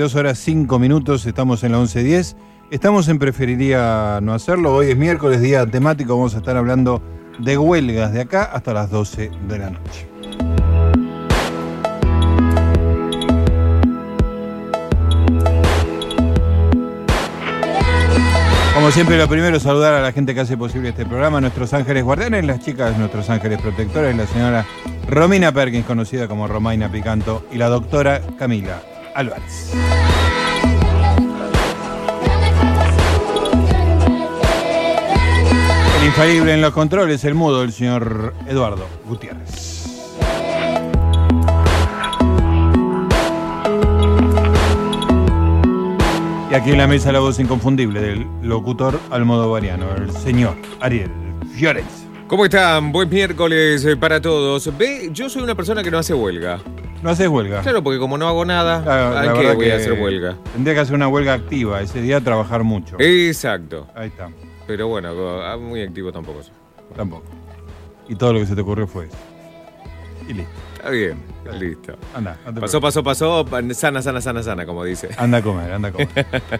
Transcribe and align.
22 0.00 0.18
horas 0.18 0.38
5 0.38 0.78
minutos, 0.78 1.26
estamos 1.26 1.62
en 1.62 1.72
la 1.72 1.78
11.10. 1.78 2.34
Estamos 2.70 3.06
en 3.08 3.18
Preferiría 3.18 4.18
No 4.22 4.32
Hacerlo. 4.32 4.74
Hoy 4.74 4.86
es 4.92 4.96
miércoles, 4.96 5.42
día 5.42 5.66
temático, 5.66 6.16
vamos 6.16 6.34
a 6.34 6.38
estar 6.38 6.56
hablando 6.56 7.02
de 7.38 7.58
huelgas 7.58 8.10
de 8.14 8.22
acá 8.22 8.44
hasta 8.44 8.72
las 8.72 8.90
12 8.90 9.30
de 9.46 9.58
la 9.58 9.68
noche. 9.68 10.08
Como 18.72 18.90
siempre, 18.92 19.18
lo 19.18 19.28
primero 19.28 19.58
es 19.58 19.62
saludar 19.62 19.92
a 19.92 20.00
la 20.00 20.12
gente 20.12 20.34
que 20.34 20.40
hace 20.40 20.56
posible 20.56 20.88
este 20.88 21.04
programa, 21.04 21.42
nuestros 21.42 21.74
ángeles 21.74 22.04
guardianes, 22.04 22.46
las 22.46 22.60
chicas, 22.60 22.96
nuestros 22.96 23.28
ángeles 23.28 23.60
protectores, 23.60 24.16
la 24.16 24.26
señora 24.26 24.64
Romina 25.10 25.52
Perkins, 25.52 25.84
conocida 25.84 26.26
como 26.26 26.48
Romaina 26.48 26.90
Picanto, 26.90 27.44
y 27.52 27.58
la 27.58 27.68
doctora 27.68 28.22
Camila 28.38 28.80
Álvarez. 29.20 29.70
El 36.00 36.06
infalible 36.06 36.54
en 36.54 36.62
los 36.62 36.72
controles, 36.72 37.22
el 37.24 37.34
mudo, 37.34 37.62
el 37.62 37.70
señor 37.70 38.32
Eduardo 38.48 38.86
Gutiérrez. 39.06 39.86
Y 46.50 46.54
aquí 46.54 46.70
en 46.70 46.78
la 46.78 46.86
mesa 46.86 47.12
la 47.12 47.20
voz 47.20 47.38
inconfundible 47.38 48.00
del 48.00 48.26
locutor 48.42 48.98
almodovariano, 49.10 49.94
el 49.96 50.10
señor 50.12 50.56
Ariel 50.80 51.10
Fiorenza. 51.54 52.06
¿Cómo 52.26 52.46
están? 52.46 52.90
Buen 52.90 53.10
miércoles 53.10 53.84
eh, 53.84 53.96
para 53.98 54.18
todos. 54.20 54.76
Ve, 54.78 55.10
yo 55.12 55.28
soy 55.28 55.42
una 55.42 55.54
persona 55.54 55.82
que 55.82 55.90
no 55.90 55.98
hace 55.98 56.14
huelga. 56.14 56.58
No 57.02 57.10
haces 57.10 57.28
huelga. 57.28 57.62
Claro, 57.62 57.82
porque 57.82 57.98
como 57.98 58.18
no 58.18 58.28
hago 58.28 58.44
nada, 58.44 58.80
la 58.84 59.20
¿a 59.32 59.34
qué 59.34 59.54
voy 59.54 59.66
que 59.66 59.72
a 59.72 59.76
hacer 59.76 59.92
huelga? 59.94 60.36
Tendría 60.52 60.74
que 60.74 60.80
hacer 60.80 60.94
una 60.94 61.08
huelga 61.08 61.32
activa, 61.34 61.80
ese 61.80 62.02
día 62.02 62.20
trabajar 62.20 62.62
mucho. 62.62 62.96
Exacto. 62.98 63.86
Ahí 63.94 64.08
está, 64.08 64.28
Pero 64.66 64.88
bueno, 64.88 65.08
ah, 65.42 65.56
muy 65.56 65.82
activo 65.82 66.12
tampoco 66.12 66.42
soy. 66.42 66.52
tampoco. 66.94 67.24
Y 68.08 68.14
todo 68.16 68.34
lo 68.34 68.40
que 68.40 68.46
se 68.46 68.54
te 68.54 68.60
ocurrió 68.60 68.86
fue 68.86 69.06
eso. 69.06 69.16
Y 70.28 70.34
listo. 70.34 70.52
Está 70.76 70.90
bien, 70.90 71.18
listo. 71.58 71.94
Anda, 72.14 72.36
te 72.54 72.60
Pasó, 72.60 72.80
pasó, 72.80 73.02
pasó, 73.02 73.46
sana, 73.74 74.02
sana, 74.02 74.20
sana, 74.20 74.42
sana, 74.42 74.66
como 74.66 74.84
dice. 74.84 75.08
Anda 75.16 75.38
a 75.38 75.42
comer, 75.42 75.72
anda 75.72 75.88
a 75.88 75.92
comer. 75.92 76.08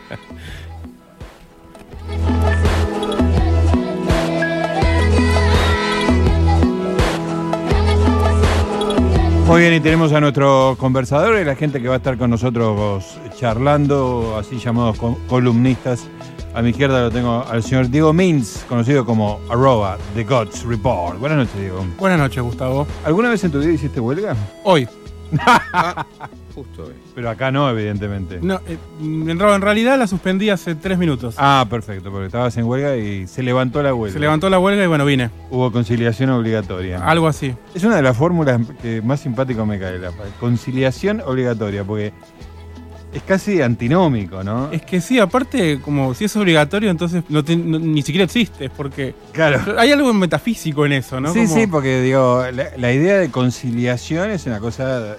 Muy 9.51 9.63
bien, 9.63 9.75
y 9.75 9.81
tenemos 9.81 10.13
a 10.13 10.21
nuestros 10.21 10.77
conversadores, 10.79 11.45
la 11.45 11.57
gente 11.57 11.83
que 11.83 11.89
va 11.89 11.95
a 11.95 11.97
estar 11.97 12.17
con 12.17 12.31
nosotros 12.31 13.05
charlando, 13.37 14.37
así 14.39 14.61
llamados 14.61 14.97
co- 14.97 15.19
columnistas. 15.29 16.07
A 16.55 16.63
mi 16.63 16.71
izquierda 16.71 17.01
lo 17.01 17.11
tengo 17.11 17.45
al 17.51 17.61
señor 17.65 17.89
Diego 17.89 18.13
Mins, 18.13 18.65
conocido 18.69 19.05
como 19.05 19.41
arroba 19.51 19.99
The 20.15 20.23
Gods 20.23 20.63
Report. 20.65 21.19
Buenas 21.19 21.39
noches, 21.39 21.59
Diego. 21.59 21.85
Buenas 21.99 22.21
noches, 22.21 22.41
Gustavo. 22.45 22.87
¿Alguna 23.05 23.29
vez 23.31 23.43
en 23.43 23.51
tu 23.51 23.59
vida 23.59 23.73
hiciste 23.73 23.99
huelga? 23.99 24.37
Hoy. 24.63 24.89
Justo 26.55 26.85
hoy. 26.85 26.95
Pero 27.15 27.31
acá 27.31 27.51
no, 27.51 27.69
evidentemente. 27.71 28.39
No, 28.43 28.57
eh, 28.67 28.77
en, 29.01 29.29
en 29.31 29.61
realidad 29.61 29.99
la 29.99 30.07
suspendí 30.07 30.51
hace 30.51 30.75
tres 30.75 30.99
minutos. 30.99 31.35
Ah, 31.39 31.67
perfecto, 31.69 32.11
porque 32.11 32.27
estabas 32.27 32.57
en 32.57 32.65
huelga 32.65 32.97
y 32.97 33.27
se 33.27 33.43
levantó 33.43 33.83
la 33.83 33.95
huelga. 33.95 34.13
Se 34.15 34.21
levantó 34.21 34.51
la 34.51 34.59
huelga 34.59 34.83
y 34.83 34.87
bueno, 34.87 35.05
vine. 35.05 35.31
Hubo 35.51 35.71
conciliación 35.73 36.31
obligatoria. 36.31 37.05
Algo 37.07 37.29
así. 37.29 37.55
Es 37.75 37.85
una 37.85 37.97
de 37.97 38.03
las 38.03 38.17
fórmulas 38.17 38.61
que 38.83 39.01
más 39.03 39.21
simpático 39.21 39.65
me 39.67 39.79
cae, 39.79 39.99
la 39.99 40.11
conciliación 40.41 41.21
obligatoria, 41.25 41.85
porque 41.85 42.13
es 43.13 43.23
casi 43.25 43.61
antinómico, 43.61 44.45
¿no? 44.45 44.71
Es 44.71 44.83
que 44.83 45.01
sí, 45.01 45.19
aparte, 45.19 45.81
como 45.81 46.15
si 46.15 46.27
es 46.27 46.37
obligatorio, 46.37 46.91
entonces 46.91 47.25
no 47.29 47.43
te- 47.43 47.57
no- 47.57 47.81
ni 47.81 48.03
siquiera 48.03 48.25
existe, 48.25 48.71
porque 48.71 49.15
Claro. 49.33 49.61
hay 49.79 49.91
algo 49.91 50.13
metafísico 50.15 50.87
en 50.87 50.93
eso, 50.93 51.21
¿no? 51.21 51.33
Sí, 51.33 51.41
Como- 51.43 51.55
sí, 51.57 51.67
porque 51.67 52.03
digo, 52.03 52.45
la, 52.53 52.69
la 52.77 52.93
idea 52.93 53.19
de 53.19 53.29
conciliación 53.31 54.31
es 54.31 54.47
una 54.47 54.61
cosa 54.61 55.17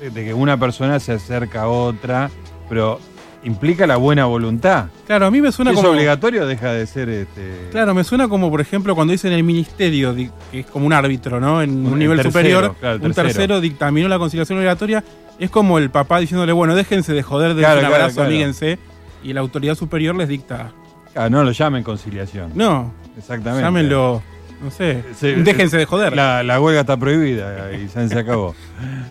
de, 0.00 0.10
de 0.10 0.24
que 0.24 0.34
una 0.34 0.58
persona 0.58 1.00
se 1.00 1.12
acerca 1.12 1.62
a 1.62 1.68
otra, 1.68 2.30
pero 2.68 3.00
implica 3.44 3.86
la 3.86 3.96
buena 3.96 4.24
voluntad. 4.24 4.86
Claro, 5.06 5.26
a 5.26 5.30
mí 5.30 5.40
me 5.42 5.52
suena 5.52 5.70
es 5.72 5.76
como. 5.76 5.90
obligatorio, 5.90 6.46
deja 6.46 6.72
de 6.72 6.86
ser 6.86 7.08
este. 7.10 7.68
Claro, 7.70 7.94
me 7.94 8.02
suena 8.04 8.26
como, 8.28 8.50
por 8.50 8.60
ejemplo, 8.60 8.94
cuando 8.94 9.12
dicen 9.12 9.32
el 9.32 9.44
ministerio, 9.44 10.14
que 10.14 10.30
es 10.52 10.66
como 10.66 10.86
un 10.86 10.92
árbitro, 10.92 11.40
¿no? 11.40 11.60
En 11.62 11.70
Un- 11.70 11.86
un 11.86 11.92
el 11.94 11.98
nivel 11.98 12.16
tercero, 12.18 12.32
superior, 12.32 12.74
claro, 12.80 13.00
un 13.02 13.12
tercero. 13.12 13.60
dictaminó 13.60 14.08
la 14.08 14.18
conciliación 14.18 14.58
obligatoria. 14.58 15.04
Es 15.38 15.50
como 15.50 15.78
el 15.78 15.90
papá 15.90 16.20
diciéndole, 16.20 16.52
bueno, 16.52 16.74
déjense 16.74 17.12
de 17.12 17.22
joder, 17.22 17.56
Claro, 17.56 17.80
un 17.80 17.86
abrazo, 17.86 18.14
claro. 18.14 18.28
amíguense. 18.30 18.78
Y 19.22 19.32
la 19.32 19.40
autoridad 19.40 19.74
superior 19.74 20.14
les 20.14 20.28
dicta. 20.28 20.70
Ah, 21.16 21.28
no 21.28 21.42
lo 21.44 21.50
llamen 21.52 21.82
conciliación. 21.82 22.52
No, 22.54 22.92
Exactamente. 23.18 23.62
llámenlo, 23.62 24.22
no 24.64 24.70
sé, 24.70 25.04
déjense 25.20 25.76
de 25.76 25.84
joder. 25.84 26.16
La, 26.16 26.42
la 26.42 26.58
huelga 26.58 26.80
está 26.80 26.96
prohibida 26.96 27.70
y 27.72 27.86
ya 27.86 28.08
se 28.08 28.18
acabó. 28.18 28.54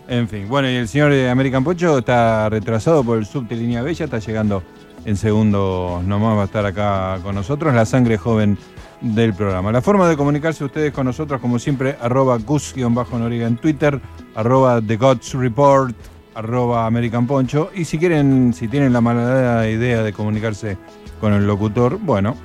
En 0.06 0.28
fin, 0.28 0.46
bueno, 0.48 0.68
y 0.68 0.74
el 0.74 0.86
señor 0.86 1.12
de 1.12 1.30
American 1.30 1.64
Pocho 1.64 1.98
está 1.98 2.50
retrasado 2.50 3.02
por 3.02 3.16
el 3.16 3.24
subte 3.24 3.56
Línea 3.56 3.80
Bella, 3.80 4.04
está 4.04 4.18
llegando 4.18 4.62
en 5.06 5.16
segundos 5.16 6.04
nomás, 6.04 6.36
va 6.36 6.42
a 6.42 6.44
estar 6.44 6.66
acá 6.66 7.18
con 7.22 7.34
nosotros, 7.34 7.72
la 7.72 7.86
sangre 7.86 8.18
joven 8.18 8.58
del 9.00 9.32
programa. 9.32 9.72
La 9.72 9.80
forma 9.80 10.08
de 10.08 10.16
comunicarse 10.16 10.64
ustedes 10.64 10.92
con 10.92 11.06
nosotros, 11.06 11.40
como 11.40 11.58
siempre, 11.58 11.96
arroba 12.00 12.36
gus-noriga 12.38 13.46
en 13.46 13.56
Twitter, 13.56 14.00
arroba 14.34 14.82
The 14.82 14.96
Gods 14.96 15.34
Report, 15.34 15.94
arroba 16.34 16.86
American 16.86 17.26
Poncho. 17.26 17.70
Y 17.74 17.84
si 17.84 17.98
quieren, 17.98 18.52
si 18.52 18.68
tienen 18.68 18.92
la 18.92 19.00
mala 19.00 19.68
idea 19.68 20.02
de 20.02 20.12
comunicarse 20.12 20.76
con 21.20 21.32
el 21.32 21.46
locutor, 21.46 21.98
bueno, 21.98 22.36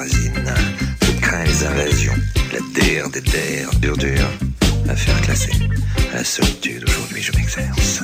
Je 0.06 1.12
crains 1.22 1.44
les 1.44 1.66
invasions, 1.66 2.14
la 2.54 2.60
terre 2.80 3.10
des 3.10 3.22
terres, 3.22 3.70
dur 3.80 3.98
dur, 3.98 4.30
à 4.90 4.96
faire 4.96 5.20
classer. 5.22 5.52
À 6.14 6.18
la 6.18 6.24
solitude, 6.24 6.84
aujourd'hui, 6.88 7.22
je 7.22 7.32
m'exerce. 7.34 8.04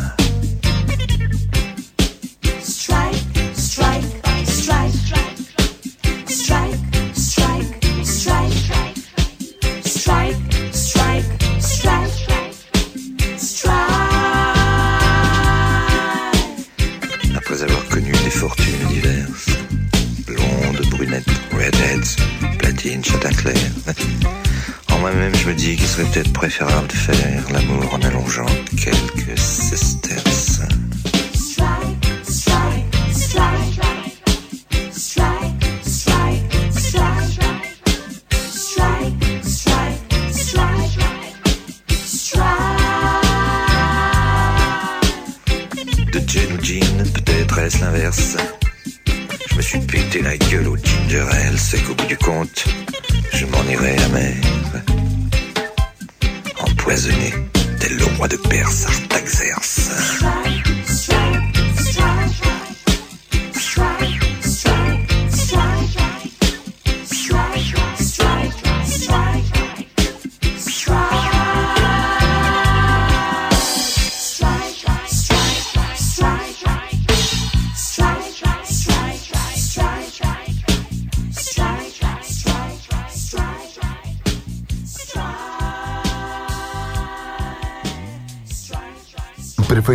Peut-être 26.13 26.33
préférable 26.33 26.87
de 26.87 26.93
faire 26.93 27.43
l'amour 27.51 27.91
en 27.95 28.01
allongeant 28.01 28.45
quelques 28.77 29.12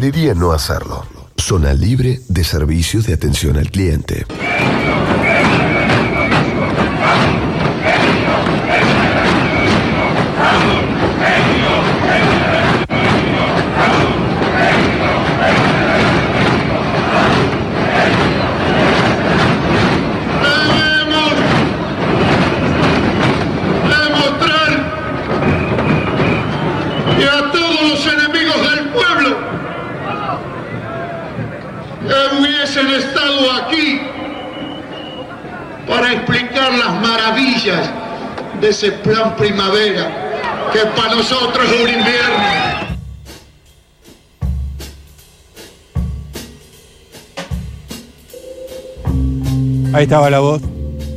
Preferiría 0.09 0.33
no 0.35 0.53
hacerlo. 0.53 1.05
Zona 1.37 1.75
libre 1.75 2.21
de 2.29 2.43
servicios 2.43 3.07
de 3.07 3.13
atención 3.13 3.59
al 3.59 3.71
cliente. 3.71 4.25
demostrar 23.85 24.71
y 27.19 27.23
a 27.25 27.53
todos 27.53 27.91
los 27.91 28.07
enemigos 28.07 28.71
del 28.71 28.89
pueblo 28.89 29.59
que 32.09 32.37
hubiesen 32.37 32.89
estado 32.89 33.53
aquí 33.53 34.01
para 35.87 36.13
explicar 36.13 36.73
las 36.73 37.01
maravillas 37.03 37.91
plan 38.93 39.37
primavera 39.37 40.71
que 40.73 40.81
para 40.97 41.15
nosotros 41.15 41.65
es 41.69 41.81
un 41.81 41.89
invierno. 41.89 42.89
Ahí 49.93 50.05
estaba 50.05 50.29
la 50.31 50.41
voz. 50.41 50.63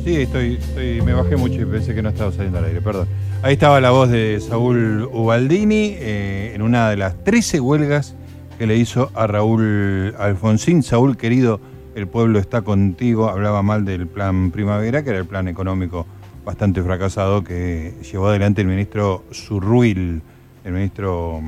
Sí, 0.04 0.16
estoy, 0.16 0.54
estoy- 0.54 1.02
me 1.02 1.12
bajé 1.12 1.36
mucho 1.36 1.60
y 1.60 1.64
pensé 1.64 1.94
que 1.94 2.02
no 2.02 2.08
estaba 2.08 2.32
saliendo 2.32 2.58
al 2.58 2.64
aire, 2.64 2.80
perdón. 2.80 3.06
Ahí 3.42 3.54
estaba 3.54 3.80
la 3.80 3.90
voz 3.90 4.08
de 4.10 4.40
Saúl 4.40 5.08
Ubaldini 5.12 5.94
eh, 5.98 6.52
en 6.54 6.62
una 6.62 6.88
de 6.90 6.96
las 6.96 7.22
13 7.24 7.60
huelgas 7.60 8.14
que 8.58 8.66
le 8.66 8.76
hizo 8.76 9.10
a 9.14 9.26
Raúl 9.26 10.14
Alfonsín. 10.18 10.82
Saúl, 10.82 11.16
querido, 11.16 11.60
el 11.94 12.06
pueblo 12.08 12.38
está 12.38 12.62
contigo. 12.62 13.28
Hablaba 13.28 13.62
mal 13.62 13.84
del 13.84 14.06
plan 14.06 14.50
primavera, 14.50 15.02
que 15.04 15.10
era 15.10 15.18
el 15.18 15.26
plan 15.26 15.48
económico 15.48 16.06
bastante 16.44 16.82
fracasado 16.82 17.44
que 17.44 17.94
llevó 18.10 18.26
adelante 18.28 18.62
el 18.62 18.68
ministro 18.68 19.22
Zurruil, 19.32 20.22
el 20.64 20.72
ministro 20.72 21.40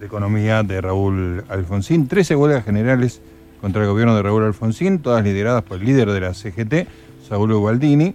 de 0.00 0.06
Economía 0.06 0.62
de 0.62 0.80
Raúl 0.80 1.44
Alfonsín. 1.48 2.08
13 2.08 2.34
huelgas 2.36 2.64
generales 2.64 3.20
contra 3.60 3.82
el 3.82 3.88
gobierno 3.88 4.16
de 4.16 4.22
Raúl 4.22 4.44
Alfonsín, 4.44 5.00
todas 5.00 5.22
lideradas 5.24 5.64
por 5.64 5.78
el 5.78 5.84
líder 5.84 6.12
de 6.12 6.20
la 6.20 6.32
CGT, 6.32 6.86
Saúl 7.28 7.52
Ubaldini. 7.52 8.14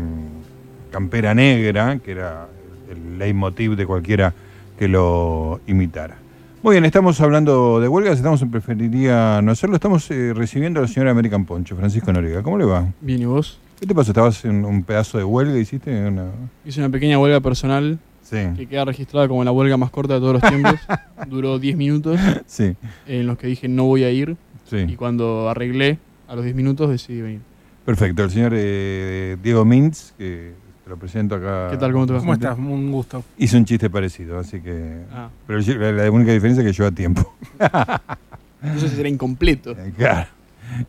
campera 0.92 1.34
negra, 1.34 2.00
que 2.00 2.12
era 2.12 2.48
el 2.90 3.18
leitmotiv 3.20 3.76
de 3.76 3.86
cualquiera 3.86 4.34
que 4.78 4.88
lo 4.88 5.62
imitara. 5.68 6.18
Muy 6.62 6.74
bien, 6.74 6.84
estamos 6.84 7.22
hablando 7.22 7.80
de 7.80 7.88
huelgas, 7.88 8.18
estamos 8.18 8.42
en 8.42 8.52
preferiría 8.52 9.42
no 9.42 9.54
hacerlo, 9.54 9.76
estamos 9.76 10.12
eh, 10.12 10.34
recibiendo 10.34 10.82
al 10.82 10.90
señor 10.90 11.08
American 11.08 11.46
Poncho, 11.46 11.78
Francisco 11.78 12.12
Noriega. 12.12 12.44
¿Cómo 12.44 12.58
le 12.58 12.66
va? 12.66 12.86
Bien, 13.00 13.22
¿y 13.22 13.26
vos? 13.26 13.60
¿Qué 13.80 13.86
te 13.86 13.96
pasó? 13.96 14.12
¿Estabas 14.12 14.44
en 14.44 14.66
un 14.66 14.84
pedazo 14.84 15.18
de 15.18 15.24
huelga? 15.24 15.58
¿Hiciste 15.58 15.90
una...? 16.06 16.26
Hice 16.66 16.82
una 16.82 16.90
pequeña 16.90 17.18
huelga 17.18 17.40
personal 17.40 17.98
Sí, 18.24 18.38
que 18.58 18.68
queda 18.68 18.84
registrada 18.86 19.28
como 19.30 19.44
la 19.44 19.52
huelga 19.54 19.78
más 19.78 19.90
corta 19.90 20.16
de 20.16 20.20
todos 20.20 20.34
los 20.34 20.42
tiempos. 20.42 20.76
Duró 21.30 21.60
10 21.60 21.78
minutos 21.78 22.20
sí, 22.46 22.76
en 23.08 23.26
los 23.26 23.38
que 23.38 23.48
dije 23.48 23.68
no 23.68 23.86
voy 23.86 24.04
a 24.04 24.12
ir 24.12 24.36
y 24.68 24.70
sí. 24.70 24.96
cuando 24.98 25.50
arreglé 25.50 25.98
a 26.28 26.36
los 26.36 26.44
10 26.44 26.56
minutos 26.56 26.90
decidí 26.90 27.22
venir. 27.22 27.42
Perfecto, 27.86 28.24
el 28.24 28.30
señor 28.30 28.52
eh, 28.54 29.38
Diego 29.42 29.66
Mintz, 29.66 30.14
que 30.18 30.54
te 30.90 30.96
lo 30.96 31.00
presento 31.00 31.36
acá. 31.36 31.68
¿Qué 31.70 31.78
tal? 31.78 31.94
¿Cómo 31.94 32.08
te 32.08 32.14
va? 32.14 32.20
¿Cómo 32.20 32.34
estás? 32.34 32.58
Un 32.58 32.92
gusto. 32.92 33.24
Hizo 33.38 33.58
un 33.58 33.66
chiste 33.66 33.92
parecido, 33.92 34.40
así 34.40 34.60
que... 34.60 35.04
Ah, 35.14 35.30
Pero 35.46 35.60
la, 35.60 35.92
la 35.92 36.12
única 36.12 36.32
diferencia 36.32 36.64
es 36.64 36.68
que 36.68 36.74
lleva 36.76 36.90
tiempo. 36.90 37.32
entonces 38.64 38.98
era 38.98 39.08
incompleto. 39.08 39.72
Eh, 39.72 39.94
Claro. 39.96 40.28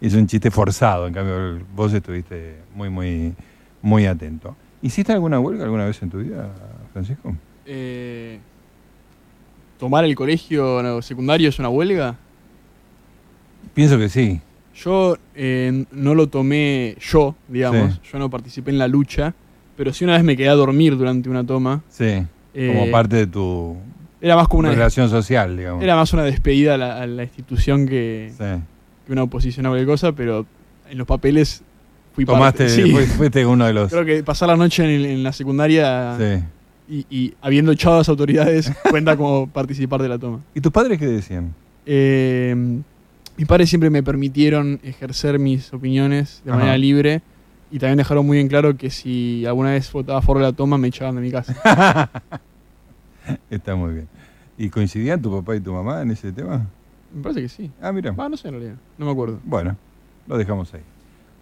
Hizo 0.01 0.19
un 0.19 0.27
chiste 0.27 0.51
forzado, 0.51 1.07
en 1.07 1.15
cambio 1.15 1.59
vos 1.75 1.93
estuviste 1.93 2.57
muy, 2.75 2.89
muy, 2.89 3.35
muy 3.83 4.07
atento. 4.07 4.57
¿Hiciste 4.83 5.13
alguna 5.13 5.39
huelga 5.39 5.65
alguna 5.65 5.85
vez 5.85 6.03
en 6.03 6.11
tu 6.11 6.19
vida, 6.19 6.51
Francisco? 6.93 7.35
Eh, 7.67 8.39
¿Tomar 9.79 10.05
el 10.05 10.15
colegio 10.15 10.83
no, 10.83 11.03
secundario 11.03 11.49
es 11.49 11.59
una 11.59 11.69
huelga? 11.69 12.17
Pienso 13.75 13.99
que 13.99 14.09
sí. 14.09 14.41
Yo 14.75 15.17
eh, 15.35 15.85
no 15.93 16.15
lo 16.15 16.29
tomé 16.29 16.97
yo, 17.01 17.35
digamos. 17.49 17.95
Sí. 17.95 18.01
Yo 18.13 18.19
no 18.19 18.31
participé 18.31 18.71
en 18.71 18.79
la 18.79 18.89
lucha. 18.89 19.35
Pero 19.81 19.95
sí 19.95 20.05
una 20.05 20.13
vez 20.13 20.23
me 20.25 20.37
quedé 20.37 20.51
a 20.51 20.55
dormir 20.55 20.95
durante 20.99 21.31
una 21.31 21.43
toma. 21.43 21.83
Sí. 21.89 22.23
Eh, 22.53 22.71
como 22.77 22.91
parte 22.91 23.17
de 23.17 23.27
tu 23.27 23.79
Era 24.21 24.37
más 24.37 24.47
como 24.47 24.61
una, 24.61 24.73
relación 24.73 25.09
social, 25.09 25.57
digamos. 25.57 25.83
era 25.83 25.97
más 25.97 26.13
una 26.13 26.23
despedida 26.25 26.75
a 26.75 26.77
la, 26.77 27.01
a 27.01 27.07
la 27.07 27.23
institución 27.23 27.89
que, 27.89 28.31
Sí. 28.37 28.45
que 29.07 29.13
una 29.13 29.23
oposición 29.23 29.65
a 29.65 29.71
cualquier 29.71 29.87
cosa, 29.89 30.13
pero 30.13 30.45
en 30.91 30.99
los 30.99 31.07
papeles 31.07 31.63
fui 32.15 32.27
Tomaste, 32.27 32.65
parte. 32.67 32.69
Sí. 32.85 32.91
fui- 32.93 33.07
fuiste 33.07 33.47
uno 33.47 33.65
de 33.65 33.73
los... 33.73 33.91
Creo 33.91 34.05
que 34.05 34.23
pasar 34.23 34.49
la 34.51 34.57
noche 34.59 34.85
en, 34.85 35.03
en 35.11 35.23
la 35.23 35.33
secundaria 35.33 36.15
Sí. 36.19 37.05
y, 37.09 37.17
y 37.19 37.35
habiendo 37.41 37.73
echado 37.73 37.95
a 37.95 37.99
las 38.01 38.09
autoridades 38.11 38.71
cuenta 38.91 39.17
como 39.17 39.47
participar 39.47 40.03
de 40.03 40.11
la 40.11 40.19
toma. 40.19 40.41
¿Y 40.55 40.61
tus 40.61 40.73
padres 40.73 40.99
qué 40.99 41.07
decían? 41.07 41.55
Eh, 41.87 42.55
mis 43.39 43.47
padres 43.47 43.71
siempre 43.71 43.89
me 43.89 44.03
permitieron 44.03 44.79
ejercer 44.83 45.39
mis 45.39 45.73
opiniones 45.73 46.43
de 46.45 46.51
Ajá. 46.51 46.59
manera 46.59 46.77
libre 46.77 47.23
y 47.71 47.79
también 47.79 47.99
dejaron 47.99 48.27
muy 48.27 48.39
en 48.41 48.49
claro 48.49 48.77
que 48.77 48.91
si 48.91 49.45
alguna 49.47 49.71
vez 49.71 49.91
votaba 49.93 50.19
a 50.19 50.23
favor 50.23 50.39
de 50.39 50.45
la 50.49 50.53
toma 50.53 50.77
me 50.79 50.89
echaban 50.89 51.15
de 51.17 51.21
mi 51.23 51.31
casa. 51.31 52.11
Está 53.51 53.77
muy 53.77 53.93
bien. 53.95 54.09
¿Y 54.59 54.69
coincidían 54.71 55.21
tu 55.23 55.31
papá 55.31 55.57
y 55.57 55.61
tu 55.61 55.73
mamá 55.73 56.03
en 56.03 56.11
ese 56.11 56.33
tema? 56.33 56.67
Me 57.15 57.23
parece 57.23 57.43
que 57.43 57.49
sí. 57.49 57.71
Ah, 57.81 57.93
mira. 57.93 58.15
Ah, 58.19 58.29
no 58.29 58.37
sé 58.37 58.49
en 58.49 58.55
realidad. 58.55 58.77
No 58.99 59.07
me 59.07 59.13
acuerdo. 59.13 59.39
Bueno, 59.45 59.77
lo 60.27 60.37
dejamos 60.39 60.73
ahí. 60.75 60.81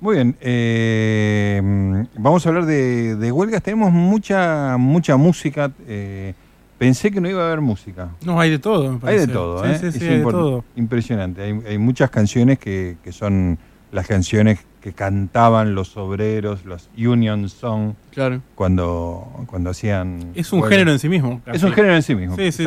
Muy 0.01 0.15
bien, 0.15 0.37
eh, 0.41 2.07
vamos 2.17 2.47
a 2.47 2.49
hablar 2.51 2.67
de, 2.67 3.17
de 3.17 3.33
huelgas. 3.33 3.63
Tenemos 3.63 3.91
mucha 3.93 4.77
mucha 4.79 5.17
música. 5.17 5.73
eh, 5.89 6.35
pensé 6.79 7.11
que 7.11 7.21
no 7.21 7.29
iba 7.29 7.43
a 7.43 7.47
haber 7.49 7.61
música. 7.61 8.11
No, 8.25 8.39
hay 8.39 8.51
de 8.51 8.61
todo, 8.61 8.85
me 8.91 8.95
Hay 8.95 9.01
parece. 9.01 9.27
de 9.27 9.33
todo, 9.33 9.65
Sí, 9.65 9.71
¿eh? 9.73 9.79
sí, 9.81 9.91
sí, 9.93 9.99
Es 9.99 10.03
hay 10.05 10.19
de 10.19 10.25
import- 10.25 10.31
todo. 10.31 10.65
Impresionante. 10.77 11.43
Hay, 11.43 11.61
hay 11.67 11.79
muchas 11.79 12.11
canciones 12.11 12.61
que, 12.61 12.97
que 13.03 13.11
son 13.11 13.59
las 13.91 14.07
canciones 14.07 14.61
que 14.81 14.93
cantaban 14.93 15.75
los 15.75 15.97
obreros, 15.97 16.65
los 16.65 16.89
Union 16.97 17.49
Song, 17.49 17.95
Claro. 18.13 18.41
cuando, 18.55 19.27
cuando 19.47 19.71
hacían. 19.71 20.31
Es 20.35 20.53
un 20.53 20.63
género 20.63 20.93
en 20.93 20.99
sí 20.99 21.09
mismo. 21.09 21.41
Es 21.47 21.63
un 21.63 21.73
género 21.73 21.95
en 21.97 22.03
sí 22.03 22.15
mismo. 22.15 22.37
Sí, 22.37 22.53
sí. 22.53 22.67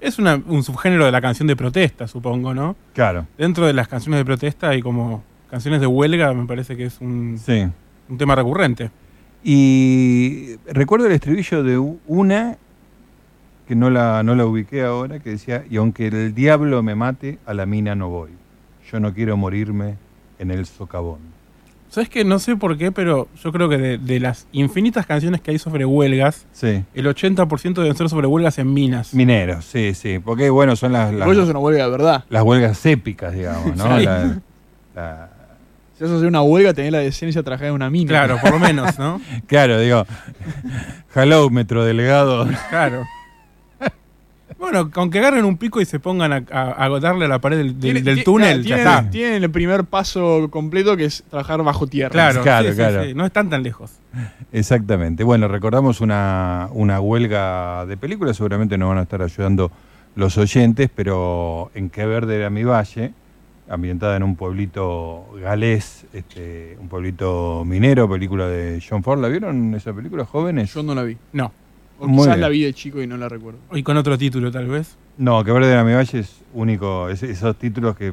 Es 0.00 0.18
una- 0.18 0.34
un 0.48 0.64
subgénero 0.64 1.04
de 1.04 1.12
la 1.12 1.20
canción 1.20 1.46
de 1.46 1.54
protesta, 1.54 2.08
supongo, 2.08 2.52
¿no? 2.54 2.74
Claro, 2.92 3.26
Dentro 3.38 3.66
de 3.66 3.72
las 3.72 3.86
canciones 3.86 4.18
de 4.18 4.24
protesta 4.24 4.70
hay 4.70 4.82
como 4.82 5.22
canciones 5.48 5.80
de 5.80 5.86
huelga, 5.86 6.32
me 6.34 6.44
parece 6.46 6.76
que 6.76 6.86
es 6.86 7.00
un, 7.00 7.38
un 8.08 8.18
tema 8.18 8.34
recurrente. 8.34 8.90
Y 9.44 10.56
recuerdo 10.66 11.06
el 11.06 11.12
estribillo 11.12 11.62
de 11.62 11.78
una 12.06 12.56
que 13.68 13.76
no 13.76 13.90
la, 13.90 14.22
no 14.24 14.34
la 14.34 14.44
ubiqué 14.44 14.82
ahora, 14.82 15.20
que 15.20 15.30
decía, 15.30 15.64
y 15.70 15.76
aunque 15.76 16.08
el 16.08 16.34
diablo 16.34 16.82
me 16.82 16.94
mate, 16.96 17.38
a 17.46 17.54
la 17.54 17.64
mina 17.66 17.94
no 17.94 18.08
voy. 18.08 18.30
Yo 18.90 18.98
no 18.98 19.14
quiero 19.14 19.36
morirme 19.36 19.96
en 20.42 20.50
el 20.50 20.66
socavón. 20.66 21.18
¿Sabes 21.88 22.08
qué? 22.08 22.24
No 22.24 22.38
sé 22.38 22.56
por 22.56 22.78
qué, 22.78 22.90
pero 22.90 23.28
yo 23.42 23.52
creo 23.52 23.68
que 23.68 23.76
de, 23.76 23.98
de 23.98 24.18
las 24.18 24.46
infinitas 24.52 25.04
canciones 25.06 25.40
que 25.42 25.50
hay 25.50 25.58
sobre 25.58 25.84
huelgas, 25.84 26.46
Sí. 26.52 26.82
el 26.94 27.06
80% 27.06 27.74
deben 27.74 27.94
ser 27.96 28.08
sobre 28.08 28.26
huelgas 28.26 28.58
en 28.58 28.72
minas. 28.72 29.12
Mineros, 29.12 29.64
sí, 29.66 29.92
sí. 29.94 30.18
Porque, 30.18 30.48
bueno, 30.48 30.74
son 30.74 30.92
las, 30.92 31.12
las, 31.12 31.26
Por 31.26 31.34
eso 31.34 31.42
es 31.44 31.50
una 31.50 31.58
huelga 31.58 31.84
de 31.84 31.90
verdad. 31.90 32.24
las 32.30 32.42
huelgas 32.44 32.84
épicas, 32.86 33.34
digamos, 33.34 33.76
¿no? 33.76 33.98
Sí. 33.98 34.04
La- 34.04 34.40
la- 34.94 35.28
Si 35.98 36.04
vas 36.04 36.12
a 36.12 36.16
hacer 36.16 36.28
una 36.28 36.40
huelga, 36.42 36.72
tenés 36.72 36.92
la 36.92 36.98
decencia 37.00 37.40
de 37.40 37.44
trabajar 37.44 37.68
en 37.68 37.74
una 37.74 37.90
mina. 37.90 38.08
Claro, 38.08 38.38
por 38.40 38.52
lo 38.52 38.58
menos, 38.58 38.98
¿no? 38.98 39.20
claro, 39.46 39.78
digo, 39.78 40.06
hello, 41.14 41.50
metrodelegado. 41.50 42.48
Claro. 42.70 43.04
Bueno, 44.62 44.88
aunque 44.94 45.18
agarren 45.18 45.44
un 45.44 45.56
pico 45.56 45.80
y 45.80 45.84
se 45.84 45.98
pongan 45.98 46.32
a, 46.32 46.44
a- 46.52 46.84
a 46.84 47.00
darle 47.00 47.24
a 47.24 47.28
la 47.28 47.40
pared 47.40 47.56
del, 47.58 47.80
del- 47.80 48.22
túnel, 48.22 48.62
claro, 48.64 48.68
ya 48.68 48.76
tienen, 48.76 48.86
está. 48.86 49.10
tienen 49.10 49.42
el 49.42 49.50
primer 49.50 49.82
paso 49.84 50.48
completo 50.50 50.96
que 50.96 51.06
es 51.06 51.24
trabajar 51.28 51.62
bajo 51.64 51.88
tierra. 51.88 52.10
Claro, 52.12 52.42
Claro, 52.42 52.66
sí, 52.68 52.70
sí, 52.70 52.76
claro. 52.76 53.04
sí, 53.04 53.12
no 53.14 53.26
están 53.26 53.50
tan 53.50 53.64
lejos. 53.64 53.90
Exactamente. 54.52 55.24
Bueno, 55.24 55.48
recordamos 55.48 56.00
una, 56.00 56.68
una 56.72 57.00
huelga 57.00 57.86
de 57.86 57.96
películas, 57.96 58.36
seguramente 58.36 58.78
nos 58.78 58.88
van 58.90 58.98
a 58.98 59.02
estar 59.02 59.20
ayudando 59.20 59.72
los 60.14 60.36
oyentes, 60.38 60.90
pero 60.94 61.70
en 61.74 61.90
Qué 61.90 62.04
Verde 62.06 62.36
era 62.36 62.50
mi 62.50 62.62
valle, 62.64 63.12
ambientada 63.68 64.16
en 64.16 64.22
un 64.22 64.36
pueblito 64.36 65.24
galés, 65.42 66.04
este, 66.12 66.76
un 66.80 66.88
pueblito 66.88 67.64
minero, 67.66 68.08
película 68.08 68.46
de 68.46 68.82
John 68.86 69.02
Ford. 69.02 69.20
¿La 69.20 69.28
vieron 69.28 69.74
esa 69.74 69.92
película, 69.92 70.24
jóvenes? 70.24 70.72
Yo 70.74 70.82
no 70.82 70.94
la 70.94 71.02
vi. 71.02 71.16
No. 71.32 71.50
O 72.04 72.08
Muy 72.08 72.18
quizás 72.18 72.34
bien. 72.34 72.40
la 72.40 72.48
vi 72.48 72.62
de 72.64 72.72
chico 72.74 73.00
y 73.00 73.06
no 73.06 73.16
la 73.16 73.28
recuerdo. 73.28 73.58
Y 73.72 73.82
con 73.82 73.96
otro 73.96 74.18
título, 74.18 74.50
tal 74.50 74.66
vez. 74.66 74.96
No, 75.18 75.44
Qué 75.44 75.52
Verde 75.52 75.70
era 75.70 75.84
mi 75.84 75.92
valle 75.92 76.18
es 76.20 76.40
único, 76.52 77.08
es- 77.08 77.22
esos 77.22 77.56
títulos 77.56 77.96
que 77.96 78.12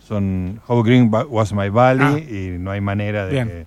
son 0.00 0.60
How 0.66 0.82
Green 0.82 1.10
Was 1.28 1.52
My 1.52 1.68
Valley 1.68 2.26
y 2.54 2.58
no 2.58 2.70
hay 2.72 2.80
manera 2.80 3.26
de 3.26 3.44
que, 3.44 3.66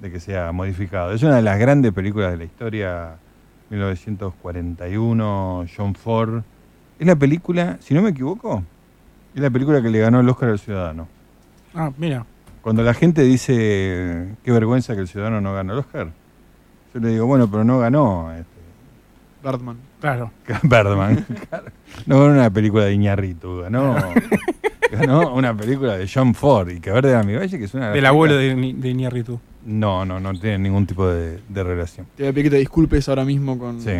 de 0.00 0.12
que 0.12 0.20
sea 0.20 0.52
modificado. 0.52 1.12
Es 1.12 1.22
una 1.24 1.36
de 1.36 1.42
las 1.42 1.58
grandes 1.58 1.92
películas 1.92 2.30
de 2.30 2.36
la 2.38 2.44
historia, 2.44 3.16
1941, 3.70 5.66
John 5.76 5.94
Ford. 5.94 6.42
Es 6.98 7.06
la 7.06 7.16
película, 7.16 7.78
si 7.80 7.94
no 7.94 8.02
me 8.02 8.10
equivoco, 8.10 8.62
es 9.34 9.40
la 9.40 9.50
película 9.50 9.82
que 9.82 9.88
le 9.90 9.98
ganó 10.00 10.20
el 10.20 10.28
Oscar 10.28 10.50
al 10.50 10.58
Ciudadano. 10.58 11.08
Ah, 11.74 11.90
mira. 11.96 12.24
Cuando 12.62 12.82
la 12.82 12.92
gente 12.94 13.22
dice 13.22 14.34
qué 14.44 14.52
vergüenza 14.52 14.94
que 14.94 15.00
el 15.00 15.08
Ciudadano 15.08 15.40
no 15.40 15.54
ganó 15.54 15.72
el 15.72 15.78
Oscar, 15.78 16.08
yo 16.92 17.00
le 17.00 17.08
digo, 17.08 17.26
bueno, 17.26 17.50
pero 17.50 17.64
no 17.64 17.78
ganó 17.78 18.30
este, 18.32 18.59
Birdman. 19.42 19.76
Claro. 20.00 20.30
Birdman. 20.62 21.24
Claro. 21.48 21.66
No 22.06 22.20
ganó 22.20 22.32
una 22.34 22.50
película 22.50 22.84
de 22.84 22.92
Iñarritu, 22.94 23.58
ganó, 23.62 23.96
ganó 24.92 25.34
una 25.34 25.56
película 25.56 25.96
de 25.96 26.08
John 26.12 26.34
Ford 26.34 26.68
y 26.70 26.80
que 26.80 26.90
Verde 26.90 27.10
era 27.10 27.22
mi 27.22 27.34
valle, 27.34 27.58
que 27.58 27.64
es 27.64 27.74
una 27.74 27.88
de 27.88 27.94
Del 27.94 28.06
abuelo 28.06 28.36
de, 28.36 28.54
Ni- 28.54 28.72
de 28.72 28.88
Iñárritu. 28.90 29.40
No, 29.64 30.04
no, 30.04 30.20
no 30.20 30.32
tiene 30.38 30.58
ningún 30.58 30.86
tipo 30.86 31.06
de, 31.06 31.38
de 31.48 31.62
relación. 31.64 32.06
Te 32.16 32.22
voy 32.24 32.30
a 32.30 32.32
pedir 32.32 32.44
que 32.46 32.50
te 32.50 32.56
disculpes 32.56 33.08
ahora 33.08 33.24
mismo 33.24 33.58
con, 33.58 33.80
Sí. 33.80 33.92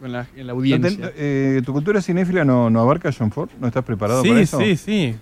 con 0.00 0.10
la, 0.12 0.26
en 0.36 0.46
la 0.46 0.52
¿No 0.52 0.58
audiencia. 0.58 1.12
eh, 1.16 1.62
¿Tu 1.64 1.72
cultura 1.72 2.02
cinéfila 2.02 2.44
no, 2.44 2.70
no 2.70 2.80
abarca 2.80 3.08
a 3.10 3.12
John 3.16 3.30
Ford? 3.30 3.50
¿No 3.60 3.68
estás 3.68 3.84
preparado 3.84 4.22
Sí, 4.22 4.28
para 4.30 4.40
eso? 4.40 4.58
sí, 4.58 4.76
sí. 4.76 5.16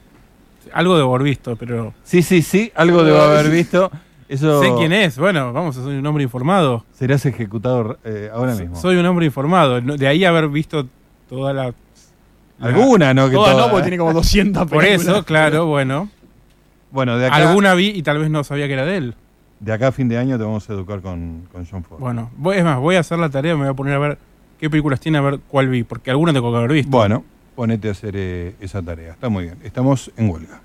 Algo 0.72 0.96
de 0.96 1.04
haber 1.04 1.22
visto, 1.22 1.56
pero. 1.56 1.92
Sí, 2.04 2.22
sí, 2.22 2.40
sí, 2.40 2.72
algo 2.74 3.04
debo 3.04 3.18
haber 3.20 3.50
visto. 3.50 3.90
Eso 4.28 4.62
Sé 4.62 4.72
quién 4.78 4.92
es. 4.92 5.18
Bueno, 5.18 5.52
vamos, 5.52 5.74
soy 5.76 5.96
un 5.98 6.06
hombre 6.06 6.24
informado. 6.24 6.84
serás 6.94 7.24
ejecutado 7.26 7.98
eh, 8.04 8.30
ahora 8.32 8.54
mismo. 8.54 8.76
Soy 8.76 8.96
un 8.96 9.04
hombre 9.06 9.26
informado. 9.26 9.80
De 9.80 10.06
ahí 10.08 10.24
haber 10.24 10.48
visto 10.48 10.86
toda 11.28 11.52
la. 11.52 11.64
la- 11.66 11.74
Alguna, 12.68 13.12
¿no? 13.14 13.28
Que 13.28 13.34
Todas 13.34 13.52
toda, 13.52 13.64
no, 13.66 13.70
porque 13.70 13.82
¿eh? 13.82 13.90
tiene 13.90 13.98
como 13.98 14.12
200 14.14 14.66
Por 14.66 14.78
películas. 14.80 15.14
eso, 15.16 15.24
claro, 15.24 15.66
bueno. 15.68 16.08
Bueno, 16.90 17.18
de 17.18 17.26
acá, 17.26 17.36
Alguna 17.36 17.74
vi 17.74 17.88
y 17.88 18.02
tal 18.02 18.18
vez 18.18 18.30
no 18.30 18.44
sabía 18.44 18.66
que 18.66 18.72
era 18.74 18.84
de 18.84 18.96
él. 18.96 19.14
de 19.60 19.72
acá 19.72 19.88
a 19.88 19.92
fin 19.92 20.08
de 20.08 20.16
año 20.16 20.38
te 20.38 20.44
vamos 20.44 20.68
a 20.70 20.72
educar 20.72 21.00
con, 21.00 21.48
con 21.52 21.66
John 21.66 21.82
Ford. 21.84 21.98
Bueno, 22.00 22.30
voy- 22.36 22.56
es 22.56 22.64
más, 22.64 22.78
voy 22.78 22.94
a 22.96 23.00
hacer 23.00 23.18
la 23.18 23.28
tarea, 23.28 23.54
me 23.54 23.62
voy 23.62 23.70
a 23.70 23.74
poner 23.74 23.94
a 23.94 23.98
ver 23.98 24.18
qué 24.60 24.70
películas 24.70 25.00
tiene, 25.00 25.18
a 25.18 25.20
ver 25.20 25.40
cuál 25.48 25.68
vi, 25.68 25.82
porque 25.82 26.10
alguna 26.10 26.32
tengo 26.32 26.50
que 26.52 26.56
haber 26.58 26.72
visto. 26.72 26.90
Bueno, 26.90 27.24
ponete 27.56 27.88
a 27.88 27.90
hacer 27.90 28.14
eh, 28.16 28.54
esa 28.60 28.80
tarea. 28.80 29.12
Está 29.12 29.28
muy 29.28 29.44
bien. 29.44 29.56
Estamos 29.64 30.10
en 30.16 30.30
huelga. 30.30 30.60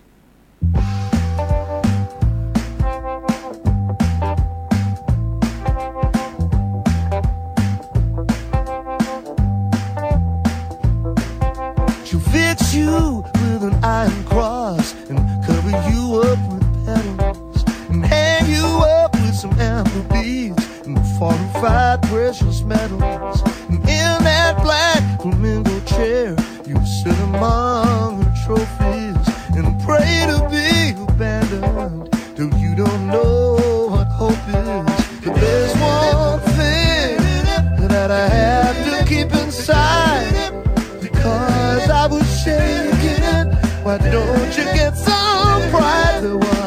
Certified 21.60 22.02
precious 22.04 22.62
metals. 22.62 23.42
And 23.70 23.80
in 23.80 24.24
that 24.24 24.62
black 24.64 25.22
flamingo 25.22 25.80
chair, 25.82 26.36
you 26.66 26.76
sit 26.86 27.18
among 27.20 28.22
her 28.22 28.34
trophies 28.46 29.26
and 29.56 29.80
pray 29.82 30.26
to 30.28 30.38
be 30.50 31.02
abandoned 31.04 32.12
till 32.36 32.54
you 32.60 32.76
don't 32.76 33.08
know 33.08 33.88
what 33.90 34.08
hope 34.08 34.32
is. 34.48 35.26
But 35.26 35.36
there's 35.36 35.74
one 35.80 36.40
thing 36.58 37.88
that 37.88 38.12
I 38.12 38.28
have 38.28 38.78
to 38.86 39.06
keep 39.10 39.34
inside 39.34 40.54
because 41.02 41.90
I 41.90 42.08
was 42.08 42.28
shaking. 42.42 43.52
Why 43.84 43.98
don't 43.98 44.58
you 44.58 44.66
get 44.76 44.96
some 44.96 45.70
pride? 45.72 46.59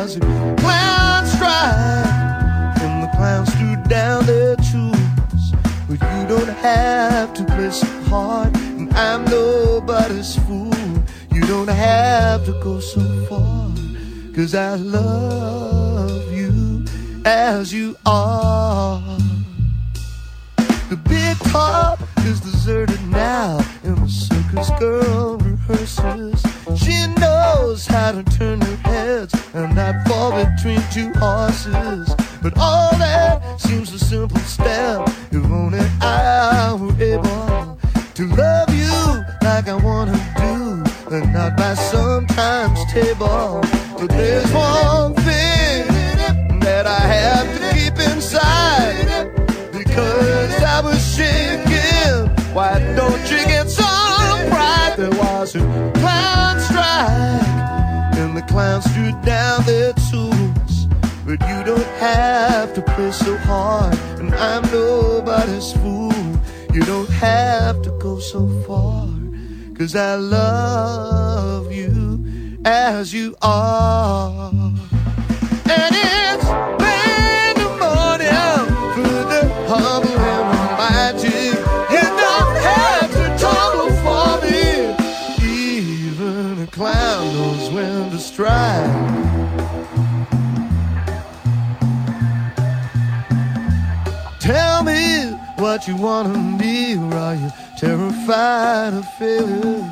Have 6.62 7.34
to 7.34 7.70
so 7.72 7.86
hard, 8.04 8.56
and 8.56 8.92
I'm 8.94 9.24
nobody's 9.24 10.36
fool. 10.46 10.72
You 11.32 11.40
don't 11.46 11.68
have 11.68 12.44
to 12.46 12.52
go 12.62 12.78
so 12.78 13.00
far, 13.26 13.72
cause 14.34 14.54
I 14.54 14.76
love 14.76 16.32
you 16.32 16.84
as 17.24 17.72
you 17.72 17.96
are. 18.06 19.02
The 20.88 21.00
big 21.08 21.36
top 21.50 21.98
is 22.18 22.40
deserted 22.40 23.02
now, 23.08 23.58
and 23.82 23.96
the 23.98 24.08
circus 24.08 24.70
girl 24.78 25.38
rehearses. 25.38 26.40
She 26.78 27.06
knows 27.18 27.86
how 27.86 28.12
to 28.12 28.22
turn 28.22 28.60
her 28.60 28.76
heads 28.76 29.34
and 29.54 29.74
not 29.74 30.06
fall 30.06 30.30
between 30.30 30.80
two 30.92 31.12
horses. 31.18 32.14
But 32.42 32.58
all 32.58 32.90
that 32.98 33.60
seems 33.60 33.92
a 33.92 34.00
simple 34.00 34.40
step 34.40 35.08
if 35.30 35.44
only 35.44 35.78
I 36.00 36.74
were 36.74 37.00
able 37.00 37.78
to 38.14 38.26
love 38.34 38.68
you 38.74 39.22
like 39.42 39.68
I 39.68 39.76
wanna 39.76 40.18
do, 40.36 40.82
and 41.14 41.32
not 41.32 41.56
by 41.56 41.74
sometimes 41.74 42.80
table. 42.92 43.60
But 43.96 44.08
there's 44.08 44.52
one 44.52 45.14
thing 45.14 45.86
that 46.66 46.84
I 46.84 46.98
have 46.98 47.46
to 47.56 47.60
keep 47.76 47.96
inside 48.10 49.30
because 49.70 50.54
I 50.64 50.80
was 50.80 50.98
shaking. 51.14 52.26
Why 52.52 52.80
don't 52.96 53.22
you 53.30 53.38
get 53.46 53.70
some 53.70 54.50
pride? 54.50 54.94
There 54.96 55.10
was 55.10 55.54
a 55.54 55.60
clown 55.94 56.58
strike, 56.58 58.18
and 58.18 58.36
the 58.36 58.42
clowns 58.42 58.84
threw 58.92 59.12
down 59.22 59.64
their 59.64 59.92
tools. 60.10 60.71
But 61.24 61.40
you 61.48 61.62
don't 61.62 61.92
have 62.00 62.74
to 62.74 62.82
play 62.82 63.12
so 63.12 63.36
hard, 63.36 63.96
and 64.18 64.34
I'm 64.34 64.62
nobody's 64.72 65.72
fool. 65.72 66.12
You 66.74 66.82
don't 66.82 67.08
have 67.10 67.80
to 67.82 67.90
go 68.00 68.18
so 68.18 68.48
far, 68.66 69.06
cause 69.78 69.94
I 69.94 70.16
love 70.16 71.70
you 71.70 72.24
as 72.64 73.14
you 73.14 73.36
are. 73.40 74.50
And 74.50 75.94
it's 75.94 76.44
pandemonium 76.82 78.66
for 78.94 79.22
the 79.32 79.42
humble 79.68 80.18
and 80.18 81.18
the. 81.20 81.54
You 81.94 82.06
don't 82.26 82.56
have 82.72 83.10
to 83.12 83.24
tumble 83.38 83.92
for 84.02 84.28
me. 84.44 84.66
Even 85.46 86.62
a 86.62 86.66
clown 86.66 87.32
knows 87.32 87.70
when 87.70 88.10
to 88.10 88.18
strike. 88.18 88.71
What 95.82 95.88
you 95.88 95.96
wanna 95.96 96.58
be, 96.58 96.94
or 96.94 97.12
are 97.14 97.34
you 97.34 97.50
terrified 97.76 98.94
of 98.94 99.04
failure? 99.14 99.82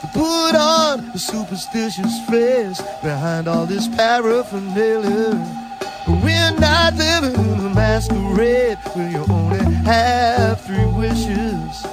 To 0.00 0.06
put 0.14 0.54
on 0.56 1.00
a 1.00 1.18
superstitious 1.18 2.18
face 2.30 2.80
behind 3.02 3.46
all 3.46 3.66
this 3.66 3.86
paraphernalia. 3.88 5.32
But 6.06 6.24
We're 6.24 6.58
not 6.58 6.94
living 6.94 7.34
in 7.34 7.60
a 7.60 7.74
masquerade 7.74 8.78
where 8.94 9.10
you 9.10 9.24
only 9.28 9.62
have 9.84 10.62
three 10.62 10.86
wishes. 10.86 11.84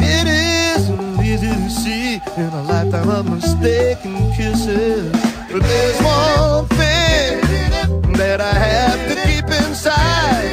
It 0.00 0.26
isn't 0.76 1.24
easy 1.24 1.48
to 1.48 1.70
see 1.70 2.20
in 2.36 2.50
a 2.52 2.62
lifetime 2.64 3.08
of 3.08 3.30
mistaken 3.30 4.30
kisses. 4.34 5.10
But 5.50 5.62
there's 5.62 6.02
one 6.02 6.66
thing 6.68 8.12
that 8.12 8.42
I 8.42 8.52
have 8.52 9.08
to 9.08 9.14
keep 9.26 9.46
inside 9.46 10.43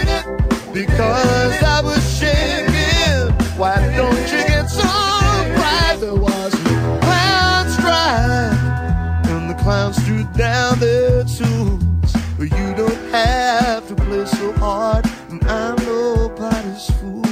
because 0.73 1.63
I 1.63 1.81
was 1.81 2.01
shaking. 2.17 3.31
Why 3.57 3.75
don't 3.95 4.17
you 4.31 4.47
get 4.47 4.69
some 4.69 5.53
pride? 5.55 5.97
There 5.99 6.15
was 6.15 6.53
a 6.53 6.99
clown 7.01 7.69
strike, 7.69 9.27
and 9.29 9.49
the 9.49 9.55
clowns 9.61 9.97
threw 10.05 10.23
down 10.33 10.79
their 10.79 11.23
tools. 11.25 12.13
But 12.37 12.49
you 12.57 12.73
don't 12.75 13.11
have 13.11 13.87
to 13.89 13.95
play 13.95 14.25
so 14.25 14.51
hard, 14.53 15.05
and 15.29 15.43
I'm 15.45 15.75
nobody's 15.85 16.89
fool. 16.99 17.25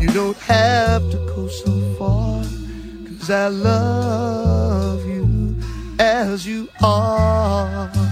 You 0.00 0.08
don't 0.08 0.38
have 0.38 1.10
to 1.10 1.16
go 1.34 1.48
so 1.48 1.94
far, 1.98 2.42
cause 2.42 3.30
I 3.30 3.48
love 3.48 5.04
you 5.06 5.56
as 5.98 6.46
you 6.46 6.68
are. 6.82 8.03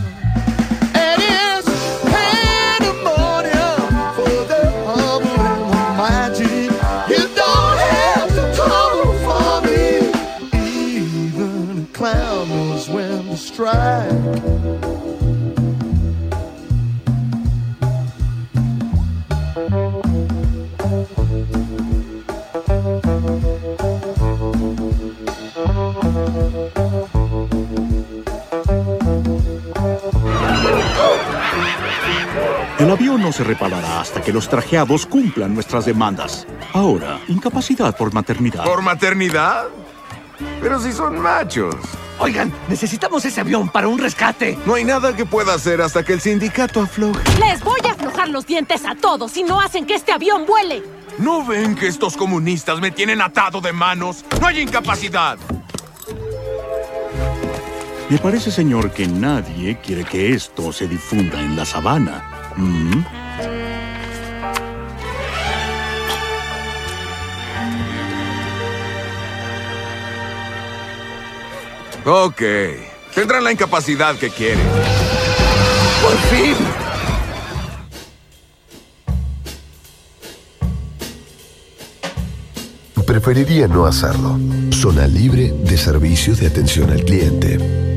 El 32.82 32.90
avión 32.90 33.22
no 33.22 33.30
se 33.30 33.44
reparará 33.44 34.00
hasta 34.00 34.20
que 34.20 34.32
los 34.32 34.48
trajeados 34.48 35.06
cumplan 35.06 35.54
nuestras 35.54 35.84
demandas. 35.84 36.48
Ahora, 36.72 37.20
incapacidad 37.28 37.96
por 37.96 38.12
maternidad. 38.12 38.64
¿Por 38.64 38.82
maternidad? 38.82 39.66
Pero 40.60 40.80
si 40.80 40.90
son 40.92 41.20
machos. 41.20 41.76
Oigan, 42.18 42.52
necesitamos 42.66 43.24
ese 43.24 43.40
avión 43.40 43.68
para 43.68 43.86
un 43.86 43.98
rescate. 43.98 44.58
No 44.66 44.74
hay 44.74 44.82
nada 44.82 45.14
que 45.14 45.24
pueda 45.24 45.54
hacer 45.54 45.80
hasta 45.80 46.02
que 46.02 46.12
el 46.12 46.20
sindicato 46.20 46.80
afloje. 46.80 47.22
Les 47.38 47.62
voy 47.62 47.78
a 47.86 47.92
aflojar 47.92 48.28
los 48.30 48.46
dientes 48.46 48.82
a 48.84 48.96
todos 48.96 49.30
si 49.30 49.44
no 49.44 49.60
hacen 49.60 49.86
que 49.86 49.94
este 49.94 50.10
avión 50.10 50.44
vuele. 50.44 50.82
¿No 51.18 51.46
ven 51.46 51.76
que 51.76 51.86
estos 51.86 52.16
comunistas 52.16 52.80
me 52.80 52.90
tienen 52.90 53.22
atado 53.22 53.60
de 53.60 53.72
manos? 53.72 54.24
¡No 54.40 54.48
hay 54.48 54.58
incapacidad! 54.58 55.38
Me 58.10 58.18
parece, 58.18 58.50
señor, 58.50 58.90
que 58.90 59.06
nadie 59.06 59.78
quiere 59.78 60.02
que 60.02 60.34
esto 60.34 60.72
se 60.72 60.88
difunda 60.88 61.40
en 61.40 61.54
la 61.54 61.64
sabana. 61.64 62.41
¿Mm? 62.56 63.02
Ok. 72.04 72.42
Tendrán 73.14 73.44
la 73.44 73.52
incapacidad 73.52 74.16
que 74.16 74.30
quieren. 74.30 74.66
¡Por 76.02 76.16
fin! 76.30 76.56
Preferiría 83.06 83.68
no 83.68 83.84
hacerlo. 83.84 84.38
Zona 84.70 85.06
libre 85.06 85.52
de 85.52 85.76
servicios 85.76 86.40
de 86.40 86.46
atención 86.46 86.90
al 86.90 87.04
cliente. 87.04 87.91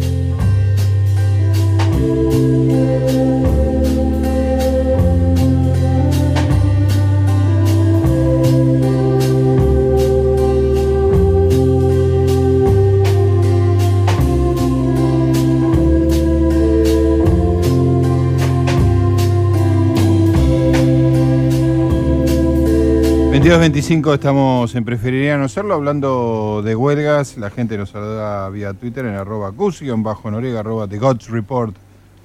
Veinticinco 23.54 24.12
estamos 24.16 24.74
en 24.74 24.84
Preferiría 24.84 25.38
no 25.38 25.48
serlo, 25.48 25.76
hablando 25.76 26.62
de 26.66 26.76
huelgas. 26.76 27.38
La 27.38 27.52
gente 27.52 27.78
nos 27.78 27.92
saluda 27.92 28.50
vía 28.50 28.74
Twitter 28.74 29.06
en 29.06 29.14
arroba 29.14 29.54
bajo 29.98 30.32
noriega 30.32 30.62
arroba 30.62 30.88
The 30.88 30.98
Gods 30.98 31.30
Report, 31.30 31.76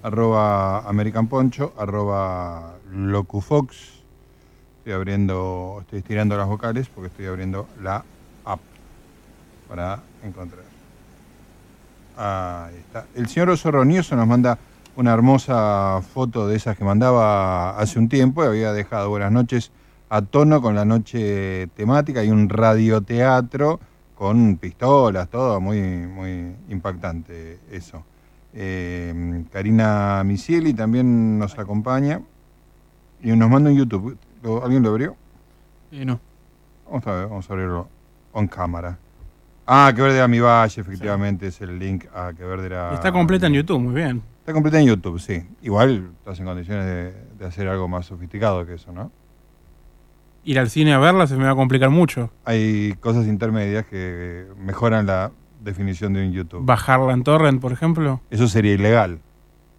arroba 0.02 0.78
American 0.88 1.28
Poncho, 1.28 1.74
arroba 1.78 2.72
Locufox. 2.92 3.76
Estoy 4.78 4.94
abriendo, 4.94 5.78
estoy 5.83 5.98
estirando 5.98 6.38
las 6.38 6.48
vocales 6.48 6.88
porque 6.88 7.09
estoy 7.09 7.26
abriendo 7.26 7.68
la 7.83 8.02
app 8.46 8.61
para 9.68 10.00
encontrar. 10.24 10.64
Ahí 12.16 12.76
está. 12.78 13.04
El 13.14 13.28
señor 13.28 13.50
Oso 13.50 13.70
Ronioso 13.70 14.16
nos 14.16 14.26
manda 14.26 14.59
una 14.96 15.12
hermosa 15.12 16.00
foto 16.14 16.48
de 16.48 16.56
esas 16.56 16.76
que 16.78 16.85
mandaba 16.85 17.78
hace 17.78 17.98
un 17.98 18.09
tiempo 18.09 18.42
y 18.42 18.46
había 18.46 18.72
dejado 18.72 19.11
buenas 19.11 19.30
noches 19.30 19.70
a 20.10 20.22
tono 20.22 20.60
con 20.60 20.74
la 20.74 20.84
noche 20.84 21.68
temática 21.68 22.22
y 22.22 22.30
un 22.30 22.48
radioteatro 22.48 23.80
con 24.14 24.56
pistolas, 24.58 25.28
todo 25.30 25.60
muy, 25.60 25.80
muy 25.80 26.54
impactante 26.68 27.58
eso. 27.70 28.04
Eh, 28.52 29.44
Karina 29.52 30.22
Misieli 30.24 30.74
también 30.74 31.38
nos 31.38 31.58
acompaña 31.58 32.20
y 33.22 33.30
nos 33.32 33.48
manda 33.48 33.70
en 33.70 33.76
YouTube. 33.78 34.18
¿Lo- 34.42 34.62
¿Alguien 34.64 34.82
lo 34.82 34.90
abrió? 34.90 35.16
Eh, 35.92 36.04
no. 36.04 36.20
Vamos 36.86 37.06
a 37.06 37.12
ver, 37.12 37.26
vamos 37.28 37.48
a 37.48 37.52
abrirlo 37.52 37.88
on 38.32 38.46
cámara. 38.48 38.98
Ah, 39.66 39.92
que 39.94 40.02
verde 40.02 40.16
era 40.16 40.26
mi 40.26 40.40
valle, 40.40 40.80
efectivamente, 40.80 41.46
es 41.46 41.60
el 41.60 41.78
link 41.78 42.06
a 42.12 42.32
que 42.32 42.44
verde 42.44 42.66
era. 42.66 42.92
Está 42.94 43.12
completa 43.12 43.46
en 43.46 43.52
YouTube, 43.54 43.78
muy 43.78 43.94
bien. 43.94 44.20
Está 44.40 44.52
completa 44.52 44.80
en 44.80 44.86
YouTube, 44.86 45.20
sí. 45.20 45.46
Igual 45.62 46.10
estás 46.18 46.40
en 46.40 46.46
condiciones 46.46 46.84
de, 46.86 47.12
de 47.38 47.46
hacer 47.46 47.68
algo 47.68 47.86
más 47.86 48.06
sofisticado 48.06 48.66
que 48.66 48.74
eso, 48.74 48.90
¿no? 48.92 49.12
Ir 50.44 50.59
al 50.59 50.70
cine 50.70 50.92
a 50.94 50.98
verla 50.98 51.26
se 51.26 51.37
me 51.37 51.44
va 51.44 51.50
a 51.50 51.55
complicar 51.55 51.90
mucho. 51.90 52.31
Hay 52.44 52.94
cosas 53.00 53.26
intermedias 53.26 53.85
que 53.87 54.46
mejoran 54.59 55.07
la 55.07 55.31
definición 55.62 56.12
de 56.14 56.26
un 56.26 56.33
YouTube. 56.33 56.64
Bajarla 56.64 57.12
en 57.12 57.22
torrent, 57.22 57.61
por 57.61 57.72
ejemplo. 57.72 58.20
Eso 58.31 58.48
sería 58.48 58.72
ilegal. 58.74 59.18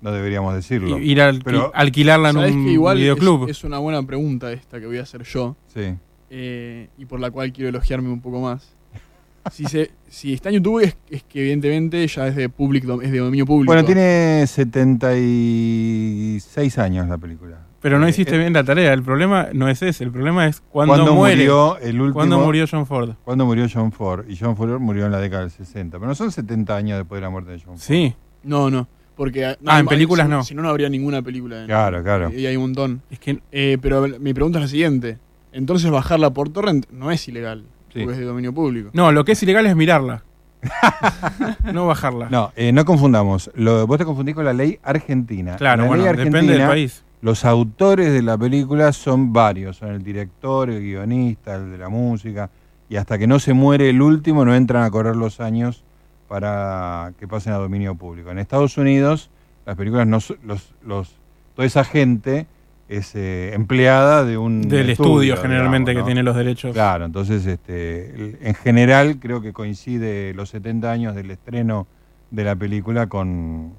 No 0.01 0.11
deberíamos 0.11 0.53
decirlo. 0.55 0.99
Y- 0.99 1.11
ir 1.11 1.21
a 1.21 1.31
alqui- 1.31 1.41
Pero- 1.43 1.71
alquilarla 1.73 2.29
en 2.29 2.35
¿Sabés 2.35 2.53
un 2.55 2.65
que 2.65 2.71
igual 2.71 2.97
es- 2.97 3.01
videoclub. 3.03 3.49
Es, 3.49 3.63
una 3.63 3.79
buena 3.79 4.03
pregunta 4.03 4.51
esta 4.51 4.79
que 4.79 4.85
voy 4.85 4.97
a 4.99 5.03
hacer 5.03 5.23
yo. 5.23 5.55
Sí. 5.73 5.95
eh, 6.33 6.87
y 6.97 7.03
por 7.05 7.19
la 7.19 7.29
cual 7.29 7.51
quiero 7.51 7.67
elogiarme 7.69 8.07
un 8.09 8.21
poco 8.21 8.39
más. 8.41 8.73
Si, 9.51 9.65
se, 9.65 9.89
si 10.07 10.33
está 10.33 10.49
en 10.49 10.55
YouTube 10.57 10.81
es, 10.83 10.95
es 11.09 11.23
que 11.23 11.39
evidentemente 11.41 12.05
ya 12.07 12.27
es 12.27 12.35
de, 12.35 12.47
public, 12.47 12.85
dom- 12.85 13.01
es 13.03 13.11
de 13.11 13.17
dominio 13.17 13.43
público. 13.47 13.71
Bueno, 13.73 13.83
tiene 13.83 14.45
76 14.45 16.77
años 16.77 17.07
la 17.07 17.17
película. 17.17 17.57
Pero 17.81 17.97
no 17.99 18.05
Eh, 18.05 18.11
hiciste 18.11 18.35
eh, 18.35 18.37
bien 18.39 18.53
la 18.53 18.63
tarea. 18.63 18.93
El 18.93 19.01
problema 19.03 19.47
no 19.53 19.67
es 19.67 19.81
ese. 19.81 20.03
El 20.03 20.11
problema 20.11 20.45
es 20.47 20.61
cuando 20.61 20.93
¿Cuándo 20.93 21.15
muere. 21.15 21.35
murió 21.37 21.77
el 21.79 21.95
último? 21.99 22.13
¿Cuándo 22.13 22.39
murió 22.39 22.65
John 22.69 22.85
Ford? 22.85 23.11
¿Cuándo 23.23 23.45
murió 23.45 23.65
John 23.73 23.91
Ford? 23.91 24.25
Y 24.29 24.37
John 24.37 24.55
Ford 24.55 24.79
murió 24.79 25.05
en 25.07 25.11
la 25.11 25.19
década 25.19 25.41
del 25.41 25.51
60. 25.51 25.97
Pero 25.97 26.07
no 26.07 26.15
son 26.15 26.31
70 26.31 26.75
años 26.75 26.97
después 26.99 27.17
de 27.17 27.21
la 27.23 27.29
muerte 27.31 27.51
de 27.51 27.57
John 27.59 27.77
Ford. 27.77 27.79
Sí. 27.79 28.13
No, 28.43 28.69
no. 28.69 28.87
Porque, 29.15 29.55
no, 29.61 29.71
Ah, 29.71 29.79
en 29.79 29.87
películas 29.87 30.25
si- 30.27 30.31
no. 30.31 30.43
Si 30.43 30.55
no, 30.55 30.61
no 30.61 30.69
habría 30.69 30.89
ninguna 30.89 31.21
película. 31.21 31.65
Claro, 31.65 32.03
claro. 32.03 32.31
Y 32.31 32.45
hay 32.45 32.55
un 32.55 32.63
montón. 32.63 33.01
Es 33.09 33.19
que 33.19 33.39
Eh, 33.51 33.77
pero 33.81 34.07
mi 34.19 34.33
pregunta 34.33 34.59
es 34.59 34.63
la 34.65 34.69
siguiente. 34.69 35.17
Entonces 35.51 35.89
bajarla 35.91 36.29
por 36.29 36.49
torrent 36.49 36.85
no 36.91 37.11
es 37.11 37.27
ilegal. 37.27 37.63
Sí. 37.93 37.99
Porque 37.99 38.13
es 38.13 38.17
de 38.19 38.25
dominio 38.25 38.53
público. 38.53 38.89
No, 38.93 39.11
lo 39.11 39.25
que 39.25 39.33
es 39.33 39.43
ilegal 39.43 39.65
es 39.65 39.75
mirarla. 39.75 40.23
no 41.73 41.87
bajarla. 41.87 42.29
No, 42.29 42.51
eh, 42.55 42.71
no 42.71 42.85
confundamos. 42.85 43.51
Lo, 43.55 43.85
vos 43.87 43.97
te 43.97 44.05
confundís 44.05 44.35
con 44.35 44.45
la 44.45 44.53
ley 44.53 44.79
argentina. 44.83 45.55
Claro, 45.57 45.83
la 45.83 45.87
bueno, 45.87 46.03
ley 46.05 46.15
depende 46.25 46.53
del 46.57 46.67
país. 46.67 47.03
Los 47.21 47.45
autores 47.45 48.11
de 48.11 48.21
la 48.21 48.37
película 48.37 48.91
son 48.93 49.31
varios. 49.31 49.77
Son 49.77 49.89
el 49.89 50.03
director, 50.03 50.69
el 50.69 50.81
guionista, 50.81 51.55
el 51.55 51.71
de 51.71 51.77
la 51.77 51.89
música. 51.89 52.49
Y 52.89 52.95
hasta 52.95 53.17
que 53.17 53.27
no 53.27 53.39
se 53.39 53.53
muere 53.53 53.89
el 53.89 54.01
último 54.01 54.43
no 54.43 54.55
entran 54.55 54.83
a 54.83 54.91
correr 54.91 55.15
los 55.15 55.39
años 55.39 55.83
para 56.27 57.13
que 57.19 57.27
pasen 57.27 57.53
a 57.53 57.57
dominio 57.57 57.95
público. 57.95 58.31
En 58.31 58.39
Estados 58.39 58.77
Unidos 58.77 59.29
las 59.65 59.75
películas 59.75 60.07
no 60.07 60.19
los, 60.43 60.73
los 60.83 61.15
toda 61.55 61.65
esa 61.65 61.83
gente 61.83 62.47
es 62.89 63.15
eh, 63.15 63.53
empleada 63.53 64.25
de 64.25 64.37
un 64.37 64.63
Del 64.63 64.89
estudio, 64.89 65.37
generalmente, 65.37 65.95
que 65.95 66.03
tiene 66.03 66.23
los 66.23 66.35
derechos. 66.35 66.73
Claro, 66.73 67.05
entonces 67.05 67.45
este, 67.45 68.37
en 68.45 68.53
general 68.53 69.17
creo 69.19 69.41
que 69.41 69.53
coincide 69.53 70.33
los 70.33 70.49
70 70.49 70.91
años 70.91 71.15
del 71.15 71.31
estreno 71.31 71.87
de 72.31 72.43
la 72.43 72.55
película 72.55 73.07
con, 73.07 73.73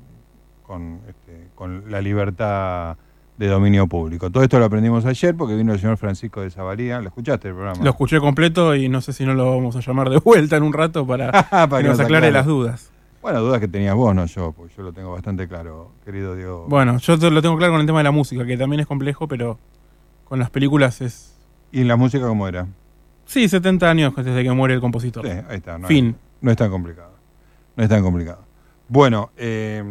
con, 0.63 1.01
este, 1.09 1.49
con 1.55 1.91
la 1.91 2.01
libertad 2.01 2.97
de 3.37 3.47
dominio 3.49 3.87
público. 3.87 4.31
Todo 4.31 4.43
esto 4.43 4.59
lo 4.59 4.67
aprendimos 4.67 5.05
ayer 5.05 5.35
porque 5.37 5.55
vino 5.55 5.73
el 5.73 5.81
señor 5.81 5.97
Francisco 5.97 6.41
de 6.43 6.51
Zavalía. 6.51 7.01
¿Lo 7.01 7.09
escuchaste 7.09 7.49
el 7.49 7.55
programa? 7.55 7.83
Lo 7.83 7.91
escuché 7.91 8.21
completo 8.21 8.75
y 8.75 8.89
no 8.89 9.01
sé 9.01 9.13
si 9.13 9.25
no 9.25 9.35
lo 9.35 9.51
vamos 9.51 9.75
a 9.77 9.81
llamar 9.81 10.11
de 10.11 10.19
vuelta 10.19 10.57
en 10.57 10.63
un 10.63 10.73
rato 10.73 11.07
para, 11.07 11.33
Para 11.51 11.83
que 11.83 11.89
nos 11.89 12.01
aclare 12.01 12.31
las 12.31 12.47
dudas. 12.47 12.91
Bueno, 13.23 13.41
dudas 13.41 13.61
que 13.61 13.69
tenías 13.69 13.95
vos, 13.95 14.15
no 14.15 14.27
yo, 14.27 14.53
porque 14.53 14.75
yo 14.77 14.83
lo 14.83 14.93
tengo 14.93 15.13
bastante 15.13 15.47
claro, 15.47 15.93
querido 16.05 16.35
Diego. 16.35 16.67
Bueno, 16.69 16.99
yo 16.99 17.17
lo 17.17 17.41
tengo 17.41 17.57
claro 17.57 17.73
con 17.73 17.81
el 17.81 17.87
tema 17.87 18.01
de 18.01 18.05
la 18.05 18.11
música, 18.11 18.45
que 18.45 18.57
también 18.57 18.81
es 18.81 18.87
complejo, 18.87 19.29
pero 19.29 19.59
con 20.25 20.41
las 20.41 20.51
películas 20.51 21.01
es... 21.01 21.37
¿Y 21.71 21.85
la 21.85 21.97
música 21.97 22.27
cómo 22.27 22.49
era? 22.49 22.67
Sí, 23.25 23.49
70 23.49 23.89
años 23.89 24.17
desde 24.17 24.43
que 24.43 24.51
muere 24.51 24.75
el 24.75 24.81
compositor. 24.81 25.25
Sí, 25.25 25.33
ahí 25.49 25.57
está. 25.57 25.79
No 25.79 25.87
fin. 25.87 26.09
Es, 26.09 26.43
no 26.43 26.51
es 26.51 26.57
tan 26.57 26.71
complicado. 26.71 27.13
No 27.77 27.85
es 27.85 27.89
tan 27.89 28.03
complicado. 28.03 28.41
Bueno, 28.89 29.31
eh, 29.37 29.83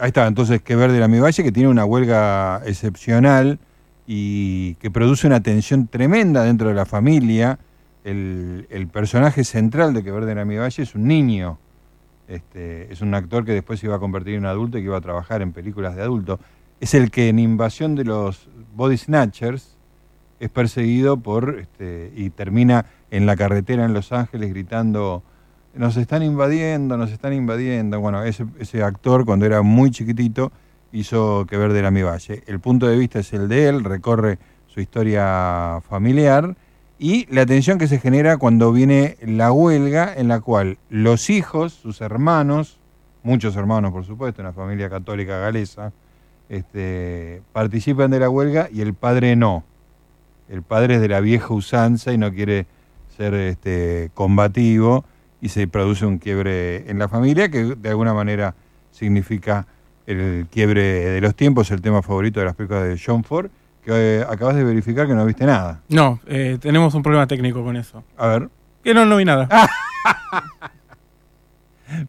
ahí 0.00 0.08
está. 0.08 0.26
Entonces, 0.26 0.62
que 0.62 0.76
ver 0.76 0.92
de 0.92 1.00
la 1.00 1.08
Mi 1.08 1.20
Valle, 1.20 1.42
que 1.42 1.52
tiene 1.52 1.68
una 1.68 1.84
huelga 1.84 2.62
excepcional 2.64 3.58
y 4.06 4.74
que 4.76 4.90
produce 4.90 5.26
una 5.26 5.40
tensión 5.40 5.86
tremenda 5.86 6.42
dentro 6.42 6.68
de 6.68 6.74
la 6.74 6.86
familia. 6.86 7.58
El, 8.02 8.66
personaje 8.92 9.44
central 9.44 9.92
de 9.92 10.02
Que 10.02 10.10
ver 10.10 10.24
de 10.24 10.34
la 10.34 10.44
Mi 10.44 10.56
Valle 10.56 10.82
es 10.82 10.94
un 10.94 11.06
niño. 11.06 11.58
Este, 12.28 12.92
es 12.92 13.02
un 13.02 13.14
actor 13.14 13.44
que 13.44 13.52
después 13.52 13.80
se 13.80 13.86
iba 13.86 13.96
a 13.96 13.98
convertir 13.98 14.34
en 14.34 14.46
adulto 14.46 14.78
y 14.78 14.80
que 14.80 14.86
iba 14.86 14.96
a 14.96 15.00
trabajar 15.00 15.42
en 15.42 15.52
películas 15.52 15.96
de 15.96 16.02
adulto. 16.02 16.40
Es 16.80 16.94
el 16.94 17.10
que 17.10 17.28
en 17.28 17.38
Invasión 17.38 17.94
de 17.94 18.04
los 18.04 18.48
Body 18.74 18.96
Snatchers 18.96 19.76
es 20.38 20.48
perseguido 20.48 21.18
por 21.18 21.58
este, 21.60 22.12
y 22.16 22.30
termina 22.30 22.86
en 23.10 23.26
la 23.26 23.36
carretera 23.36 23.84
en 23.84 23.92
Los 23.92 24.12
Ángeles 24.12 24.50
gritando 24.50 25.22
nos 25.74 25.96
están 25.96 26.22
invadiendo, 26.22 26.96
nos 26.96 27.10
están 27.10 27.32
invadiendo. 27.32 28.00
Bueno, 28.00 28.22
ese, 28.24 28.46
ese 28.58 28.82
actor 28.82 29.24
cuando 29.24 29.46
era 29.46 29.62
muy 29.62 29.90
chiquitito 29.90 30.52
hizo 30.92 31.46
que 31.48 31.56
ver 31.56 31.72
de 31.72 31.82
la 31.82 31.90
Mi 31.90 32.02
Valle. 32.02 32.42
El 32.46 32.60
punto 32.60 32.86
de 32.86 32.96
vista 32.96 33.20
es 33.20 33.32
el 33.32 33.48
de 33.48 33.68
él, 33.68 33.84
recorre 33.84 34.38
su 34.66 34.80
historia 34.80 35.80
familiar 35.88 36.56
y 36.98 37.26
la 37.34 37.46
tensión 37.46 37.78
que 37.78 37.88
se 37.88 37.98
genera 37.98 38.36
cuando 38.36 38.72
viene 38.72 39.16
la 39.22 39.52
huelga 39.52 40.12
en 40.14 40.28
la 40.28 40.40
cual 40.40 40.78
los 40.90 41.30
hijos, 41.30 41.72
sus 41.72 42.00
hermanos, 42.00 42.78
muchos 43.22 43.56
hermanos 43.56 43.92
por 43.92 44.04
supuesto, 44.04 44.42
una 44.42 44.52
familia 44.52 44.90
católica 44.90 45.38
galesa, 45.38 45.92
este, 46.48 47.42
participan 47.52 48.10
de 48.10 48.20
la 48.20 48.28
huelga 48.28 48.68
y 48.72 48.80
el 48.80 48.94
padre 48.94 49.36
no. 49.36 49.64
El 50.48 50.62
padre 50.62 50.96
es 50.96 51.00
de 51.00 51.08
la 51.08 51.20
vieja 51.20 51.54
usanza 51.54 52.12
y 52.12 52.18
no 52.18 52.32
quiere 52.32 52.66
ser 53.16 53.34
este, 53.34 54.10
combativo 54.14 55.04
y 55.40 55.48
se 55.48 55.66
produce 55.66 56.06
un 56.06 56.18
quiebre 56.18 56.90
en 56.90 56.98
la 56.98 57.08
familia 57.08 57.50
que 57.50 57.74
de 57.76 57.88
alguna 57.88 58.12
manera 58.14 58.54
significa 58.90 59.66
el 60.06 60.46
quiebre 60.50 60.82
de 60.82 61.20
los 61.20 61.34
tiempos, 61.34 61.70
el 61.70 61.80
tema 61.80 62.02
favorito 62.02 62.40
de 62.40 62.46
las 62.46 62.54
películas 62.54 62.84
de 62.84 63.00
John 63.04 63.24
Ford, 63.24 63.50
que 63.84 63.92
eh, 63.92 64.24
acabas 64.28 64.56
de 64.56 64.64
verificar 64.64 65.06
que 65.06 65.14
no 65.14 65.24
viste 65.24 65.46
nada. 65.46 65.80
No, 65.88 66.20
eh, 66.26 66.58
tenemos 66.60 66.94
un 66.94 67.02
problema 67.02 67.26
técnico 67.26 67.64
con 67.64 67.76
eso. 67.76 68.04
A 68.16 68.26
ver. 68.26 68.48
Que 68.82 68.92
no, 68.92 69.04
no 69.06 69.16
vi 69.16 69.24
nada. 69.24 69.48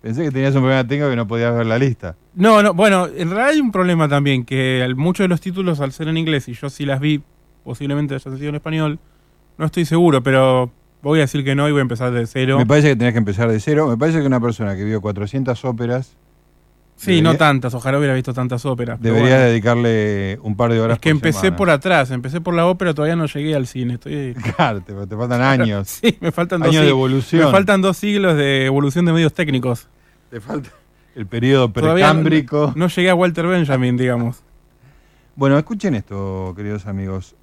Pensé 0.01 0.23
que 0.23 0.31
tenías 0.31 0.53
un 0.55 0.61
problema 0.61 0.87
técnico 0.87 1.09
que 1.09 1.15
no 1.15 1.27
podías 1.27 1.55
ver 1.55 1.65
la 1.65 1.77
lista. 1.77 2.15
No, 2.35 2.61
no, 2.61 2.73
bueno, 2.73 3.07
en 3.07 3.29
realidad 3.29 3.49
hay 3.49 3.59
un 3.59 3.71
problema 3.71 4.07
también, 4.07 4.45
que 4.45 4.87
muchos 4.95 5.23
de 5.23 5.27
los 5.27 5.41
títulos 5.41 5.79
al 5.79 5.91
ser 5.91 6.07
en 6.07 6.17
inglés, 6.17 6.47
y 6.47 6.53
yo 6.53 6.69
sí 6.69 6.85
las 6.85 6.99
vi, 6.99 7.21
posiblemente 7.63 8.15
hayan 8.15 8.37
sido 8.37 8.49
en 8.49 8.55
español, 8.55 8.99
no 9.57 9.65
estoy 9.65 9.85
seguro, 9.85 10.21
pero 10.21 10.71
voy 11.01 11.19
a 11.19 11.21
decir 11.23 11.43
que 11.43 11.55
no 11.55 11.67
y 11.67 11.71
voy 11.71 11.79
a 11.79 11.81
empezar 11.83 12.11
de 12.11 12.25
cero. 12.27 12.57
Me 12.57 12.65
parece 12.65 12.89
que 12.89 12.95
tenés 12.95 13.13
que 13.13 13.19
empezar 13.19 13.49
de 13.49 13.59
cero. 13.59 13.87
Me 13.87 13.97
parece 13.97 14.19
que 14.19 14.25
una 14.27 14.39
persona 14.39 14.75
que 14.75 14.83
vio 14.83 15.01
400 15.01 15.63
óperas 15.65 16.15
sí, 16.95 17.11
debería- 17.11 17.31
no 17.31 17.37
tantas, 17.37 17.73
ojalá 17.73 17.97
hubiera 17.97 18.13
visto 18.13 18.33
tantas 18.33 18.65
óperas. 18.65 19.01
debería 19.01 19.29
bueno. 19.29 19.45
dedicarle 19.45 20.39
un 20.43 20.55
par 20.55 20.71
de 20.71 20.79
horas 20.79 20.95
Es 20.97 21.01
que 21.01 21.09
por 21.09 21.15
empecé 21.17 21.39
semana. 21.39 21.57
por 21.57 21.69
atrás, 21.71 22.11
empecé 22.11 22.41
por 22.41 22.53
la 22.53 22.67
ópera, 22.67 22.93
todavía 22.93 23.15
no 23.15 23.25
llegué 23.25 23.55
al 23.55 23.65
cine. 23.67 23.95
Estoy... 23.95 24.35
Claro, 24.55 24.81
te, 24.81 24.93
te 24.93 25.15
faltan 25.17 25.41
años. 25.61 25.87
Sí, 25.87 26.17
me 26.21 26.31
faltan 26.31 26.59
dos 26.61 26.69
Años 26.69 26.83
de 26.83 26.89
evolución. 26.89 27.45
Me 27.45 27.51
faltan 27.51 27.81
dos 27.81 27.97
siglos 27.97 28.35
de 28.37 28.65
evolución 28.65 29.05
de 29.05 29.13
medios 29.13 29.33
técnicos. 29.33 29.87
Te 30.29 30.39
falta 30.39 30.69
el 31.15 31.25
periodo 31.25 31.67
no- 31.67 31.73
precámbrico. 31.73 32.73
No, 32.75 32.87
llegué 32.87 33.09
a 33.09 33.15
Walter 33.15 33.47
Benjamin, 33.47 33.97
digamos. 33.97 34.43
Bueno, 35.35 35.57
escuchen 35.57 35.95
esto, 35.95 36.53
queridos 36.55 36.85
amigos. 36.85 37.35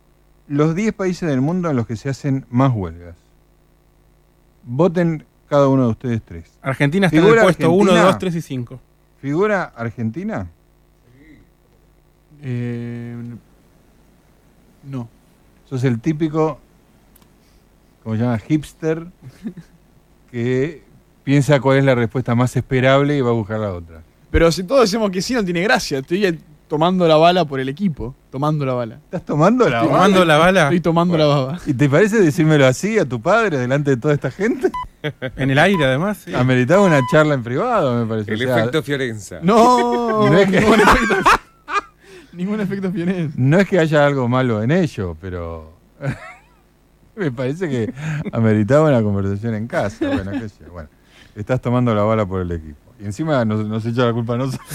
Los 0.46 0.74
10 0.74 0.92
países 0.94 1.28
del 1.28 1.40
mundo 1.40 1.68
en 1.70 1.76
los 1.76 1.86
que 1.86 1.96
se 1.96 2.08
hacen 2.08 2.46
más 2.50 2.70
huelgas. 2.74 3.16
Voten 4.70 5.24
cada 5.48 5.66
uno 5.68 5.84
de 5.86 5.90
ustedes 5.92 6.22
tres. 6.22 6.58
Argentina 6.60 7.06
está 7.06 7.16
en 7.16 7.22
el 7.22 7.28
¿Figura 7.28 7.42
puesto 7.44 7.70
1, 7.70 7.90
Argentina? 7.90 8.04
2, 8.04 8.18
3 8.18 8.34
y 8.34 8.42
5. 8.42 8.80
¿Figura 9.22 9.72
Argentina? 9.74 10.50
Eh, 12.42 13.16
no. 14.84 15.08
Sos 15.64 15.84
el 15.84 16.00
típico, 16.00 16.58
¿cómo 18.02 18.16
se 18.16 18.22
llama? 18.22 18.38
Hipster, 18.38 19.06
que 20.30 20.82
piensa 21.24 21.60
cuál 21.60 21.78
es 21.78 21.84
la 21.84 21.94
respuesta 21.94 22.34
más 22.34 22.54
esperable 22.54 23.16
y 23.16 23.22
va 23.22 23.30
a 23.30 23.34
buscar 23.34 23.60
la 23.60 23.72
otra. 23.72 24.02
Pero 24.30 24.52
si 24.52 24.64
todos 24.64 24.82
decimos 24.82 25.10
que 25.10 25.22
sí, 25.22 25.32
no 25.32 25.42
tiene 25.42 25.62
gracia. 25.62 26.00
Estoy, 26.00 26.38
tomando 26.68 27.08
la 27.08 27.16
bala 27.16 27.44
por 27.44 27.60
el 27.60 27.68
equipo. 27.68 28.14
Tomando 28.30 28.64
la 28.66 28.74
bala. 28.74 28.94
¿Estás 29.04 29.24
tomando 29.24 29.68
la 29.68 29.78
Estoy 29.78 29.88
bala? 29.90 30.02
Tomando 30.04 30.24
la 30.24 30.36
bala 30.36 30.62
Estoy 30.64 30.80
tomando 30.80 31.16
la 31.18 31.26
baba. 31.26 31.58
¿Y 31.66 31.74
te 31.74 31.88
parece 31.88 32.20
decírmelo 32.20 32.66
así 32.66 32.98
a 32.98 33.04
tu 33.08 33.20
padre 33.20 33.58
delante 33.58 33.90
de 33.92 33.96
toda 33.96 34.14
esta 34.14 34.30
gente? 34.30 34.70
en 35.36 35.50
el 35.50 35.58
aire, 35.58 35.84
además. 35.84 36.18
sí. 36.24 36.34
Ameritaba 36.34 36.82
una 36.82 37.00
charla 37.10 37.34
en 37.34 37.42
privado, 37.42 37.98
me 37.98 38.06
parece. 38.06 38.32
El 38.34 38.42
O 38.42 38.44
sea, 38.44 38.58
efecto 38.58 38.82
Fiorenza. 38.82 39.38
No, 39.42 40.26
No 40.30 40.38
es 40.38 40.50
que- 40.50 40.60
ningún 40.60 40.80
efecto. 40.80 41.14
ningún 42.32 42.60
efecto 42.60 42.92
Fiorenza. 42.92 43.34
No 43.38 43.58
es 43.58 43.68
que 43.68 43.78
haya 43.78 44.06
algo 44.06 44.28
malo 44.28 44.62
en 44.62 44.70
ello, 44.70 45.16
pero 45.20 45.72
me 47.16 47.32
parece 47.32 47.68
que 47.68 47.92
ameritaba 48.32 48.88
una 48.88 49.02
conversación 49.02 49.54
en 49.54 49.66
casa. 49.66 50.06
Bueno, 50.08 50.30
qué 50.32 50.48
sé 50.48 50.64
yo. 50.66 50.72
Bueno, 50.72 50.88
estás 51.34 51.60
tomando 51.60 51.94
la 51.94 52.02
bala 52.02 52.26
por 52.26 52.42
el 52.42 52.52
equipo. 52.52 52.76
Y 53.00 53.04
encima 53.06 53.44
nos, 53.44 53.66
nos 53.66 53.86
echa 53.86 54.04
la 54.04 54.12
culpa 54.12 54.34
a 54.34 54.38
nosotros. 54.38 54.68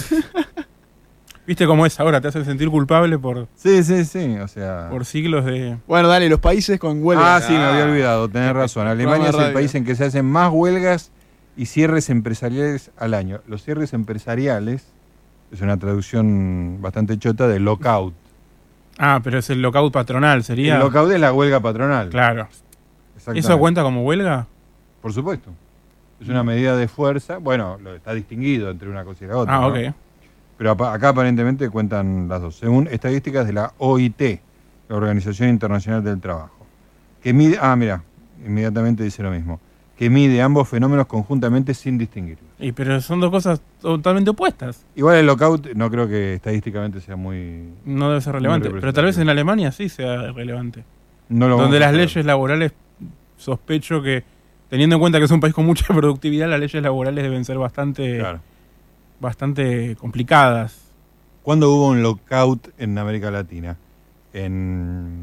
¿Viste 1.46 1.66
cómo 1.66 1.84
es 1.84 2.00
ahora? 2.00 2.20
Te 2.20 2.28
hace 2.28 2.44
sentir 2.44 2.70
culpable 2.70 3.18
por, 3.18 3.48
Sí, 3.54 3.82
sí, 3.84 4.04
sí. 4.04 4.38
O 4.38 4.48
sea. 4.48 4.88
por 4.90 5.04
siglos 5.04 5.44
de. 5.44 5.76
Bueno, 5.86 6.08
dale, 6.08 6.28
los 6.28 6.40
países 6.40 6.78
con 6.78 7.04
huelga. 7.04 7.36
Ah, 7.36 7.40
sí, 7.40 7.52
me 7.52 7.64
había 7.64 7.84
olvidado, 7.84 8.28
tenés 8.28 8.52
razón. 8.54 8.86
Alemania 8.86 9.28
es 9.28 9.36
el 9.36 9.52
país 9.52 9.74
en 9.74 9.84
que 9.84 9.94
se 9.94 10.04
hacen 10.04 10.24
más 10.24 10.50
huelgas 10.52 11.10
y 11.56 11.66
cierres 11.66 12.08
empresariales 12.08 12.90
al 12.96 13.14
año. 13.14 13.40
Los 13.46 13.62
cierres 13.62 13.92
empresariales 13.92 14.86
es 15.52 15.60
una 15.60 15.76
traducción 15.76 16.78
bastante 16.80 17.18
chota 17.18 17.46
de 17.46 17.60
lockout. 17.60 18.14
Ah, 18.98 19.20
pero 19.22 19.38
es 19.38 19.50
el 19.50 19.60
lockout 19.60 19.92
patronal, 19.92 20.44
sería. 20.44 20.74
El 20.74 20.80
lockout 20.80 21.12
es 21.12 21.20
la 21.20 21.32
huelga 21.32 21.60
patronal. 21.60 22.08
Claro. 22.08 22.48
¿Eso 23.34 23.58
cuenta 23.58 23.82
como 23.82 24.02
huelga? 24.02 24.46
Por 25.02 25.12
supuesto. 25.12 25.50
Es 26.20 26.28
una 26.28 26.42
medida 26.42 26.76
de 26.76 26.88
fuerza. 26.88 27.36
Bueno, 27.36 27.78
lo 27.82 27.94
está 27.94 28.14
distinguido 28.14 28.70
entre 28.70 28.88
una 28.88 29.04
cosa 29.04 29.24
y 29.24 29.28
la 29.28 29.36
otra. 29.36 29.56
Ah, 29.56 29.60
¿no? 29.60 29.66
ok. 29.68 29.94
Pero 30.56 30.70
acá 30.70 31.08
aparentemente 31.08 31.68
cuentan 31.70 32.28
las 32.28 32.40
dos. 32.40 32.56
Según 32.56 32.88
estadísticas 32.88 33.46
de 33.46 33.52
la 33.52 33.72
OIT, 33.78 34.40
la 34.88 34.96
Organización 34.96 35.48
Internacional 35.48 36.04
del 36.04 36.20
Trabajo. 36.20 36.66
Que 37.22 37.32
mide. 37.32 37.58
Ah, 37.60 37.74
mira, 37.74 38.02
inmediatamente 38.44 39.02
dice 39.02 39.22
lo 39.22 39.30
mismo. 39.30 39.60
Que 39.98 40.10
mide 40.10 40.42
ambos 40.42 40.68
fenómenos 40.68 41.06
conjuntamente 41.06 41.72
sin 41.72 41.98
distinguirlos. 41.98 42.44
Y, 42.58 42.72
pero 42.72 43.00
son 43.00 43.20
dos 43.20 43.30
cosas 43.30 43.62
totalmente 43.80 44.30
opuestas. 44.30 44.84
Igual 44.96 45.16
el 45.16 45.26
lockout 45.26 45.72
no 45.74 45.90
creo 45.90 46.08
que 46.08 46.34
estadísticamente 46.34 47.00
sea 47.00 47.16
muy. 47.16 47.68
No 47.84 48.08
debe 48.08 48.20
ser 48.20 48.34
relevante. 48.34 48.70
Pero 48.70 48.92
tal 48.92 49.04
vez 49.04 49.18
en 49.18 49.28
Alemania 49.28 49.70
sí 49.72 49.88
sea 49.88 50.32
relevante. 50.32 50.84
No 51.28 51.48
lo 51.48 51.56
Donde 51.56 51.80
las 51.80 51.94
leyes 51.94 52.24
laborales, 52.26 52.72
sospecho 53.36 54.02
que, 54.02 54.24
teniendo 54.68 54.96
en 54.96 55.00
cuenta 55.00 55.18
que 55.18 55.24
es 55.24 55.30
un 55.30 55.40
país 55.40 55.54
con 55.54 55.64
mucha 55.64 55.86
productividad, 55.94 56.48
las 56.48 56.60
leyes 56.60 56.82
laborales 56.82 57.24
deben 57.24 57.44
ser 57.44 57.58
bastante, 57.58 58.18
Claro. 58.18 58.40
Bastante 59.20 59.96
complicadas. 59.96 60.80
¿Cuándo 61.42 61.70
hubo 61.72 61.88
un 61.88 62.02
lockout 62.02 62.68
en 62.78 62.96
América 62.98 63.30
Latina? 63.30 63.76
En, 64.32 65.22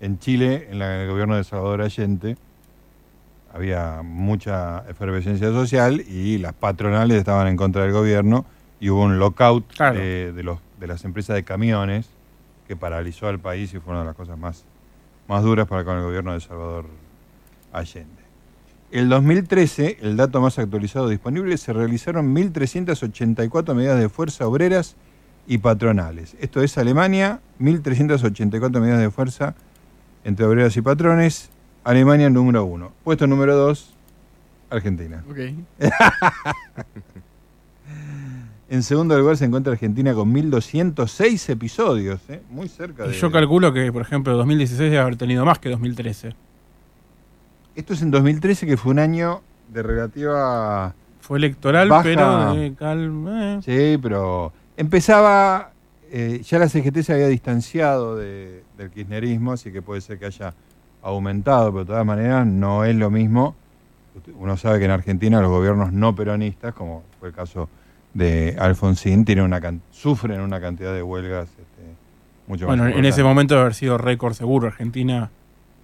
en 0.00 0.18
Chile, 0.18 0.68
en, 0.70 0.78
la- 0.78 0.94
en 0.96 1.00
el 1.02 1.08
gobierno 1.10 1.36
de 1.36 1.44
Salvador 1.44 1.82
Allende, 1.82 2.36
había 3.52 4.02
mucha 4.02 4.84
efervescencia 4.88 5.48
social 5.50 6.00
y 6.06 6.38
las 6.38 6.52
patronales 6.52 7.16
estaban 7.16 7.46
en 7.48 7.56
contra 7.56 7.82
del 7.82 7.92
gobierno 7.92 8.44
y 8.80 8.90
hubo 8.90 9.02
un 9.02 9.18
lockout 9.18 9.66
Claro. 9.74 9.98
de, 9.98 10.32
de 10.32 10.42
los, 10.42 10.58
de 10.78 10.86
las 10.86 11.04
empresas 11.04 11.34
de 11.34 11.44
camiones 11.44 12.08
que 12.68 12.76
paralizó 12.76 13.26
al 13.26 13.38
país 13.40 13.72
y 13.72 13.78
fue 13.80 13.92
una 13.92 14.00
de 14.00 14.06
las 14.06 14.14
cosas 14.14 14.38
más, 14.38 14.64
más 15.26 15.42
duras 15.42 15.66
para 15.66 15.84
con 15.84 15.96
el 15.96 16.02
gobierno 16.04 16.34
de 16.34 16.40
Salvador 16.40 16.84
Allende. 17.72 18.17
El 18.90 19.10
2013, 19.10 19.98
el 20.00 20.16
dato 20.16 20.40
más 20.40 20.58
actualizado 20.58 21.08
disponible, 21.08 21.58
se 21.58 21.72
realizaron 21.74 22.34
1.384 22.34 23.74
medidas 23.74 24.00
de 24.00 24.08
fuerza 24.08 24.46
obreras 24.46 24.96
y 25.46 25.58
patronales. 25.58 26.36
Esto 26.40 26.62
es 26.62 26.78
Alemania, 26.78 27.40
1.384 27.60 28.80
medidas 28.80 29.00
de 29.00 29.10
fuerza 29.10 29.54
entre 30.24 30.46
obreras 30.46 30.76
y 30.76 30.82
patrones. 30.82 31.50
Alemania 31.84 32.30
número 32.30 32.64
uno. 32.64 32.92
Puesto 33.04 33.26
número 33.26 33.56
dos, 33.56 33.94
Argentina. 34.70 35.22
Ok. 35.28 35.38
En 38.70 38.82
segundo 38.82 39.18
lugar 39.18 39.38
se 39.38 39.46
encuentra 39.46 39.72
Argentina 39.72 40.12
con 40.12 40.34
1.206 40.34 41.48
episodios, 41.48 42.20
¿eh? 42.28 42.42
muy 42.50 42.68
cerca 42.68 43.06
Y 43.06 43.10
de... 43.10 43.14
yo 43.14 43.32
calculo 43.32 43.72
que, 43.72 43.90
por 43.90 44.02
ejemplo, 44.02 44.36
2016 44.36 44.90
debe 44.90 44.98
haber 44.98 45.16
tenido 45.16 45.46
más 45.46 45.58
que 45.58 45.70
2013. 45.70 46.34
Esto 47.78 47.92
es 47.92 48.02
en 48.02 48.10
2013, 48.10 48.66
que 48.66 48.76
fue 48.76 48.90
un 48.90 48.98
año 48.98 49.40
de 49.72 49.84
relativa... 49.84 50.92
Fue 51.20 51.38
electoral, 51.38 51.88
Baja. 51.88 52.02
pero 52.02 52.54
de 52.54 52.74
calma. 52.74 53.62
Sí, 53.62 53.96
pero 54.02 54.52
empezaba, 54.76 55.70
eh, 56.10 56.40
ya 56.44 56.58
la 56.58 56.68
CGT 56.68 57.02
se 57.02 57.12
había 57.12 57.28
distanciado 57.28 58.16
de- 58.16 58.64
del 58.76 58.90
kirchnerismo, 58.90 59.52
así 59.52 59.70
que 59.70 59.80
puede 59.80 60.00
ser 60.00 60.18
que 60.18 60.26
haya 60.26 60.54
aumentado, 61.02 61.70
pero 61.70 61.84
de 61.84 61.86
todas 61.86 62.04
maneras 62.04 62.44
no 62.48 62.84
es 62.84 62.96
lo 62.96 63.10
mismo. 63.10 63.54
Uno 64.40 64.56
sabe 64.56 64.80
que 64.80 64.86
en 64.86 64.90
Argentina 64.90 65.40
los 65.40 65.50
gobiernos 65.50 65.92
no 65.92 66.16
peronistas, 66.16 66.74
como 66.74 67.04
fue 67.20 67.28
el 67.28 67.34
caso 67.34 67.68
de 68.12 68.56
Alfonsín, 68.58 69.24
tienen 69.24 69.44
una 69.44 69.60
can- 69.60 69.82
sufren 69.92 70.40
una 70.40 70.60
cantidad 70.60 70.92
de 70.92 71.02
huelgas 71.04 71.48
este, 71.50 71.94
mucho 72.48 72.66
más 72.66 72.76
Bueno, 72.76 72.92
en 72.98 73.04
ese 73.04 73.22
momento 73.22 73.54
debe 73.54 73.62
haber 73.62 73.74
sido 73.74 73.98
récord 73.98 74.32
seguro. 74.34 74.66
Argentina 74.66 75.30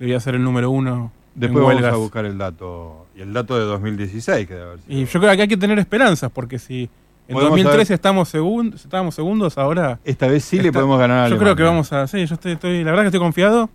debía 0.01 0.19
ser 0.19 0.35
el 0.35 0.43
número 0.43 0.71
uno 0.73 1.13
Después 1.35 1.65
en 1.77 1.83
vamos 1.83 1.93
a 1.93 1.97
buscar 1.97 2.25
el 2.27 2.39
dato, 2.39 3.07
y 3.17 3.21
el 3.23 3.33
dato 3.33 3.59
de 3.59 3.65
2016 3.65 4.47
que 4.47 4.55
debe 4.55 4.67
haber 4.67 4.81
sido. 4.81 4.99
Y 5.01 5.05
yo 5.05 5.21
creo 5.21 5.35
que 5.37 5.43
hay 5.43 5.49
que 5.49 5.57
tener 5.57 5.79
esperanzas, 5.79 6.31
porque 6.31 6.59
si 6.59 6.83
en 7.27 7.35
Podemos 7.35 7.51
2013 7.51 7.85
saber- 7.87 7.95
estamos, 7.95 8.35
segun- 8.35 8.75
estábamos 8.75 9.15
segundos, 9.15 9.59
ahora... 9.59 9.99
Esta 10.05 10.29
vez 10.29 10.45
sí 10.45 10.61
le 10.61 10.73
podemos 10.73 10.99
ganar 10.99 11.25
a 11.27 11.29
Yo 11.29 11.39
creo 11.39 11.57
que 11.57 11.63
vamos 11.63 11.93
a... 11.93 12.07
Sí, 12.07 12.25
yo 12.27 12.35
estoy, 12.35 12.53
estoy- 12.53 12.85
la 12.85 12.91
verdad 12.91 13.03
que 13.05 13.09
estoy 13.09 13.21
confiado 13.21 13.69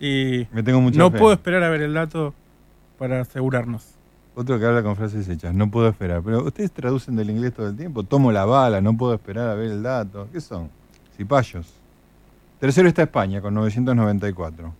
y 0.00 0.46
Me 0.52 0.62
tengo 0.62 0.80
mucha 0.80 0.98
no 0.98 1.10
fe. 1.10 1.18
puedo 1.18 1.32
esperar 1.34 1.62
a 1.62 1.68
ver 1.68 1.82
el 1.82 1.94
dato 1.94 2.34
para 2.98 3.20
asegurarnos. 3.20 3.84
Otro 4.34 4.58
que 4.58 4.64
habla 4.66 4.82
con 4.82 4.94
frases 4.96 5.28
hechas, 5.28 5.52
no 5.54 5.70
puedo 5.70 5.88
esperar. 5.88 6.22
Pero 6.24 6.42
ustedes 6.44 6.70
traducen 6.72 7.14
del 7.16 7.28
inglés 7.30 7.52
todo 7.54 7.68
el 7.68 7.76
tiempo. 7.76 8.04
Tomo 8.04 8.30
la 8.32 8.44
bala, 8.44 8.80
no 8.80 8.96
puedo 8.96 9.14
esperar 9.14 9.48
a 9.50 9.54
ver 9.54 9.70
el 9.72 9.82
dato. 9.82 10.28
¿Qué 10.32 10.40
son? 10.40 10.70
Cipayos. 11.16 11.66
Tercero 12.60 12.88
está 12.88 13.02
España 13.02 13.40
con 13.40 13.54
994. 13.54 14.72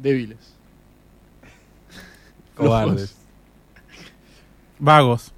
Débiles. 0.00 0.54
Cobardes. 2.66 3.16
Vagos. 4.78 5.32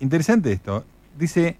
Interesante 0.00 0.52
esto. 0.52 0.84
Dice 1.18 1.56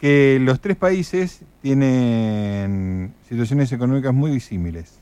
que 0.00 0.38
los 0.40 0.60
tres 0.60 0.76
países 0.76 1.42
tienen 1.62 3.14
situaciones 3.28 3.70
económicas 3.72 4.12
muy 4.12 4.30
disímiles. 4.30 4.98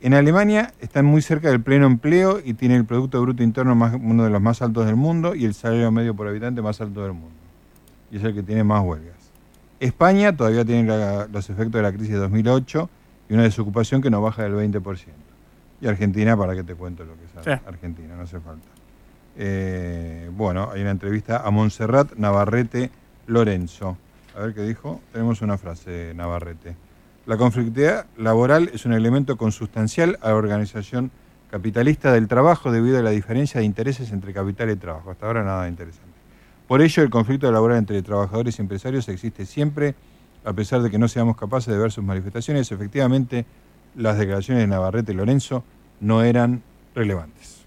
En 0.00 0.14
Alemania 0.14 0.72
están 0.80 1.04
muy 1.04 1.20
cerca 1.20 1.50
del 1.50 1.60
pleno 1.60 1.86
empleo 1.86 2.40
y 2.42 2.54
tiene 2.54 2.76
el 2.76 2.86
Producto 2.86 3.20
Bruto 3.20 3.42
Interno 3.42 3.74
más, 3.74 3.94
uno 3.94 4.24
de 4.24 4.30
los 4.30 4.40
más 4.40 4.62
altos 4.62 4.86
del 4.86 4.96
mundo 4.96 5.34
y 5.34 5.44
el 5.44 5.52
salario 5.52 5.90
medio 5.92 6.14
por 6.16 6.26
habitante 6.26 6.62
más 6.62 6.80
alto 6.80 7.02
del 7.02 7.12
mundo. 7.12 7.36
Y 8.10 8.16
es 8.16 8.24
el 8.24 8.34
que 8.34 8.42
tiene 8.42 8.64
más 8.64 8.82
huelgas. 8.82 9.16
España 9.78 10.34
todavía 10.34 10.64
tiene 10.64 10.88
la- 10.88 11.26
los 11.26 11.50
efectos 11.50 11.72
de 11.74 11.82
la 11.82 11.92
crisis 11.92 12.10
de 12.12 12.16
2008 12.16 12.88
y 13.28 13.34
una 13.34 13.42
desocupación 13.42 14.00
que 14.00 14.08
no 14.10 14.22
baja 14.22 14.42
del 14.42 14.54
20%. 14.54 15.14
Y 15.80 15.86
Argentina, 15.88 16.36
para 16.36 16.54
que 16.54 16.62
te 16.62 16.74
cuento 16.74 17.04
lo 17.04 17.14
que 17.14 17.24
es 17.24 17.30
Sí. 17.44 17.50
Argentina, 17.66 18.14
no 18.16 18.22
hace 18.22 18.40
falta. 18.40 18.66
Eh, 19.36 20.30
bueno, 20.32 20.70
hay 20.72 20.82
una 20.82 20.90
entrevista 20.90 21.38
a 21.46 21.50
Montserrat 21.50 22.14
Navarrete 22.16 22.90
Lorenzo. 23.26 23.96
A 24.36 24.40
ver 24.40 24.54
qué 24.54 24.62
dijo. 24.62 25.00
Tenemos 25.12 25.40
una 25.42 25.56
frase, 25.56 26.12
Navarrete. 26.14 26.76
La 27.26 27.36
conflictividad 27.36 28.06
laboral 28.16 28.70
es 28.74 28.84
un 28.86 28.92
elemento 28.92 29.36
consustancial 29.36 30.18
a 30.20 30.28
la 30.28 30.34
organización 30.34 31.10
capitalista 31.50 32.12
del 32.12 32.28
trabajo 32.28 32.70
debido 32.70 32.98
a 32.98 33.02
la 33.02 33.10
diferencia 33.10 33.60
de 33.60 33.66
intereses 33.66 34.12
entre 34.12 34.32
capital 34.32 34.70
y 34.70 34.76
trabajo. 34.76 35.10
Hasta 35.10 35.26
ahora 35.26 35.42
nada 35.44 35.68
interesante. 35.68 36.08
Por 36.68 36.82
ello, 36.82 37.02
el 37.02 37.10
conflicto 37.10 37.50
laboral 37.50 37.78
entre 37.78 38.00
trabajadores 38.02 38.58
y 38.58 38.62
empresarios 38.62 39.08
existe 39.08 39.44
siempre, 39.46 39.94
a 40.44 40.52
pesar 40.52 40.82
de 40.82 40.90
que 40.90 40.98
no 40.98 41.08
seamos 41.08 41.36
capaces 41.36 41.72
de 41.74 41.80
ver 41.80 41.90
sus 41.90 42.04
manifestaciones. 42.04 42.70
Efectivamente, 42.70 43.44
las 43.96 44.18
declaraciones 44.18 44.62
de 44.62 44.66
Navarrete 44.68 45.12
y 45.12 45.14
Lorenzo 45.14 45.64
no 46.00 46.22
eran 46.22 46.62
relevantes. 46.94 47.60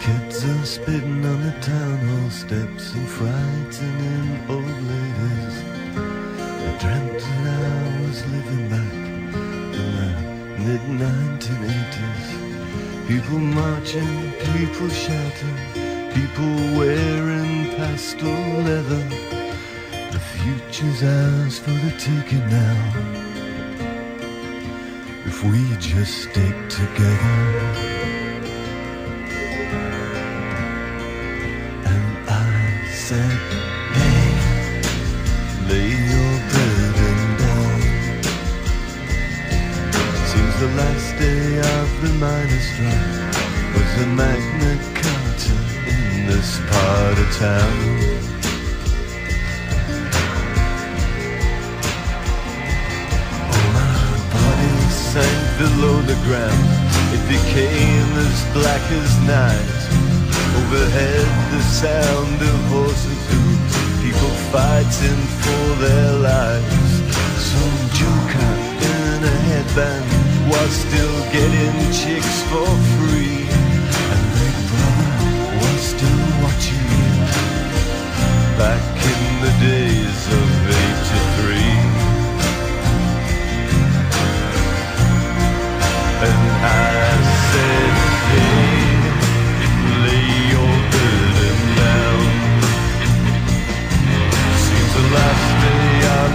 Kids 0.00 0.44
are 0.44 0.66
spitting 0.66 1.24
on 1.24 1.40
the 1.42 1.52
town 1.60 1.98
hall 2.08 2.30
steps 2.30 2.94
and 2.94 3.08
frightening 3.08 4.38
old 4.50 4.64
ladies. 4.64 5.56
I 5.96 6.78
dreamt 6.78 7.20
that 7.44 7.62
I 7.64 8.06
was 8.06 8.26
living 8.26 8.68
back 8.68 8.92
in 9.80 9.88
the 9.96 10.10
mid 10.62 10.82
1980s. 11.00 12.44
People 13.08 13.38
marching, 13.38 14.32
people 14.52 14.88
shouting, 14.90 15.56
people 16.12 16.78
wearing 16.78 17.63
Pastel 17.76 18.28
leather. 18.62 19.04
The 20.12 20.20
future's 20.20 21.02
ours 21.02 21.58
for 21.58 21.72
the 21.72 21.90
taking 21.98 22.46
now. 22.48 22.78
If 25.26 25.42
we 25.42 25.58
just 25.78 26.22
stick 26.22 26.56
together. 26.68 27.64
And 31.92 32.28
I 32.28 32.88
said, 32.92 33.38
hey, 33.98 34.28
lay 35.68 35.90
your 36.12 36.34
burden 36.54 37.20
down. 37.42 37.80
Seems 40.30 40.56
the 40.60 40.70
last 40.76 41.18
day 41.18 41.58
of 41.58 41.88
the 42.02 42.12
miner's 42.20 42.66
strike 42.70 43.74
was 43.74 44.02
a 44.02 44.06
Magna 44.14 44.72
Carta 44.94 45.63
this 46.26 46.58
part 46.70 47.18
of 47.18 47.28
town. 47.36 47.76
Oh, 53.52 53.66
my 53.76 54.16
body 54.32 54.74
sank 54.90 55.42
below 55.58 55.96
the 56.02 56.18
ground. 56.24 56.64
It 57.14 57.22
became 57.28 58.10
as 58.24 58.36
black 58.52 58.84
as 59.00 59.10
night. 59.26 59.80
Overhead, 60.60 61.28
the 61.52 61.62
sound 61.62 62.38
of 62.40 62.58
horses' 62.72 63.24
hooves. 63.30 63.74
People 64.02 64.34
fighting 64.52 65.22
for 65.42 65.66
their 65.84 66.12
lives. 66.30 66.92
Some 67.50 67.76
joker 68.00 68.54
in 68.90 69.24
a 69.24 69.36
headband 69.50 70.08
was 70.50 70.70
still 70.72 71.18
getting 71.32 71.74
chicks 71.92 72.42
for 72.50 72.66
free. 72.66 72.93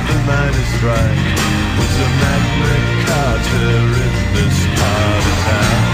The 0.10 0.18
miners' 0.26 0.70
strike 0.78 1.26
was 1.78 1.94
a 2.06 2.08
Magna 2.22 2.76
Carta 3.06 3.66
in 4.06 4.14
this 4.34 4.58
part 4.78 5.24
of 5.30 5.38
town. 5.46 5.86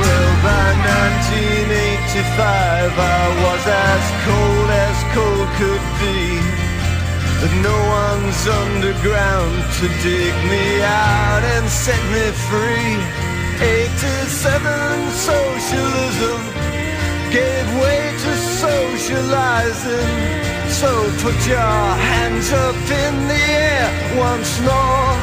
Well, 0.00 0.32
by 0.46 0.66
1985, 0.80 2.98
I 2.98 3.00
was 3.44 3.64
as 3.66 4.04
cold 4.24 4.70
as 4.86 4.98
cold 5.14 5.48
could 5.58 5.84
be. 6.00 6.65
But 7.40 7.52
no 7.60 7.76
one's 8.00 8.42
underground 8.48 9.56
to 9.78 9.86
dig 10.02 10.34
me 10.50 10.82
out 10.82 11.42
and 11.54 11.68
set 11.68 12.02
me 12.14 12.24
free. 12.48 12.96
Eight 13.60 13.92
to 14.02 14.12
seven 14.42 15.10
socialism 15.12 16.40
gave 17.30 17.66
way 17.82 18.00
to 18.24 18.32
socializing. 18.64 20.12
So 20.80 20.90
put 21.22 21.38
your 21.46 21.84
hands 22.10 22.52
up 22.52 22.76
in 23.04 23.14
the 23.28 23.44
air 23.68 23.86
once 24.18 24.52
more. 24.60 25.14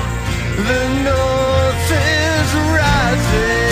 The 0.69 0.83
North 1.09 1.89
is 1.91 2.49
rising. 2.77 3.62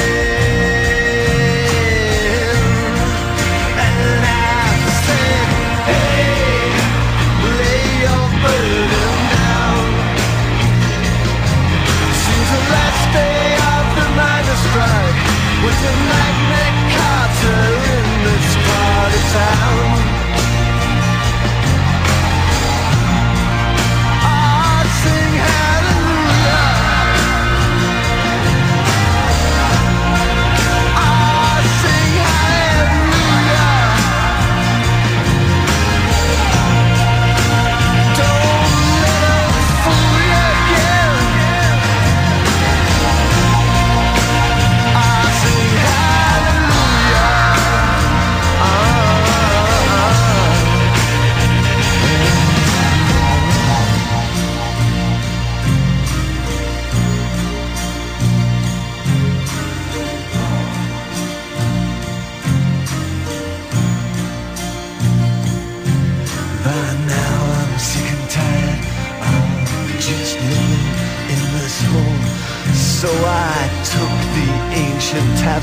Was 15.63 15.79
a 15.89 15.93
Magna 16.09 16.65
Carta 16.93 17.55
in 17.93 18.05
this 18.25 18.49
part 18.65 19.13
of 19.13 19.23
town. 19.31 20.20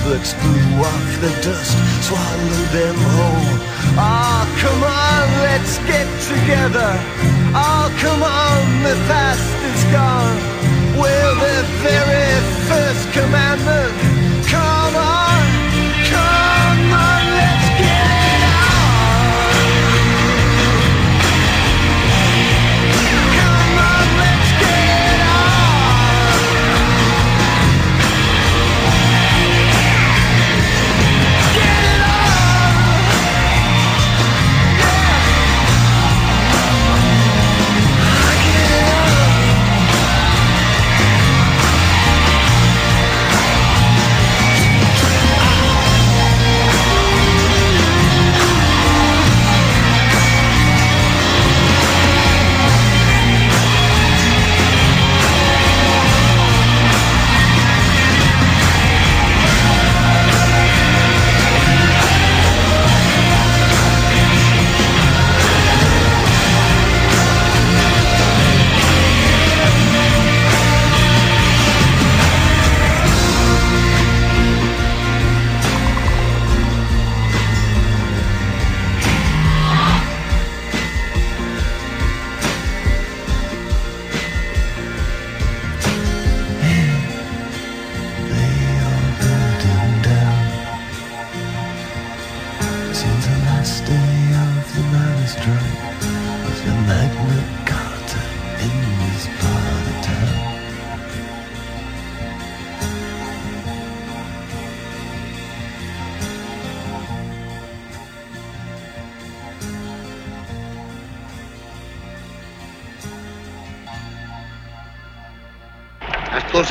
Tablets, 0.08 0.32
blew 0.34 0.82
off 0.82 1.20
the 1.20 1.30
dust, 1.42 1.76
swallowed 2.06 2.68
them 2.72 2.96
whole. 2.96 3.58
Oh, 4.00 4.44
come 4.60 4.82
on, 4.82 5.24
let's 5.44 5.78
get 5.84 6.08
together. 6.24 6.90
Oh, 7.54 7.92
come 8.00 8.22
on, 8.22 8.82
the 8.82 8.96
past 9.08 9.48
is 9.70 9.84
gone. 9.92 10.38
Well, 10.96 11.34
the 11.34 11.62
very 11.84 12.40
first 12.68 13.12
commandment. 13.12 13.92
Come 14.48 14.97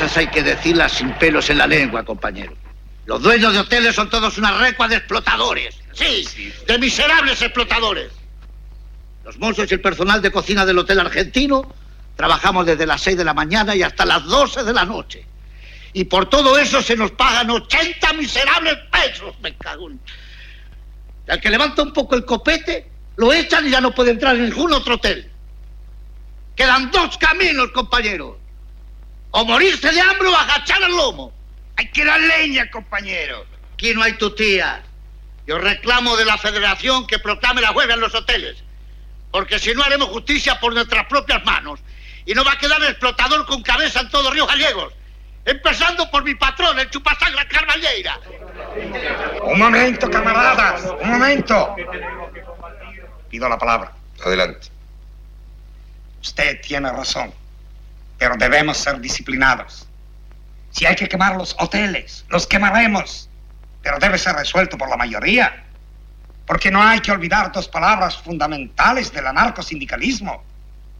cosas 0.08 0.16
hay 0.16 0.26
que 0.28 0.42
decirlas 0.42 0.92
sin 0.92 1.12
pelos 1.14 1.50
en 1.50 1.58
la 1.58 1.66
lengua, 1.66 2.02
compañero. 2.02 2.54
Los 3.04 3.22
dueños 3.22 3.52
de 3.52 3.60
hoteles 3.60 3.94
son 3.94 4.08
todos 4.08 4.38
una 4.38 4.52
recua 4.58 4.88
de 4.88 4.96
explotadores. 4.96 5.76
Sí, 5.92 6.26
de 6.66 6.78
miserables 6.78 7.40
explotadores. 7.42 8.10
Los 9.24 9.38
mozos 9.38 9.70
y 9.70 9.74
el 9.74 9.80
personal 9.80 10.22
de 10.22 10.30
cocina 10.30 10.64
del 10.64 10.78
Hotel 10.78 11.00
Argentino 11.00 11.74
trabajamos 12.16 12.64
desde 12.64 12.86
las 12.86 13.02
6 13.02 13.18
de 13.18 13.24
la 13.24 13.34
mañana 13.34 13.76
y 13.76 13.82
hasta 13.82 14.06
las 14.06 14.24
12 14.24 14.64
de 14.64 14.72
la 14.72 14.84
noche. 14.84 15.26
Y 15.92 16.04
por 16.04 16.28
todo 16.30 16.58
eso 16.58 16.80
se 16.80 16.96
nos 16.96 17.10
pagan 17.12 17.50
80 17.50 18.12
miserables 18.14 18.76
pesos, 18.90 19.34
me 19.42 19.54
cago 19.56 19.90
en... 19.90 20.00
Al 21.28 21.40
que 21.40 21.50
levanta 21.50 21.82
un 21.82 21.92
poco 21.92 22.14
el 22.14 22.24
copete, 22.24 22.90
lo 23.16 23.32
echan 23.32 23.66
y 23.66 23.70
ya 23.70 23.80
no 23.82 23.94
puede 23.94 24.12
entrar 24.12 24.36
en 24.36 24.44
ningún 24.44 24.72
otro 24.72 24.94
hotel. 24.94 25.30
Quedan 26.56 26.90
dos 26.90 27.18
caminos, 27.18 27.70
compañeros. 27.72 28.36
O 29.30 29.44
morirse 29.44 29.90
de 29.90 30.00
hambre 30.00 30.28
o 30.28 30.36
agachar 30.36 30.82
el 30.82 30.96
lomo. 30.96 31.32
Hay 31.76 31.88
que 31.90 32.04
dar 32.04 32.20
leña, 32.20 32.70
compañero. 32.70 33.44
Aquí 33.74 33.94
no 33.94 34.02
hay 34.02 34.14
tutías. 34.14 34.80
Yo 35.46 35.58
reclamo 35.58 36.16
de 36.16 36.24
la 36.24 36.36
federación 36.38 37.06
que 37.06 37.18
proclame 37.18 37.60
la 37.60 37.72
huelga 37.72 37.94
en 37.94 38.00
los 38.00 38.14
hoteles. 38.14 38.56
Porque 39.30 39.58
si 39.58 39.74
no 39.74 39.82
haremos 39.82 40.08
justicia 40.08 40.58
por 40.58 40.74
nuestras 40.74 41.06
propias 41.06 41.44
manos. 41.44 41.80
Y 42.26 42.34
no 42.34 42.44
va 42.44 42.52
a 42.52 42.58
quedar 42.58 42.82
explotador 42.82 43.46
con 43.46 43.62
cabeza 43.62 44.00
en 44.00 44.10
todos 44.10 44.32
ríos 44.32 44.48
gallegos. 44.48 44.92
Empezando 45.44 46.10
por 46.10 46.24
mi 46.24 46.34
patrón, 46.34 46.78
el 46.78 46.90
chupasangre 46.90 47.46
Carballeira. 47.48 48.20
Un 49.44 49.58
momento, 49.58 50.10
camaradas, 50.10 50.82
un 51.00 51.10
momento. 51.10 51.74
Pido 53.30 53.48
la 53.48 53.56
palabra. 53.56 53.92
Adelante. 54.24 54.68
Usted 56.20 56.60
tiene 56.60 56.90
razón, 56.90 57.32
pero 58.18 58.36
debemos 58.36 58.76
ser 58.76 59.00
disciplinados. 59.00 59.86
Si 60.70 60.84
hay 60.84 60.96
que 60.96 61.08
quemar 61.08 61.36
los 61.36 61.56
hoteles, 61.58 62.24
los 62.28 62.46
quemaremos, 62.46 63.28
pero 63.82 63.98
debe 63.98 64.18
ser 64.18 64.34
resuelto 64.34 64.76
por 64.76 64.90
la 64.90 64.96
mayoría. 64.96 65.64
Porque 66.46 66.70
no 66.70 66.82
hay 66.82 67.00
que 67.00 67.12
olvidar 67.12 67.52
dos 67.52 67.68
palabras 67.68 68.16
fundamentales 68.16 69.12
del 69.12 69.26
anarcosindicalismo. 69.26 70.42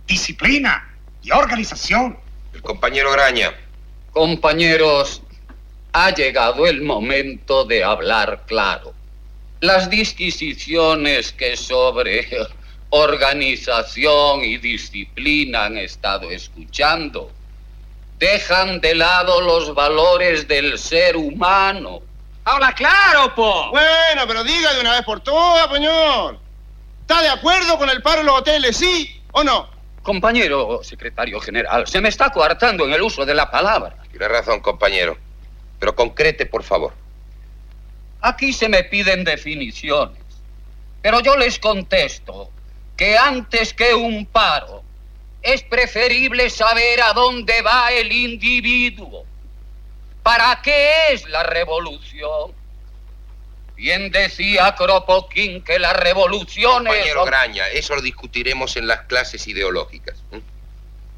Disciplina 0.07 0.89
y 1.23 1.31
organización. 1.33 2.19
El 2.53 2.63
compañero 2.63 3.13
Graña. 3.13 3.53
Compañeros, 4.13 5.23
ha 5.93 6.11
llegado 6.11 6.67
el 6.67 6.83
momento 6.83 7.65
de 7.65 7.83
hablar 7.83 8.45
claro. 8.47 8.95
Las 9.61 9.91
disquisiciones 9.91 11.33
que 11.33 11.57
sobre 11.57 12.29
organización 12.91 14.45
y 14.45 14.59
disciplina 14.59 15.67
han 15.67 15.79
estado 15.79 16.31
escuchando 16.31 17.31
dejan 18.19 18.81
de 18.81 18.95
lado 18.95 19.41
los 19.41 19.75
valores 19.75 20.49
del 20.49 20.79
ser 20.79 21.17
humano. 21.17 22.03
Habla 22.45 22.73
claro, 22.73 23.35
po. 23.35 23.71
Bueno, 23.71 24.23
pero 24.27 24.43
diga 24.43 24.73
de 24.75 24.81
una 24.81 24.93
vez 24.93 25.03
por 25.03 25.21
todas, 25.21 25.71
señor. 25.71 26.39
¿Está 27.03 27.23
de 27.23 27.29
acuerdo 27.29 27.79
con 27.79 27.89
el 27.89 28.03
paro 28.03 28.21
en 28.21 28.27
los 28.27 28.39
hoteles, 28.39 28.77
sí 28.77 29.23
o 29.33 29.45
no? 29.45 29.69
Compañero 30.03 30.81
secretario 30.83 31.41
general, 31.41 31.87
se 31.87 32.01
me 32.01 32.09
está 32.09 32.31
coartando 32.31 32.85
en 32.87 32.93
el 32.93 33.03
uso 33.03 33.25
de 33.25 33.35
la 33.35 33.51
palabra. 33.51 33.97
Tiene 34.11 34.29
razón, 34.29 34.61
compañero. 34.61 35.17
Pero 35.79 35.95
concrete, 35.95 36.47
por 36.47 36.63
favor. 36.63 36.93
Aquí 38.21 38.53
se 38.53 38.69
me 38.69 38.83
piden 38.83 39.23
definiciones, 39.23 40.19
pero 41.03 41.21
yo 41.21 41.37
les 41.37 41.59
contesto 41.59 42.51
que 42.99 43.17
antes 43.17 43.73
que 43.73 43.95
un 43.95 44.27
paro 44.27 44.83
es 45.41 45.63
preferible 45.63 46.51
saber 46.51 47.01
a 47.01 47.13
dónde 47.13 47.63
va 47.63 47.93
el 47.93 48.11
individuo. 48.13 49.25
¿Para 50.25 50.61
qué 50.61 51.13
es 51.13 51.27
la 51.29 51.45
revolución? 51.45 52.53
Bien 53.77 54.11
decía 54.11 54.75
Kropotkin 54.75 55.63
que 55.63 55.79
la 55.79 55.93
revolución 55.93 56.89
es... 56.89 56.93
Compañero 56.93 57.25
Graña, 57.25 57.69
eso 57.69 57.95
lo 57.95 58.03
discutiremos 58.03 58.77
en 58.77 58.89
las 58.89 59.03
clases 59.03 59.47
ideológicas. 59.47 60.21
¿m? 60.33 60.43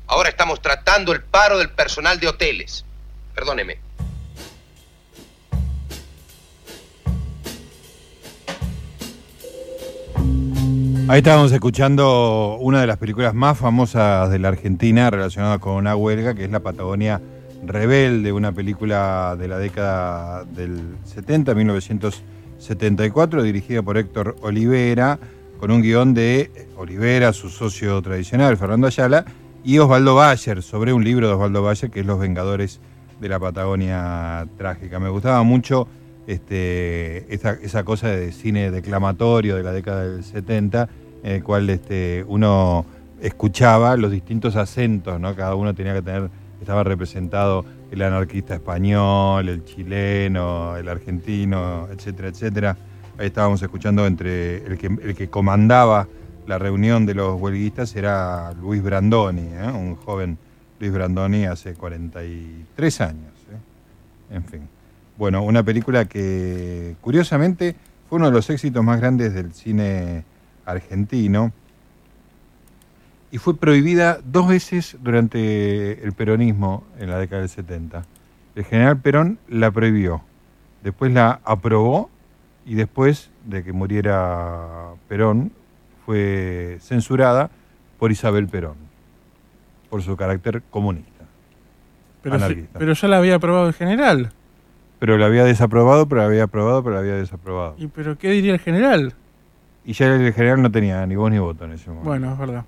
Ahora 0.06 0.28
estamos 0.28 0.60
tratando 0.60 1.12
el 1.12 1.22
paro 1.22 1.56
del 1.56 1.70
personal 1.70 2.20
de 2.20 2.28
hoteles. 2.28 2.84
Perdóneme. 3.34 3.78
Ahí 11.10 11.18
estábamos 11.18 11.50
escuchando 11.50 12.56
una 12.60 12.80
de 12.82 12.86
las 12.86 12.96
películas 12.96 13.34
más 13.34 13.58
famosas 13.58 14.30
de 14.30 14.38
la 14.38 14.46
Argentina 14.46 15.10
relacionada 15.10 15.58
con 15.58 15.72
una 15.72 15.96
huelga, 15.96 16.36
que 16.36 16.44
es 16.44 16.52
La 16.52 16.60
Patagonia 16.60 17.20
Rebelde, 17.66 18.32
una 18.32 18.52
película 18.52 19.34
de 19.36 19.48
la 19.48 19.58
década 19.58 20.44
del 20.44 20.98
70, 21.02 21.52
1974, 21.52 23.42
dirigida 23.42 23.82
por 23.82 23.98
Héctor 23.98 24.36
Olivera, 24.42 25.18
con 25.58 25.72
un 25.72 25.82
guion 25.82 26.14
de 26.14 26.68
Olivera, 26.76 27.32
su 27.32 27.48
socio 27.48 28.00
tradicional, 28.02 28.56
Fernando 28.56 28.86
Ayala, 28.86 29.24
y 29.64 29.80
Osvaldo 29.80 30.14
Bayer, 30.14 30.62
sobre 30.62 30.92
un 30.92 31.02
libro 31.02 31.26
de 31.26 31.32
Osvaldo 31.32 31.64
Bayer, 31.64 31.90
que 31.90 31.98
es 31.98 32.06
Los 32.06 32.20
Vengadores 32.20 32.78
de 33.20 33.28
la 33.28 33.40
Patagonia 33.40 34.46
Trágica. 34.56 35.00
Me 35.00 35.08
gustaba 35.08 35.42
mucho 35.42 35.88
este, 36.28 37.34
esa, 37.34 37.54
esa 37.54 37.82
cosa 37.82 38.06
de 38.10 38.30
cine 38.30 38.70
declamatorio 38.70 39.56
de 39.56 39.64
la 39.64 39.72
década 39.72 40.08
del 40.08 40.22
70, 40.22 40.88
en 41.22 41.32
el 41.32 41.42
cual 41.42 41.68
este, 41.70 42.24
uno 42.26 42.84
escuchaba 43.20 43.96
los 43.96 44.10
distintos 44.10 44.56
acentos, 44.56 45.20
¿no? 45.20 45.34
Cada 45.34 45.54
uno 45.54 45.74
tenía 45.74 45.94
que 45.94 46.02
tener, 46.02 46.30
estaba 46.60 46.84
representado 46.84 47.64
el 47.90 48.02
anarquista 48.02 48.54
español, 48.54 49.48
el 49.48 49.64
chileno, 49.64 50.76
el 50.76 50.88
argentino, 50.88 51.88
etcétera, 51.92 52.28
etcétera. 52.28 52.76
Ahí 53.18 53.26
estábamos 53.26 53.60
escuchando 53.62 54.06
entre 54.06 54.64
el 54.66 54.78
que, 54.78 54.86
el 54.86 55.14
que 55.14 55.28
comandaba 55.28 56.06
la 56.46 56.58
reunión 56.58 57.06
de 57.06 57.14
los 57.14 57.40
huelguistas 57.40 57.94
era 57.94 58.52
Luis 58.54 58.82
Brandoni, 58.82 59.48
¿eh? 59.52 59.70
un 59.72 59.96
joven 59.96 60.38
Luis 60.78 60.92
Brandoni 60.92 61.44
hace 61.44 61.74
43 61.74 63.00
años. 63.02 63.32
¿eh? 63.52 64.34
En 64.34 64.44
fin. 64.44 64.60
Bueno, 65.18 65.42
una 65.42 65.62
película 65.62 66.06
que 66.06 66.96
curiosamente 67.02 67.76
fue 68.08 68.16
uno 68.16 68.26
de 68.26 68.32
los 68.32 68.48
éxitos 68.48 68.82
más 68.82 68.98
grandes 69.00 69.34
del 69.34 69.52
cine 69.52 70.24
argentino 70.70 71.52
y 73.32 73.38
fue 73.38 73.56
prohibida 73.56 74.18
dos 74.24 74.48
veces 74.48 74.96
durante 75.00 76.02
el 76.04 76.12
peronismo 76.12 76.84
en 76.98 77.10
la 77.10 77.18
década 77.18 77.40
del 77.42 77.48
70. 77.50 78.04
El 78.56 78.64
general 78.64 78.98
Perón 79.00 79.38
la 79.48 79.70
prohibió, 79.70 80.22
después 80.82 81.12
la 81.12 81.40
aprobó 81.44 82.10
y 82.66 82.74
después 82.74 83.30
de 83.46 83.62
que 83.62 83.72
muriera 83.72 84.90
Perón 85.08 85.52
fue 86.04 86.78
censurada 86.80 87.50
por 87.98 88.10
Isabel 88.10 88.48
Perón, 88.48 88.74
por 89.88 90.02
su 90.02 90.16
carácter 90.16 90.62
comunista, 90.70 91.24
Pero, 92.22 92.38
si- 92.48 92.66
pero 92.78 92.92
ya 92.94 93.08
la 93.08 93.18
había 93.18 93.36
aprobado 93.36 93.68
el 93.68 93.74
general. 93.74 94.32
Pero 94.98 95.16
la 95.16 95.26
había 95.26 95.44
desaprobado, 95.44 96.06
pero 96.08 96.20
la 96.22 96.26
había 96.26 96.42
aprobado, 96.44 96.82
pero 96.82 96.94
la 96.96 97.00
había 97.00 97.14
desaprobado. 97.14 97.74
¿Y 97.78 97.86
pero 97.86 98.18
qué 98.18 98.30
diría 98.30 98.52
el 98.52 98.58
general? 98.60 99.14
Y 99.90 99.92
ya 99.92 100.06
el 100.06 100.32
general 100.32 100.62
no 100.62 100.70
tenía 100.70 101.04
ni 101.04 101.16
voz 101.16 101.32
ni 101.32 101.40
voto 101.40 101.64
en 101.64 101.72
ese 101.72 101.88
momento. 101.88 102.08
Bueno, 102.08 102.32
es 102.32 102.38
verdad. 102.38 102.64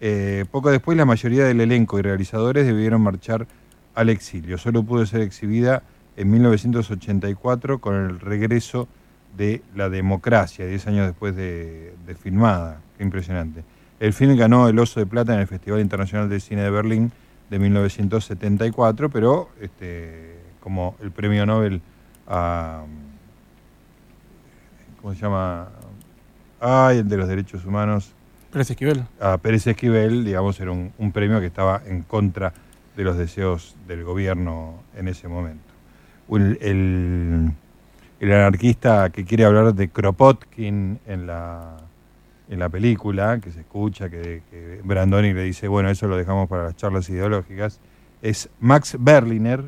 Eh, 0.00 0.46
poco 0.50 0.70
después 0.70 0.96
la 0.96 1.04
mayoría 1.04 1.44
del 1.44 1.60
elenco 1.60 1.98
y 1.98 2.02
realizadores 2.02 2.64
debieron 2.64 3.02
marchar 3.02 3.46
al 3.94 4.08
exilio. 4.08 4.56
Solo 4.56 4.82
pudo 4.82 5.04
ser 5.04 5.20
exhibida 5.20 5.82
en 6.16 6.30
1984 6.30 7.78
con 7.78 7.94
el 7.94 8.20
regreso 8.20 8.88
de 9.36 9.60
la 9.76 9.90
democracia, 9.90 10.64
10 10.64 10.86
años 10.86 11.06
después 11.08 11.36
de, 11.36 11.92
de 12.06 12.14
filmada. 12.14 12.80
Qué 12.96 13.04
impresionante. 13.04 13.62
El 13.98 14.14
film 14.14 14.34
ganó 14.34 14.66
el 14.66 14.78
Oso 14.78 14.98
de 14.98 15.04
Plata 15.04 15.34
en 15.34 15.40
el 15.40 15.46
Festival 15.46 15.80
Internacional 15.80 16.30
de 16.30 16.40
Cine 16.40 16.62
de 16.62 16.70
Berlín 16.70 17.12
de 17.50 17.58
1974, 17.58 19.10
pero 19.10 19.50
este, 19.60 20.38
como 20.60 20.96
el 21.02 21.10
premio 21.10 21.44
Nobel 21.44 21.82
a... 22.26 22.84
¿Cómo 25.02 25.14
se 25.14 25.20
llama? 25.20 25.68
Ay, 26.60 26.98
el 26.98 27.08
de 27.08 27.16
los 27.16 27.28
derechos 27.28 27.64
humanos. 27.64 28.12
Pérez 28.52 28.70
Esquivel. 28.70 29.04
A 29.20 29.38
Pérez 29.38 29.66
Esquivel, 29.66 30.24
digamos, 30.24 30.58
era 30.60 30.72
un, 30.72 30.92
un 30.98 31.12
premio 31.12 31.40
que 31.40 31.46
estaba 31.46 31.82
en 31.86 32.02
contra 32.02 32.52
de 32.96 33.04
los 33.04 33.16
deseos 33.16 33.76
del 33.86 34.04
gobierno 34.04 34.74
en 34.96 35.08
ese 35.08 35.28
momento. 35.28 35.64
El, 36.30 36.58
el- 36.60 37.50
el 38.20 38.32
anarquista 38.34 39.08
que 39.08 39.24
quiere 39.24 39.46
hablar 39.46 39.72
de 39.74 39.88
Kropotkin 39.88 40.98
en 41.06 41.26
la, 41.26 41.78
en 42.50 42.58
la 42.58 42.68
película, 42.68 43.38
que 43.40 43.50
se 43.50 43.60
escucha, 43.60 44.10
que, 44.10 44.42
que 44.50 44.80
Brandoni 44.84 45.32
le 45.32 45.42
dice, 45.44 45.68
bueno, 45.68 45.88
eso 45.88 46.06
lo 46.06 46.18
dejamos 46.18 46.46
para 46.46 46.64
las 46.64 46.76
charlas 46.76 47.08
ideológicas, 47.08 47.80
es 48.20 48.50
Max 48.60 48.96
Berliner, 49.00 49.62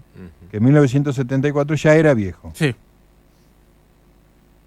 que 0.50 0.58
en 0.58 0.64
1974 0.64 1.76
ya 1.76 1.94
era 1.94 2.12
viejo. 2.12 2.50
Sí. 2.54 2.74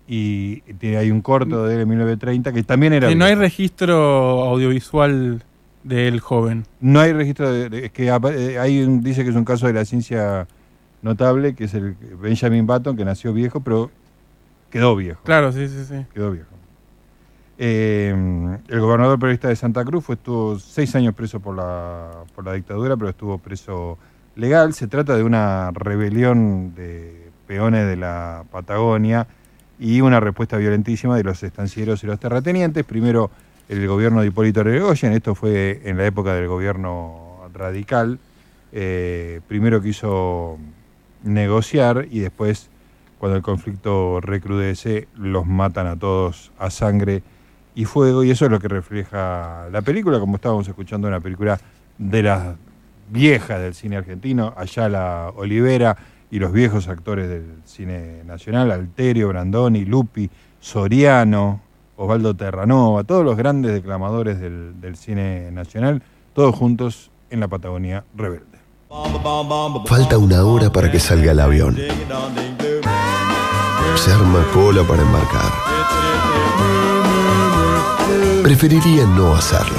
Y 0.07 0.61
hay 0.95 1.09
un 1.09 1.21
corto 1.21 1.65
de 1.65 1.75
él 1.75 1.81
en 1.81 1.89
1930 1.89 2.53
que 2.53 2.61
también 2.63 2.93
era 2.93 3.07
Que 3.07 3.15
no 3.15 3.25
hay 3.25 3.33
registro 3.35 4.43
audiovisual 4.43 5.41
del 5.83 6.19
joven. 6.19 6.65
No 6.79 6.99
hay 6.99 7.13
registro 7.13 7.51
de, 7.51 7.85
es 7.85 7.91
que 7.91 8.07
eh, 8.07 8.59
hay 8.59 8.83
un- 8.83 9.01
dice 9.01 9.23
que 9.23 9.29
es 9.31 9.35
un 9.35 9.45
caso 9.45 9.65
de 9.67 9.73
la 9.73 9.85
ciencia 9.85 10.47
notable, 11.01 11.55
que 11.55 11.63
es 11.65 11.73
el 11.73 11.95
Benjamin 12.21 12.65
Button, 12.67 12.95
que 12.95 13.05
nació 13.05 13.33
viejo, 13.33 13.59
pero 13.61 13.89
quedó 14.69 14.95
viejo. 14.95 15.21
Claro, 15.23 15.51
sí, 15.51 15.67
sí, 15.67 15.85
sí. 15.87 16.05
Quedó 16.13 16.31
viejo. 16.31 16.49
Eh, 17.57 18.13
el 18.67 18.79
gobernador 18.81 19.17
periodista 19.17 19.47
de 19.47 19.55
Santa 19.55 19.85
Cruz 19.85 20.03
fue, 20.03 20.15
estuvo 20.15 20.59
seis 20.59 20.93
años 20.95 21.13
preso 21.15 21.39
por 21.39 21.55
la, 21.55 22.11
por 22.35 22.43
la 22.45 22.53
dictadura, 22.53 22.97
pero 22.97 23.09
estuvo 23.09 23.37
preso 23.37 23.97
legal. 24.35 24.73
Se 24.73 24.87
trata 24.87 25.15
de 25.15 25.23
una 25.23 25.71
rebelión 25.71 26.75
de 26.75 27.29
peones 27.47 27.87
de 27.87 27.95
la 27.95 28.43
Patagonia 28.51 29.27
y 29.79 30.01
una 30.01 30.19
respuesta 30.19 30.57
violentísima 30.57 31.17
de 31.17 31.23
los 31.23 31.43
estancieros 31.43 32.03
y 32.03 32.07
los 32.07 32.19
terratenientes. 32.19 32.83
Primero 32.85 33.29
el 33.67 33.87
gobierno 33.87 34.21
de 34.21 34.27
Hipólito 34.27 34.61
Yrigoyen, 34.61 35.13
esto 35.13 35.35
fue 35.35 35.81
en 35.85 35.97
la 35.97 36.05
época 36.05 36.33
del 36.33 36.47
gobierno 36.47 37.39
radical, 37.53 38.19
eh, 38.71 39.41
primero 39.47 39.81
quiso 39.81 40.57
negociar 41.23 42.07
y 42.11 42.19
después, 42.19 42.69
cuando 43.17 43.37
el 43.37 43.41
conflicto 43.41 44.21
recrudece, 44.21 45.07
los 45.15 45.47
matan 45.47 45.87
a 45.87 45.95
todos 45.97 46.51
a 46.59 46.69
sangre 46.69 47.23
y 47.73 47.85
fuego, 47.85 48.23
y 48.23 48.31
eso 48.31 48.45
es 48.45 48.51
lo 48.51 48.59
que 48.59 48.67
refleja 48.67 49.67
la 49.71 49.81
película, 49.81 50.19
como 50.19 50.35
estábamos 50.35 50.67
escuchando, 50.67 51.07
una 51.07 51.19
película 51.19 51.59
de 51.97 52.23
las 52.23 52.55
viejas 53.09 53.61
del 53.61 53.73
cine 53.73 53.97
argentino, 53.97 54.53
Ayala 54.55 55.31
Olivera 55.35 55.97
y 56.35 56.39
los 56.39 56.51
viejos 56.51 56.89
actores 56.89 57.29
del 57.29 57.45
cine 57.63 58.21
nacional, 58.25 58.69
Alterio, 58.69 59.29
Brandoni, 59.29 59.85
Lupi, 59.85 60.29
Soriano, 60.59 61.61
Osvaldo 61.95 62.33
Terranova, 62.33 63.05
todos 63.05 63.23
los 63.23 63.37
grandes 63.37 63.71
declamadores 63.71 64.41
del, 64.41 64.81
del 64.81 64.97
cine 64.97 65.49
nacional, 65.53 66.03
todos 66.33 66.53
juntos 66.53 67.09
en 67.29 67.39
la 67.39 67.47
Patagonia 67.47 68.03
rebelde. 68.17 68.57
Falta 69.85 70.17
una 70.17 70.43
hora 70.43 70.69
para 70.69 70.91
que 70.91 70.99
salga 70.99 71.31
el 71.31 71.39
avión. 71.39 71.77
Se 73.95 74.11
arma 74.11 74.45
cola 74.53 74.83
para 74.83 75.03
embarcar. 75.03 75.51
Preferiría 78.43 79.05
no 79.05 79.33
hacerlo. 79.35 79.77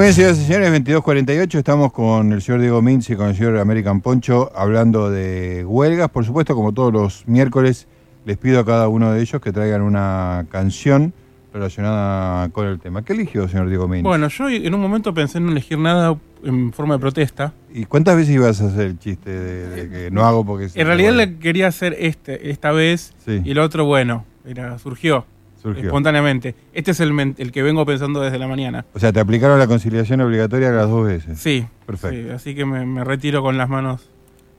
Muy 0.00 0.06
bien, 0.06 0.14
señoras 0.14 0.38
y 0.38 0.44
señores, 0.46 0.70
2248, 0.70 1.58
estamos 1.58 1.92
con 1.92 2.32
el 2.32 2.40
señor 2.40 2.62
Diego 2.62 2.80
Mintz 2.80 3.10
y 3.10 3.16
con 3.16 3.28
el 3.28 3.36
señor 3.36 3.58
American 3.58 4.00
Poncho 4.00 4.50
hablando 4.56 5.10
de 5.10 5.62
huelgas. 5.66 6.08
Por 6.08 6.24
supuesto, 6.24 6.54
como 6.54 6.72
todos 6.72 6.90
los 6.90 7.28
miércoles, 7.28 7.86
les 8.24 8.38
pido 8.38 8.60
a 8.60 8.64
cada 8.64 8.88
uno 8.88 9.12
de 9.12 9.20
ellos 9.20 9.42
que 9.42 9.52
traigan 9.52 9.82
una 9.82 10.46
canción 10.50 11.12
relacionada 11.52 12.48
con 12.48 12.66
el 12.66 12.80
tema. 12.80 13.04
¿Qué 13.04 13.12
eligió, 13.12 13.46
señor 13.46 13.68
Diego 13.68 13.88
Mintz? 13.88 14.04
Bueno, 14.04 14.28
yo 14.28 14.48
en 14.48 14.74
un 14.74 14.80
momento 14.80 15.12
pensé 15.12 15.36
en 15.36 15.44
no 15.44 15.52
elegir 15.52 15.76
nada 15.76 16.16
en 16.44 16.72
forma 16.72 16.94
de 16.94 17.00
protesta. 17.00 17.52
¿Y 17.70 17.84
cuántas 17.84 18.16
veces 18.16 18.34
ibas 18.34 18.58
a 18.62 18.68
hacer 18.68 18.86
el 18.86 18.98
chiste 18.98 19.28
de, 19.28 19.68
de 19.68 19.90
que 19.90 20.10
no 20.10 20.24
hago 20.24 20.46
porque... 20.46 20.70
En 20.76 20.86
realidad 20.86 21.12
le 21.12 21.36
quería 21.36 21.66
hacer 21.66 21.94
este 21.98 22.50
esta 22.50 22.72
vez 22.72 23.12
Sí. 23.26 23.42
y 23.44 23.50
el 23.50 23.58
otro, 23.58 23.84
bueno, 23.84 24.24
era, 24.46 24.78
surgió, 24.78 25.26
Surgió. 25.62 25.84
espontáneamente. 25.84 26.54
Este 26.72 26.90
es 26.92 27.00
el, 27.00 27.12
men- 27.12 27.34
el 27.38 27.52
que 27.52 27.62
vengo 27.62 27.84
pensando 27.86 28.20
desde 28.20 28.38
la 28.38 28.46
mañana. 28.48 28.84
O 28.94 28.98
sea, 28.98 29.12
te 29.12 29.20
aplicaron 29.20 29.58
la 29.58 29.66
conciliación 29.66 30.20
obligatoria 30.20 30.70
las 30.70 30.88
dos 30.88 31.06
veces. 31.06 31.38
Sí, 31.38 31.66
Perfecto. 31.86 32.16
sí, 32.28 32.30
así 32.30 32.54
que 32.54 32.64
me, 32.64 32.86
me 32.86 33.04
retiro 33.04 33.42
con 33.42 33.58
las 33.58 33.68
manos 33.68 34.08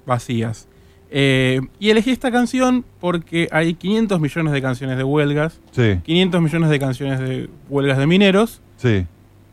vacías. 0.05 0.67
Eh, 1.13 1.59
y 1.79 1.89
elegí 1.89 2.11
esta 2.11 2.31
canción 2.31 2.85
porque 3.01 3.49
hay 3.51 3.73
500 3.73 4.19
millones 4.21 4.53
de 4.53 4.61
canciones 4.61 4.97
de 4.97 5.03
huelgas, 5.03 5.59
Sí, 5.71 5.99
500 6.03 6.41
millones 6.41 6.69
de 6.69 6.79
canciones 6.79 7.19
de 7.19 7.49
huelgas 7.67 7.97
de 7.97 8.07
mineros 8.07 8.61
sí, 8.77 9.05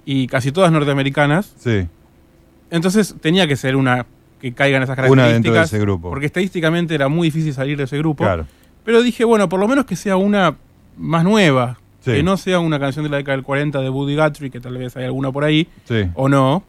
y 0.04 0.28
casi 0.28 0.52
todas 0.52 0.70
norteamericanas. 0.70 1.52
sí. 1.58 1.88
Entonces 2.70 3.14
tenía 3.20 3.46
que 3.48 3.56
ser 3.56 3.76
una 3.76 4.04
que 4.40 4.52
caiga 4.52 4.76
en 4.76 4.82
esas 4.82 4.96
Una 4.98 5.02
características. 5.06 5.32
dentro 5.42 5.52
de 5.54 5.62
ese 5.64 5.78
grupo. 5.80 6.10
Porque 6.10 6.26
estadísticamente 6.26 6.94
era 6.94 7.08
muy 7.08 7.28
difícil 7.28 7.54
salir 7.54 7.76
de 7.78 7.84
ese 7.84 7.96
grupo. 7.98 8.24
Claro. 8.24 8.46
Pero 8.84 9.02
dije, 9.02 9.24
bueno, 9.24 9.48
por 9.48 9.58
lo 9.58 9.66
menos 9.66 9.84
que 9.86 9.96
sea 9.96 10.16
una 10.16 10.54
más 10.98 11.24
nueva. 11.24 11.78
Sí. 12.00 12.12
Que 12.12 12.22
no 12.22 12.36
sea 12.36 12.60
una 12.60 12.78
canción 12.78 13.04
de 13.04 13.10
la 13.10 13.16
década 13.18 13.36
del 13.36 13.44
40 13.44 13.80
de 13.80 13.88
Buddy 13.88 14.16
Guthrie, 14.16 14.50
que 14.50 14.60
tal 14.60 14.76
vez 14.78 14.96
hay 14.96 15.04
alguna 15.04 15.32
por 15.32 15.44
ahí. 15.44 15.66
Sí. 15.84 16.04
O 16.14 16.28
no. 16.28 16.62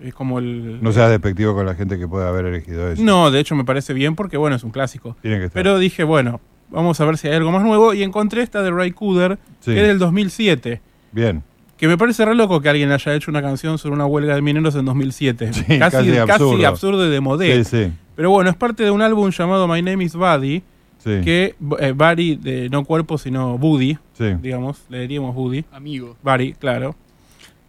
Es 0.00 0.12
como 0.14 0.38
el. 0.38 0.82
No 0.82 0.92
seas 0.92 1.10
despectivo 1.10 1.54
con 1.54 1.64
la 1.66 1.74
gente 1.74 1.98
que 1.98 2.06
puede 2.06 2.26
haber 2.28 2.44
elegido 2.46 2.90
eso. 2.90 3.02
No, 3.02 3.30
de 3.30 3.40
hecho 3.40 3.54
me 3.54 3.64
parece 3.64 3.94
bien 3.94 4.14
porque, 4.14 4.36
bueno, 4.36 4.56
es 4.56 4.62
un 4.64 4.70
clásico. 4.70 5.16
Tiene 5.22 5.38
que 5.38 5.46
estar. 5.46 5.62
Pero 5.62 5.78
dije, 5.78 6.04
bueno, 6.04 6.40
vamos 6.70 7.00
a 7.00 7.04
ver 7.06 7.16
si 7.18 7.28
hay 7.28 7.34
algo 7.34 7.50
más 7.50 7.62
nuevo. 7.62 7.94
Y 7.94 8.02
encontré 8.02 8.42
esta 8.42 8.62
de 8.62 8.70
Ray 8.70 8.92
Cooder, 8.92 9.38
Sí. 9.60 9.72
que 9.72 9.80
es 9.80 9.86
del 9.88 9.98
2007. 9.98 10.80
Bien. 11.12 11.42
Que 11.78 11.88
me 11.88 11.98
parece 11.98 12.24
re 12.24 12.34
loco 12.34 12.60
que 12.60 12.68
alguien 12.70 12.90
haya 12.92 13.14
hecho 13.14 13.30
una 13.30 13.42
canción 13.42 13.76
sobre 13.78 13.94
una 13.94 14.06
huelga 14.06 14.34
de 14.34 14.42
mineros 14.42 14.74
en 14.76 14.84
2007. 14.86 15.52
Sí, 15.52 15.62
casi, 15.64 15.78
casi 15.78 16.10
casi 16.26 16.64
absurdo. 16.64 17.06
y 17.06 17.10
de 17.10 17.20
modé. 17.20 17.64
Sí, 17.64 17.84
sí. 17.86 17.92
Pero 18.14 18.30
bueno, 18.30 18.48
es 18.50 18.56
parte 18.56 18.82
de 18.84 18.90
un 18.90 19.02
álbum 19.02 19.30
llamado 19.30 19.66
My 19.68 19.82
Name 19.82 20.04
is 20.04 20.14
Buddy. 20.14 20.62
Sí. 21.06 21.20
Que 21.24 21.54
eh, 21.78 21.92
Buddy, 21.92 22.34
de 22.36 22.68
no 22.68 22.84
cuerpo, 22.84 23.16
sino 23.16 23.56
Buddy. 23.58 23.96
Sí. 24.14 24.34
Digamos, 24.42 24.82
le 24.88 25.02
diríamos 25.02 25.34
Buddy. 25.36 25.64
Amigo. 25.70 26.16
Buddy, 26.22 26.54
claro. 26.54 26.96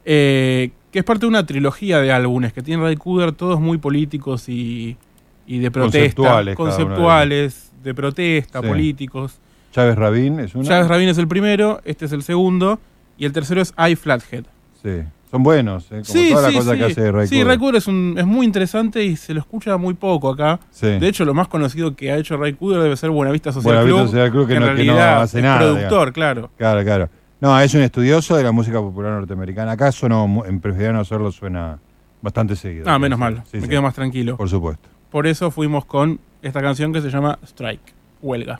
Eh, 0.05 0.71
que 0.91 0.99
es 0.99 1.05
parte 1.05 1.21
de 1.21 1.27
una 1.27 1.45
trilogía 1.45 1.99
de 1.99 2.11
álbumes 2.11 2.51
que 2.53 2.61
tiene 2.63 2.81
Ray 2.81 2.95
Cooder, 2.95 3.33
todos 3.33 3.59
muy 3.59 3.77
políticos 3.77 4.49
y, 4.49 4.97
y 5.45 5.59
de 5.59 5.69
protesta. 5.69 6.15
Conceptuales 6.15 6.57
uno 6.57 6.65
de. 6.67 6.71
Conceptuales, 6.77 7.71
de 7.83 7.93
protesta, 7.93 8.61
Sí. 8.61 8.67
políticos. 8.67 9.39
Chávez 9.71 9.95
Rabín 9.95 10.39
es 10.39 10.55
una. 10.55 10.63
Chávez 10.67 10.87
Rabin 10.87 11.09
es 11.09 11.17
el 11.19 11.27
primero, 11.27 11.79
este 11.85 12.05
es 12.05 12.11
el 12.13 12.23
segundo, 12.23 12.79
y 13.17 13.25
el 13.25 13.33
tercero 13.33 13.61
es 13.61 13.73
I 13.77 13.95
Flathead. 13.95 14.45
Sí. 14.81 15.03
Son 15.29 15.43
buenos, 15.43 15.85
¿eh? 15.87 16.01
como 16.01 16.03
Sí, 16.05 16.29
todas 16.29 16.43
las 16.43 16.51
sí, 16.53 16.57
cosas 16.57 16.73
sí. 16.73 16.79
que 16.79 16.85
hace 16.85 17.11
Ray 17.11 17.27
Sí. 17.27 17.43
Ray 17.43 17.57
Cooder 17.57 17.75
es, 17.75 17.87
un- 17.87 18.15
es 18.17 18.25
muy 18.25 18.45
interesante 18.45 19.03
y 19.03 19.15
se 19.17 19.33
lo 19.33 19.41
escucha 19.41 19.75
muy 19.77 19.93
poco 19.93 20.29
acá. 20.29 20.59
De 20.81 21.07
hecho, 21.07 21.25
lo 21.25 21.33
más 21.33 21.47
conocido 21.49 21.95
que 21.95 22.11
ha 22.11 22.17
hecho 22.17 22.37
Ray 22.37 22.53
Cooder 22.53 22.81
debe 22.81 22.95
ser 22.95 23.09
Buenavista 23.09 23.51
Social 23.51 23.73
Buenavista 23.85 23.97
Club. 24.01 24.07
Social 24.11 24.31
Club, 24.31 24.47
que 24.47 24.53
en 24.53 24.59
no- 24.61 24.75
que 24.75 24.85
no 24.85 24.99
hace 24.99 25.37
es 25.39 25.43
nada, 25.43 25.57
productor, 25.59 25.89
digamos. 25.89 26.11
claro. 26.13 26.49
Claro, 26.57 26.83
claro. 26.83 27.09
No, 27.41 27.59
es 27.59 27.73
un 27.75 27.81
estudioso 27.81 28.35
de 28.37 28.43
la 28.43 28.51
música 28.51 28.79
popular 28.79 29.11
norteamericana. 29.11 29.73
Acá 29.73 29.91
sonó, 29.91 30.27
mu- 30.27 30.43
en 30.45 30.59
preferir 30.59 30.91
no 30.93 31.01
hacerlo, 31.01 31.31
suena 31.31 31.77
bastante 32.21 32.55
seguido. 32.55 32.85
Ah, 32.89 32.97
menos 32.97 33.19
mal. 33.19 33.43
Me 33.53 33.67
quedo 33.67 33.81
más 33.81 33.93
tranquilo. 33.93 34.37
Por 34.37 34.49
supuesto. 34.49 34.87
Por 35.11 35.27
eso 35.27 35.51
fuimos 35.51 35.85
con 35.85 36.19
esta 36.41 36.61
canción 36.61 36.91
que 36.93 37.01
se 37.01 37.09
llama 37.09 37.37
Strike, 37.45 37.93
Huelga. 38.21 38.59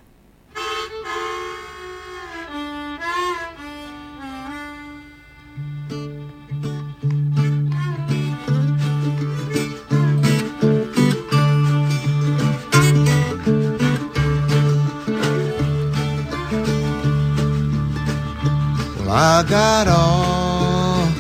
I 19.29 19.43
got 19.43 19.89
off 19.89 21.13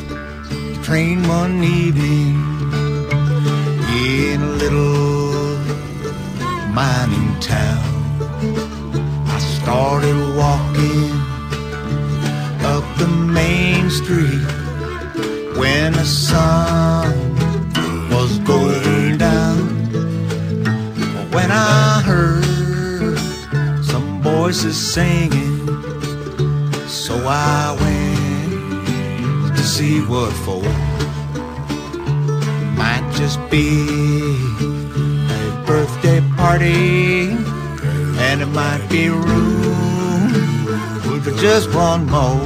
the 0.47 0.79
train 0.81 1.27
one 1.27 1.61
evening 1.61 2.35
in 4.15 4.41
a 4.41 4.51
little 4.63 5.57
mining 6.71 7.37
town. 7.41 7.83
I 9.27 9.39
started 9.39 10.17
walking 10.37 11.11
up 12.63 12.85
the 12.97 13.09
main 13.09 13.89
street 13.89 14.47
when 15.59 15.91
the 15.91 16.05
sun 16.05 17.11
was 18.09 18.39
going 18.39 19.17
down. 19.17 19.59
When 21.35 21.51
I 21.51 22.01
heard 22.05 23.19
some 23.83 24.23
voices 24.23 24.77
singing. 24.77 25.56
So 27.07 27.15
I 27.25 27.71
went 27.79 29.55
to 29.55 29.63
see 29.63 30.01
what 30.01 30.33
for. 30.43 30.61
Might 32.75 33.09
just 33.13 33.39
be 33.49 33.87
a 35.31 35.63
birthday 35.65 36.19
party, 36.35 37.29
and 38.25 38.41
it 38.41 38.47
might 38.47 38.85
be 38.89 39.07
room 39.07 40.33
for 41.21 41.31
just 41.39 41.73
one 41.73 42.07
more. 42.07 42.43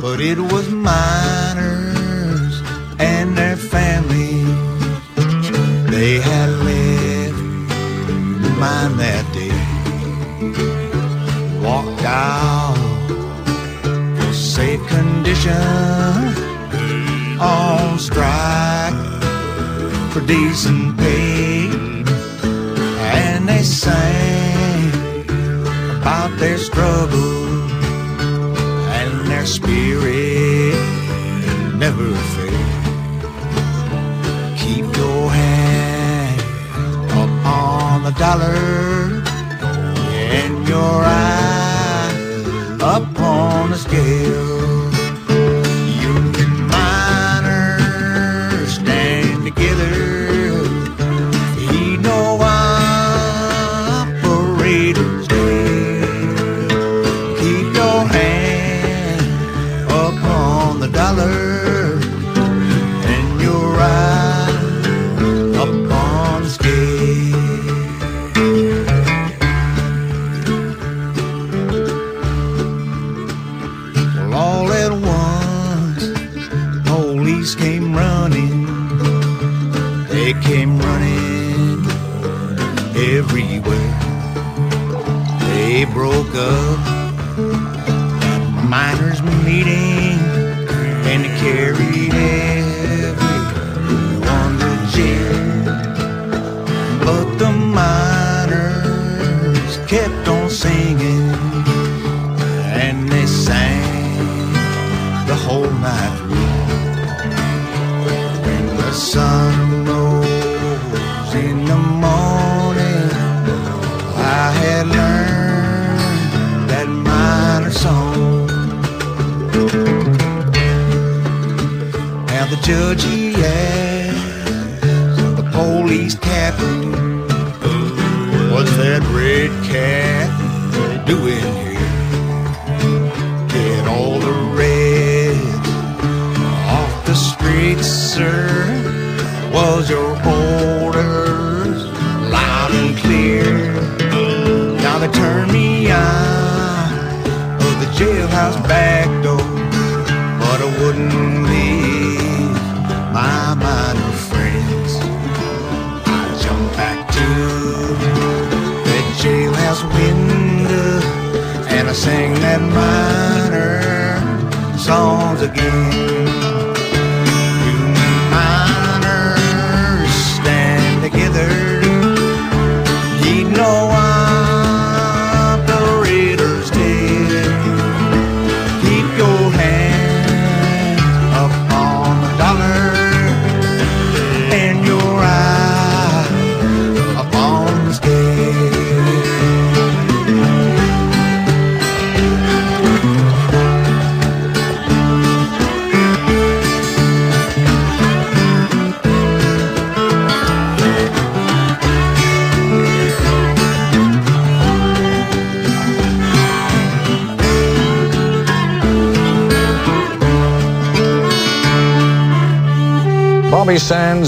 But 0.00 0.20
it 0.20 0.40
was 0.40 0.68
miners 0.70 2.54
and 2.98 3.38
their 3.38 3.56
families. 3.56 4.48
They 5.88 6.18
had 6.18 6.50
the 8.42 8.50
mine 8.58 8.96
that 8.96 9.32
day 9.32 9.59
out 12.04 12.76
for 14.16 14.32
trade 14.60 14.80
conditions 14.88 16.38
on 17.40 17.98
strike 17.98 18.94
for 20.12 20.20
decent 20.20 20.96
pay. 20.98 21.68
And 23.22 23.48
they 23.48 23.62
sang 23.62 24.90
about 25.98 26.30
their 26.38 26.58
struggle 26.58 27.70
and 28.98 29.26
their 29.30 29.46
spirit 29.46 30.74
never 31.76 32.14
fail. 32.34 32.68
Keep 34.62 34.86
your 34.96 35.30
hand 35.30 36.40
up 37.12 37.46
on 37.46 38.02
the 38.02 38.12
dollar 38.12 39.22
and 40.38 40.68
your 40.68 41.02
eye 41.04 41.49
up 42.90 43.20
on 43.20 43.70
the 43.70 43.76
scale. 43.76 44.49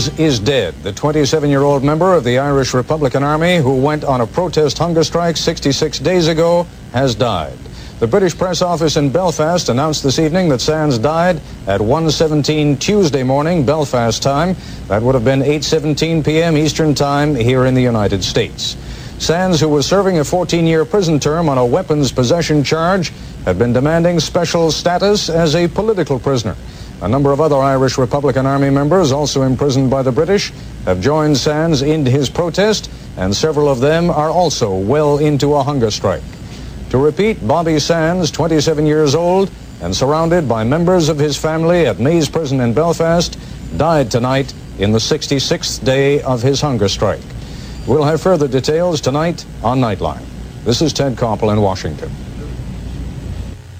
Is 0.03 0.41
dead. 0.41 0.75
The 0.83 0.93
27 0.93 1.49
year 1.49 1.63
old 1.63 1.85
member 1.85 2.13
of 2.15 2.25
the 2.25 2.39
Irish 2.41 2.75
Republican 2.75 3.23
Army 3.23 3.59
who 3.59 3.77
went 3.81 4.03
on 4.03 4.21
a 4.21 4.27
protest 4.27 4.77
hunger 4.77 5.05
strike 5.05 5.37
66 5.37 6.01
days 6.01 6.27
ago 6.27 6.67
has 6.93 7.15
died. 7.15 7.57
The 8.01 8.09
British 8.09 8.37
press 8.37 8.63
office 8.63 8.97
in 8.97 9.11
Belfast 9.11 9.69
announced 9.69 10.03
this 10.03 10.19
evening 10.19 10.49
that 10.49 10.61
Sands 10.61 10.99
died 10.99 11.41
at 11.69 11.81
1:17 11.81 12.81
Tuesday 12.81 13.23
morning 13.23 13.65
Belfast 13.65 14.21
time. 14.21 14.57
That 14.89 15.03
would 15.03 15.15
have 15.15 15.25
been 15.25 15.41
8:17 15.41 16.25
p.m. 16.25 16.57
Eastern 16.57 16.97
Time 16.97 17.37
here 17.37 17.65
in 17.67 17.75
the 17.75 17.83
United 17.83 18.25
States. 18.25 18.77
Sands, 19.19 19.61
who 19.61 19.69
was 19.69 19.87
serving 19.87 20.19
a 20.19 20.23
14-year 20.23 20.85
prison 20.85 21.21
term 21.21 21.49
on 21.49 21.59
a 21.59 21.65
weapons 21.65 22.11
possession 22.11 22.65
charge, 22.65 23.13
had 23.45 23.57
been 23.57 23.73
demanding 23.73 24.19
special 24.19 24.73
status 24.73 25.29
as 25.29 25.55
a 25.55 25.69
political 25.69 26.19
prisoner. 26.19 26.57
A 27.03 27.09
number 27.09 27.33
of 27.33 27.41
other 27.41 27.57
Irish 27.57 27.99
Republican 27.99 28.47
Army 28.47 28.71
members, 28.71 29.11
also 29.11 29.43
imprisoned 29.43 29.91
by 29.91 30.03
the 30.03 30.13
British, 30.13 30.53
have 30.85 31.01
joined 31.01 31.37
Sands 31.37 31.83
in 31.83 32.07
his 32.07 32.31
protest, 32.31 32.89
and 33.17 33.35
several 33.35 33.69
of 33.69 33.81
them 33.81 34.09
are 34.09 34.31
also 34.31 34.73
well 34.73 35.19
into 35.19 35.55
a 35.55 35.65
hunger 35.65 35.91
strike. 35.91 36.23
To 36.91 36.99
repeat, 36.99 37.45
Bobby 37.45 37.81
Sands, 37.81 38.31
27 38.31 38.87
years 38.87 39.17
old, 39.17 39.51
and 39.81 39.97
surrounded 39.97 40.49
by 40.49 40.63
members 40.63 41.09
of 41.09 41.19
his 41.19 41.37
family 41.37 41.87
at 41.87 41.99
Maze 41.99 42.29
Prison 42.29 42.61
in 42.61 42.73
Belfast, 42.73 43.37
died 43.77 44.09
tonight 44.09 44.55
in 44.79 44.93
the 44.93 45.01
66th 45.01 45.85
day 45.85 46.23
of 46.23 46.41
his 46.41 46.61
hunger 46.61 46.89
strike. 46.89 47.21
We'll 47.85 48.05
have 48.05 48.23
further 48.23 48.47
details 48.47 49.01
tonight 49.01 49.45
on 49.65 49.81
Nightline. 49.81 50.23
This 50.63 50.81
is 50.81 50.93
Ted 50.93 51.17
Koppel 51.17 51.53
in 51.53 51.63
Washington. 51.63 52.13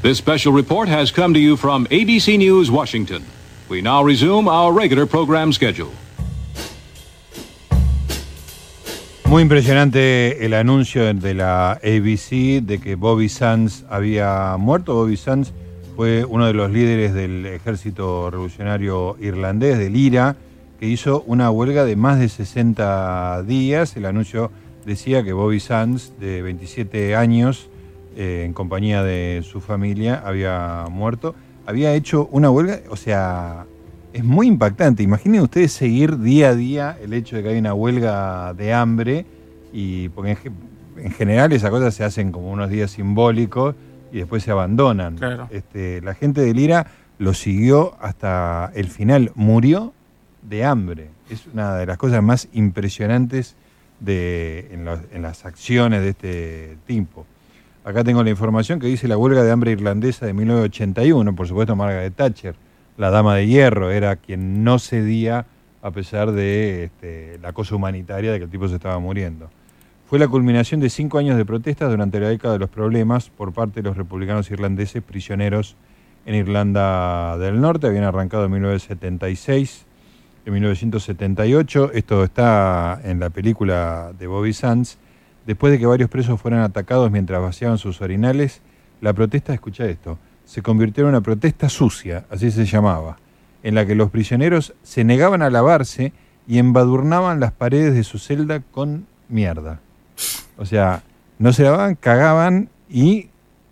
This 0.03 0.19
special 0.19 0.53
report 0.53 0.89
has 0.89 1.13
come 1.13 1.33
to 1.33 1.39
you 1.39 1.57
from 1.57 1.87
ABC 1.87 2.37
News, 2.37 2.73
Washington. 2.73 3.23
We 3.69 3.83
now 3.83 4.03
resume 4.03 4.49
our 4.49 4.73
regular 4.73 5.07
program 5.07 5.53
schedule. 5.53 5.93
Muy 9.27 9.43
impresionante 9.43 10.45
el 10.45 10.55
anuncio 10.55 11.15
de 11.15 11.35
la 11.35 11.79
ABC 11.85 12.61
de 12.65 12.81
que 12.83 12.97
Bobby 12.97 13.29
Sands 13.29 13.85
había 13.89 14.57
muerto. 14.59 14.97
Bobby 14.97 15.17
Sands 15.17 15.53
fue 15.95 16.25
uno 16.25 16.47
de 16.47 16.55
los 16.55 16.73
líderes 16.73 17.15
del 17.15 17.47
ejército 17.47 18.29
revolucionario 18.29 19.17
irlandés, 19.21 19.79
del 19.79 19.95
IRA, 19.95 20.35
que 20.81 20.89
hizo 20.89 21.23
una 21.29 21.49
huelga 21.53 21.85
de 21.85 21.95
más 21.95 22.19
de 22.19 22.29
60 22.29 23.45
días. 23.45 23.97
El 23.97 24.07
anuncio 24.07 24.51
decía 24.85 25.23
que 25.23 25.33
Bobby 25.33 25.61
Sands, 25.61 26.15
de 26.19 26.43
27 26.43 27.15
años, 27.15 27.69
eh, 28.17 28.43
en 28.47 28.53
compañía 28.53 29.03
de 29.03 29.43
su 29.45 29.61
familia, 29.61 30.23
había 30.25 30.87
muerto. 30.91 31.35
Había 31.67 31.95
hecho 31.95 32.29
una 32.33 32.51
huelga, 32.51 32.81
o 32.91 32.97
sea, 32.97 33.67
es 34.13 34.25
muy 34.25 34.47
impactante. 34.49 35.03
Imaginen 35.03 35.41
ustedes 35.43 35.73
seguir 35.73 36.19
día 36.19 36.49
a 36.51 36.55
día 36.55 36.99
el 37.03 37.13
hecho 37.13 37.37
de 37.37 37.43
que 37.43 37.49
hay 37.51 37.59
una 37.59 37.73
huelga 37.75 38.53
de 38.55 38.73
hambre, 38.73 39.25
y 39.73 40.09
porque 40.11 40.31
en, 40.33 40.37
ge- 40.37 40.51
en 40.99 41.11
general 41.13 41.53
esas 41.53 41.71
cosas 41.71 41.95
se 41.95 42.05
hacen 42.05 42.33
como 42.33 42.51
unos 42.51 42.69
días 42.69 42.91
simbólicos, 42.91 43.75
y 44.13 44.19
después 44.19 44.43
se 44.43 44.51
abandonan. 44.51 45.17
Claro. 45.17 45.49
Este, 45.51 46.01
la 46.03 46.15
gente 46.15 46.41
del 46.43 46.59
IRA 46.59 46.87
lo 47.19 47.33
siguió 47.33 47.95
hasta 48.01 48.71
el 48.75 48.89
final, 48.89 49.33
murió 49.35 49.95
de 50.43 50.65
hambre. 50.65 51.09
Es 51.31 51.47
una 51.47 51.77
de 51.77 51.87
las 51.87 51.97
cosas 51.97 52.23
más 52.23 52.49
impresionantes 52.53 53.55
de, 54.01 54.69
en, 54.73 54.85
los- 54.85 55.01
en 55.13 55.23
las 55.23 55.47
acciones 55.47 56.03
de 56.03 56.09
este 56.11 56.77
tipo. 56.87 57.25
Acá 57.85 58.05
tengo 58.05 58.23
la 58.23 58.31
información 58.31 58.79
que 58.79 58.87
dice 58.87 59.09
la 59.09 59.17
huelga 59.17 59.43
de 59.43 59.51
hambre 59.51 59.73
irlandesa 59.73 60.25
de 60.25 60.33
1981, 60.33 61.35
por 61.35 61.49
supuesto 61.49 61.75
Margaret 61.75 62.15
Thatcher, 62.15 62.55
la 62.97 63.11
dama 63.11 63.35
de 63.35 63.49
hierro, 63.49 63.91
era 63.91 64.15
quien 64.15 64.63
no 64.63 64.79
cedía 64.79 65.47
a 65.83 65.91
pesar 65.91 66.31
de 66.31 66.85
este, 66.85 67.39
la 67.43 67.53
cosa 67.53 67.75
humanitaria 67.75 68.31
de 68.31 68.39
que 68.39 68.45
el 68.45 68.51
tipo 68.51 68.69
se 68.69 68.77
estaba 68.77 69.01
muriendo. 69.01 69.51
Fue 70.07 70.21
la 70.21 70.29
culminación 70.29 70.79
de 70.79 70.91
cinco 70.91 71.19
años 71.19 71.37
de 71.37 71.45
protestas 71.45 71.91
durante 71.91 72.21
la 72.21 72.29
década 72.29 72.55
de 72.55 72.61
los 72.61 72.71
problemas 72.71 73.31
por 73.31 73.53
parte 73.53 73.83
de 73.83 73.89
los 73.89 73.97
republicanos 73.97 74.49
irlandeses 74.53 75.03
prisioneros 75.03 75.75
en 76.25 76.37
Irlanda 76.37 77.37
del 77.39 77.61
Norte. 77.61 77.89
Habían 77.89 78.05
arrancado 78.05 78.45
en 78.45 78.53
1976, 78.53 79.87
en 80.47 80.53
1978. 80.53 81.91
Esto 81.95 82.23
está 82.23 83.01
en 83.03 83.19
la 83.19 83.31
película 83.31 84.13
de 84.17 84.27
Bobby 84.29 84.53
Sands. 84.53 84.99
Después 85.47 85.73
de 85.73 85.79
que 85.79 85.87
varios 85.87 86.09
presos 86.09 86.41
fueran 86.41 86.61
atacados 86.61 87.11
mientras 87.11 87.43
vaciaban 87.43 87.79
sus 87.79 88.01
orinales, 88.01 88.61
la 89.01 89.13
protesta, 89.13 89.53
escucha 89.53 89.87
esto, 89.87 90.19
se 90.45 90.63
convirtió 90.63 91.05
en 91.05 91.11
una 91.11 91.21
protesta 91.21 91.69
sucia, 91.69 92.25
así 92.31 92.51
se 92.51 92.65
llamaba, 92.65 93.19
en 93.63 93.75
la 93.75 93.87
que 93.87 93.95
los 93.95 94.11
prisioneros 94.11 94.75
se 94.83 95.05
negaban 95.05 95.43
a 95.43 95.51
lavarse 95.51 96.13
y 96.47 96.59
embadurnaban 96.59 97.41
las 97.41 97.53
paredes 97.53 97.95
de 97.95 98.05
su 98.05 98.19
celda 98.19 98.61
con 98.61 99.07
mierda. 99.29 99.81
O 100.57 100.67
sea, 100.67 101.03
no 101.39 101.53
se 101.53 101.65
lavaban, 101.65 101.95
cagaban 101.97 102.69
y 102.89 103.29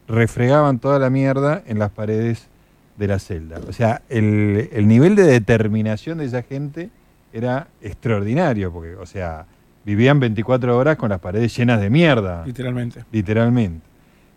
refregaban 0.09 0.79
toda 0.79 0.99
la 0.99 1.11
mierda 1.11 1.63
en 1.67 1.79
las 1.79 1.91
paredes 1.91 2.49
de 2.97 3.07
la 3.07 3.19
celda. 3.19 3.61
O 3.69 3.73
sea, 3.73 4.03
el, 4.09 4.71
el 4.73 4.89
nivel 4.89 5.15
de 5.15 5.25
determinación 5.25 6.19
de 6.19 6.25
esa 6.25 6.43
gente 6.43 6.91
era 7.33 7.69
extraordinario, 7.81 8.73
porque, 8.73 8.97
o 8.97 9.07
sea, 9.07 9.47
vivían 9.85 10.21
24 10.21 10.77
horas 10.77 10.97
con 10.97 11.11
las 11.11 11.21
paredes 11.21 11.57
llenas 11.57 11.81
de 11.81 11.91
mierda. 11.91 12.45
Literalmente. 12.45 13.05
Literalmente. 13.13 13.87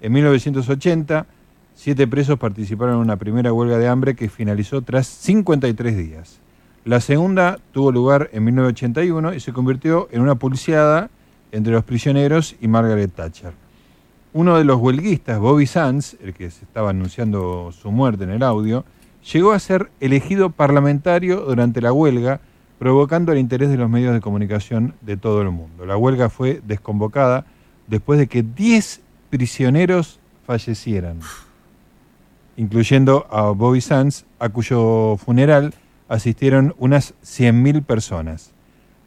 En 0.01 0.11
1980, 0.11 1.25
siete 1.75 2.07
presos 2.07 2.37
participaron 2.37 2.95
en 2.95 3.01
una 3.01 3.17
primera 3.17 3.53
huelga 3.53 3.77
de 3.77 3.87
hambre 3.87 4.15
que 4.15 4.29
finalizó 4.29 4.81
tras 4.81 5.07
53 5.07 5.97
días. 5.97 6.39
La 6.85 6.99
segunda 6.99 7.59
tuvo 7.71 7.91
lugar 7.91 8.29
en 8.33 8.43
1981 8.43 9.33
y 9.33 9.39
se 9.39 9.53
convirtió 9.53 10.09
en 10.11 10.21
una 10.21 10.35
pulseada 10.35 11.09
entre 11.53 11.71
los 11.71 11.83
prisioneros 11.85 12.55
y 12.59 12.67
Margaret 12.67 13.13
Thatcher. 13.13 13.53
Uno 14.33 14.57
de 14.57 14.65
los 14.65 14.81
huelguistas, 14.81 15.39
Bobby 15.39 15.67
Sands, 15.67 16.17
el 16.21 16.33
que 16.33 16.49
se 16.49 16.65
estaba 16.65 16.89
anunciando 16.89 17.71
su 17.71 17.91
muerte 17.91 18.23
en 18.25 18.31
el 18.31 18.43
audio, 18.43 18.83
llegó 19.31 19.51
a 19.51 19.59
ser 19.59 19.91
elegido 20.01 20.49
parlamentario 20.49 21.41
durante 21.41 21.79
la 21.79 21.93
huelga, 21.93 22.41
provocando 22.83 23.31
el 23.31 23.37
interés 23.37 23.69
de 23.69 23.77
los 23.77 23.89
medios 23.89 24.13
de 24.13 24.19
comunicación 24.19 24.93
de 24.99 25.15
todo 25.15 25.41
el 25.41 25.51
mundo. 25.51 25.85
La 25.85 25.95
huelga 25.95 26.29
fue 26.29 26.59
desconvocada 26.67 27.45
después 27.87 28.19
de 28.19 28.27
que 28.27 28.43
10 28.43 28.99
prisioneros 29.29 30.19
fallecieran, 30.45 31.21
incluyendo 32.57 33.25
a 33.31 33.51
Bobby 33.51 33.79
Sands, 33.79 34.25
a 34.37 34.49
cuyo 34.49 35.15
funeral 35.15 35.73
asistieron 36.09 36.75
unas 36.77 37.13
100.000 37.23 37.85
personas. 37.85 38.51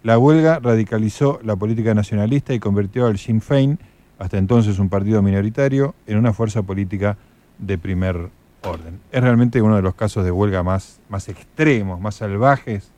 La 0.02 0.16
huelga 0.16 0.58
radicalizó 0.58 1.38
la 1.44 1.54
política 1.54 1.92
nacionalista 1.92 2.54
y 2.54 2.58
convirtió 2.58 3.04
al 3.04 3.18
Sinn 3.18 3.42
Féin, 3.42 3.78
hasta 4.18 4.38
entonces 4.38 4.78
un 4.78 4.88
partido 4.88 5.20
minoritario, 5.20 5.94
en 6.06 6.16
una 6.16 6.32
fuerza 6.32 6.62
política 6.62 7.18
de 7.58 7.76
primer 7.76 8.30
orden. 8.62 9.00
Es 9.12 9.22
realmente 9.22 9.60
uno 9.60 9.76
de 9.76 9.82
los 9.82 9.94
casos 9.94 10.24
de 10.24 10.30
huelga 10.30 10.62
más, 10.62 10.98
más 11.10 11.28
extremos, 11.28 12.00
más 12.00 12.14
salvajes, 12.14 12.90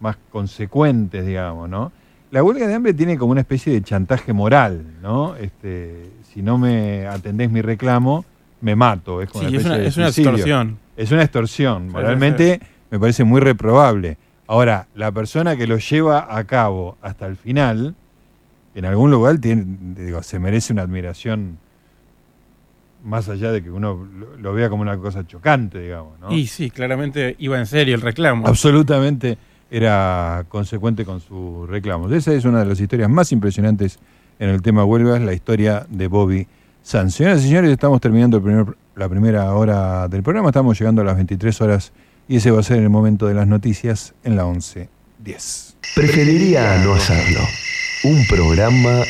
más 0.00 0.16
consecuentes, 0.30 1.24
digamos, 1.26 1.68
¿no? 1.68 1.92
La 2.30 2.42
huelga 2.42 2.66
de 2.66 2.74
hambre 2.74 2.92
tiene 2.92 3.16
como 3.16 3.32
una 3.32 3.40
especie 3.40 3.72
de 3.72 3.82
chantaje 3.82 4.32
moral, 4.32 4.84
¿no? 5.00 5.36
Este, 5.36 6.10
si 6.32 6.42
no 6.42 6.58
me 6.58 7.06
atendés 7.06 7.50
mi 7.50 7.62
reclamo, 7.62 8.24
me 8.60 8.74
mato. 8.76 9.22
Es, 9.22 9.30
como 9.30 9.44
Sí, 9.48 9.48
una 9.48 9.58
es 9.58 9.64
una- 9.66 9.76
es 9.82 9.96
una 9.96 10.08
extorsión. 10.08 10.78
Es 10.96 11.12
una 11.12 11.22
extorsión. 11.22 11.88
Moralmente 11.88 12.60
me 12.90 12.98
parece 12.98 13.24
muy 13.24 13.40
reprobable. 13.40 14.16
Ahora, 14.48 14.86
la 14.94 15.12
persona 15.12 15.56
que 15.56 15.66
lo 15.66 15.78
lleva 15.78 16.36
a 16.36 16.44
cabo 16.44 16.96
hasta 17.00 17.26
el 17.26 17.36
final, 17.36 17.94
en 18.74 18.84
algún 18.84 19.10
lugar 19.10 19.38
tiene, 19.38 19.64
digo, 19.96 20.22
se 20.22 20.38
merece 20.38 20.72
una 20.72 20.82
admiración 20.82 21.58
más 23.04 23.28
allá 23.28 23.52
de 23.52 23.62
que 23.62 23.70
uno 23.70 24.06
lo, 24.18 24.36
lo 24.36 24.52
vea 24.52 24.68
como 24.68 24.82
una 24.82 24.98
cosa 24.98 25.26
chocante, 25.26 25.78
digamos. 25.80 26.18
¿no? 26.20 26.32
Y 26.32 26.46
sí, 26.48 26.70
claramente 26.70 27.36
iba 27.38 27.58
en 27.58 27.66
serio 27.66 27.94
el 27.94 28.00
reclamo. 28.00 28.46
Absolutamente 28.46 29.38
era 29.70 30.44
consecuente 30.48 31.04
con 31.04 31.20
sus 31.20 31.68
reclamos. 31.68 32.12
Esa 32.12 32.32
es 32.32 32.44
una 32.44 32.60
de 32.60 32.66
las 32.66 32.80
historias 32.80 33.08
más 33.10 33.32
impresionantes 33.32 33.98
en 34.38 34.48
el 34.50 34.62
tema 34.62 34.84
huelgas, 34.84 35.20
la 35.20 35.32
historia 35.32 35.86
de 35.88 36.06
Bobby 36.08 36.46
Sanz. 36.82 37.14
Señoras 37.14 37.40
y 37.40 37.48
señores, 37.48 37.70
estamos 37.70 38.00
terminando 38.00 38.36
el 38.36 38.42
primer- 38.42 38.76
la 38.94 39.08
primera 39.08 39.52
hora 39.54 40.08
del 40.08 40.22
programa, 40.22 40.48
estamos 40.50 40.78
llegando 40.78 41.02
a 41.02 41.04
las 41.04 41.16
23 41.16 41.60
horas 41.60 41.92
y 42.28 42.36
ese 42.36 42.50
va 42.50 42.60
a 42.60 42.62
ser 42.62 42.78
el 42.78 42.90
momento 42.90 43.26
de 43.26 43.34
las 43.34 43.46
noticias 43.46 44.14
en 44.24 44.36
la 44.36 44.44
11.10. 44.46 45.74
Preferiría 45.94 46.78
no 46.84 46.94
hacerlo. 46.94 47.40
Un 48.04 48.26
programa 48.28 49.00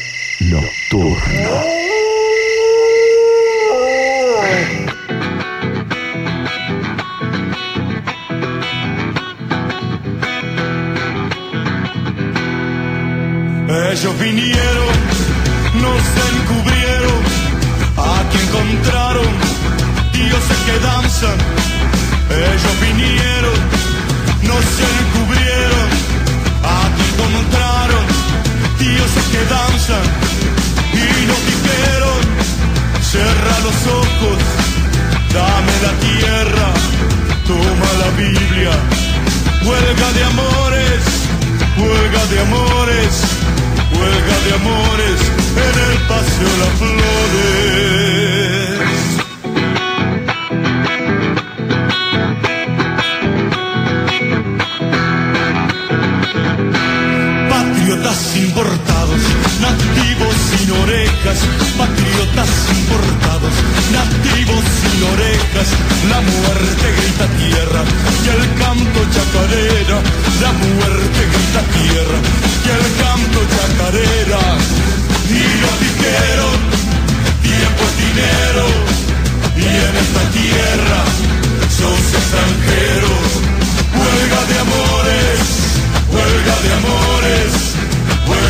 nocturno. 0.40 1.76
Ellos 13.98 14.18
vinieron, 14.18 14.92
nos 15.80 16.02
encubrieron, 16.28 17.18
aquí 17.96 18.38
encontraron 18.46 19.26
dioses 20.12 20.58
que 20.66 20.78
danzan. 20.80 21.38
Ellos 22.28 22.74
vinieron, 22.82 23.56
nos 24.42 24.66
encubrieron, 24.92 25.88
aquí 26.76 27.04
encontraron 27.08 28.04
dioses 28.78 29.24
que 29.32 29.42
danzan. 29.48 30.06
Y 30.92 31.26
nos 31.30 31.40
dijeron, 31.52 32.20
cierra 33.00 33.56
los 33.64 33.78
ojos, 33.96 34.38
dame 35.32 35.74
la 35.86 35.92
tierra, 36.06 36.68
toma 37.46 37.90
la 38.02 38.10
Biblia, 38.18 38.72
huelga 39.64 40.12
de 40.12 40.24
amores, 40.24 41.02
huelga 41.78 42.26
de 42.26 42.40
amores. 42.40 43.45
Huelga 43.98 44.36
de 44.44 44.52
amores 44.54 45.20
en 45.66 45.74
el 45.86 45.96
paseo 46.08 46.52
Las 46.60 46.72
Flores. 46.78 46.96
Patriotas 57.48 58.36
importados, 58.36 58.95
nativos 59.60 60.34
sin 60.50 60.70
orejas, 60.70 61.38
patriotas 61.78 62.50
importados, 62.78 63.54
nativos 63.92 64.64
sin 64.80 65.02
orejas, 65.14 65.68
la 66.10 66.20
muerte 66.20 66.86
grita 66.96 67.26
tierra 67.40 67.82
y 68.24 68.28
el 68.36 68.42
canto 68.60 69.00
chacarera, 69.14 69.98
la 70.42 70.52
muerte 70.52 71.20
grita 71.32 71.62
tierra 71.76 72.18
y 72.64 72.68
el 72.76 72.86
canto 73.00 73.40
chacarera. 73.54 74.42
Y 75.26 75.44
nos 75.62 75.76
dijeron, 75.80 76.56
tiempo 77.42 77.82
es 77.88 77.96
dinero, 78.06 78.66
y 79.56 79.66
en 79.66 79.94
esta 80.04 80.22
tierra 80.38 81.00
sos 81.78 82.04
extranjero, 82.14 83.12
huelga 83.96 84.40
de 84.50 84.56
amores, 84.64 85.40
huelga 86.12 86.56
de 86.64 86.70
amores, 86.80 87.76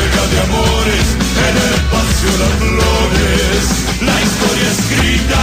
de 0.04 0.40
amores, 0.40 1.06
en 1.48 1.54
el 1.68 1.76
paseo 1.92 2.34
Las 2.42 2.54
Flores, 2.60 3.62
la 4.02 4.16
historia 4.26 4.68
escrita 4.76 5.42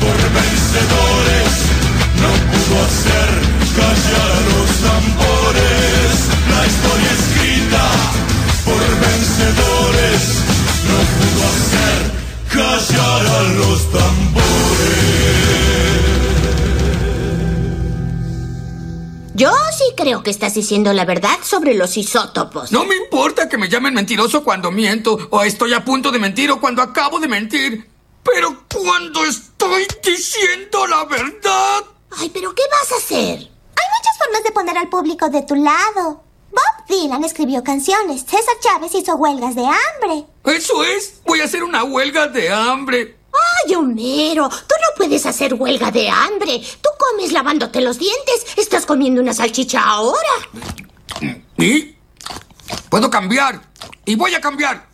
por 0.00 0.16
vencedores, 0.38 1.50
no 2.22 2.30
pudo 2.50 2.74
hacer 2.86 3.30
callar 3.80 4.30
a 4.30 4.42
los 4.50 4.68
tambores, 4.88 6.12
la 6.52 6.62
historia 6.70 7.12
escrita 7.20 7.84
por 8.66 8.82
vencedores, 9.06 10.22
no 10.88 10.98
pudo 11.16 11.40
hacer 11.52 12.00
callar 12.52 13.22
a 13.26 13.42
los 13.58 13.78
tambores. 13.90 15.21
Creo 19.94 20.22
que 20.22 20.30
estás 20.30 20.54
diciendo 20.54 20.92
la 20.92 21.04
verdad 21.04 21.38
sobre 21.42 21.74
los 21.74 21.96
isótopos. 21.96 22.72
No 22.72 22.84
me 22.84 22.96
importa 22.96 23.48
que 23.48 23.58
me 23.58 23.68
llamen 23.68 23.94
mentiroso 23.94 24.44
cuando 24.44 24.70
miento, 24.70 25.18
o 25.30 25.42
estoy 25.42 25.74
a 25.74 25.84
punto 25.84 26.10
de 26.10 26.18
mentir, 26.18 26.50
o 26.50 26.60
cuando 26.60 26.82
acabo 26.82 27.20
de 27.20 27.28
mentir. 27.28 27.88
Pero 28.22 28.64
cuando 28.72 29.24
estoy 29.24 29.86
diciendo 30.04 30.86
la 30.86 31.04
verdad. 31.04 31.84
Ay, 32.10 32.30
pero 32.32 32.54
¿qué 32.54 32.62
vas 32.70 32.92
a 32.92 32.96
hacer? 32.96 33.38
Hay 33.38 33.88
muchas 33.98 34.18
formas 34.18 34.44
de 34.44 34.52
poner 34.52 34.78
al 34.78 34.88
público 34.88 35.28
de 35.28 35.42
tu 35.42 35.54
lado. 35.56 36.22
Bob 36.50 36.86
Dylan 36.88 37.24
escribió 37.24 37.64
canciones. 37.64 38.22
César 38.22 38.54
Chávez 38.60 38.94
hizo 38.94 39.16
huelgas 39.16 39.54
de 39.54 39.64
hambre. 39.64 40.26
Eso 40.44 40.84
es. 40.84 41.20
Voy 41.24 41.40
a 41.40 41.44
hacer 41.44 41.64
una 41.64 41.82
huelga 41.84 42.28
de 42.28 42.50
hambre. 42.50 43.16
Ay, 43.32 43.74
Homero, 43.74 44.48
tú 44.48 44.74
no 44.80 44.88
puedes 44.96 45.26
hacer 45.26 45.54
huelga 45.54 45.90
de 45.90 46.08
hambre. 46.08 46.60
Tú 46.80 46.88
comes 46.98 47.32
lavándote 47.32 47.80
los 47.80 47.98
dientes. 47.98 48.46
Estás 48.56 48.86
comiendo 48.86 49.20
una 49.20 49.34
salchicha 49.34 49.82
ahora. 49.82 50.18
¿Y? 51.58 51.94
Puedo 52.88 53.10
cambiar. 53.10 53.60
Y 54.04 54.14
voy 54.14 54.34
a 54.34 54.40
cambiar. 54.40 54.88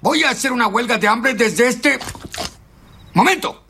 Voy 0.00 0.24
a 0.24 0.30
hacer 0.30 0.52
una 0.52 0.66
huelga 0.66 0.98
de 0.98 1.08
hambre 1.08 1.34
desde 1.34 1.68
este 1.68 1.98
momento. 3.14 3.64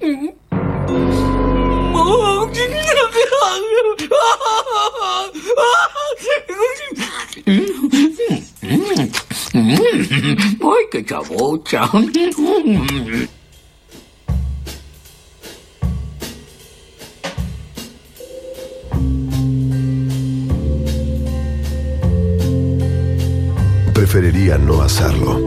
¡Ay, 9.56 10.84
qué 10.90 11.02
chabocha! 11.02 11.88
Preferiría 23.94 24.58
no 24.58 24.82
hacerlo. 24.82 25.40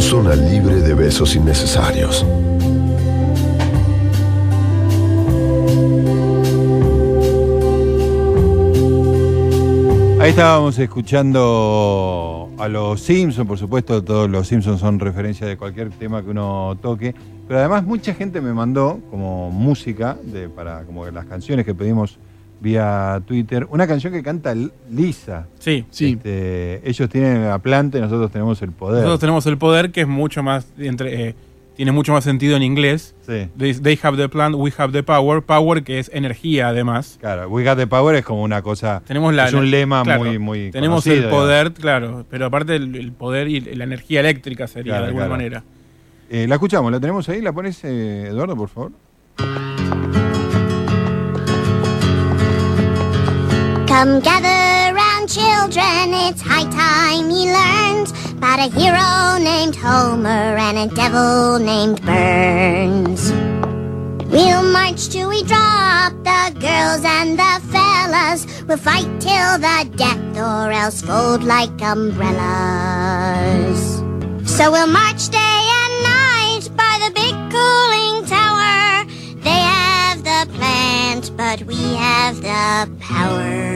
Zona 0.00 0.34
libre 0.34 0.80
de 0.80 0.94
besos 0.94 1.36
innecesarios. 1.36 2.26
Ahí 10.18 10.30
estábamos 10.30 10.76
escuchando 10.80 12.41
a 12.62 12.68
los 12.68 13.00
Simpsons, 13.00 13.48
por 13.48 13.58
supuesto, 13.58 14.04
todos 14.04 14.30
los 14.30 14.46
Simpsons 14.46 14.78
son 14.78 15.00
referencia 15.00 15.44
de 15.48 15.56
cualquier 15.56 15.90
tema 15.90 16.22
que 16.22 16.30
uno 16.30 16.78
toque, 16.80 17.12
pero 17.48 17.58
además 17.58 17.84
mucha 17.84 18.14
gente 18.14 18.40
me 18.40 18.52
mandó 18.52 19.00
como 19.10 19.50
música 19.50 20.16
de, 20.22 20.48
para 20.48 20.84
como 20.84 21.04
las 21.10 21.24
canciones 21.24 21.66
que 21.66 21.74
pedimos 21.74 22.20
vía 22.60 23.20
Twitter, 23.26 23.66
una 23.70 23.88
canción 23.88 24.12
que 24.12 24.22
canta 24.22 24.54
Lisa. 24.88 25.48
Sí, 25.58 25.84
sí. 25.90 26.12
Este, 26.12 26.88
ellos 26.88 27.10
tienen 27.10 27.48
la 27.48 27.58
planta 27.58 27.98
y 27.98 28.00
nosotros 28.00 28.30
tenemos 28.30 28.62
el 28.62 28.70
poder. 28.70 28.98
Nosotros 28.98 29.18
tenemos 29.18 29.44
el 29.46 29.58
poder 29.58 29.90
que 29.90 30.02
es 30.02 30.08
mucho 30.08 30.44
más 30.44 30.64
entre 30.78 31.30
eh, 31.30 31.34
tiene 31.74 31.92
mucho 31.92 32.12
más 32.12 32.24
sentido 32.24 32.56
en 32.56 32.62
inglés. 32.62 33.14
Sí. 33.26 33.48
They, 33.56 33.74
they 33.74 33.98
have 34.02 34.16
the 34.16 34.28
plant, 34.28 34.54
we 34.56 34.72
have 34.76 34.92
the 34.92 35.02
power. 35.02 35.42
Power 35.42 35.82
que 35.82 35.98
es 35.98 36.10
energía 36.12 36.68
además. 36.68 37.18
Claro, 37.20 37.48
We 37.48 37.64
Got 37.64 37.78
the 37.78 37.86
Power 37.86 38.14
es 38.16 38.24
como 38.24 38.42
una 38.42 38.62
cosa. 38.62 39.02
Tenemos 39.06 39.34
la, 39.34 39.48
es 39.48 39.54
un 39.54 39.70
lema 39.70 40.02
claro, 40.02 40.24
muy, 40.24 40.38
muy. 40.38 40.70
Tenemos 40.70 41.04
conocido, 41.04 41.24
el 41.24 41.30
poder, 41.30 41.72
claro, 41.72 42.26
pero 42.30 42.46
aparte 42.46 42.76
el, 42.76 42.94
el 42.96 43.12
poder 43.12 43.48
y 43.48 43.60
la 43.60 43.84
energía 43.84 44.20
eléctrica 44.20 44.66
sería 44.66 44.92
Claro, 44.92 45.02
de 45.02 45.08
alguna 45.08 45.26
claro. 45.26 45.36
manera. 45.36 45.64
Eh, 46.30 46.46
la 46.48 46.54
escuchamos, 46.54 46.90
la 46.90 46.98
tenemos 47.00 47.28
ahí, 47.28 47.40
la 47.40 47.52
pones, 47.52 47.82
eh, 47.84 48.28
Eduardo, 48.28 48.56
por 48.56 48.68
favor. 48.68 48.92
Come 53.86 54.20
gather 54.20 54.71
round, 55.22 55.30
children, 55.30 56.14
it's 56.14 56.40
high 56.40 56.68
time 56.70 57.30
you 57.30 57.52
learned 57.52 58.10
about 58.36 58.58
a 58.58 58.68
hero 58.70 59.38
named 59.42 59.76
Homer 59.76 60.56
and 60.56 60.78
a 60.78 60.88
devil 60.94 61.58
named 61.58 62.00
Burns. 62.02 63.32
We'll 64.30 64.62
march 64.62 65.08
till 65.08 65.28
we 65.28 65.42
drop 65.44 66.12
the 66.24 66.52
girls 66.58 67.04
and 67.04 67.38
the 67.38 67.60
fellas. 67.70 68.46
We'll 68.66 68.78
fight 68.78 69.20
till 69.20 69.58
the 69.58 69.84
death 69.96 70.36
or 70.36 70.72
else 70.72 71.02
fold 71.02 71.44
like 71.44 71.80
umbrellas. 71.82 72.22
So 74.50 74.70
we'll 74.72 74.86
march 74.86 75.28
day 75.28 75.38
and 75.38 76.02
night 76.02 76.68
by 76.76 76.98
the 77.04 77.10
big 77.14 77.34
cooling 77.50 78.24
tower. 78.26 79.04
They 79.42 79.50
have 79.50 80.24
the 80.24 80.46
plant, 80.54 81.36
but 81.36 81.62
we 81.64 81.94
have 81.94 82.40
the 82.40 82.90
power. 82.98 83.72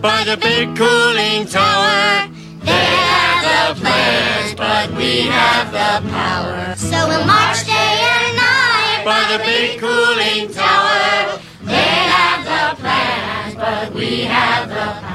By 0.00 0.24
the 0.24 0.36
big 0.36 0.74
cooling 0.76 1.44
tower. 1.46 2.28
They 2.64 2.86
have 3.04 3.74
the 3.74 3.80
plans, 3.80 4.54
but 4.54 4.90
we 4.96 5.22
have 5.22 5.70
the 5.72 6.08
power. 6.08 6.74
So 6.76 7.06
we'll 7.08 7.26
march 7.26 7.66
day 7.66 8.00
and 8.16 8.36
night 8.36 9.02
by 9.04 9.36
the 9.36 9.38
big 9.44 9.78
cooling 9.78 10.52
tower. 10.54 11.38
They 11.64 11.96
have 12.16 12.44
the 12.44 12.80
plans, 12.80 13.54
but 13.56 13.92
we 13.92 14.22
have 14.22 14.68
the 14.70 14.74
power. 14.74 15.10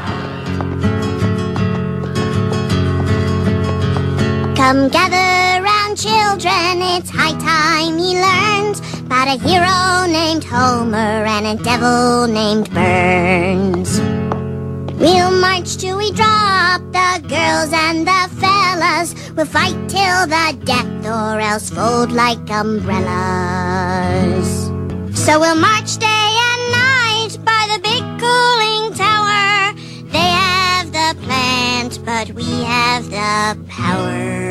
Come 4.56 4.90
gather 4.90 5.64
round, 5.64 5.98
children, 5.98 6.82
it's 6.96 7.10
high 7.10 7.38
time 7.40 7.98
ye 7.98 8.22
learned 8.22 8.80
about 9.06 9.28
a 9.28 9.38
hero 9.42 10.06
named 10.12 10.44
Homer 10.44 11.26
and 11.26 11.60
a 11.60 11.64
devil 11.64 12.28
named 12.28 12.72
Burns. 12.72 14.15
We'll 15.00 15.32
march 15.32 15.76
till 15.78 15.98
we 15.98 16.12
drop 16.12 16.82
the 16.92 17.22
girls 17.28 17.72
and 17.74 18.08
the 18.08 18.30
fellas. 18.40 19.14
We'll 19.36 19.46
fight 19.46 19.90
till 19.90 20.28
the 20.28 20.58
death 20.64 21.06
or 21.06 21.40
else 21.40 21.70
fold 21.70 22.12
like 22.12 22.50
umbrellas. 22.50 23.06
So 25.14 25.40
we'll 25.40 25.56
march 25.56 25.98
day 25.98 26.08
and 26.08 26.72
night 26.72 27.38
by 27.44 27.68
the 27.72 27.80
big 27.84 28.04
cooling 28.22 28.94
tower. 28.94 29.74
They 30.12 30.30
have 30.44 30.92
the 30.92 31.16
plant, 31.26 32.00
but 32.06 32.32
we 32.32 32.64
have 32.64 33.10
the 33.10 33.58
power. 33.68 34.46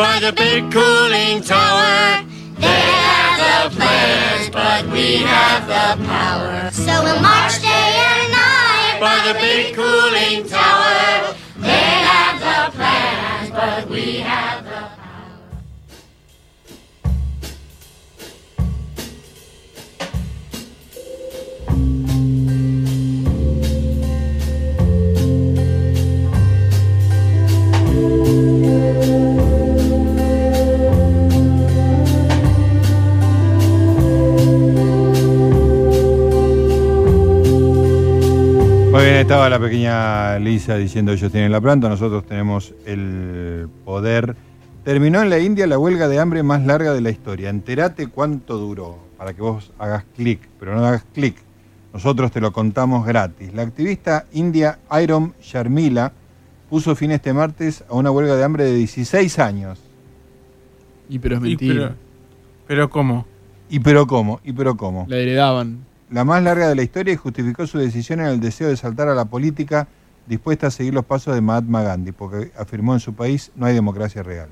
By 0.00 0.18
the 0.18 0.32
big 0.32 0.72
cooling 0.72 1.42
tower. 1.42 2.24
They 2.56 2.84
have 3.04 3.36
the 3.70 3.76
plans, 3.76 4.48
but 4.48 4.86
we 4.86 5.16
have 5.16 5.66
the 5.66 6.02
power. 6.06 6.70
So 6.70 7.02
we'll 7.04 7.20
march 7.20 7.60
day 7.60 7.92
and 8.08 8.32
night 8.32 8.96
by 8.98 9.20
the 9.28 9.38
big 9.38 9.74
cooling 9.74 10.48
tower. 10.48 11.36
They 11.58 11.92
have 12.12 12.40
the 12.40 12.78
plans, 12.78 13.50
but 13.50 13.90
we 13.90 14.20
have 14.20 14.59
estaba 39.30 39.48
la 39.48 39.60
pequeña 39.60 40.40
Lisa 40.40 40.76
diciendo 40.76 41.12
ellos 41.12 41.30
tienen 41.30 41.52
la 41.52 41.60
planta, 41.60 41.88
nosotros 41.88 42.26
tenemos 42.26 42.74
el 42.84 43.68
poder. 43.84 44.34
Terminó 44.82 45.22
en 45.22 45.30
la 45.30 45.38
India 45.38 45.68
la 45.68 45.78
huelga 45.78 46.08
de 46.08 46.18
hambre 46.18 46.42
más 46.42 46.66
larga 46.66 46.92
de 46.92 47.00
la 47.00 47.10
historia. 47.10 47.48
Entérate 47.48 48.08
cuánto 48.08 48.58
duró, 48.58 48.98
para 49.16 49.32
que 49.32 49.40
vos 49.40 49.70
hagas 49.78 50.02
clic, 50.16 50.40
pero 50.58 50.74
no 50.74 50.84
hagas 50.84 51.04
clic. 51.14 51.36
Nosotros 51.92 52.32
te 52.32 52.40
lo 52.40 52.52
contamos 52.52 53.06
gratis. 53.06 53.54
La 53.54 53.62
activista 53.62 54.26
india 54.32 54.80
Iron 55.00 55.32
Sharmila 55.40 56.10
puso 56.68 56.96
fin 56.96 57.12
este 57.12 57.32
martes 57.32 57.84
a 57.88 57.94
una 57.94 58.10
huelga 58.10 58.34
de 58.34 58.42
hambre 58.42 58.64
de 58.64 58.74
16 58.74 59.38
años. 59.38 59.78
Y 61.08 61.20
pero 61.20 61.36
es 61.36 61.42
Y 61.42 61.44
mentira. 61.44 61.74
pero, 61.74 61.94
pero 62.66 62.90
¿cómo? 62.90 63.26
¿Y 63.68 63.78
pero 63.78 64.08
cómo? 64.08 64.40
¿Y 64.42 64.52
pero 64.52 64.76
cómo? 64.76 65.06
La 65.08 65.18
heredaban. 65.18 65.89
La 66.10 66.24
más 66.24 66.42
larga 66.42 66.68
de 66.68 66.74
la 66.74 66.82
historia 66.82 67.14
y 67.14 67.16
justificó 67.16 67.68
su 67.68 67.78
decisión 67.78 68.18
en 68.20 68.26
el 68.26 68.40
deseo 68.40 68.68
de 68.68 68.76
saltar 68.76 69.08
a 69.08 69.14
la 69.14 69.26
política 69.26 69.86
dispuesta 70.26 70.66
a 70.66 70.70
seguir 70.70 70.92
los 70.92 71.04
pasos 71.04 71.34
de 71.36 71.40
Mahatma 71.40 71.82
Gandhi, 71.82 72.10
porque 72.10 72.50
afirmó 72.58 72.94
en 72.94 73.00
su 73.00 73.14
país 73.14 73.52
no 73.54 73.66
hay 73.66 73.74
democracia 73.74 74.24
real. 74.24 74.48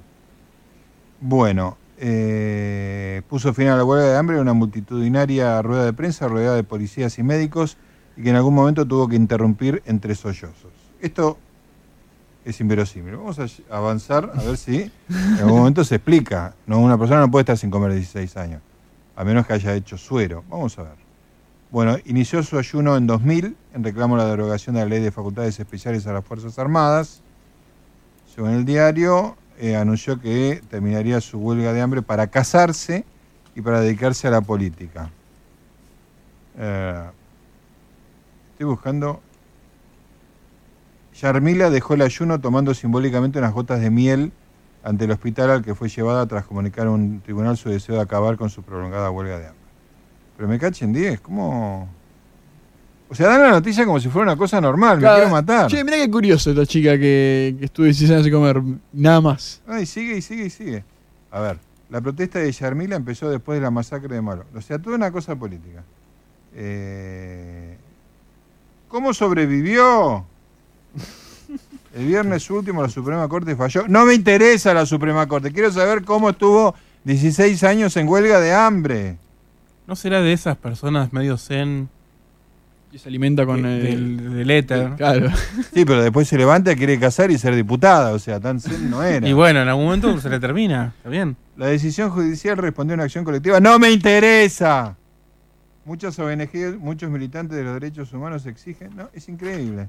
Bueno, 1.21 1.77
eh, 1.99 3.23
puso 3.29 3.53
fin 3.53 3.69
a 3.69 3.77
la 3.77 3.85
huelga 3.85 4.07
de 4.07 4.17
hambre 4.17 4.41
una 4.41 4.53
multitudinaria 4.53 5.61
rueda 5.63 5.85
de 5.85 5.93
prensa 5.93 6.29
rodeada 6.29 6.55
de 6.55 6.63
policías 6.63 7.19
y 7.19 7.25
médicos 7.25 7.77
y 8.17 8.23
que 8.23 8.31
en 8.31 8.37
algún 8.37 8.55
momento 8.55 8.87
tuvo 8.87 9.09
que 9.09 9.17
interrumpir 9.17 9.83
entre 9.85 10.15
sollozos. 10.15 10.73
Esto 11.01 11.39
es 12.45 12.61
inverosímil. 12.61 13.17
Vamos 13.17 13.41
a 13.41 13.77
avanzar 13.77 14.31
a 14.33 14.43
ver 14.45 14.57
si 14.57 14.93
en 15.09 15.39
algún 15.41 15.59
momento 15.59 15.83
se 15.83 15.97
explica. 15.97 16.55
No, 16.69 16.79
una 16.79 16.97
persona 16.97 17.21
no 17.21 17.31
puede 17.33 17.43
estar 17.43 17.59
sin 17.59 17.71
comer 17.71 17.93
16 17.95 18.37
años, 18.37 18.63
a 19.17 19.25
menos 19.25 19.45
que 19.45 19.55
haya 19.55 19.75
hecho 19.75 19.99
suero. 19.99 20.45
Vamos 20.49 20.79
a 20.79 20.85
ver. 20.85 21.08
Bueno, 21.71 21.99
inició 22.07 22.43
su 22.43 22.59
ayuno 22.59 22.97
en 22.97 23.07
2000 23.07 23.55
en 23.75 23.85
reclamo 23.85 24.15
a 24.15 24.19
la 24.19 24.27
derogación 24.27 24.75
de 24.75 24.81
la 24.81 24.89
ley 24.89 25.01
de 25.01 25.11
facultades 25.11 25.61
especiales 25.61 26.07
a 26.07 26.15
las 26.15 26.25
Fuerzas 26.25 26.59
Armadas. 26.59 27.21
Según 28.35 28.53
el 28.53 28.65
diario, 28.65 29.37
eh, 29.59 29.77
anunció 29.77 30.19
que 30.19 30.63
terminaría 30.71 31.21
su 31.21 31.39
huelga 31.39 31.75
de 31.75 31.83
hambre 31.83 32.01
para 32.01 32.29
casarse 32.29 33.05
y 33.55 33.61
para 33.61 33.83
dedicarse 33.83 34.27
a 34.29 34.31
la 34.31 34.41
política. 34.41 35.11
Eh, 36.57 37.05
estoy 38.53 38.67
buscando. 38.67 39.21
Yarmila 41.21 41.69
dejó 41.69 41.95
el 41.95 42.03
ayuno 42.03 42.41
tomando 42.41 42.73
simbólicamente 42.73 43.41
unas 43.41 43.53
gotas 43.53 43.81
de 43.81 43.91
miel 43.91 44.33
ante 44.83 45.05
el 45.05 45.11
hospital 45.11 45.51
al 45.51 45.65
que 45.65 45.75
fue 45.75 45.91
llevada 45.91 46.25
tras 46.27 46.47
comunicar 46.47 46.87
a 46.87 46.91
un 46.91 47.21
tribunal 47.21 47.59
su 47.59 47.69
deseo 47.69 47.97
de 47.97 48.01
acabar 48.01 48.39
con 48.39 48.49
su 48.49 48.63
prolongada 48.63 49.11
huelga 49.11 49.39
de 49.39 49.47
hambre. 49.49 49.58
Pero 50.39 50.49
me 50.49 50.57
cachen 50.57 50.93
10, 50.93 51.21
¿cómo? 51.21 51.89
O 53.09 53.15
sea, 53.15 53.27
dan 53.27 53.43
la 53.43 53.51
noticia 53.51 53.85
como 53.85 53.99
si 53.99 54.09
fuera 54.09 54.31
una 54.31 54.37
cosa 54.37 54.61
normal, 54.61 55.01
me 55.01 55.09
quiero 55.09 55.29
matar. 55.31 55.67
Che, 55.67 55.83
mirá 55.83 55.97
qué 55.97 56.09
curioso 56.09 56.51
esta 56.51 56.65
chica 56.65 56.93
que, 56.93 57.57
que 57.59 57.65
estuvo 57.65 57.85
16 57.85 58.09
años 58.13 58.23
sin 58.23 58.33
comer. 58.33 58.63
Nada 58.93 59.21
más. 59.21 59.61
Ay, 59.67 59.85
sigue 59.85 60.17
y 60.17 60.23
sigue 60.23 60.45
y 60.45 60.51
sigue. 60.51 60.85
A 61.33 61.41
ver, 61.41 61.59
la 61.91 62.01
protesta 62.01 62.39
de 62.39 62.53
Yarmila 62.53 62.95
empezó 62.95 63.29
después 63.29 63.59
de 63.59 63.65
la 63.65 63.73
masacre 63.73 64.15
de 64.15 64.23
Malo. 64.23 64.45
O 64.55 64.61
sea, 64.61 64.79
toda 64.79 64.95
una 64.95 65.11
cosa 65.11 65.35
política. 65.35 65.83
Eh, 66.55 67.77
¿Cómo 68.87 69.13
sobrevivió? 69.13 70.25
El 71.97 72.07
viernes 72.07 72.49
último 72.49 72.81
la 72.81 72.89
Suprema 72.89 73.27
Corte 73.29 73.57
falló. 73.57 73.89
No 73.89 74.07
me 74.07 74.15
interesa 74.15 74.73
la 74.73 74.87
Suprema 74.87 75.27
Corte. 75.27 75.51
Quiero 75.51 75.73
saber 75.73 76.05
cómo 76.05 76.31
estuvo 76.31 76.77
16 77.03 77.65
años 77.65 77.97
en 77.97 78.07
huelga 78.07 78.39
de 78.39 78.55
hambre. 78.55 79.17
¿No 79.89 79.97
será 79.97 80.21
de 80.23 80.33
esas 80.33 80.57
personas 80.57 81.13
medio 81.13 81.37
zen? 81.39 81.89
Y 82.93 82.99
se 82.99 83.09
alimenta 83.09 83.45
con 83.45 83.63
de- 83.63 83.91
el- 83.93 84.17
del, 84.19 84.35
del 84.37 84.51
éter. 84.51 84.91
Claro. 84.97 85.29
Sí, 85.75 85.85
pero 85.85 86.03
después 86.03 86.29
se 86.29 86.39
levanta, 86.39 86.75
quiere 86.77 86.99
casar 87.01 87.31
y 87.31 87.39
ser 87.39 87.55
diputada. 87.57 88.13
O 88.13 88.19
sea, 88.19 88.39
tan 88.39 88.61
zen 88.61 88.89
no 88.91 89.03
era. 89.03 89.27
Y 89.29 89.33
bueno, 89.33 89.61
en 89.63 89.69
algún 89.69 89.87
momento 89.87 90.21
se 90.21 90.29
le 90.31 90.39
termina. 90.39 90.93
Está 90.99 91.09
bien. 91.09 91.37
La 91.57 91.67
decisión 91.67 92.11
judicial 92.11 92.57
respondió 92.57 92.95
a 92.95 92.97
una 92.97 93.05
acción 93.05 93.25
colectiva. 93.25 93.61
¡No 93.61 93.79
me 93.79 93.91
interesa! 93.91 94.95
Muchas 95.85 96.19
ONG, 96.19 96.79
muchos 96.79 97.11
militantes 97.11 97.57
de 97.57 97.65
los 97.65 97.75
derechos 97.75 98.13
humanos 98.13 98.45
exigen. 98.47 98.95
No, 98.95 99.09
es 99.15 99.27
increíble. 99.29 99.89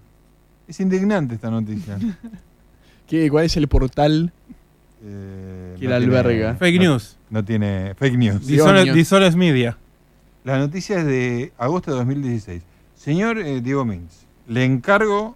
Es 0.68 0.80
indignante 0.80 1.36
esta 1.36 1.50
noticia. 1.52 1.98
¿Qué, 3.08 3.30
¿Cuál 3.30 3.46
es 3.46 3.58
el 3.58 3.68
portal 3.68 4.32
Eh, 5.04 5.76
que 5.80 5.86
no 5.86 5.92
la 5.92 5.98
tiene- 6.00 6.18
alberga? 6.18 6.56
Fake 6.56 6.78
no- 6.82 6.84
news. 6.92 7.18
No 7.30 7.44
tiene. 7.46 7.94
Fake 7.96 8.18
news. 8.18 8.46
Dishonest 8.46 9.36
Media. 9.38 9.78
La 10.44 10.58
noticia 10.58 11.00
es 11.00 11.06
de 11.06 11.52
agosto 11.58 11.92
de 11.92 11.98
2016. 11.98 12.62
Señor 12.96 13.40
eh, 13.40 13.62
Diego 13.62 13.86
Mins, 13.86 14.26
le 14.48 14.66
encargo 14.66 15.36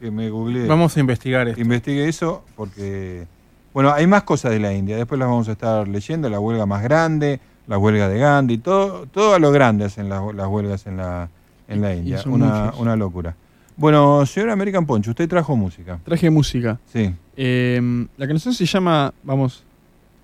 que 0.00 0.10
me 0.10 0.30
googlee. 0.30 0.66
Vamos 0.66 0.96
a 0.96 1.00
investigar 1.00 1.48
esto. 1.48 1.60
Investigue 1.60 2.08
eso 2.08 2.44
porque. 2.56 3.26
Bueno, 3.74 3.92
hay 3.92 4.06
más 4.06 4.22
cosas 4.22 4.52
de 4.52 4.58
la 4.58 4.72
India. 4.72 4.96
Después 4.96 5.18
las 5.18 5.28
vamos 5.28 5.48
a 5.48 5.52
estar 5.52 5.86
leyendo. 5.86 6.28
La 6.28 6.40
huelga 6.40 6.66
más 6.66 6.82
grande, 6.82 7.40
la 7.66 7.78
huelga 7.78 8.08
de 8.08 8.18
Gandhi, 8.18 8.58
todo, 8.58 9.06
todo 9.06 9.34
a 9.34 9.38
lo 9.38 9.52
grande 9.52 9.84
hacen 9.84 10.08
las, 10.08 10.22
las 10.34 10.48
huelgas 10.48 10.86
en 10.86 10.96
la, 10.96 11.28
en 11.68 11.82
la 11.82 11.94
India. 11.94 12.22
Una, 12.26 12.72
una 12.78 12.96
locura. 12.96 13.36
Bueno, 13.76 14.26
señor 14.26 14.50
American 14.50 14.86
Poncho, 14.86 15.10
usted 15.10 15.28
trajo 15.28 15.54
música. 15.54 16.00
Traje 16.04 16.30
música. 16.30 16.80
Sí. 16.92 17.14
Eh, 17.36 18.06
la 18.16 18.26
canción 18.26 18.52
se 18.52 18.66
llama, 18.66 19.12
vamos, 19.22 19.62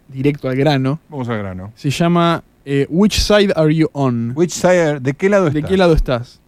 directo 0.08 0.48
al 0.48 0.56
grano. 0.56 0.98
Vamos 1.08 1.28
al 1.28 1.38
grano. 1.38 1.70
Se 1.76 1.90
llama 1.90 2.42
eh, 2.64 2.86
Which 2.90 3.18
Side 3.20 3.52
Are 3.56 3.74
You 3.74 3.88
On? 3.92 4.32
Which 4.34 4.50
side, 4.52 5.00
¿De 5.00 5.14
qué 5.14 5.28
lado 5.28 5.44
¿De 5.50 5.58
estás? 5.58 5.70
qué 5.70 5.76
lado 5.76 5.92
estás? 5.94 6.40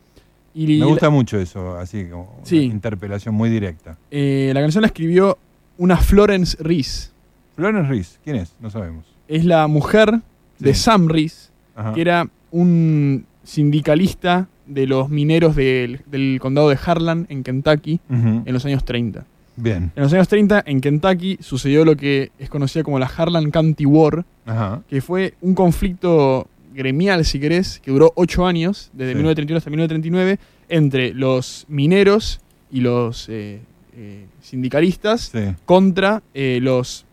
Y 0.54 0.66
Me 0.66 0.74
la- 0.78 0.86
gusta 0.86 1.10
mucho 1.10 1.38
eso, 1.38 1.76
así 1.76 2.06
como 2.06 2.40
una 2.50 2.56
interpelación 2.62 3.34
muy 3.34 3.50
directa. 3.50 3.98
eh, 4.10 4.50
la 4.54 4.60
canción 4.60 4.82
la 4.82 4.86
escribió 4.88 5.36
una 5.78 5.96
Florence 5.98 6.56
Reese. 6.60 7.10
Florence 7.56 7.88
Reese, 7.90 8.18
¿quién 8.24 8.36
es? 8.36 8.52
No 8.60 8.70
sabemos. 8.70 9.04
Es 9.28 9.44
la 9.44 9.66
mujer 9.66 10.20
de. 10.58 10.74
Sam 10.74 11.08
Reese, 11.08 11.50
Ajá. 11.74 11.92
que 11.92 12.00
era 12.00 12.28
un 12.50 13.26
sindicalista 13.44 14.48
de 14.66 14.86
los 14.86 15.08
mineros 15.10 15.54
del, 15.56 16.00
del 16.06 16.38
condado 16.40 16.68
de 16.70 16.78
Harlan, 16.84 17.26
en 17.28 17.42
Kentucky, 17.42 18.00
en 18.08 18.44
los 18.52 18.64
años 18.64 18.84
30. 18.84 19.24
Bien. 19.56 19.90
En 19.96 20.02
los 20.02 20.12
años 20.12 20.28
30, 20.28 20.62
en 20.66 20.80
Kentucky, 20.80 21.38
sucedió 21.40 21.84
lo 21.84 21.96
que 21.96 22.30
es 22.38 22.50
conocida 22.50 22.82
como 22.84 22.98
la 22.98 23.06
Harlan 23.06 23.50
County 23.50 23.86
War, 23.86 24.24
Ajá. 24.44 24.82
que 24.88 25.00
fue 25.00 25.34
un 25.40 25.54
conflicto 25.54 26.46
gremial, 26.74 27.24
si 27.24 27.40
querés, 27.40 27.80
que 27.80 27.90
duró 27.90 28.12
ocho 28.16 28.46
años, 28.46 28.90
desde 28.92 29.12
Sí. 29.12 29.16
1931 29.16 29.56
hasta 29.58 29.70
1939, 29.70 30.38
entre 30.68 31.14
los 31.14 31.64
mineros 31.68 32.40
y 32.70 32.80
los 32.80 33.28
eh, 33.30 33.60
eh, 33.96 34.26
sindicalistas 34.42 35.30
Sí. 35.32 35.54
contra 35.64 36.22
eh, 36.34 36.58
los 36.60 37.06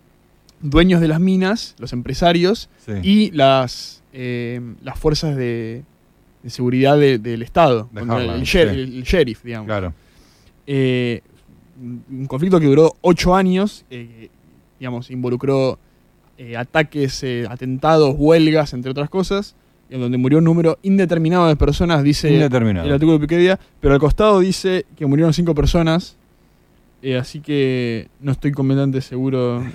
dueños 0.60 1.00
de 1.00 1.08
las 1.08 1.20
minas, 1.22 1.76
los 1.80 1.94
empresarios 1.94 2.70
Sí. 2.86 2.92
y 3.04 3.32
las, 3.32 4.02
las 4.12 5.00
fuerzas 5.00 5.36
de, 5.38 5.84
de 6.44 6.50
seguridad 6.50 6.98
de- 6.98 7.20
del 7.20 7.42
Estado, 7.42 7.88
De 7.94 8.00
contra 8.02 8.18
Harlan, 8.18 8.40
el, 8.40 8.44
sheriff, 9.04 9.44
digamos. 9.44 9.68
Claro. 9.68 9.94
Eh, 10.68 11.22
un 12.10 12.26
conflicto 12.28 12.60
que 12.60 12.66
duró 12.68 12.96
ocho 13.02 13.36
años, 13.36 13.86
eh, 13.90 14.30
digamos, 14.80 15.12
involucró 15.12 15.78
eh, 16.38 16.56
ataques, 16.58 17.22
eh, 17.24 17.46
atentados, 17.50 18.16
huelgas, 18.18 18.74
entre 18.74 18.92
otras 18.92 19.10
cosas, 19.10 19.56
en 19.90 20.00
donde 20.02 20.18
murió 20.18 20.40
un 20.40 20.44
número 20.46 20.80
indeterminado 20.82 21.48
de 21.48 21.56
personas, 21.56 22.04
dice 22.04 22.32
Indeterminado. 22.34 22.88
el 22.88 22.94
artículo 22.94 23.18
de 23.18 23.24
Wikipedia, 23.24 23.60
pero 23.80 23.94
al 23.94 24.00
costado 24.00 24.40
dice 24.40 24.86
que 24.96 25.06
murieron 25.06 25.34
cinco 25.34 25.54
personas, 25.54 26.16
así 27.20 27.42
que 27.42 28.08
no 28.22 28.32
estoy 28.32 28.52
completamente 28.52 29.02
seguro. 29.02 29.64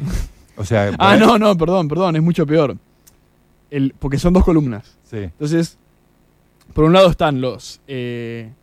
O 0.61 0.65
sea, 0.65 0.91
ah, 0.99 1.17
no, 1.17 1.39
no, 1.39 1.57
perdón, 1.57 1.87
perdón, 1.87 2.17
es 2.17 2.23
mucho 2.23 2.45
peor. 2.45 2.77
El, 3.71 3.95
porque 3.97 4.19
son 4.19 4.33
dos 4.33 4.43
columnas. 4.45 4.99
Sí. 5.05 5.19
Entonces, 5.19 5.79
por 6.75 6.83
un 6.83 6.93
lado 6.93 7.09
están 7.09 7.41
los 7.41 7.81
eh, 7.87 8.51
lo- 8.51 8.58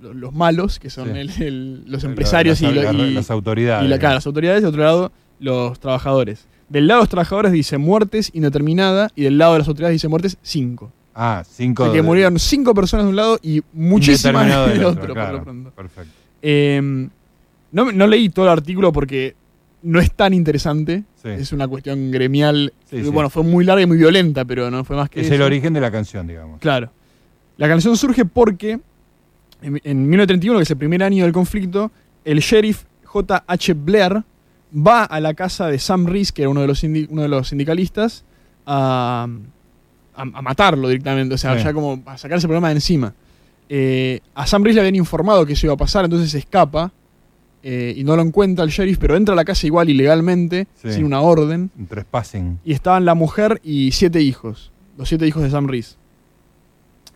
los 0.00 0.32
malos, 0.32 0.78
que 0.78 0.90
son 0.90 1.12
Sí. 1.12 1.18
el- 1.18 1.42
el- 1.42 1.84
los 1.86 2.04
empresarios 2.04 2.60
las- 2.60 2.70
y, 2.70 2.74
lo- 2.74 2.82
las- 2.82 2.94
y- 2.94 3.10
las 3.14 3.30
autoridades. 3.30 3.84
Y 3.86 3.88
la, 3.88 3.98
claro, 3.98 4.14
las 4.16 4.26
autoridades, 4.26 4.60
y 4.60 4.62
de 4.62 4.68
otro 4.68 4.82
lado, 4.82 5.12
los 5.40 5.78
trabajadores. 5.80 6.46
Del 6.68 6.86
lado 6.88 7.00
de 7.00 7.02
los 7.02 7.08
trabajadores 7.10 7.52
dice 7.52 7.78
muertes 7.78 8.30
indeterminada 8.32 9.10
y 9.14 9.22
del 9.22 9.38
lado 9.38 9.52
de 9.52 9.58
las 9.60 9.68
autoridades 9.68 9.94
dice 9.94 10.08
muertes 10.08 10.38
cinco. 10.42 10.90
Ah, 11.14 11.42
O 11.44 11.48
cinco. 11.48 11.84
sea 11.84 11.92
que 11.92 11.98
de- 11.98 12.02
murieron 12.02 12.38
cinco 12.38 12.74
personas 12.74 13.06
de 13.06 13.10
un 13.10 13.16
lado 13.16 13.38
y 13.42 13.62
muchísimas 13.72 14.46
del 14.46 14.78
del 14.78 14.84
otro, 14.84 15.02
otro, 15.02 15.14
por 15.14 15.32
lo 15.32 15.42
pronto. 15.44 15.70
Perfecto. 15.70 16.10
Eh, 16.42 17.08
no, 17.72 17.92
no 17.92 18.06
leí 18.06 18.28
todo 18.30 18.46
el 18.46 18.52
artículo 18.52 18.92
porque 18.92 19.34
no 19.82 20.00
es 20.00 20.10
tan 20.12 20.34
interesante. 20.34 21.04
Sí. 21.22 21.28
Es 21.28 21.52
una 21.52 21.68
cuestión 21.68 22.10
gremial. 22.10 22.72
Sí. 22.90 23.02
Bueno, 23.02 23.30
fue 23.30 23.42
muy 23.44 23.64
larga 23.64 23.82
y 23.82 23.86
muy 23.86 23.96
violenta, 23.98 24.44
pero 24.44 24.70
no 24.70 24.82
fue 24.84 24.96
más 24.96 25.08
que 25.10 25.20
Es 25.20 25.26
eso. 25.26 25.34
el 25.36 25.42
origen 25.42 25.72
de 25.74 25.80
la 25.80 25.90
canción, 25.90 26.26
digamos. 26.26 26.58
Claro. 26.60 26.90
La 27.58 27.68
canción 27.68 27.96
surge 27.96 28.24
porque 28.24 28.80
en, 29.62 29.80
en 29.84 30.08
1931, 30.08 30.58
que 30.58 30.62
es 30.64 30.70
el 30.70 30.76
primer 30.76 31.02
año 31.02 31.24
del 31.24 31.32
conflicto, 31.32 31.90
el 32.24 32.38
sheriff 32.40 32.84
J.H. 33.04 33.74
Blair 33.74 34.22
va 34.76 35.04
a 35.04 35.20
la 35.20 35.34
casa 35.34 35.68
de 35.68 35.78
Sam 35.78 36.06
Reese, 36.06 36.32
que 36.32 36.42
era 36.42 36.48
uno 36.50 36.60
de 36.62 36.66
los, 36.66 36.82
uno 36.82 37.22
de 37.22 37.28
los 37.28 37.48
sindicalistas, 37.48 38.24
a, 38.66 39.28
a- 40.16 40.22
a 40.22 40.42
matarlo 40.42 40.88
directamente, 40.88 41.34
o 41.34 41.38
sea, 41.38 41.56
Sí. 41.58 41.64
ya 41.64 41.72
como 41.72 42.02
a 42.06 42.16
sacarse 42.18 42.46
el 42.46 42.48
problema 42.48 42.68
de 42.68 42.74
encima. 42.74 43.14
Eh, 43.68 44.20
a 44.34 44.46
Sam 44.46 44.62
Reese 44.64 44.74
le 44.76 44.80
habían 44.80 44.96
informado 44.96 45.46
que 45.46 45.52
eso 45.54 45.66
iba 45.66 45.74
a 45.74 45.78
pasar, 45.78 46.04
entonces 46.04 46.30
se 46.30 46.38
escapa 46.38 46.92
eh, 47.62 47.94
y 47.96 48.04
no 48.04 48.14
lo 48.14 48.20
encuentra 48.22 48.62
el 48.64 48.70
sheriff, 48.70 48.98
pero 48.98 49.16
entra 49.16 49.32
a 49.32 49.36
la 49.36 49.44
casa 49.44 49.66
igual 49.66 49.88
ilegalmente, 49.88 50.66
Sí. 50.82 50.92
sin 50.92 51.04
una 51.04 51.20
orden. 51.20 51.70
Un 51.78 51.86
trespassing. 51.86 52.58
Y 52.64 52.72
estaban 52.72 53.04
la 53.06 53.14
mujer 53.14 53.60
y 53.64 53.92
siete 53.92 54.20
hijos. 54.20 54.70
Los 54.98 55.08
siete 55.08 55.26
hijos 55.26 55.42
de 55.42 55.50
Sam 55.50 55.66
Reese. 55.66 55.96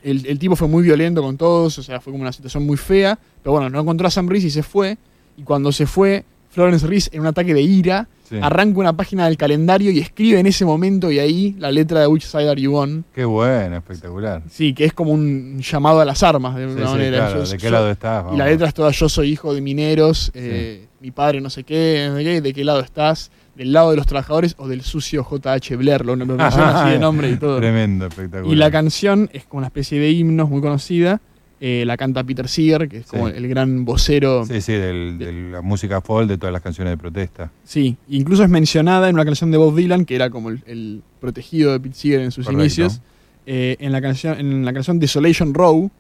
El, 0.02 0.26
el 0.26 0.38
tipo 0.38 0.56
fue 0.56 0.68
muy 0.68 0.82
violento 0.82 1.22
con 1.22 1.36
todos, 1.36 1.78
o 1.78 1.82
sea, 1.82 2.00
fue 2.00 2.12
como 2.12 2.22
una 2.22 2.32
situación 2.32 2.64
muy 2.66 2.76
fea. 2.76 3.18
Pero 3.42 3.52
bueno, 3.52 3.68
no 3.70 3.80
encontró 3.80 4.06
a 4.06 4.10
Sam 4.10 4.28
Reese 4.28 4.46
y 4.48 4.50
se 4.50 4.62
fue. 4.62 4.96
Y 5.36 5.42
cuando 5.42 5.70
se 5.72 5.86
fue, 5.86 6.24
Florence 6.50 6.86
Reese, 6.86 7.10
en 7.12 7.20
un 7.20 7.26
ataque 7.26 7.54
de 7.54 7.62
ira, 7.62 8.08
Sí. 8.28 8.36
arranca 8.42 8.78
una 8.78 8.92
página 8.94 9.24
del 9.26 9.38
calendario 9.38 9.90
y 9.90 10.00
escribe 10.00 10.38
en 10.38 10.44
ese 10.46 10.66
momento 10.66 11.10
y 11.10 11.18
ahí 11.18 11.56
la 11.58 11.70
letra 11.72 12.00
de 12.00 12.06
Which 12.08 12.24
Side 12.26 12.50
Are 12.50 12.60
You 12.60 12.76
On. 12.76 13.02
Qué 13.14 13.24
bueno, 13.24 13.78
espectacular. 13.78 14.42
Sí, 14.50 14.74
que 14.74 14.84
es 14.84 14.92
como 14.92 15.12
un 15.12 15.60
llamado 15.62 16.00
a 16.00 16.04
las 16.04 16.22
armas 16.22 16.54
de 16.54 16.66
Sí, 16.66 16.72
una 16.74 16.86
sí, 16.88 16.92
manera. 16.92 17.32
¿de 17.42 17.56
qué 17.56 17.70
lado 17.70 17.90
estás? 17.90 18.26
Y 18.34 18.36
la 18.36 18.44
letra 18.44 18.68
es 18.68 18.74
toda: 18.74 18.90
Yo 18.90 19.08
soy 19.08 19.30
hijo 19.30 19.54
de 19.54 19.62
mineros, 19.62 20.30
eh, 20.34 20.88
mi 21.00 21.10
padre 21.10 21.40
no 21.40 21.48
sé 21.48 21.64
qué, 21.64 22.06
no 22.10 22.18
sé 22.18 22.24
qué, 22.24 22.40
¿de 22.42 22.52
qué 22.52 22.64
lado 22.64 22.80
estás? 22.80 23.30
¿Del 23.58 23.72
lado 23.72 23.90
de 23.90 23.96
los 23.96 24.06
trabajadores 24.06 24.54
o 24.58 24.68
del 24.68 24.80
sucio 24.82 25.26
JH 25.28 25.76
Blair? 25.76 26.06
Lo, 26.06 26.16
lo 26.16 26.24
menciona 26.24 26.80
así 26.82 26.92
de 26.92 26.98
nombre 26.98 27.28
y 27.30 27.36
todo. 27.36 27.58
Tremendo, 27.58 28.06
espectacular. 28.06 28.50
Y 28.50 28.56
la 28.56 28.70
canción 28.70 29.28
es 29.32 29.44
como 29.44 29.58
una 29.58 29.66
especie 29.66 29.98
de 30.00 30.10
himno 30.12 30.46
muy 30.46 30.60
conocida 30.62 31.20
eh, 31.60 31.82
la 31.84 31.96
canta 31.96 32.22
Peter 32.22 32.46
Seeger, 32.46 32.88
que 32.88 32.98
es 32.98 33.06
como 33.06 33.26
el 33.26 33.48
gran 33.48 33.84
vocero. 33.84 34.46
Sí, 34.46 34.60
sí, 34.60 34.74
del- 34.74 35.18
de 35.18 35.32
la 35.50 35.60
música 35.60 36.00
folk, 36.00 36.28
de 36.28 36.38
todas 36.38 36.52
las 36.52 36.62
canciones 36.62 36.92
de 36.92 36.96
protesta. 36.96 37.50
Sí, 37.64 37.96
incluso 38.08 38.44
es 38.44 38.48
mencionada 38.48 39.08
en 39.08 39.16
una 39.16 39.24
canción 39.24 39.50
de 39.50 39.58
Bob 39.58 39.74
Dylan, 39.74 40.04
que 40.04 40.14
era 40.14 40.30
como 40.30 40.50
el, 40.50 40.62
el 40.68 41.02
protegido 41.20 41.72
de 41.72 41.80
Pete 41.80 41.96
Seeger 41.96 42.20
en 42.20 42.30
sus 42.30 42.44
Correcto. 42.46 42.62
inicios, 42.62 43.00
eh, 43.44 43.76
en, 43.80 43.90
la 43.90 44.00
canción, 44.00 44.38
en 44.38 44.64
la 44.64 44.72
canción 44.72 45.00
Desolation 45.00 45.52
Row, 45.52 45.90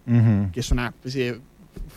que 0.52 0.60
es 0.60 0.70
una 0.70 0.86
especie 0.90 1.32
de 1.32 1.40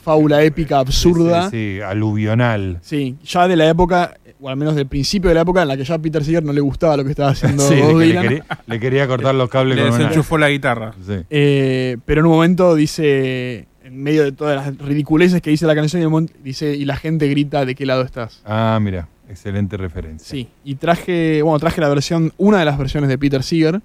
fábula 0.02 0.44
épica 0.44 0.80
absurda. 0.80 1.50
Sí, 1.50 1.76
sí, 1.78 1.82
aluvional. 1.82 2.80
Sí, 2.82 3.16
ya 3.24 3.48
de 3.48 3.56
la 3.56 3.70
época, 3.70 4.16
o 4.40 4.50
al 4.50 4.58
menos 4.58 4.76
del 4.76 4.88
principio 4.88 5.30
de 5.30 5.36
la 5.36 5.42
época 5.42 5.62
en 5.62 5.68
la 5.68 5.78
que 5.78 5.84
ya 5.84 5.96
a 5.96 6.00
Peter 6.00 6.24
Seeger 6.24 6.44
no 6.44 6.52
le 6.54 6.62
gustaba 6.62 6.98
lo 6.98 7.04
que 7.04 7.12
estaba 7.12 7.30
haciendo 7.30 7.64
Sí, 7.68 7.76
Bob 7.80 8.00
le, 8.00 8.14
quería, 8.20 8.46
le 8.68 8.80
quería 8.80 9.08
cortar 9.08 9.36
los 9.36 9.50
cables 9.50 9.76
Le 9.78 9.84
con 9.84 9.92
una- 9.94 10.00
desenchufó 10.00 10.38
la 10.38 10.50
guitarra. 10.50 10.94
Sí. 11.06 11.14
Eh, 11.30 11.98
pero 12.06 12.22
en 12.22 12.28
un 12.28 12.34
momento 12.34 12.76
dice, 12.76 13.68
en 13.84 14.02
medio 14.04 14.24
de 14.24 14.32
todas 14.32 14.56
las 14.56 14.78
ridiculeces 14.78 15.42
que 15.42 15.50
dice 15.52 15.66
la 15.66 15.76
canción, 15.76 16.02
y 16.02 16.04
en 16.04 16.08
un 16.08 16.12
momento 16.14 16.34
dice, 16.44 16.76
y 16.76 16.86
la 16.86 16.96
gente 16.98 17.28
grita, 17.28 17.66
¿de 17.66 17.76
qué 17.76 17.86
lado 17.86 18.02
estás? 18.02 18.42
Ah, 18.46 18.80
mira, 18.82 19.08
excelente 19.30 19.78
referencia. 19.78 20.28
Sí, 20.30 20.48
y 20.64 20.76
traje, 20.76 21.42
bueno, 21.42 21.60
traje 21.60 21.80
la 21.82 21.90
versión, 21.90 22.34
una 22.38 22.60
de 22.60 22.66
las 22.66 22.78
versiones 22.78 23.10
de 23.10 23.18
Peter 23.18 23.44
Seeger, 23.44 23.82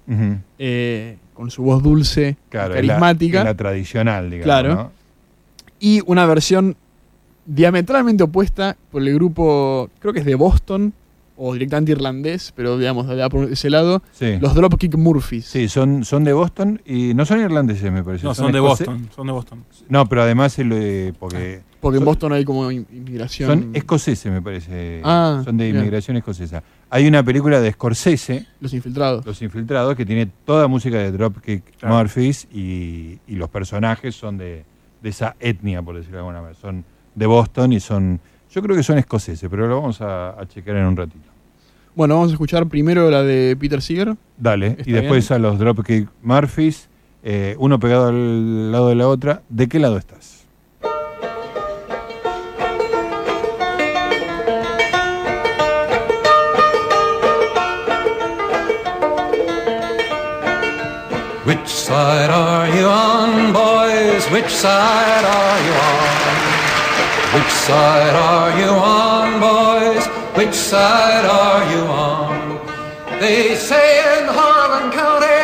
eh, 0.57 1.17
con 1.33 1.51
su 1.51 1.61
voz 1.63 1.83
dulce, 1.83 2.35
y 2.47 2.49
Claro, 2.49 2.69
la- 2.69 2.75
carismática. 2.75 3.43
la, 3.43 3.53
tradicional, 3.55 4.29
digamos. 4.31 4.43
Claro. 4.45 4.75
¿no? 4.75 4.91
Y 5.79 6.01
una 6.05 6.25
versión 6.25 6.75
diametralmente 7.45 8.23
opuesta 8.23 8.77
por 8.91 9.01
el 9.01 9.13
grupo, 9.13 9.89
creo 9.99 10.13
que 10.13 10.19
es 10.19 10.25
de 10.25 10.35
Boston, 10.35 10.93
o 11.39 11.53
directamente 11.53 11.91
irlandés, 11.91 12.51
pero 12.55 12.79
digamos, 12.79 13.05
de 13.07 13.13
allá 13.13 13.29
por 13.29 13.43
ese 13.51 13.69
lado, 13.69 14.01
Sí. 14.11 14.37
los 14.41 14.55
Dropkick 14.55 14.95
Murphys. 14.95 15.45
Sí, 15.45 15.69
son, 15.69 16.03
son 16.03 16.23
de 16.23 16.33
Boston 16.33 16.81
y 16.83 17.13
no 17.13 17.25
son 17.27 17.39
irlandeses, 17.39 17.91
me 17.91 18.03
parece. 18.03 18.25
No, 18.25 18.33
son 18.33 18.51
de 18.51 18.59
Boston. 18.59 19.07
Son 19.15 19.27
de 19.27 19.33
Boston. 19.33 19.63
No, 19.87 20.09
pero 20.09 20.23
además, 20.23 20.57
el, 20.57 20.71
eh, 20.73 21.13
porque 21.19 21.61
Porque 21.79 21.97
en 21.97 21.99
son- 22.01 22.05
Boston 22.05 22.33
hay 22.33 22.43
como 22.43 22.71
in- 22.71 22.87
inmigración. 22.91 23.49
son 23.49 23.75
escoceses, 23.75 24.31
me 24.31 24.41
parece. 24.41 24.99
Ah, 25.05 25.43
son 25.45 25.57
de 25.57 25.65
bien. 25.65 25.77
inmigración 25.77 26.17
escocesa. 26.17 26.63
Hay 26.89 27.07
una 27.07 27.21
película 27.21 27.61
de 27.61 27.71
Scorsese, 27.71 28.47
Los 28.59 28.73
infiltrados. 28.73 29.23
Los 29.23 29.39
Infiltrados, 29.43 29.95
que 29.95 30.07
tiene 30.07 30.25
toda 30.43 30.67
música 30.67 30.97
de 30.97 31.11
Dropkick 31.11 31.77
Claro. 31.77 31.97
Murphys 31.97 32.47
y, 32.51 33.19
y 33.27 33.35
los 33.35 33.49
personajes 33.49 34.15
son 34.15 34.39
de, 34.39 34.65
de 35.01 35.09
esa 35.09 35.35
etnia, 35.39 35.81
por 35.81 35.95
decirlo 35.95 36.17
de 36.17 36.19
alguna 36.19 36.41
manera. 36.41 36.59
Son 36.59 36.83
de 37.15 37.25
Boston 37.25 37.73
y 37.73 37.79
son. 37.79 38.19
Yo 38.49 38.61
creo 38.61 38.75
que 38.75 38.83
son 38.83 38.97
escoceses, 38.97 39.49
pero 39.49 39.67
lo 39.67 39.81
vamos 39.81 40.01
a, 40.01 40.39
a 40.39 40.45
chequear 40.47 40.77
en 40.77 40.85
un 40.85 40.95
ratito. 40.95 41.29
Bueno, 41.95 42.13
vamos 42.13 42.29
a 42.29 42.33
escuchar 42.33 42.67
primero 42.67 43.09
la 43.09 43.23
de 43.23 43.57
Peter 43.59 43.81
Seeger. 43.81 44.15
Dale, 44.37 44.77
y 44.85 44.91
después 44.91 45.27
bien. 45.27 45.35
a 45.35 45.39
los 45.39 45.57
Dropkick 45.57 46.07
Murphys, 46.21 46.89
eh, 47.23 47.55
uno 47.57 47.79
pegado 47.79 48.09
al 48.09 48.71
lado 48.71 48.89
de 48.89 48.95
la 48.95 49.07
otra. 49.07 49.41
¿De 49.49 49.67
qué 49.67 49.79
lado 49.79 49.97
estás? 49.97 50.45
Which 61.47 61.67
side 61.67 62.29
are 62.29 62.67
you 62.77 62.85
on, 62.85 63.53
boys? 63.53 63.76
Which 64.31 64.49
side 64.49 65.23
are 65.23 65.59
you 65.65 65.71
on? 65.71 66.27
Which 67.33 67.53
side 67.67 68.13
are 68.13 68.59
you 68.59 68.67
on, 68.67 69.39
boys? 69.39 70.05
Which 70.35 70.53
side 70.53 71.23
are 71.23 71.63
you 71.71 71.83
on? 71.87 72.59
They 73.21 73.55
say 73.55 74.19
in 74.19 74.27
Harlan 74.27 74.91
County 74.91 75.43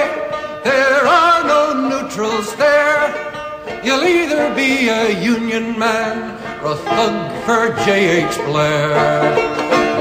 there 0.66 1.08
are 1.08 1.46
no 1.46 1.90
neutrals 1.90 2.54
there. 2.58 3.08
You'll 3.86 4.04
either 4.04 4.54
be 4.54 4.90
a 4.90 5.18
Union 5.24 5.80
man 5.80 6.38
or 6.62 6.74
a 6.74 6.76
thug 6.76 7.16
for 7.46 7.74
J.H. 7.86 8.36
Blair. 8.46 9.34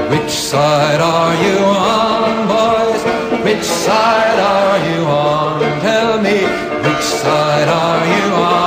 Which 0.09 0.29
side 0.29 0.99
are 0.99 1.35
you 1.45 1.57
on, 1.63 2.47
boys? 2.51 3.01
Which 3.45 3.63
side 3.63 4.39
are 4.39 4.77
you 4.91 5.05
on? 5.05 5.61
Tell 5.79 6.21
me, 6.21 6.37
which 6.85 7.03
side 7.03 7.69
are 7.69 8.05
you 8.05 8.33
on? 8.35 8.62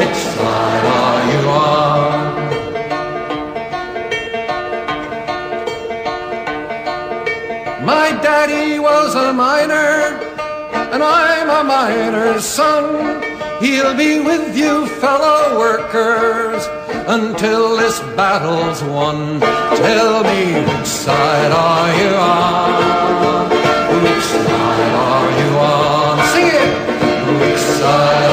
Which 0.00 0.16
side 0.16 0.84
are 1.02 1.22
you 1.30 1.42
on? 1.50 2.24
My 7.84 8.08
daddy 8.22 8.78
was 8.78 9.14
a 9.14 9.34
miner, 9.34 10.16
and 10.92 11.02
I'm 11.02 11.50
a 11.50 11.62
miner's 11.64 12.46
son. 12.46 13.22
He'll 13.60 13.94
be 13.94 14.20
with 14.20 14.56
you, 14.56 14.86
fellow 15.04 15.58
workers, 15.58 16.66
until 17.06 17.76
this 17.76 18.00
battle's 18.16 18.82
won. 18.82 19.38
Tell 19.40 20.24
me, 20.24 20.62
which 20.66 20.86
side 20.86 21.52
are 21.52 21.92
you 22.00 22.14
on? 22.16 23.50
Which 24.02 24.24
side 24.24 24.94
are 25.10 25.30
you 25.40 25.50
on? 25.58 26.16
Sing 26.32 26.48
it! 26.62 26.70
Which 27.42 27.60
side 27.60 28.29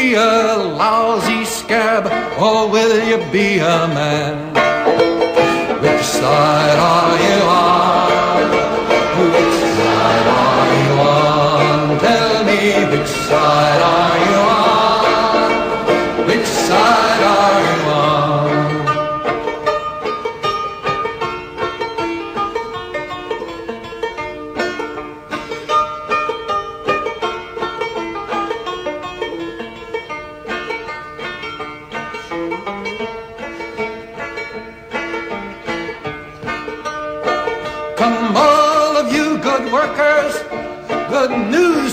be 0.00 0.14
a 0.14 0.56
lousy 0.82 1.44
scab 1.44 2.06
or 2.40 2.70
will 2.70 2.96
you 3.08 3.18
be 3.30 3.58
a 3.58 3.78
man? 3.96 4.34
Which 5.82 6.04
side 6.04 6.78
are 6.78 7.16
you 7.26 7.42
on? 7.44 8.09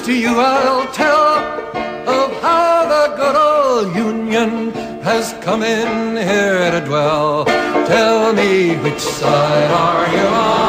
To 0.07 0.13
you 0.13 0.39
I'll 0.39 0.87
tell 0.93 1.33
of 2.07 2.41
how 2.41 2.87
the 2.93 3.15
good 3.17 3.35
old 3.35 3.93
Union 3.93 4.71
has 5.03 5.33
come 5.43 5.63
in 5.63 6.15
here 6.15 6.71
to 6.71 6.79
dwell. 6.85 7.43
Tell 7.43 8.31
me 8.31 8.77
which 8.77 9.01
side 9.01 9.69
are 9.69 10.07
you 10.15 10.27
on, 10.27 10.66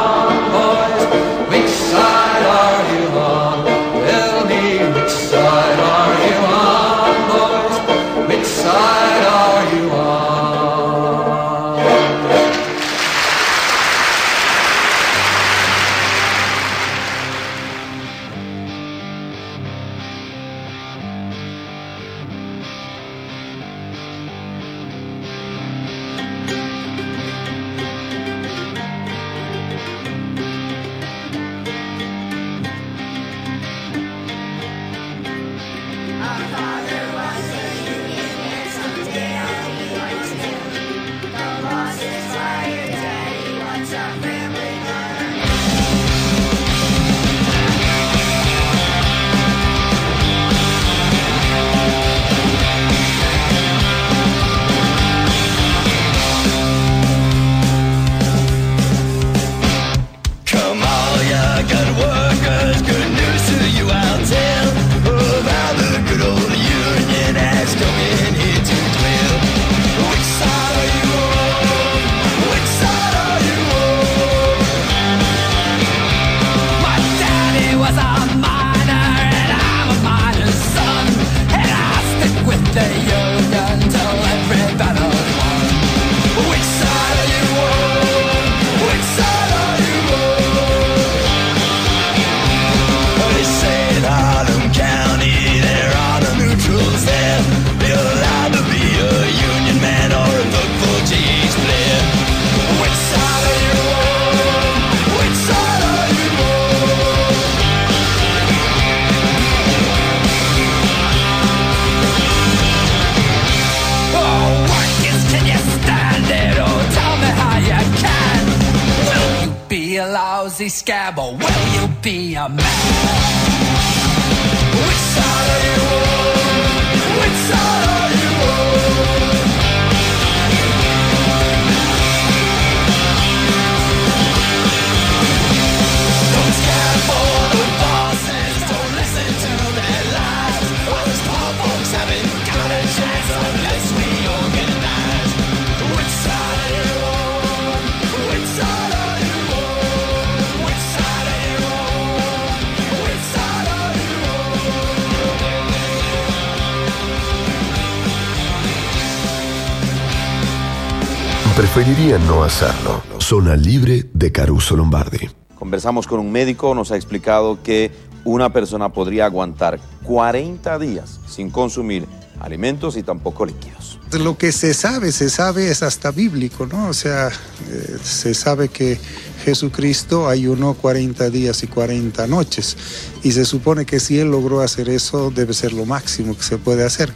No 162.26 162.42
hacerlo. 162.42 163.02
Zona 163.18 163.56
libre 163.56 164.06
de 164.12 164.32
Caruso 164.32 164.76
Lombardi. 164.76 165.28
Conversamos 165.54 166.06
con 166.06 166.20
un 166.20 166.32
médico, 166.32 166.74
nos 166.74 166.90
ha 166.92 166.96
explicado 166.96 167.62
que 167.62 167.90
una 168.24 168.52
persona 168.52 168.90
podría 168.90 169.26
aguantar 169.26 169.80
40 170.04 170.78
días 170.78 171.20
sin 171.26 171.50
consumir 171.50 172.06
alimentos 172.40 172.96
y 172.96 173.02
tampoco 173.02 173.46
líquidos. 173.46 173.98
Lo 174.12 174.38
que 174.38 174.52
se 174.52 174.74
sabe, 174.74 175.12
se 175.12 175.28
sabe 175.28 175.70
es 175.70 175.82
hasta 175.82 176.10
bíblico, 176.10 176.66
¿no? 176.66 176.88
O 176.88 176.94
sea, 176.94 177.28
eh, 177.28 177.98
se 178.02 178.34
sabe 178.34 178.68
que 178.68 178.98
Jesucristo 179.44 180.28
ayunó 180.28 180.74
40 180.74 181.30
días 181.30 181.62
y 181.62 181.66
40 181.66 182.26
noches 182.26 182.76
y 183.22 183.32
se 183.32 183.44
supone 183.44 183.86
que 183.86 184.00
si 184.00 184.18
él 184.18 184.30
logró 184.30 184.60
hacer 184.60 184.88
eso 184.88 185.30
debe 185.30 185.54
ser 185.54 185.72
lo 185.72 185.86
máximo 185.86 186.36
que 186.36 186.42
se 186.42 186.58
puede 186.58 186.84
hacer. 186.84 187.12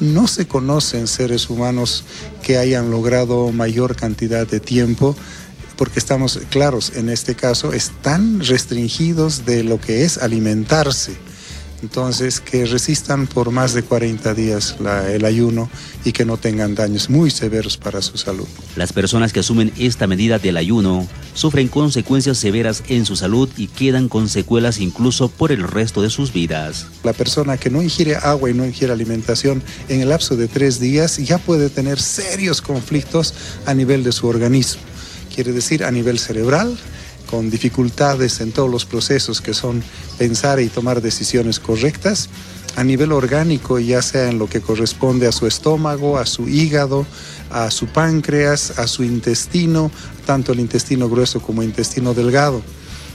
No 0.00 0.26
se 0.26 0.46
conocen 0.46 1.06
seres 1.06 1.50
humanos 1.50 2.04
que 2.42 2.58
hayan 2.58 2.90
logrado 2.90 3.52
mayor 3.52 3.96
cantidad 3.96 4.46
de 4.46 4.60
tiempo 4.60 5.16
porque 5.76 5.98
estamos 5.98 6.40
claros, 6.50 6.92
en 6.96 7.10
este 7.10 7.34
caso 7.34 7.72
están 7.72 8.40
restringidos 8.40 9.44
de 9.44 9.62
lo 9.62 9.80
que 9.80 10.04
es 10.04 10.18
alimentarse. 10.18 11.16
Entonces, 11.82 12.40
que 12.40 12.64
resistan 12.66 13.26
por 13.26 13.50
más 13.50 13.74
de 13.74 13.82
40 13.82 14.34
días 14.34 14.76
la- 14.80 15.12
el 15.12 15.24
ayuno 15.24 15.68
y 16.04 16.12
que 16.12 16.24
no 16.24 16.36
tengan 16.36 16.74
daños 16.74 17.10
muy 17.10 17.30
severos 17.30 17.76
para 17.76 18.00
su 18.02 18.16
salud. 18.16 18.46
Las 18.76 18.92
personas 18.92 19.32
que 19.32 19.40
asumen 19.40 19.72
esta 19.78 20.06
medida 20.06 20.38
del 20.38 20.56
ayuno 20.56 21.06
sufren 21.34 21.68
consecuencias 21.68 22.38
severas 22.38 22.82
en 22.88 23.04
su 23.04 23.14
salud 23.14 23.48
y 23.56 23.66
quedan 23.66 24.08
con 24.08 24.28
secuelas 24.28 24.78
incluso 24.78 25.28
por 25.28 25.52
el 25.52 25.62
resto 25.62 26.00
de 26.02 26.10
sus 26.10 26.32
vidas. 26.32 26.86
La 27.04 27.12
persona 27.12 27.56
que 27.58 27.68
no 27.70 27.82
ingiere 27.82 28.16
agua 28.16 28.50
y 28.50 28.54
no 28.54 28.64
ingiere 28.64 28.92
alimentación 28.92 29.62
en 29.88 30.00
el 30.00 30.08
lapso 30.08 30.34
de 30.36 30.48
tres 30.48 30.80
días 30.80 31.18
ya 31.18 31.38
puede 31.38 31.68
tener 31.68 32.00
serios 32.00 32.62
conflictos 32.62 33.34
a 33.66 33.74
nivel 33.74 34.02
de 34.02 34.12
su 34.12 34.26
organismo. 34.26 34.80
Quiere 35.34 35.52
decir 35.52 35.84
a 35.84 35.90
nivel 35.90 36.18
cerebral, 36.18 36.78
con 37.28 37.50
dificultades 37.50 38.40
en 38.40 38.52
todos 38.52 38.70
los 38.70 38.84
procesos 38.84 39.40
que 39.40 39.54
son 39.54 39.82
pensar 40.18 40.60
y 40.60 40.68
tomar 40.68 41.02
decisiones 41.02 41.60
correctas, 41.60 42.28
a 42.76 42.84
nivel 42.84 43.12
orgánico, 43.12 43.78
ya 43.78 44.02
sea 44.02 44.28
en 44.28 44.38
lo 44.38 44.48
que 44.48 44.60
corresponde 44.60 45.26
a 45.26 45.32
su 45.32 45.46
estómago, 45.46 46.18
a 46.18 46.26
su 46.26 46.48
hígado, 46.48 47.06
a 47.50 47.70
su 47.70 47.86
páncreas, 47.86 48.78
a 48.78 48.86
su 48.86 49.02
intestino, 49.02 49.90
tanto 50.26 50.52
el 50.52 50.60
intestino 50.60 51.08
grueso 51.08 51.40
como 51.40 51.62
el 51.62 51.68
intestino 51.68 52.14
delgado 52.14 52.62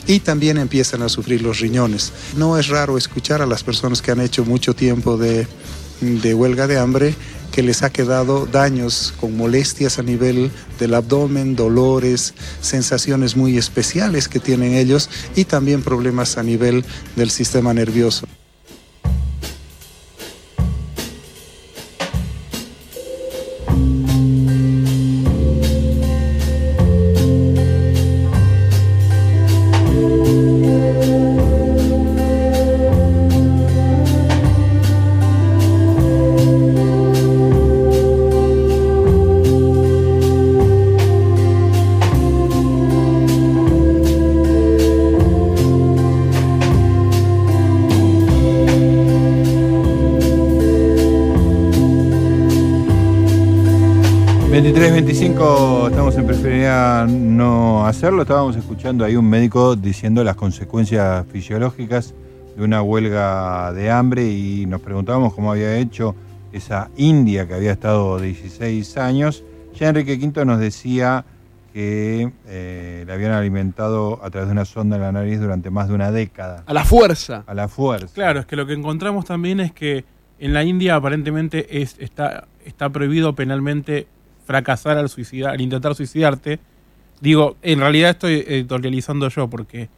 y 0.08 0.20
también 0.20 0.58
empiezan 0.58 1.04
a 1.04 1.10
sufrir 1.10 1.42
los 1.42 1.60
riñones. 1.60 2.12
No 2.36 2.58
es 2.58 2.68
raro 2.70 2.98
escuchar 2.98 3.42
a 3.42 3.46
las 3.46 3.64
personas 3.64 4.02
que 4.02 4.12
han 4.12 4.20
hecho 4.20 4.46
mucho 4.46 4.76
tiempo 4.76 5.18
de, 5.18 5.48
de 6.02 6.34
huelga 6.34 6.68
de 6.68 6.80
hambre 6.80 7.16
que 7.52 7.64
les 7.64 7.84
ha 7.84 7.90
quedado 7.90 8.46
daños 8.46 9.14
con 9.20 9.36
molestias 9.36 10.00
a 10.00 10.04
nivel 10.04 10.52
del 10.80 10.94
abdomen, 10.94 11.56
dolores, 11.56 12.34
sensaciones 12.62 13.36
muy 13.36 13.58
especiales 13.58 14.28
que 14.28 14.40
tienen 14.40 14.74
ellos 14.74 15.10
y 15.36 15.46
también 15.46 15.84
problemas 15.84 16.38
a 16.38 16.44
nivel 16.44 16.86
del 17.16 17.30
sistema 17.30 17.74
nervioso. 17.74 18.28
Veintitrés, 55.42 55.62
25, 55.82 55.88
estamos 55.88 56.18
en 56.18 56.28
preferiría 56.28 57.08
no 57.10 57.86
hacerlo. 57.86 58.22
Estábamos 58.22 58.56
escuchando 58.56 59.04
ahí 59.04 59.16
un 59.16 59.28
médico 59.28 59.76
diciendo 59.76 60.24
las 60.24 60.36
consecuencias 60.36 61.26
fisiológicas 61.32 62.14
de 62.56 62.64
una 62.64 62.82
huelga 62.82 63.74
de 63.74 63.90
hambre 63.90 64.30
y 64.30 64.66
nos 64.68 64.82
preguntábamos 64.82 65.34
cómo 65.34 65.52
había 65.52 65.78
hecho 65.78 66.16
esa 66.52 66.90
India 66.98 67.48
que 67.48 67.56
había 67.56 67.72
estado 67.72 68.20
16 68.20 68.98
años. 68.98 69.44
Ya 69.74 69.90
Enrique 69.90 70.16
V 70.16 70.46
nos 70.46 70.60
decía 70.60 71.26
que 71.74 72.32
eh, 72.48 73.04
le 73.08 73.14
habían 73.14 73.32
alimentado 73.32 74.20
a 74.24 74.30
través 74.30 74.48
de 74.48 74.54
una 74.54 74.66
sonda 74.66 74.98
en 74.98 75.02
la 75.02 75.12
nariz 75.12 75.40
durante 75.40 75.70
más 75.70 75.88
de 75.88 75.96
una 75.96 76.12
década. 76.12 76.64
A 76.68 76.74
la 76.74 76.84
fuerza. 76.84 77.44
A 77.48 77.54
la 77.54 77.68
fuerza. 77.68 78.14
Claro, 78.14 78.42
es 78.42 78.46
que 78.46 78.56
lo 78.56 78.68
que 78.68 78.74
encontramos 78.74 79.26
también 79.26 79.60
es 79.60 79.72
que 79.72 80.04
en 80.40 80.54
la 80.54 80.64
India 80.64 80.96
aparentemente 80.96 81.82
es, 81.82 81.96
está, 82.00 82.48
está 82.66 82.90
prohibido 82.90 83.34
penalmente 83.34 84.08
fracasar 84.52 84.98
al 84.98 85.08
suicidar, 85.10 85.54
al 85.54 85.62
intentar 85.62 85.96
suicidarte. 85.96 86.60
Digo, 87.22 87.56
en 87.62 87.80
realidad 87.80 88.10
estoy 88.12 88.44
editorializando 88.48 89.30
yo 89.30 89.48
porque 89.50 89.90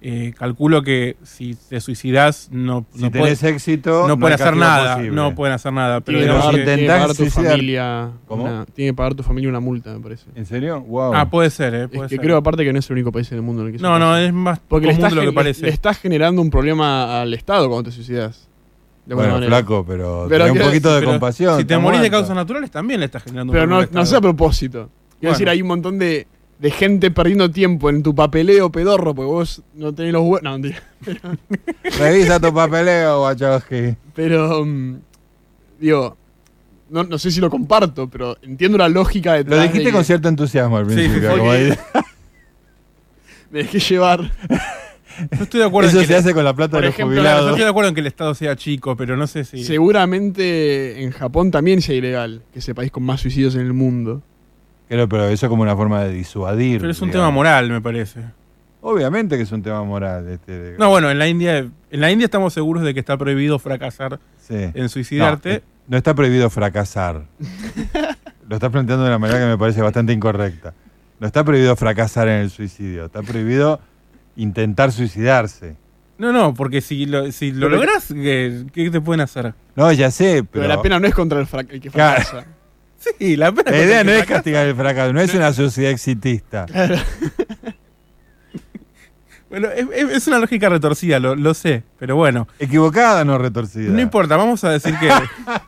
eh, 0.00 0.32
calculo 0.38 0.82
que 0.84 1.16
si 1.24 1.56
te 1.68 1.80
suicidas 1.80 2.50
no, 2.52 2.86
Si 2.94 3.02
no 3.02 3.10
tenés 3.10 3.40
puede- 3.40 3.52
éxito, 3.54 4.02
no 4.02 4.08
no 4.08 4.18
pueden 4.20 4.34
hacer 4.36 4.56
nada, 4.56 4.94
posible. 4.94 5.16
no 5.16 5.34
pueden 5.34 5.54
hacer 5.56 5.72
nada. 5.72 6.00
Pero 6.00 6.18
Tiene 6.18 6.20
que 6.20 6.24
digamos 6.38 6.44
pagar, 6.46 6.60
que- 6.60 6.64
tiene 6.64 6.82
que 6.82 6.86
pagar 6.88 7.16
tu 7.16 7.26
familia. 7.26 8.10
¿Cómo? 8.28 8.44
una- 8.44 8.64
tiene 8.66 8.90
que 8.92 8.94
pagar 8.94 9.14
tu 9.16 9.22
familia 9.24 9.48
una 9.50 9.58
multa, 9.60 9.92
me 9.92 9.98
parece. 10.00 10.26
¿En 10.36 10.46
serio? 10.46 10.80
Wow. 10.82 11.14
Ah, 11.14 11.28
puede 11.28 11.50
ser, 11.50 11.74
eh, 11.74 11.82
Es 11.82 11.88
puede 11.88 12.08
que 12.08 12.14
ser. 12.14 12.24
creo 12.24 12.36
aparte 12.36 12.62
que 12.64 12.72
no 12.72 12.78
es 12.78 12.88
el 12.88 12.92
único 12.94 13.10
país 13.10 13.30
en 13.32 13.38
el 13.38 13.42
mundo 13.42 13.62
en 13.62 13.68
el 13.68 13.76
que 13.76 13.82
No, 13.82 13.98
no, 13.98 14.16
es 14.16 14.32
más 14.32 14.60
Porque 14.68 14.86
le 14.86 14.92
común 14.92 15.04
estás, 15.06 15.18
de 15.18 15.24
lo 15.24 15.30
que 15.32 15.34
parece. 15.34 15.62
le- 15.62 15.68
le 15.68 15.74
estás 15.74 15.98
generando 15.98 16.40
un 16.42 16.50
problema 16.50 17.20
al 17.20 17.34
Estado 17.34 17.68
cuando 17.68 17.90
te 17.90 17.94
suicidas. 17.96 18.47
Bueno, 19.14 19.34
manera. 19.34 19.56
flaco, 19.56 19.84
pero 19.86 20.26
tenés 20.28 20.50
un 20.50 20.58
poquito 20.58 20.92
de 20.94 21.00
Pero 21.00 21.10
compasión. 21.12 21.58
Si 21.58 21.64
te 21.64 21.78
morís 21.78 22.00
de 22.00 22.10
causas 22.10 22.34
naturales 22.36 22.70
también 22.70 23.00
le 23.00 23.06
estás 23.06 23.22
generando 23.22 23.52
un 23.52 23.54
Pero 23.58 23.66
no, 23.66 23.86
no 23.90 24.06
sea 24.06 24.18
a 24.18 24.20
propósito. 24.20 24.88
Quiero 24.88 24.90
Bueno. 25.20 25.32
decir, 25.32 25.48
hay 25.48 25.62
un 25.62 25.68
montón 25.68 25.98
de, 25.98 26.26
de 26.58 26.70
gente 26.70 27.10
perdiendo 27.10 27.50
tiempo 27.50 27.88
en 27.90 28.02
tu 28.02 28.14
papeleo 28.14 28.70
pedorro 28.70 29.14
porque 29.14 29.30
vos 29.30 29.62
no 29.74 29.92
tenés 29.94 30.12
los 30.12 30.22
huevos. 30.22 30.42
No, 30.42 30.52
mentira. 30.52 30.82
Pero, 31.04 31.20
Revisa 31.98 32.38
tu 32.40 32.52
papeleo, 32.52 33.22
Wachowski. 33.22 33.96
pero, 34.14 34.64
mm, 34.64 34.96
digo, 35.80 36.16
no, 36.90 37.04
no 37.04 37.18
sé 37.18 37.30
si 37.30 37.40
lo 37.40 37.50
comparto, 37.50 38.08
pero 38.08 38.36
entiendo 38.42 38.78
la 38.78 38.88
lógica 38.88 39.34
de 39.34 39.44
Lo 39.44 39.60
dijiste 39.62 39.92
con 39.92 40.04
cierto 40.04 40.28
entusiasmo 40.28 40.76
al 40.78 40.88
Sí, 40.88 40.94
principio. 40.94 41.28
porque- 41.30 41.38
como 41.38 41.50
ahí. 41.52 41.72
Me 43.50 43.58
dejé 43.62 43.78
llevar. 43.78 44.30
Yo 45.36 45.42
estoy 45.44 45.60
de 45.60 45.66
acuerdo 45.66 45.88
Eso 45.90 45.98
en 45.98 46.02
que 46.06 46.06
se 46.12 46.16
hace 46.16 46.34
con 46.34 46.44
la 46.44 46.54
plata 46.54 46.72
por 46.72 46.80
de 46.80 46.86
los 46.86 46.94
ejemplo, 46.94 47.16
jubilados. 47.16 47.50
estoy 47.50 47.64
de 47.64 47.70
acuerdo 47.70 47.88
en 47.88 47.94
que 47.94 48.00
el 48.00 48.06
Estado 48.06 48.34
sea 48.34 48.56
chico, 48.56 48.96
pero 48.96 49.16
no 49.16 49.26
sé 49.26 49.44
si. 49.44 49.64
Seguramente 49.64 51.02
en 51.02 51.10
Japón 51.10 51.50
también 51.50 51.82
sea 51.82 51.94
ilegal, 51.94 52.42
que 52.52 52.58
es 52.60 52.68
el 52.68 52.74
país 52.74 52.90
con 52.90 53.02
más 53.02 53.20
suicidios 53.20 53.54
en 53.54 53.62
el 53.62 53.72
mundo. 53.72 54.22
Claro, 54.88 55.08
pero 55.08 55.28
eso 55.28 55.48
como 55.48 55.62
una 55.62 55.76
forma 55.76 56.02
de 56.04 56.12
disuadir. 56.12 56.80
Pero 56.80 56.90
es 56.92 57.00
un 57.02 57.08
digamos. 57.10 57.26
tema 57.28 57.34
moral, 57.34 57.70
me 57.70 57.80
parece. 57.80 58.20
Obviamente 58.80 59.36
que 59.36 59.42
es 59.42 59.52
un 59.52 59.62
tema 59.62 59.82
moral. 59.84 60.28
Este, 60.28 60.52
de- 60.52 60.78
No, 60.78 60.88
bueno, 60.90 61.10
en 61.10 61.18
la 61.18 61.28
India, 61.28 61.58
en 61.58 62.00
la 62.00 62.10
India 62.10 62.24
estamos 62.24 62.52
seguros 62.54 62.82
de 62.84 62.94
que 62.94 63.00
está 63.00 63.16
prohibido 63.18 63.58
fracasar 63.58 64.18
Sí. 64.40 64.54
en 64.72 64.88
suicidarte. 64.88 65.48
No, 65.50 65.56
eh, 65.56 65.62
no 65.88 65.96
está 65.96 66.14
prohibido 66.14 66.48
fracasar. 66.48 67.24
Lo 68.48 68.54
estás 68.56 68.70
planteando 68.70 69.04
de 69.04 69.10
una 69.10 69.18
manera 69.18 69.40
que 69.40 69.46
me 69.46 69.58
parece 69.58 69.82
bastante 69.82 70.12
incorrecta. 70.12 70.72
No 71.20 71.26
está 71.26 71.44
prohibido 71.44 71.76
fracasar 71.76 72.28
en 72.28 72.40
el 72.40 72.50
suicidio. 72.50 73.06
Está 73.06 73.22
prohibido 73.22 73.80
intentar 74.38 74.90
suicidarse. 74.92 75.76
No, 76.16 76.32
no, 76.32 76.54
porque 76.54 76.80
si 76.80 77.04
lo, 77.06 77.30
si 77.30 77.52
lo 77.52 77.66
Pero- 77.68 77.76
lográs, 77.76 78.08
¿qué, 78.12 78.64
qué 78.72 78.90
te 78.90 79.00
pueden 79.00 79.20
hacer? 79.20 79.54
No, 79.76 79.92
ya 79.92 80.10
sé, 80.10 80.42
pero. 80.42 80.64
Pero, 80.64 80.68
la 80.68 80.82
pena 80.82 80.98
no 80.98 81.06
es 81.06 81.14
contra 81.14 81.38
el, 81.38 81.46
frac- 81.46 81.68
el 81.70 81.80
que 81.80 81.90
Claro. 81.90 82.22
fracasa. 82.22 82.46
Sí, 83.20 83.36
la 83.36 83.52
pena 83.52 83.70
La 83.70 83.76
contra 83.76 83.84
idea 83.84 84.00
el 84.00 84.06
no 84.08 84.12
es 84.12 84.26
castigar 84.26 84.66
el 84.66 84.74
fracaso, 84.74 85.12
no 85.12 85.20
es 85.20 85.32
una 85.32 85.52
sociedad 85.52 85.92
exitista. 85.92 86.66
Bueno, 89.50 89.68
es 89.70 90.26
una 90.26 90.38
lógica 90.40 90.68
retorcida, 90.68 91.18
lo, 91.18 91.34
lo 91.34 91.54
sé, 91.54 91.82
pero 91.98 92.16
bueno. 92.16 92.46
Equivocada, 92.58 93.24
no 93.24 93.38
retorcida. 93.38 93.90
No 93.90 93.98
importa, 94.00 94.36
vamos 94.36 94.62
a 94.64 94.70
decir 94.70 94.94
que. 95.00 95.08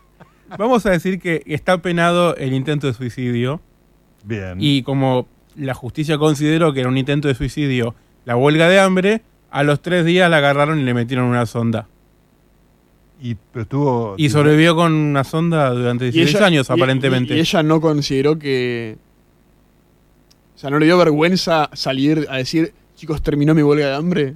vamos 0.59 0.84
a 0.84 0.90
decir 0.90 1.18
que 1.18 1.42
está 1.47 1.80
penado 1.80 2.36
el 2.36 2.52
intento 2.52 2.86
de 2.88 2.92
suicidio. 2.92 3.62
Bien. 4.22 4.56
Y 4.59 4.82
como 4.82 5.28
la 5.56 5.72
justicia 5.72 6.18
consideró 6.18 6.74
que 6.74 6.80
era 6.80 6.90
un 6.90 6.98
intento 6.98 7.28
de 7.28 7.34
suicidio 7.34 7.94
la 8.31 8.36
huelga 8.36 8.69
de 8.69 8.78
hambre, 8.78 9.23
a 9.51 9.65
los 9.65 9.82
tres 9.82 10.05
días 10.05 10.31
la 10.31 10.36
agarraron 10.36 10.78
y 10.78 10.85
le 10.85 10.94
metieron 10.94 11.24
una 11.27 11.47
sonda. 11.47 11.89
Y 13.20 13.35
pero 13.35 13.62
estuvo. 13.65 14.15
Y 14.16 14.31
sobrevivió 14.31 14.77
con 14.77 14.93
una 14.93 15.24
sonda 15.24 15.70
durante 15.70 16.07
Y 16.07 16.11
16 16.12 16.36
ella- 16.36 16.47
años, 16.47 16.69
y- 16.70 16.73
aparentemente. 16.73 17.35
Y, 17.35 17.39
y 17.39 17.40
ella 17.40 17.62
no 17.65 17.81
consideró 17.81 18.39
que. 18.39 18.97
O 20.55 20.59
sea, 20.61 20.70
¿no 20.70 20.78
le 20.78 20.86
dio 20.86 20.97
vergüenza 20.97 21.70
salir 21.73 22.27
a 22.31 22.36
decir, 22.36 22.73
chicos, 22.94 23.20
terminó 23.20 23.52
mi 23.52 23.62
huelga 23.62 23.89
de 23.89 23.94
hambre? 23.97 24.35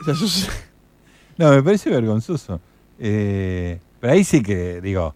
O 0.00 0.04
sea, 0.04 0.14
eso 0.14 0.24
es- 0.24 0.48
No, 1.36 1.50
me 1.50 1.62
parece 1.62 1.90
vergonzoso. 1.90 2.60
Eh, 2.98 3.78
pero 4.00 4.14
ahí 4.14 4.24
sí 4.24 4.42
que, 4.42 4.80
digo, 4.80 5.14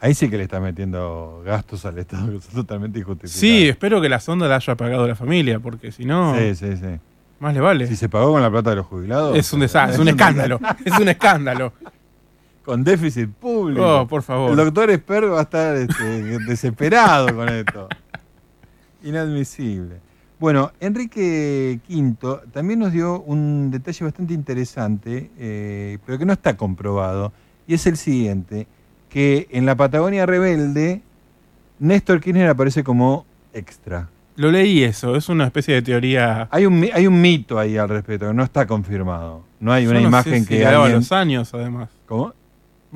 ahí 0.00 0.14
sí 0.14 0.30
que 0.30 0.36
le 0.38 0.44
está 0.44 0.60
metiendo 0.60 1.42
gastos 1.44 1.84
al 1.84 1.98
Estado 1.98 2.30
que 2.30 2.40
son 2.40 2.54
totalmente 2.54 3.00
injustificados. 3.00 3.40
Sí, 3.40 3.68
espero 3.68 4.00
que 4.00 4.08
la 4.08 4.20
sonda 4.20 4.46
la 4.46 4.54
haya 4.56 4.76
pagado 4.76 5.08
la 5.08 5.16
familia, 5.16 5.58
porque 5.58 5.90
si 5.90 6.04
no, 6.04 6.36
Sí, 6.38 6.54
sí, 6.54 6.76
sí. 6.76 7.00
Más 7.40 7.54
le 7.54 7.60
vale. 7.60 7.86
Si 7.86 7.96
se 7.96 8.08
pagó 8.08 8.32
con 8.32 8.42
la 8.42 8.50
plata 8.50 8.70
de 8.70 8.76
los 8.76 8.86
jubilados. 8.86 9.36
Es 9.36 9.52
un 9.52 9.60
desastre, 9.60 9.94
es 9.94 10.00
un 10.00 10.08
escándalo. 10.08 10.60
Es 10.84 10.98
un 10.98 11.08
escándalo. 11.08 11.72
Con 12.64 12.84
déficit 12.84 13.30
público. 13.30 14.00
Oh, 14.00 14.06
por 14.06 14.22
favor. 14.22 14.50
El 14.50 14.56
doctor 14.56 14.90
Esper 14.90 15.32
va 15.32 15.40
a 15.40 15.42
estar 15.42 15.76
este, 15.76 16.38
desesperado 16.40 17.34
con 17.34 17.48
esto. 17.48 17.88
Inadmisible. 19.02 20.00
Bueno, 20.38 20.70
Enrique 20.78 21.80
V 21.88 22.40
también 22.52 22.78
nos 22.78 22.92
dio 22.92 23.20
un 23.22 23.72
detalle 23.72 24.04
bastante 24.04 24.34
interesante, 24.34 25.30
eh, 25.36 25.98
pero 26.06 26.16
que 26.16 26.24
no 26.24 26.32
está 26.32 26.56
comprobado, 26.56 27.32
y 27.66 27.74
es 27.74 27.86
el 27.88 27.96
siguiente, 27.96 28.68
que 29.08 29.48
en 29.50 29.66
la 29.66 29.74
Patagonia 29.74 30.26
Rebelde, 30.26 31.02
Néstor 31.80 32.20
Kirchner 32.20 32.50
aparece 32.50 32.84
como 32.84 33.26
extra. 33.52 34.10
Lo 34.38 34.50
leí 34.52 34.84
eso, 34.84 35.16
es 35.16 35.28
una 35.28 35.46
especie 35.46 35.74
de 35.74 35.82
teoría. 35.82 36.46
Hay 36.52 36.64
un, 36.64 36.88
hay 36.92 37.06
un 37.08 37.20
mito 37.20 37.58
ahí 37.58 37.76
al 37.76 37.88
respecto, 37.88 38.28
que 38.28 38.34
no 38.34 38.44
está 38.44 38.66
confirmado. 38.66 39.42
No 39.58 39.72
hay 39.72 39.84
Yo 39.84 39.90
una 39.90 39.98
no 40.00 40.04
sé 40.04 40.08
imagen 40.08 40.42
si 40.44 40.48
que 40.48 40.64
alguien... 40.64 40.92
los 40.94 41.10
años, 41.12 41.52
además. 41.52 41.90
¿Cómo? 42.06 42.32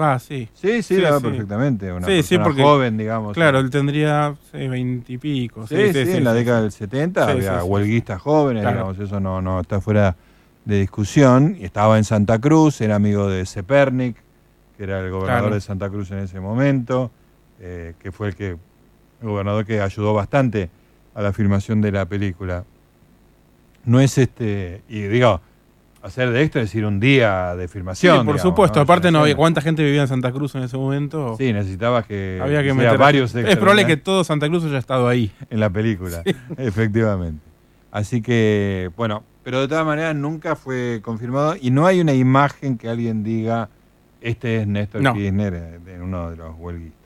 Va, 0.01 0.19
sí. 0.21 0.49
Sí, 0.55 0.83
sí, 0.83 0.99
la 1.01 1.11
da 1.11 1.21
perfectamente. 1.21 1.93
Una 1.93 2.07
sí, 2.07 2.23
sí, 2.23 2.37
persona 2.37 2.45
porque. 2.45 2.63
joven, 2.63 2.97
digamos. 2.97 3.35
Claro, 3.35 3.59
él 3.59 3.71
tendría 3.71 4.35
veintipico. 4.53 5.67
Sí, 5.67 5.93
sí, 5.93 5.99
en 6.13 6.25
la 6.25 6.33
década 6.33 6.63
del 6.63 6.73
70 6.73 7.25
Sí, 7.25 7.31
había 7.33 7.55
sí, 7.59 7.65
sí. 7.65 7.69
huelguistas 7.69 8.21
jóvenes, 8.23 8.63
Claro. 8.63 8.77
digamos, 8.77 8.99
eso 9.01 9.21
no, 9.21 9.43
no 9.43 9.61
está 9.61 9.81
fuera 9.81 10.17
de 10.65 10.79
discusión. 10.81 11.57
Y 11.59 11.65
estaba 11.65 11.99
en 11.99 12.05
Santa 12.05 12.39
Cruz, 12.39 12.81
era 12.81 12.95
amigo 12.95 13.29
de 13.29 13.45
Zepernik, 13.47 14.17
que 14.77 14.85
era 14.85 15.01
el 15.01 15.11
gobernador 15.11 15.41
Claro. 15.43 15.55
de 15.57 15.61
Santa 15.61 15.89
Cruz 15.91 16.11
en 16.13 16.19
ese 16.21 16.41
momento, 16.41 17.11
eh, 17.61 17.95
que 17.99 18.13
fue 18.13 18.29
el 18.29 18.37
que 18.37 18.51
el 18.51 19.29
gobernador 19.29 19.67
que 19.67 19.81
ayudó 19.81 20.15
bastante 20.15 20.71
a 21.15 21.23
la 21.23 21.33
filmación 21.33 21.81
de 21.81 21.93
la 21.93 22.07
película. 22.07 22.65
No 23.85 24.01
es 24.01 24.17
este, 24.19 24.83
y 24.89 25.01
digo, 25.03 25.41
hacer 26.03 26.31
de 26.31 26.43
esto 26.43 26.59
es 26.61 26.67
decir 26.67 26.85
un 26.87 27.01
día 27.01 27.55
de 27.57 27.67
Sí, 27.69 27.73
filmación. 27.75 28.17
por 28.19 28.35
digamos, 28.37 28.43
supuesto. 28.43 28.79
¿no? 28.79 28.83
Aparte, 28.85 29.11
no 29.11 29.21
había 29.21 29.35
cuánta 29.37 29.61
gente 29.61 29.83
vivía 29.85 30.03
en 30.03 30.09
Santa 30.09 30.31
Cruz 30.33 30.55
en 30.55 30.63
ese 30.63 30.77
momento. 30.77 31.37
Sí, 31.39 31.53
necesitabas 31.53 32.07
que 32.07 32.39
Había 32.43 32.63
que 32.63 32.75
meter 32.75 32.97
varios 32.99 33.35
Es 33.35 33.57
probable 33.57 33.83
¿no? 33.83 33.89
que 33.89 33.97
todo 33.97 34.23
Santa 34.25 34.49
Cruz 34.49 34.65
haya 34.65 34.79
estado 34.79 35.09
ahí. 35.09 35.33
en 35.51 35.61
la 35.61 35.71
película, 35.71 36.23
efectivamente. 36.57 37.43
Así 37.91 38.23
que, 38.23 38.91
bueno, 38.97 39.23
pero 39.43 39.61
de 39.61 39.69
todas 39.69 39.85
maneras 39.85 40.15
nunca 40.15 40.57
fue 40.57 41.01
confirmado 41.05 41.57
y 41.61 41.71
no 41.71 41.87
hay 41.87 42.01
una 42.01 42.15
imagen 42.15 42.79
que 42.79 42.89
alguien 42.89 43.23
diga, 43.25 43.69
este 44.21 44.61
es 44.63 44.67
Néstor 44.69 45.03
No. 45.03 45.13
Kirchner 45.13 45.55
eh, 45.55 45.79
en 45.95 46.03
uno 46.03 46.31
de 46.31 46.37
los 46.37 46.55
huelguistas. 46.57 47.02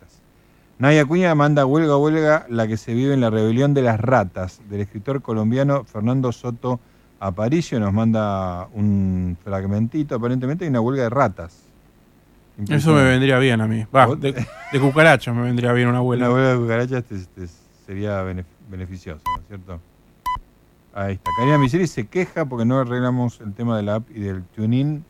Nadia 0.79 1.03
Acuña 1.03 1.35
manda 1.35 1.65
huelga, 1.65 1.97
huelga, 1.97 2.47
la 2.51 2.67
que 2.69 2.77
se 2.77 2.93
vive 2.93 3.15
en 3.15 3.21
la 3.23 3.31
rebelión 3.31 3.73
de 3.73 3.83
las 3.83 3.99
ratas, 3.99 4.61
del 4.69 4.81
escritor 4.83 5.23
colombiano 5.23 5.85
Fernando 5.85 6.33
Soto 6.33 6.81
Aparicio, 7.19 7.81
nos 7.81 7.95
manda 7.95 8.69
un 8.75 9.39
fragmentito, 9.43 10.17
aparentemente 10.17 10.65
hay 10.65 10.71
una 10.71 10.81
huelga 10.83 11.05
de 11.05 11.11
ratas. 11.11 11.63
Eso 12.69 12.93
me 12.95 13.05
vendría 13.05 13.39
bien 13.39 13.61
a 13.61 13.67
mí. 13.67 13.87
De, 14.17 14.33
de 14.73 14.81
cucaracha 14.81 15.33
me 15.33 15.43
vendría 15.43 15.73
bien 15.73 15.89
una 15.89 15.99
abuela. 15.99 16.27
Una 16.31 16.35
huelga 16.35 16.53
de 16.53 16.59
cucarachas 16.59 17.05
te- 17.05 17.19
te- 17.47 17.53
sería 17.87 18.23
benef- 18.23 18.45
beneficioso, 18.71 19.23
¿no 19.27 19.41
es 19.43 19.47
cierto? 19.49 19.81
Ahí 20.95 21.15
está. 21.15 21.31
Karina 21.39 21.59
Miseri 21.59 21.87
se 21.87 22.07
queja 22.07 22.45
porque 22.47 22.65
no 22.65 22.79
arreglamos 22.79 23.41
el 23.41 23.53
tema 23.53 23.77
de 23.77 23.83
la 23.83 23.97
app 23.97 24.11
y 24.15 24.21
del 24.21 24.43
tuning. 24.45 25.03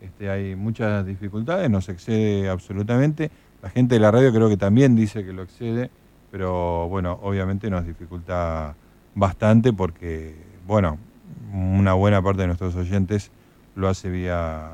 Este, 0.00 0.30
hay 0.30 0.54
muchas 0.54 1.04
dificultades, 1.06 1.68
nos 1.70 1.88
excede 1.88 2.48
absolutamente. 2.48 3.30
La 3.64 3.70
gente 3.70 3.94
de 3.94 3.98
la 3.98 4.10
radio 4.10 4.30
creo 4.30 4.50
que 4.50 4.58
también 4.58 4.94
dice 4.94 5.24
que 5.24 5.32
lo 5.32 5.42
excede, 5.42 5.90
pero 6.30 6.86
bueno, 6.90 7.18
obviamente 7.22 7.70
nos 7.70 7.86
dificulta 7.86 8.74
bastante 9.14 9.72
porque, 9.72 10.36
bueno, 10.66 10.98
una 11.50 11.94
buena 11.94 12.20
parte 12.20 12.42
de 12.42 12.48
nuestros 12.48 12.76
oyentes 12.76 13.30
lo 13.74 13.88
hace 13.88 14.10
vía, 14.10 14.72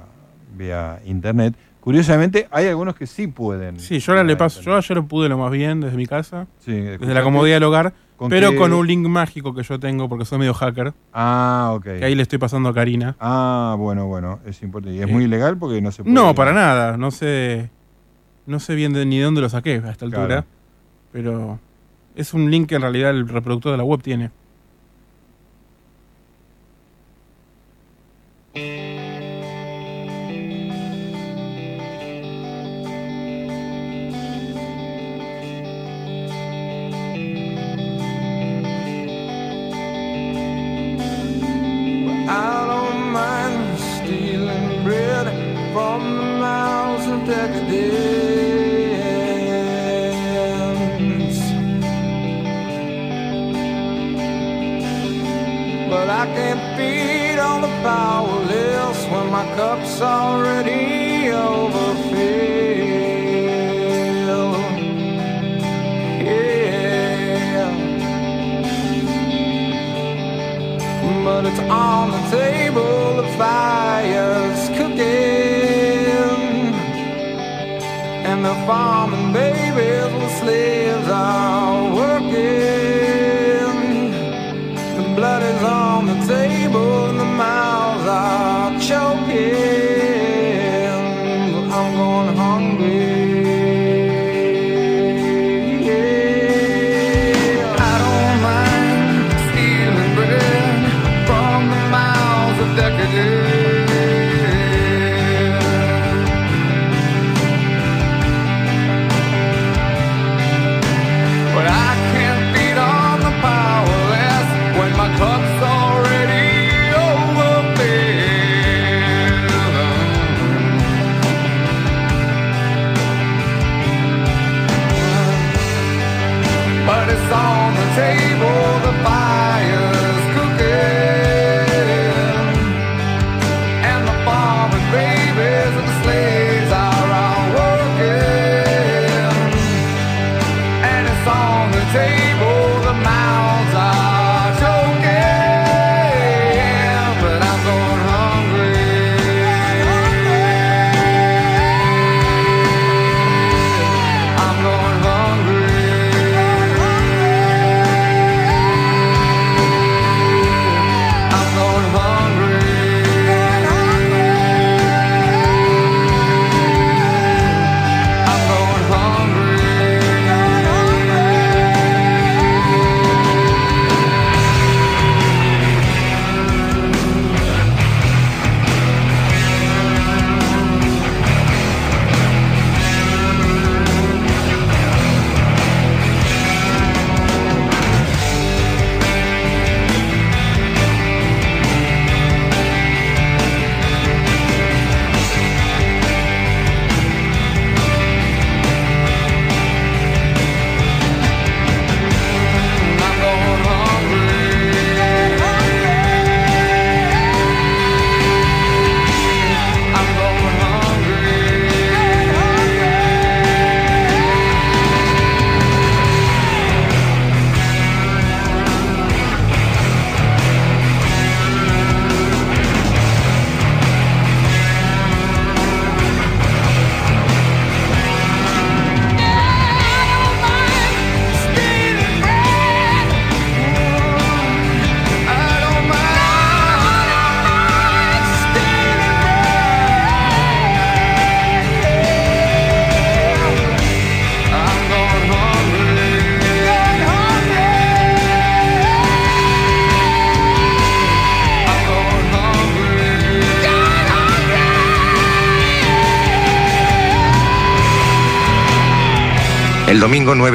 vía 0.59 1.01
internet. 1.07 1.55
Curiosamente, 1.79 2.49
hay 2.51 2.67
algunos 2.67 2.97
que 2.97 3.07
sí 3.07 3.29
pueden. 3.29 3.79
Sí, 3.79 4.01
yo 4.01 4.11
ahora 4.11 4.25
le 4.25 4.35
paso. 4.35 4.61
Yo 4.61 4.75
ayer 4.75 5.01
pude 5.05 5.29
lo 5.29 5.39
más 5.39 5.53
bien 5.53 5.81
desde 5.81 5.97
mi 5.97 6.07
casa. 6.07 6.49
Sí, 6.59 6.73
desde 6.73 7.15
la 7.15 7.23
comodidad 7.23 7.55
del 7.57 7.63
hogar. 7.63 7.95
¿Con 8.17 8.29
pero 8.29 8.51
qué? 8.51 8.57
con 8.57 8.73
un 8.73 8.85
link 8.85 9.07
mágico 9.07 9.55
que 9.55 9.63
yo 9.63 9.79
tengo 9.79 10.09
porque 10.09 10.25
soy 10.25 10.41
medio 10.41 10.53
hacker. 10.53 10.95
Ah, 11.13 11.71
ok. 11.77 11.85
Que 11.85 12.05
ahí 12.07 12.17
le 12.17 12.23
estoy 12.23 12.41
pasando 12.41 12.71
a 12.71 12.75
Karina. 12.75 13.15
Ah, 13.21 13.77
bueno, 13.79 14.09
bueno, 14.09 14.41
es 14.45 14.61
importante. 14.65 14.99
¿Y 14.99 15.01
es 15.01 15.09
muy 15.09 15.25
ilegal 15.25 15.57
porque 15.57 15.81
no 15.81 15.93
se 15.93 16.03
puede? 16.03 16.13
No, 16.13 16.35
para 16.35 16.53
nada. 16.53 16.97
No 16.97 17.13
sé. 17.13 17.71
No 18.51 18.59
sé 18.59 18.75
bien 18.75 18.93
de- 18.93 19.07
ni 19.07 19.19
de 19.19 19.25
dónde 19.25 19.41
lo 19.41 19.49
saqué 19.49 19.81
a 19.85 19.91
esta 19.91 20.05
altura. 20.07 20.27
Claro. 20.27 20.47
Pero 21.13 21.61
es 22.17 22.35
un 22.35 22.51
link 22.51 22.69
que 22.69 22.75
en 22.75 22.83
realidad 22.83 23.11
el 23.11 23.29
reproductor 23.29 23.71
de 23.71 23.79
la 23.79 23.85
web 23.85 24.03
tiene. 24.03 24.31
I 42.29 42.67
don't 42.67 43.13
mind 43.13 43.79
stealing 43.79 44.85
bread 44.85 45.27
from 45.73 46.03
the 46.17 46.23
mouths 46.39 47.07
of 47.07 47.27
decadence. 47.27 48.30
But 56.11 56.19
I 56.19 56.27
can't 56.35 56.63
feed 56.77 57.39
on 57.39 57.61
the 57.61 57.69
powerless 57.85 58.99
when 59.13 59.31
my 59.31 59.45
cup's 59.55 60.01
already 60.01 61.31
overfilled. 61.31 62.11
Yeah. 66.27 67.71
But 71.25 71.47
it's 71.47 71.61
on 71.61 72.11
the 72.11 72.23
table, 72.37 73.23
the 73.23 73.29
fire's 73.39 73.90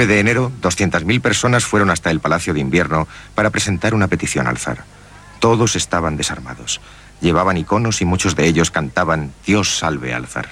9 0.05 0.13
de 0.13 0.19
enero, 0.19 0.51
200.000 0.61 1.19
personas 1.19 1.65
fueron 1.65 1.89
hasta 1.89 2.11
el 2.11 2.19
Palacio 2.19 2.53
de 2.53 2.59
Invierno 2.59 3.07
para 3.33 3.49
presentar 3.49 3.95
una 3.95 4.07
petición 4.07 4.45
al 4.45 4.57
zar. 4.57 4.83
Todos 5.39 5.75
estaban 5.75 6.15
desarmados. 6.15 6.79
Llevaban 7.21 7.57
iconos 7.57 8.01
y 8.01 8.05
muchos 8.05 8.35
de 8.35 8.45
ellos 8.45 8.69
cantaban 8.69 9.33
Dios 9.45 9.79
salve 9.79 10.13
al 10.13 10.27
zar. 10.27 10.49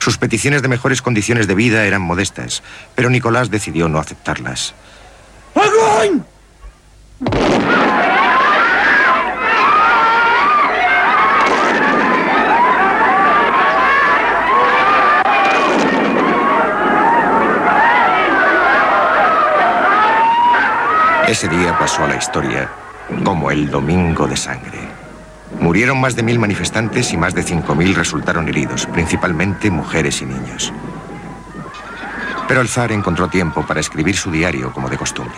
Sus 0.00 0.18
peticiones 0.18 0.62
de 0.62 0.68
mejores 0.68 1.02
condiciones 1.02 1.46
de 1.46 1.54
vida 1.54 1.84
eran 1.84 2.02
modestas, 2.02 2.62
pero 2.94 3.10
Nicolás 3.10 3.50
decidió 3.50 3.88
no 3.88 3.98
aceptarlas. 3.98 4.74
¡Agón! 5.54 6.26
Ese 21.28 21.46
día 21.46 21.78
pasó 21.78 22.04
a 22.04 22.08
la 22.08 22.16
historia 22.16 22.70
como 23.22 23.50
el 23.50 23.70
Domingo 23.70 24.26
de 24.26 24.34
Sangre. 24.34 24.78
Murieron 25.60 26.00
más 26.00 26.16
de 26.16 26.22
mil 26.22 26.38
manifestantes 26.38 27.12
y 27.12 27.18
más 27.18 27.34
de 27.34 27.42
cinco 27.42 27.74
mil 27.74 27.94
resultaron 27.94 28.48
heridos, 28.48 28.86
principalmente 28.86 29.70
mujeres 29.70 30.22
y 30.22 30.24
niños. 30.24 30.72
Pero 32.48 32.62
el 32.62 32.68
zar 32.68 32.92
encontró 32.92 33.28
tiempo 33.28 33.62
para 33.66 33.78
escribir 33.78 34.16
su 34.16 34.30
diario 34.30 34.72
como 34.72 34.88
de 34.88 34.96
costumbre. 34.96 35.36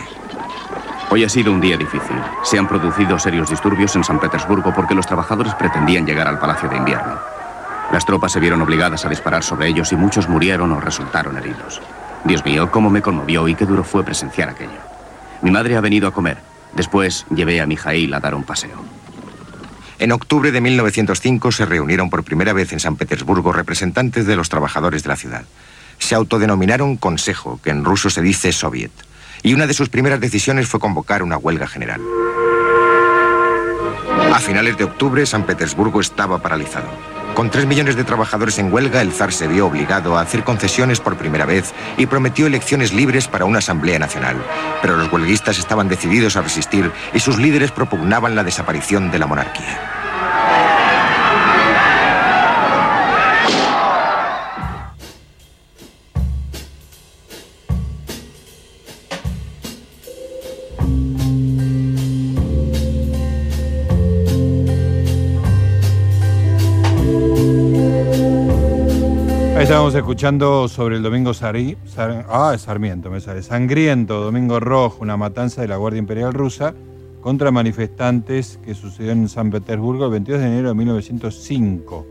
Hoy 1.09 1.25
ha 1.25 1.29
sido 1.29 1.51
un 1.51 1.59
día 1.59 1.75
difícil. 1.75 2.15
Se 2.43 2.57
han 2.57 2.69
producido 2.69 3.19
serios 3.19 3.49
disturbios 3.49 3.93
en 3.97 4.05
San 4.05 4.17
Petersburgo 4.17 4.73
porque 4.73 4.95
los 4.95 5.05
trabajadores 5.05 5.53
pretendían 5.55 6.05
llegar 6.05 6.29
al 6.29 6.39
Palacio 6.39 6.69
de 6.69 6.77
Invierno. 6.77 7.19
Las 7.91 8.05
tropas 8.05 8.31
se 8.31 8.39
vieron 8.39 8.61
obligadas 8.61 9.03
a 9.03 9.09
disparar 9.09 9.43
sobre 9.43 9.67
ellos 9.67 9.91
y 9.91 9.97
muchos 9.97 10.29
murieron 10.29 10.71
o 10.71 10.79
resultaron 10.79 11.37
heridos. 11.37 11.81
Dios 12.23 12.45
mío, 12.45 12.71
cómo 12.71 12.89
me 12.89 13.01
conmovió 13.01 13.45
y 13.49 13.55
qué 13.55 13.65
duro 13.65 13.83
fue 13.83 14.05
presenciar 14.05 14.47
aquello. 14.47 14.90
Mi 15.41 15.51
madre 15.51 15.75
ha 15.75 15.81
venido 15.81 16.07
a 16.07 16.13
comer. 16.13 16.37
Después 16.73 17.25
llevé 17.33 17.61
a 17.61 17.65
Mijail 17.65 18.13
a 18.13 18.19
dar 18.19 18.35
un 18.35 18.43
paseo. 18.43 18.83
En 19.99 20.11
octubre 20.11 20.51
de 20.51 20.61
1905 20.61 21.51
se 21.51 21.65
reunieron 21.65 22.09
por 22.09 22.23
primera 22.23 22.53
vez 22.53 22.73
en 22.73 22.79
San 22.79 22.95
Petersburgo 22.95 23.53
representantes 23.53 24.25
de 24.25 24.35
los 24.35 24.49
trabajadores 24.49 25.03
de 25.03 25.09
la 25.09 25.15
ciudad. 25.15 25.43
Se 25.99 26.15
autodenominaron 26.15 26.97
Consejo, 26.97 27.59
que 27.63 27.69
en 27.69 27.85
ruso 27.85 28.09
se 28.09 28.23
dice 28.23 28.51
Soviet, 28.51 28.91
y 29.43 29.53
una 29.53 29.67
de 29.67 29.75
sus 29.75 29.89
primeras 29.89 30.19
decisiones 30.19 30.67
fue 30.67 30.79
convocar 30.79 31.21
una 31.21 31.37
huelga 31.37 31.67
general. 31.67 32.01
A 34.33 34.39
finales 34.39 34.77
de 34.77 34.85
octubre, 34.85 35.25
San 35.25 35.45
Petersburgo 35.45 36.01
estaba 36.01 36.41
paralizado. 36.41 36.89
Con 37.35 37.49
tres 37.49 37.65
millones 37.65 37.95
de 37.95 38.03
trabajadores 38.03 38.59
en 38.59 38.71
huelga, 38.71 39.01
el 39.01 39.13
zar 39.13 39.31
se 39.31 39.47
vio 39.47 39.65
obligado 39.65 40.17
a 40.17 40.21
hacer 40.21 40.43
concesiones 40.43 40.99
por 40.99 41.17
primera 41.17 41.45
vez 41.45 41.73
y 41.97 42.05
prometió 42.05 42.45
elecciones 42.45 42.93
libres 42.93 43.27
para 43.27 43.45
una 43.45 43.59
asamblea 43.59 43.99
nacional. 43.99 44.35
Pero 44.81 44.97
los 44.97 45.11
huelguistas 45.11 45.57
estaban 45.57 45.87
decididos 45.87 46.35
a 46.35 46.41
resistir 46.41 46.91
y 47.13 47.19
sus 47.19 47.37
líderes 47.37 47.71
propugnaban 47.71 48.35
la 48.35 48.43
desaparición 48.43 49.11
de 49.11 49.19
la 49.19 49.27
monarquía. 49.27 50.00
Estábamos 69.81 69.95
escuchando 69.95 70.67
sobre 70.67 70.97
el 70.97 71.01
domingo 71.01 71.33
Sari, 71.33 71.75
Sar- 71.85 72.27
ah, 72.29 72.55
Sarmiento, 72.55 73.09
me 73.09 73.19
sale, 73.19 73.41
sangriento, 73.41 74.21
domingo 74.21 74.59
rojo, 74.59 74.99
una 75.01 75.17
matanza 75.17 75.61
de 75.61 75.67
la 75.67 75.77
Guardia 75.77 75.97
Imperial 75.97 76.33
Rusa 76.33 76.75
contra 77.19 77.49
manifestantes 77.49 78.59
que 78.63 78.75
sucedió 78.75 79.11
en 79.11 79.27
San 79.27 79.49
Petersburgo 79.49 80.05
el 80.05 80.11
22 80.11 80.39
de 80.39 80.45
enero 80.45 80.67
de 80.69 80.75
1905. 80.75 82.05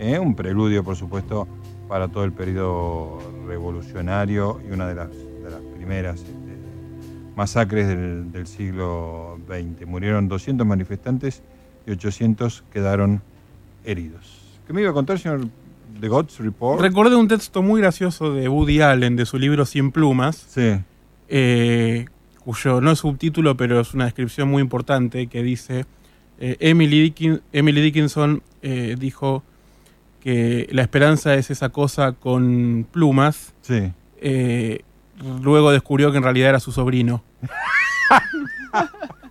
¿eh? 0.00 0.18
Un 0.18 0.34
preludio, 0.34 0.82
por 0.82 0.96
supuesto, 0.96 1.46
para 1.86 2.08
todo 2.08 2.24
el 2.24 2.32
periodo 2.32 3.20
revolucionario 3.46 4.60
y 4.68 4.72
una 4.72 4.88
de 4.88 4.96
las, 4.96 5.10
de 5.10 5.48
las 5.48 5.60
primeras 5.76 6.16
este, 6.22 6.56
masacres 7.36 7.86
del, 7.86 8.32
del 8.32 8.48
siglo 8.48 9.38
XX. 9.46 9.86
Murieron 9.86 10.26
200 10.26 10.66
manifestantes 10.66 11.44
y 11.86 11.92
800 11.92 12.64
quedaron 12.72 13.22
heridos. 13.84 14.40
¿Qué 14.66 14.72
me 14.72 14.80
iba 14.80 14.90
a 14.90 14.94
contar, 14.94 15.20
señor 15.20 15.46
The 16.02 16.08
Gods 16.08 16.38
Report? 16.40 16.80
Recordé 16.80 17.14
un 17.16 17.28
texto 17.28 17.62
muy 17.62 17.80
gracioso 17.80 18.34
de 18.34 18.48
Woody 18.48 18.80
Allen 18.80 19.14
de 19.14 19.24
su 19.24 19.38
libro 19.38 19.64
Cien 19.64 19.92
plumas. 19.92 20.46
eh, 21.28 22.06
cuyo 22.44 22.80
no 22.80 22.90
es 22.90 22.98
subtítulo, 22.98 23.56
pero 23.56 23.78
es 23.80 23.94
una 23.94 24.04
descripción 24.06 24.50
muy 24.50 24.60
importante 24.62 25.28
que 25.28 25.44
dice 25.44 25.86
eh, 26.40 26.56
Emily, 26.58 27.08
Dickin- 27.12 27.40
Emily 27.52 27.80
Dickinson 27.80 28.42
eh, 28.62 28.96
dijo 28.98 29.44
que 30.20 30.68
la 30.72 30.82
esperanza 30.82 31.34
es 31.36 31.50
esa 31.52 31.68
cosa 31.68 32.12
con 32.12 32.84
plumas. 32.90 33.54
Sí. 33.62 33.92
luego 35.40 35.70
descubrió 35.70 36.10
que 36.10 36.16
en 36.18 36.24
realidad 36.24 36.48
era 36.50 36.60
su 36.60 36.72
sobrino. 36.72 37.22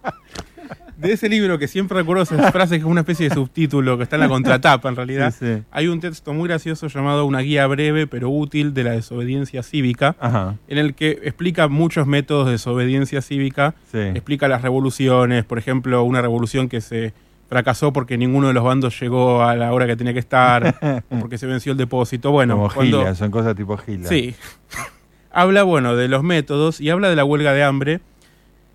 De 1.01 1.13
ese 1.13 1.27
libro 1.29 1.57
que 1.59 1.67
siempre 1.67 1.97
recuerdo 1.97 2.23
esas 2.23 2.51
frases 2.51 2.77
que 2.77 2.83
es 2.83 2.89
una 2.89 3.01
especie 3.01 3.27
de 3.29 3.35
subtítulo 3.35 3.97
que 3.97 4.03
está 4.03 4.15
en 4.17 4.21
la 4.21 4.27
contratapa 4.29 4.87
en 4.89 4.95
realidad, 4.95 5.33
Sí, 5.37 5.45
sí. 5.57 5.63
hay 5.71 5.87
un 5.87 5.99
texto 5.99 6.33
muy 6.33 6.47
gracioso 6.47 6.87
llamado 6.87 7.25
Una 7.25 7.39
guía 7.39 7.65
breve 7.67 8.07
pero 8.07 8.29
útil 8.29 8.73
de 8.73 8.83
la 8.83 8.91
desobediencia 8.91 9.63
cívica, 9.63 10.15
Ajá. 10.19 10.55
en 10.67 10.77
el 10.77 10.93
que 10.93 11.11
explica 11.23 11.67
muchos 11.67 12.07
métodos 12.07 12.45
de 12.45 12.53
desobediencia 12.53 13.21
cívica, 13.21 13.73
Sí. 13.91 13.99
explica 13.99 14.47
las 14.47 14.61
revoluciones, 14.61 15.43
por 15.45 15.57
ejemplo, 15.57 16.03
una 16.03 16.21
revolución 16.21 16.69
que 16.69 16.81
se 16.81 17.13
fracasó 17.49 17.91
porque 17.91 18.17
ninguno 18.17 18.47
de 18.47 18.53
los 18.53 18.63
bandos 18.63 18.97
llegó 19.01 19.43
a 19.43 19.55
la 19.55 19.73
hora 19.73 19.85
que 19.87 19.95
tenía 19.97 20.13
que 20.13 20.19
estar, 20.19 20.75
porque 21.19 21.37
se 21.37 21.47
venció 21.47 21.73
el 21.73 21.77
depósito. 21.77 22.31
Bueno, 22.31 22.55
Como 22.55 22.69
cuando- 22.73 22.99
Gila, 22.99 23.15
son 23.15 23.29
cosas 23.31 23.55
tipo 23.55 23.75
Gila. 23.77 24.07
Sí. 24.07 24.35
habla, 25.31 25.63
bueno, 25.63 25.95
de 25.95 26.07
los 26.07 26.23
métodos 26.23 26.79
y 26.81 26.89
habla 26.89 27.09
de 27.09 27.15
la 27.15 27.23
huelga 27.25 27.53
de 27.53 27.63
hambre. 27.63 27.99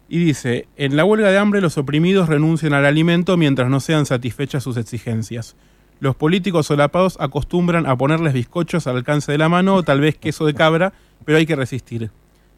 Y 0.08 0.18
dice, 0.18 0.68
en 0.76 0.96
la 0.96 1.04
huelga 1.04 1.30
de 1.30 1.38
hambre 1.38 1.60
los 1.60 1.78
oprimidos 1.78 2.28
renuncian 2.28 2.74
al 2.74 2.86
alimento 2.86 3.36
mientras 3.36 3.68
no 3.68 3.80
sean 3.80 4.06
satisfechas 4.06 4.62
sus 4.62 4.76
exigencias. 4.76 5.56
Los 5.98 6.14
políticos 6.14 6.66
solapados 6.66 7.16
acostumbran 7.20 7.86
a 7.86 7.96
ponerles 7.96 8.34
bizcochos 8.34 8.86
al 8.86 8.96
alcance 8.96 9.32
de 9.32 9.38
la 9.38 9.48
mano 9.48 9.74
o 9.74 9.82
tal 9.82 10.00
vez 10.00 10.16
queso 10.16 10.46
de 10.46 10.54
cabra, 10.54 10.92
pero 11.24 11.38
hay 11.38 11.46
que 11.46 11.56
resistir. 11.56 12.10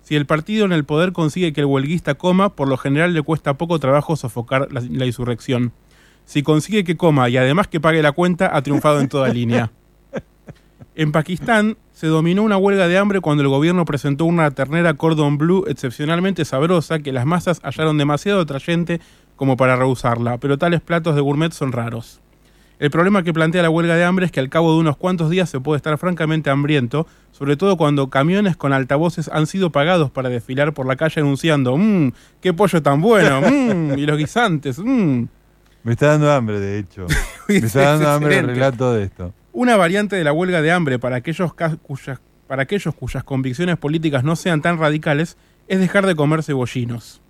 Si 0.02 0.16
el 0.16 0.26
partido 0.26 0.64
en 0.64 0.72
el 0.72 0.84
poder 0.84 1.12
consigue 1.12 1.52
que 1.52 1.60
el 1.60 1.66
huelguista 1.66 2.14
coma, 2.14 2.54
por 2.54 2.68
lo 2.68 2.76
general 2.76 3.14
le 3.14 3.22
cuesta 3.22 3.56
poco 3.56 3.78
trabajo 3.78 4.16
sofocar 4.16 4.72
la, 4.72 4.80
la 4.80 5.06
insurrección. 5.06 5.72
Si 6.24 6.42
consigue 6.42 6.84
que 6.84 6.96
coma 6.96 7.28
y 7.28 7.36
además 7.36 7.68
que 7.68 7.80
pague 7.80 8.02
la 8.02 8.12
cuenta, 8.12 8.54
ha 8.54 8.62
triunfado 8.62 9.00
en 9.00 9.08
toda 9.08 9.28
línea. 9.28 9.70
En 10.94 11.12
Pakistán 11.12 11.76
se 11.92 12.06
dominó 12.06 12.42
una 12.42 12.56
huelga 12.56 12.88
de 12.88 12.98
hambre 12.98 13.20
cuando 13.20 13.42
el 13.42 13.48
gobierno 13.48 13.84
presentó 13.84 14.24
una 14.24 14.50
ternera 14.50 14.94
cordon 14.94 15.38
bleu 15.38 15.64
excepcionalmente 15.68 16.44
sabrosa 16.44 16.98
que 17.00 17.12
las 17.12 17.26
masas 17.26 17.60
hallaron 17.62 17.98
demasiado 17.98 18.40
atrayente 18.40 19.00
como 19.36 19.56
para 19.56 19.76
rehusarla, 19.76 20.38
pero 20.38 20.58
tales 20.58 20.80
platos 20.80 21.14
de 21.14 21.20
gourmet 21.20 21.52
son 21.52 21.72
raros. 21.72 22.20
El 22.78 22.90
problema 22.90 23.24
que 23.24 23.32
plantea 23.32 23.62
la 23.62 23.70
huelga 23.70 23.96
de 23.96 24.04
hambre 24.04 24.26
es 24.26 24.32
que 24.32 24.38
al 24.38 24.48
cabo 24.48 24.72
de 24.72 24.78
unos 24.78 24.96
cuantos 24.96 25.30
días 25.30 25.50
se 25.50 25.58
puede 25.58 25.78
estar 25.78 25.98
francamente 25.98 26.50
hambriento, 26.50 27.08
sobre 27.32 27.56
todo 27.56 27.76
cuando 27.76 28.08
camiones 28.08 28.56
con 28.56 28.72
altavoces 28.72 29.28
han 29.32 29.48
sido 29.48 29.70
pagados 29.70 30.10
para 30.10 30.28
desfilar 30.28 30.74
por 30.74 30.86
la 30.86 30.94
calle 30.94 31.20
anunciando 31.20 31.76
¡Mmm! 31.76 32.12
¡Qué 32.40 32.52
pollo 32.52 32.80
tan 32.80 33.00
bueno! 33.00 33.40
¡Mmm! 33.40 33.98
Y 33.98 34.06
los 34.06 34.16
guisantes, 34.16 34.78
¡Mmm! 34.78 35.26
Me 35.82 35.92
está 35.92 36.08
dando 36.08 36.30
hambre, 36.30 36.60
de 36.60 36.78
hecho. 36.78 37.06
Me 37.48 37.56
está 37.56 37.82
dando 37.82 38.10
hambre 38.10 38.38
el 38.38 38.46
relato 38.46 38.92
de 38.92 39.04
esto. 39.04 39.32
Una 39.52 39.76
variante 39.76 40.16
de 40.16 40.24
la 40.24 40.32
huelga 40.32 40.62
de 40.62 40.70
hambre 40.70 40.98
para 40.98 41.16
aquellos, 41.16 41.52
cuyas, 41.82 43.24
convicciones 43.24 43.76
políticas 43.78 44.22
no 44.22 44.36
sean 44.36 44.62
tan 44.62 44.78
radicales 44.78 45.36
es 45.68 45.80
dejar 45.80 46.06
de 46.06 46.14
comer 46.14 46.42
cebollinos. 46.42 47.20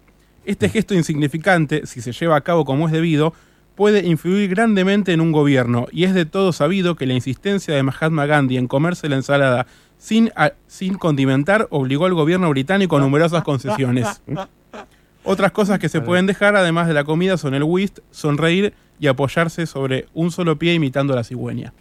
Este 0.44 0.68
gesto 0.68 0.94
insignificante, 0.94 1.86
si 1.86 2.00
se 2.00 2.12
lleva 2.12 2.36
a 2.36 2.40
cabo 2.40 2.64
como 2.64 2.86
es 2.86 2.92
debido, 2.92 3.34
puede 3.76 4.04
influir 4.06 4.50
grandemente 4.50 5.12
en 5.12 5.20
un 5.20 5.30
gobierno, 5.30 5.86
y 5.92 6.04
es 6.04 6.12
de 6.12 6.24
todo 6.24 6.52
sabido 6.52 6.96
que 6.96 7.06
la 7.06 7.14
insistencia 7.14 7.74
de 7.74 7.82
Mahatma 7.84 8.26
Gandhi 8.26 8.56
en 8.56 8.66
comerse 8.66 9.08
la 9.08 9.16
ensalada 9.16 9.66
sin, 9.98 10.32
sin 10.66 10.94
condimentar 10.94 11.68
obligó 11.70 12.06
al 12.06 12.14
gobierno 12.14 12.50
británico 12.50 12.96
a 12.96 13.00
numerosas 13.00 13.44
concesiones. 13.44 14.20
Otras 15.22 15.52
cosas 15.52 15.78
que 15.78 15.88
se 15.88 16.00
pueden 16.00 16.26
dejar, 16.26 16.56
además 16.56 16.88
de 16.88 16.94
la 16.94 17.04
comida, 17.04 17.36
son 17.36 17.54
el 17.54 17.62
whist, 17.62 18.00
sonreír 18.10 18.74
y 18.98 19.06
apoyarse 19.06 19.66
sobre 19.66 20.06
un 20.14 20.32
solo 20.32 20.58
pie 20.58 20.74
imitando 20.74 21.12
a 21.12 21.16
la 21.16 21.24
cigüeña. 21.24 21.72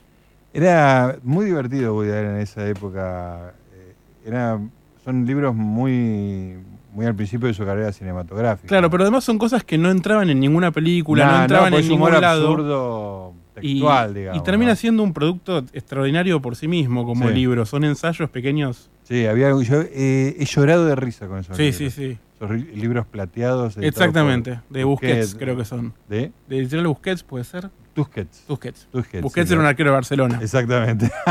Era 0.57 1.17
muy 1.23 1.45
divertido 1.45 1.93
Woody 1.93 2.09
Allen 2.11 2.35
en 2.35 2.41
esa 2.41 2.67
época. 2.67 3.53
Eh, 3.73 3.93
Era, 4.25 4.59
son 5.05 5.25
libros 5.25 5.53
muy, 5.55 6.55
muy 6.93 7.05
al 7.05 7.13
principio 7.15 7.47
de 7.47 7.53
su 7.53 7.63
carrera 7.63 7.91
cinematográfica. 7.93 8.67
Claro, 8.67 8.89
pero 8.89 9.03
además 9.03 9.23
son 9.23 9.37
cosas 9.37 9.63
que 9.63 9.77
no 9.77 9.91
entraban 9.91 10.31
en 10.31 10.39
ninguna 10.39 10.71
película, 10.71 11.25
Nah, 11.27 11.37
no 11.37 11.41
entraban 11.43 11.71
pues 11.73 11.85
en 11.85 11.91
humor 11.91 12.09
ningún 12.09 12.21
lado. 12.21 12.41
absurdo 12.47 13.33
Y, 13.57 13.73
textual, 13.73 14.13
digamos. 14.15 14.41
y 14.41 14.43
termina 14.43 14.71
¿no? 14.71 14.75
siendo 14.75 15.03
un 15.03 15.13
producto 15.13 15.59
extraordinario 15.73 16.41
por 16.41 16.55
sí 16.55 16.67
mismo 16.67 17.05
como 17.05 17.27
Sí. 17.27 17.35
libro. 17.35 17.65
Son 17.67 17.83
ensayos 17.83 18.27
pequeños. 18.31 18.89
Sí, 19.03 19.27
había, 19.27 19.49
yo 19.61 19.81
eh, 19.83 20.35
he 20.39 20.45
llorado 20.45 20.87
de 20.87 20.95
risa 20.95 21.27
con 21.27 21.37
esos 21.37 21.55
Sí, 21.55 21.63
libros. 21.71 21.77
sí, 21.77 21.89
sí. 21.91 22.17
Esos 22.35 22.49
ri- 22.49 22.73
libros 22.73 23.05
plateados. 23.05 23.77
Exactamente, 23.77 24.59
de 24.71 24.83
Busquets 24.83 25.35
creo 25.35 25.55
que 25.55 25.65
son. 25.65 25.93
¿De? 26.09 26.31
De 26.49 26.57
editorial 26.57 26.87
Busquets 26.87 27.21
puede 27.23 27.43
ser. 27.43 27.69
Tusquets. 27.97 28.43
Tusquets. 28.45 28.87
Tusquets, 28.91 29.23
Busquets 29.23 29.47
sí, 29.47 29.53
era 29.55 29.61
un 29.61 29.67
arquero 29.67 29.89
de 29.89 29.95
Barcelona. 29.95 30.39
Exactamente. 30.41 31.11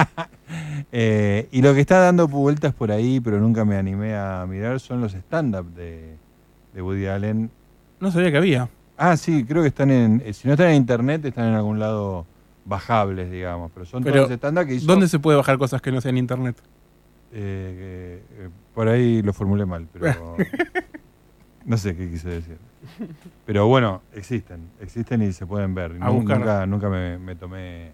Eh, 0.93 1.49
y 1.51 1.61
lo 1.63 1.75
que 1.75 1.81
está 1.81 1.99
dando 1.99 2.29
vueltas 2.29 2.73
por 2.73 2.93
ahí, 2.93 3.19
pero 3.19 3.41
nunca 3.41 3.65
me 3.65 3.77
animé 3.77 4.15
a 4.15 4.47
mirar, 4.49 4.79
son 4.79 5.01
los 5.01 5.13
stand-up 5.15 5.67
de, 5.75 6.15
de 6.73 6.83
Woody 6.83 7.07
Allen. 7.07 7.51
No 7.99 8.13
sabía 8.13 8.31
que 8.31 8.37
había. 8.37 8.69
Ah, 8.97 9.17
sí, 9.17 9.45
creo 9.45 9.63
que 9.63 9.69
están 9.69 9.91
en. 9.91 10.23
eh, 10.25 10.33
Si 10.33 10.47
no 10.47 10.55
están 10.55 10.69
en 10.69 10.77
internet, 10.77 11.25
están 11.25 11.49
en 11.49 11.55
algún 11.55 11.81
lado 11.81 12.27
bajables, 12.65 13.31
digamos. 13.31 13.73
Pero 13.75 13.87
son 13.87 14.05
Pero, 14.05 14.25
todos 14.27 14.31
stand-up 14.39 14.67
que 14.67 14.75
hizo. 14.75 14.87
¿dónde 14.87 15.09
se 15.09 15.19
puede 15.19 15.37
bajar 15.37 15.59
cosas 15.59 15.83
que 15.83 15.91
no 15.91 16.01
sean 16.01 16.17
internet? 16.17 16.57
Eh, 17.33 18.23
eh, 18.39 18.49
por 18.73 18.89
ahí 18.89 19.21
lo 19.23 19.33
formulé 19.33 19.67
mal, 19.67 19.89
pero. 19.93 20.37
no 21.65 21.77
sé 21.77 21.97
qué 21.97 22.09
quise 22.09 22.29
decir. 22.29 22.59
Pero 23.45 23.67
bueno, 23.67 24.03
existen. 24.15 24.69
Existen 24.81 25.23
y 25.23 25.33
se 25.33 25.47
pueden 25.47 25.75
ver. 25.75 25.95
Nunca, 25.95 26.67
nunca 26.67 26.89
me, 26.89 27.19
me 27.19 27.35
tomé 27.37 27.93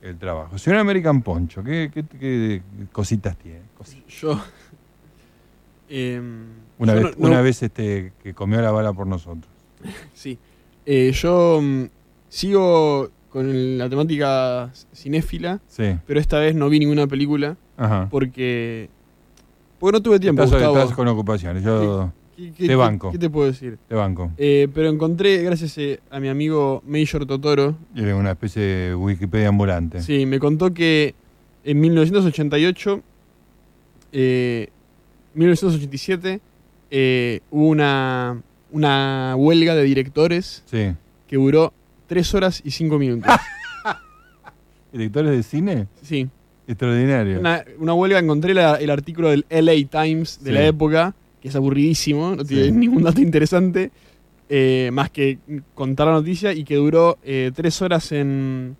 el 0.00 0.16
trabajo. 0.18 0.58
Señor 0.58 0.80
American 0.80 1.22
Poncho, 1.22 1.62
¿qué, 1.62 1.90
qué, 1.92 2.04
qué 2.04 2.62
cositas 2.92 3.36
tiene? 3.36 3.60
Yo. 4.08 4.40
em, 5.88 6.44
Una 6.78 6.94
yo 6.94 7.02
vez, 7.08 7.18
no- 7.18 7.26
una 7.26 7.36
no- 7.38 7.42
vez 7.42 7.62
este, 7.62 8.12
que 8.22 8.34
comió 8.34 8.60
la 8.60 8.70
bala 8.70 8.92
por 8.92 9.06
nosotros. 9.06 9.46
Sí. 10.14 10.38
Eh, 10.86 11.12
yo 11.12 11.60
mm, 11.62 11.84
sigo 12.28 13.10
con 13.30 13.78
la 13.78 13.88
temática 13.88 14.70
cinéfila, 14.94 15.60
Sí. 15.68 15.96
pero 16.06 16.20
esta 16.20 16.38
vez 16.38 16.54
no 16.54 16.68
vi 16.68 16.78
ninguna 16.80 17.06
película 17.06 17.56
Ajá. 17.76 18.08
porque 18.10 18.90
porque 19.78 19.98
no 19.98 20.02
tuve 20.02 20.20
tiempo, 20.20 20.42
Estás, 20.42 20.58
Gustavo. 20.60 20.78
estás 20.78 20.94
con 20.96 21.08
ocupaciones. 21.08 21.62
Yo 21.64 22.12
¿Qué- 22.50 22.52
qué- 22.52 22.66
te 22.68 22.74
banco. 22.76 23.12
¿Qué 23.12 23.18
te 23.18 23.30
puedo 23.30 23.46
decir? 23.46 23.78
Te 23.88 23.94
banco. 23.94 24.32
Eh, 24.36 24.68
pero 24.74 24.88
encontré, 24.88 25.42
gracias 25.42 25.76
eh, 25.78 26.00
a 26.10 26.18
mi 26.20 26.28
amigo 26.28 26.82
Major 26.86 27.24
Totoro, 27.26 27.76
Y 27.94 28.02
una 28.02 28.32
especie 28.32 28.62
de 28.62 28.94
Wikipedia 28.94 29.48
ambulante. 29.48 30.02
sí, 30.02 30.26
me 30.26 30.38
contó 30.38 30.72
que 30.74 31.14
en 31.64 31.80
1988, 31.80 33.02
eh, 34.12 34.68
1987, 35.34 36.40
eh, 36.90 37.40
hubo 37.50 37.68
una, 37.68 38.42
una 38.70 39.34
huelga 39.36 39.74
de 39.74 39.82
directores 39.84 40.62
Sí. 40.66 40.92
que 41.28 41.36
duró 41.36 41.72
3 42.06 42.34
horas 42.34 42.60
y 42.64 42.70
5 42.72 42.98
minutos. 42.98 43.30
¿Directores 44.92 45.30
de 45.32 45.42
cine? 45.42 45.86
Sí. 46.02 46.28
Extraordinario. 46.66 47.40
Una, 47.40 47.64
una 47.78 47.94
huelga, 47.94 48.18
encontré 48.18 48.54
la- 48.54 48.76
el 48.76 48.90
artículo 48.90 49.30
del 49.30 49.46
LA 49.48 49.72
Times 49.88 50.42
de 50.44 50.50
Sí. 50.50 50.54
la 50.54 50.66
época, 50.66 51.14
que 51.42 51.48
es 51.48 51.56
aburridísimo, 51.56 52.34
no 52.36 52.44
tiene 52.44 52.64
Sí. 52.66 52.72
ningún 52.72 53.02
dato 53.02 53.20
interesante, 53.20 53.90
eh, 54.48 54.90
más 54.92 55.10
que 55.10 55.38
contar 55.74 56.06
la 56.06 56.12
noticia, 56.14 56.52
y 56.52 56.62
que 56.64 56.76
duró 56.76 57.18
eh, 57.24 57.50
tres 57.54 57.82
horas 57.82 58.12
en, 58.12 58.76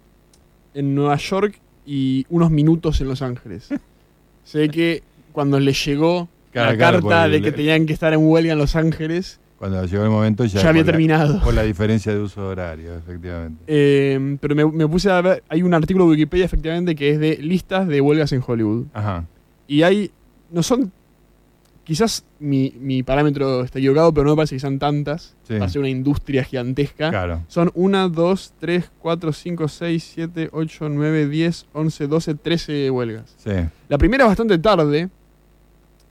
en 0.74 0.94
Nueva 0.94 1.16
York 1.16 1.58
y 1.84 2.24
unos 2.30 2.50
minutos 2.50 3.00
en 3.00 3.08
Los 3.08 3.20
Ángeles. 3.20 3.68
Ve 4.54 4.68
que 4.68 5.02
cuando 5.32 5.58
les 5.60 5.84
llegó 5.84 6.28
Claro, 6.52 6.70
la 6.72 6.76
claro, 6.76 7.00
carta 7.00 7.28
de 7.28 7.36
el- 7.38 7.42
que 7.42 7.52
tenían 7.52 7.86
que 7.86 7.92
estar 7.94 8.12
en 8.12 8.20
huelga 8.22 8.52
en 8.52 8.58
Los 8.58 8.76
Ángeles, 8.76 9.40
Cuando 9.58 9.84
llegó 9.86 10.02
el 10.04 10.10
momento 10.10 10.44
ya, 10.44 10.60
Ya 10.60 10.68
había 10.68 10.82
por 10.82 10.86
la- 10.86 10.92
terminado. 10.92 11.40
por 11.42 11.54
la 11.54 11.62
diferencia 11.62 12.12
de 12.12 12.20
uso 12.20 12.46
horario, 12.48 12.94
efectivamente. 12.96 13.62
eh, 13.66 14.36
pero 14.40 14.54
me, 14.54 14.66
me 14.66 14.86
puse 14.88 15.10
a 15.10 15.20
ver, 15.20 15.42
hay 15.48 15.62
un 15.62 15.72
artículo 15.74 16.04
de 16.04 16.10
Wikipedia 16.12 16.44
efectivamente 16.44 16.94
que 16.94 17.10
es 17.10 17.18
de 17.18 17.38
listas 17.38 17.88
de 17.88 18.00
huelgas 18.00 18.32
en 18.32 18.42
Hollywood. 18.46 18.86
Ajá. 18.92 19.24
Y 19.68 19.82
hay, 19.82 20.10
no 20.50 20.62
son, 20.62 20.92
quizás 21.84 22.24
mi, 22.38 22.74
mi 22.80 23.02
parámetro 23.02 23.62
está 23.64 23.78
equivocado, 23.78 24.12
pero 24.14 24.24
no 24.24 24.30
me 24.32 24.36
parece 24.36 24.56
que 24.56 24.60
sean 24.60 24.78
tantas. 24.78 25.34
Sí. 25.42 25.54
Para 25.54 25.68
ser 25.68 25.80
una 25.80 25.88
industria 25.88 26.44
gigantesca. 26.44 27.10
Claro. 27.10 27.42
Son 27.48 27.70
1, 27.74 28.08
2, 28.10 28.54
3, 28.60 28.90
4, 29.00 29.32
5, 29.32 29.68
6, 29.68 30.10
7, 30.14 30.48
8, 30.52 30.88
9, 30.88 31.28
10, 31.28 31.66
11, 31.72 32.06
12, 32.06 32.34
13 32.36 32.90
huelgas. 32.90 33.34
Sí. 33.36 33.50
La 33.88 33.98
primera 33.98 34.24
bastante 34.26 34.58
tarde 34.58 35.08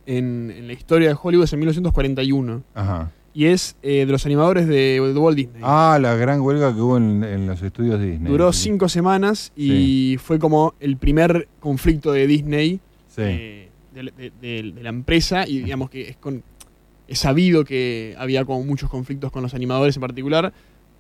en, 0.06 0.54
en 0.56 0.68
la 0.68 0.74
historia 0.74 1.10
de 1.10 1.16
Hollywood 1.22 1.46
es 1.46 1.54
en 1.54 1.60
1941. 1.60 2.64
Ajá. 2.74 3.12
Y 3.34 3.46
es 3.46 3.78
eh, 3.82 4.06
de 4.06 4.12
los 4.12 4.26
animadores 4.26 4.68
de, 4.68 5.00
de 5.00 5.18
Walt 5.18 5.38
Disney. 5.38 5.62
Ah, 5.64 5.98
la 6.02 6.16
gran 6.16 6.42
huelga 6.42 6.74
que 6.76 6.82
hubo 6.82 6.98
en, 6.98 7.24
en 7.24 7.48
los 7.48 7.62
estudios 7.62 7.98
Disney. 8.02 8.30
Duró 8.30 8.52
cinco 8.52 8.90
semanas 8.90 9.54
y 9.56 10.18
fue 10.22 10.38
como 10.38 10.74
el 10.82 10.98
primer 10.98 11.48
conflicto 11.62 12.12
de 12.12 12.28
Disney 12.28 12.82
Sí. 13.08 13.22
eh, 13.24 13.71
de, 13.94 14.04
de- 14.18 14.32
de- 14.42 14.72
de 14.74 14.84
la 14.84 14.90
empresa 14.90 15.48
y 15.48 15.60
digamos 15.60 15.90
que 15.90 16.10
es, 16.10 16.18
con, 16.18 16.44
es 17.08 17.20
sabido 17.20 17.64
que 17.66 18.16
había 18.18 18.46
como 18.46 18.64
muchos 18.64 18.90
conflictos 18.90 19.32
con 19.32 19.44
los 19.44 19.54
animadores 19.54 19.96
en 19.98 20.02
particular 20.02 20.54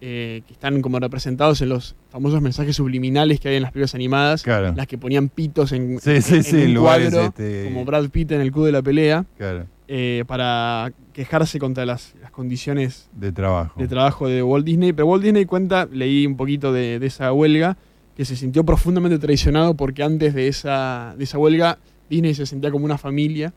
eh, 0.03 0.41
que 0.47 0.53
están 0.53 0.81
como 0.81 0.99
representados 0.99 1.61
en 1.61 1.69
los 1.69 1.95
famosos 2.09 2.41
mensajes 2.41 2.75
subliminales 2.75 3.39
que 3.39 3.49
hay 3.49 3.55
en 3.57 3.61
las 3.61 3.71
películas 3.71 3.93
animadas, 3.93 4.41
Claro. 4.41 4.73
las 4.75 4.87
que 4.87 4.97
ponían 4.97 5.29
pitos 5.29 5.71
en, 5.73 5.99
Sí, 5.99 6.21
sí, 6.21 6.35
en- 6.37 6.43
sí, 6.43 6.61
en 6.61 6.67
un 6.69 6.73
lugares, 6.73 7.09
cuadro, 7.11 7.27
este- 7.27 7.65
como 7.65 7.85
Brad 7.85 8.09
Pitt 8.09 8.31
en 8.31 8.41
el 8.41 8.51
club 8.51 8.65
de 8.65 8.71
la 8.71 8.81
pelea, 8.81 9.25
Claro. 9.37 9.67
eh, 9.87 10.23
para 10.25 10.91
quejarse 11.13 11.59
contra 11.59 11.85
las, 11.85 12.15
las 12.19 12.31
condiciones 12.31 13.09
De 13.13 13.31
trabajo. 13.31 13.79
de 13.79 13.87
trabajo 13.87 14.27
de 14.27 14.41
Walt 14.41 14.65
Disney. 14.65 14.91
Pero 14.91 15.05
Walt 15.05 15.23
Disney 15.23 15.45
cuenta, 15.45 15.87
leí 15.91 16.25
un 16.25 16.35
poquito 16.35 16.73
de, 16.73 16.97
de 16.97 17.05
esa 17.05 17.31
huelga, 17.31 17.77
que 18.17 18.25
se 18.25 18.35
sintió 18.35 18.63
profundamente 18.65 19.19
traicionado 19.19 19.75
porque 19.75 20.01
antes 20.01 20.33
de 20.33 20.47
esa, 20.47 21.13
de 21.17 21.23
esa 21.25 21.37
huelga 21.37 21.77
Disney 22.11 22.35
se 22.35 22.45
sentía 22.45 22.69
como 22.69 22.85
una 22.85 22.97
familia 22.99 23.51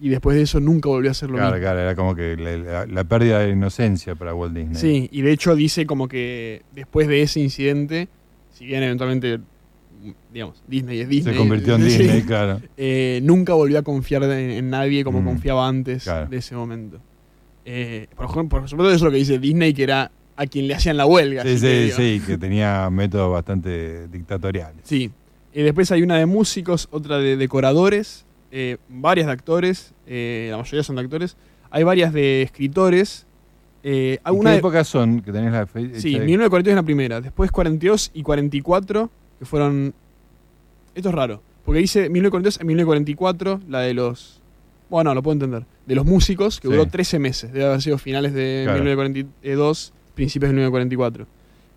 y 0.00 0.08
después 0.10 0.36
de 0.36 0.42
eso 0.42 0.60
nunca 0.60 0.88
volvió 0.90 1.10
a 1.10 1.14
ser 1.14 1.30
lo 1.30 1.36
Claro, 1.36 1.52
mismo. 1.52 1.62
claro, 1.62 1.80
era 1.80 1.94
como 1.94 2.14
que 2.14 2.36
la, 2.36 2.56
la- 2.58 2.86
la 2.86 3.04
pérdida 3.04 3.38
de 3.38 3.50
inocencia 3.50 4.14
para 4.14 4.34
Walt 4.34 4.52
Disney. 4.54 4.74
Sí, 4.76 5.08
y 5.12 5.22
de 5.22 5.32
hecho 5.32 5.54
dice 5.54 5.86
como 5.86 6.08
que 6.08 6.62
después 6.74 7.06
de 7.08 7.22
ese 7.22 7.40
incidente, 7.40 8.08
si 8.52 8.66
bien 8.66 8.82
eventualmente, 8.82 9.38
digamos, 10.32 10.60
Disney 10.66 11.00
es 11.00 11.08
Disney. 11.08 11.36
convirtió 11.36 11.76
en 11.76 11.82
sí, 11.88 11.98
Disney, 11.98 12.22
claro. 12.22 12.60
eh, 12.76 13.20
nunca 13.22 13.54
volvió 13.54 13.78
a 13.78 13.82
confiar 13.82 14.24
en 14.24 14.68
nadie 14.70 15.04
como 15.04 15.22
Mm, 15.22 15.24
confiaba 15.24 15.68
antes 15.68 16.02
claro. 16.04 16.28
de 16.28 16.36
ese 16.36 16.56
momento. 16.56 16.98
Eh, 17.64 18.08
por, 18.16 18.24
ejemplo, 18.26 18.58
por 18.60 18.68
supuesto, 18.68 18.88
eso 18.92 18.96
es 18.96 19.02
lo 19.02 19.10
que 19.12 19.18
dice 19.18 19.38
Disney, 19.38 19.72
que 19.72 19.84
era 19.84 20.10
a 20.34 20.46
quien 20.46 20.66
le 20.66 20.74
hacían 20.74 20.96
la 20.96 21.06
huelga. 21.06 21.44
Sí, 21.44 21.60
que 21.60 21.92
sí, 21.94 22.18
sí, 22.18 22.26
que 22.26 22.36
tenía 22.38 22.90
métodos 22.90 23.30
bastante 23.30 24.08
dictatoriales. 24.08 24.80
Sí. 24.82 25.12
Eh, 25.54 25.62
después 25.62 25.90
hay 25.92 26.02
una 26.02 26.16
de 26.16 26.26
músicos, 26.26 26.88
otra 26.90 27.18
de 27.18 27.36
decoradores, 27.36 28.24
eh, 28.50 28.78
varias 28.88 29.26
de 29.26 29.32
actores, 29.32 29.92
eh, 30.06 30.48
la 30.50 30.56
mayoría 30.58 30.82
son 30.82 30.96
de 30.96 31.02
actores. 31.02 31.36
Hay 31.70 31.82
varias 31.84 32.12
de 32.12 32.42
escritores. 32.42 33.26
Eh, 33.84 34.18
¿Y 34.18 34.20
alguna 34.28 34.50
¿Qué 34.50 34.54
de- 34.54 34.58
épocas 34.58 34.86
son 34.88 35.20
que 35.20 35.32
tenés 35.32 35.52
la 35.52 35.66
fe? 35.66 35.98
Sí, 36.00 36.14
hecha- 36.16 36.24
1942 36.24 36.72
es 36.72 36.76
la 36.76 36.82
primera. 36.84 37.20
Después 37.20 37.50
42 37.50 38.10
y 38.14 38.22
44, 38.22 39.10
que 39.38 39.44
fueron. 39.44 39.94
Esto 40.94 41.08
es 41.08 41.14
raro. 41.14 41.42
Porque 41.64 41.80
dice 41.80 42.08
1942 42.08 42.60
a 42.60 42.64
1944, 42.64 43.60
la 43.68 43.80
de 43.80 43.94
los. 43.94 44.40
Bueno, 44.90 45.10
no, 45.10 45.14
lo 45.14 45.22
puedo 45.22 45.32
entender. 45.34 45.64
De 45.86 45.94
los 45.94 46.04
músicos, 46.04 46.60
que 46.60 46.68
Sí. 46.68 46.72
duró 46.74 46.86
13 46.86 47.18
meses. 47.18 47.52
Debe 47.52 47.64
haber 47.66 47.82
sido 47.82 47.98
finales 47.98 48.34
de 48.34 48.62
Claro. 48.64 48.78
1942, 48.80 49.92
principios 50.14 50.50
de 50.50 50.54
1944. 50.54 51.26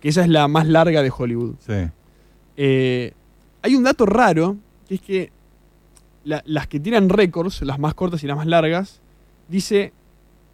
Que 0.00 0.08
esa 0.10 0.22
es 0.22 0.28
la 0.28 0.46
más 0.48 0.66
larga 0.68 1.02
de 1.02 1.10
Hollywood. 1.16 1.54
Sí. 1.66 1.72
Eh, 2.56 3.12
hay 3.66 3.74
un 3.74 3.82
dato 3.84 4.06
raro, 4.06 4.56
que 4.88 4.94
es 4.96 5.00
que 5.00 5.30
la- 6.24 6.42
las 6.46 6.66
que 6.66 6.80
tiran 6.80 7.08
récords, 7.08 7.62
las 7.62 7.78
más 7.78 7.94
cortas 7.94 8.22
y 8.24 8.26
las 8.26 8.36
más 8.36 8.46
largas, 8.46 9.00
dice 9.48 9.92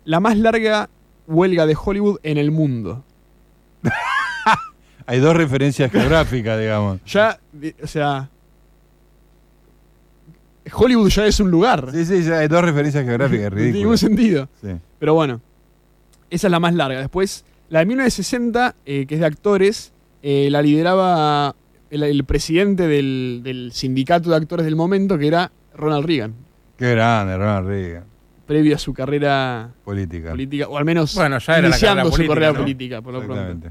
la 0.04 0.18
más 0.20 0.36
larga 0.36 0.88
huelga 1.26 1.66
de 1.66 1.76
Hollywood 1.82 2.18
en 2.22 2.38
el 2.38 2.50
mundo. 2.50 3.04
Hay 5.06 5.18
dos 5.18 5.34
referencias 5.36 5.90
geográficas, 5.90 6.58
digamos. 6.60 7.00
Ya, 7.06 7.38
o 7.82 7.86
sea. 7.86 8.28
Hollywood 10.72 11.08
ya 11.08 11.26
es 11.26 11.40
un 11.40 11.50
lugar. 11.50 11.88
Sí, 11.92 12.04
sí, 12.04 12.22
ya 12.22 12.38
hay 12.38 12.48
dos 12.48 12.62
referencias 12.62 13.04
geográficas, 13.04 13.52
ridículo. 13.52 13.78
ningún 13.80 13.98
sentido. 13.98 14.48
Sí. 14.62 14.68
Pero 15.00 15.14
bueno, 15.14 15.40
esa 16.30 16.46
es 16.46 16.50
la 16.50 16.60
más 16.60 16.72
larga. 16.74 17.00
Después, 17.00 17.44
la 17.68 17.80
de 17.80 17.86
1960, 17.86 18.76
eh, 18.86 19.06
que 19.06 19.14
es 19.14 19.20
de 19.20 19.26
actores, 19.26 19.92
eh, 20.22 20.48
la 20.50 20.62
lideraba 20.62 21.56
el, 21.92 22.02
el 22.02 22.24
presidente 22.24 22.88
del, 22.88 23.40
del 23.44 23.70
sindicato 23.72 24.30
de 24.30 24.36
actores 24.36 24.64
del 24.64 24.74
momento, 24.76 25.16
que 25.18 25.26
era 25.28 25.52
Ronald 25.76 26.04
Reagan, 26.06 26.34
Qué 26.76 26.90
grande, 26.92 27.36
Ronald 27.36 27.68
Reagan. 27.68 28.04
previo 28.46 28.74
a 28.74 28.78
su 28.78 28.92
carrera 28.92 29.70
Política. 29.84 30.30
política, 30.30 30.68
o 30.68 30.76
al 30.76 30.84
menos 30.84 31.14
Bueno, 31.14 31.38
ya 31.38 31.52
era 31.54 31.62
la 31.62 31.68
iniciando 31.68 31.96
carrera 31.96 32.04
su 32.10 32.16
política, 32.16 32.34
carrera 32.34 32.52
¿no? 32.52 32.58
política, 32.58 33.02
por 33.02 33.12
lo 33.14 33.22
pronto. 33.24 33.68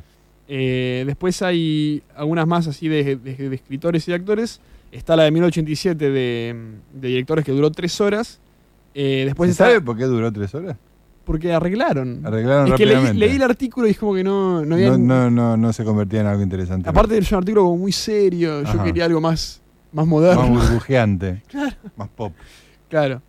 Eh, 0.48 1.03
después 1.06 1.41
hay 1.41 2.02
algunas 2.15 2.45
más 2.48 2.68
así 2.68 2.88
de, 2.88 3.15
de- 3.18 3.49
de 3.49 3.56
escritores 3.56 4.07
y 4.07 4.11
de 4.11 4.15
actores. 4.15 4.60
Está 4.91 5.15
la 5.15 5.23
de 5.23 5.31
1987 5.31 6.10
de, 6.10 6.56
de 6.93 7.07
directores 7.07 7.45
que 7.45 7.52
duró 7.53 7.72
tres 7.72 7.99
horas. 8.02 8.39
Eh, 8.93 9.23
después 9.26 9.48
¿Se 9.48 9.52
está- 9.53 9.65
sabe 9.65 9.80
por 9.81 9.98
qué 9.98 10.03
duró 10.06 10.31
tres 10.31 10.53
horas? 10.53 10.76
Porque 11.32 11.53
arreglaron. 11.53 12.26
Arreglaron 12.26 12.68
es 12.68 12.74
que 12.76 12.86
leí, 12.86 13.36
el 13.36 13.41
artículo 13.44 13.88
y 13.88 13.91
es 13.91 13.98
como 13.98 14.14
que 14.14 14.24
no, 14.24 14.66
no 14.66 14.76
había. 14.76 14.90
No, 14.90 14.98
no, 14.98 15.30
no, 15.32 15.58
no 15.58 15.74
se 15.74 15.84
convertía 15.86 16.22
en 16.22 16.28
algo 16.28 16.44
interesante. 16.44 16.90
Aparte 16.90 17.16
era 17.16 17.26
un 17.32 17.38
artículo 17.38 17.64
como 17.64 17.78
muy 17.78 17.91
serio. 17.91 18.64
Yo 18.64 18.84
quería 18.84 19.06
algo 19.06 19.22
más, 19.22 19.62
más 19.94 20.06
moderno. 20.06 20.49
Más 20.49 20.68
burbujeante. 20.70 21.44
Claro. 21.48 21.76
Más 21.95 22.10
pop. 22.10 22.34
Claro. 22.90 23.22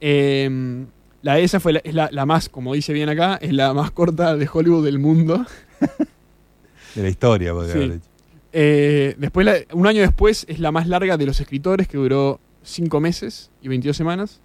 Eh, 0.00 0.86
la 1.22 1.34
de 1.34 1.44
esa 1.44 1.60
fue 1.60 1.74
la, 1.74 1.80
es 1.84 1.92
la, 1.94 2.08
la 2.10 2.24
más, 2.24 2.48
como 2.48 2.72
dice 2.72 2.94
bien 2.94 3.08
acá, 3.10 3.38
es 3.42 3.52
la 3.52 3.74
más 3.74 3.90
corta 3.90 4.34
de 4.36 4.48
Hollywood 4.50 4.84
del 4.84 4.98
mundo. 4.98 5.44
De 6.94 7.02
la 7.02 7.08
historia, 7.08 7.52
podría 7.52 7.72
Sí. 7.72 7.78
haber 7.78 7.92
dicho. 7.92 8.06
Eh, 8.52 9.14
después, 9.18 9.46
la- 9.46 9.58
un 9.74 9.86
año 9.86 10.00
después, 10.00 10.44
es 10.48 10.58
la 10.58 10.72
más 10.72 10.88
larga 10.88 11.16
de 11.16 11.24
los 11.26 11.40
escritores, 11.40 11.86
que 11.86 11.96
duró 11.98 12.40
5 12.62 13.00
meses 13.00 13.50
y 13.62 13.68
22 13.68 13.96
semanas. 13.96 14.40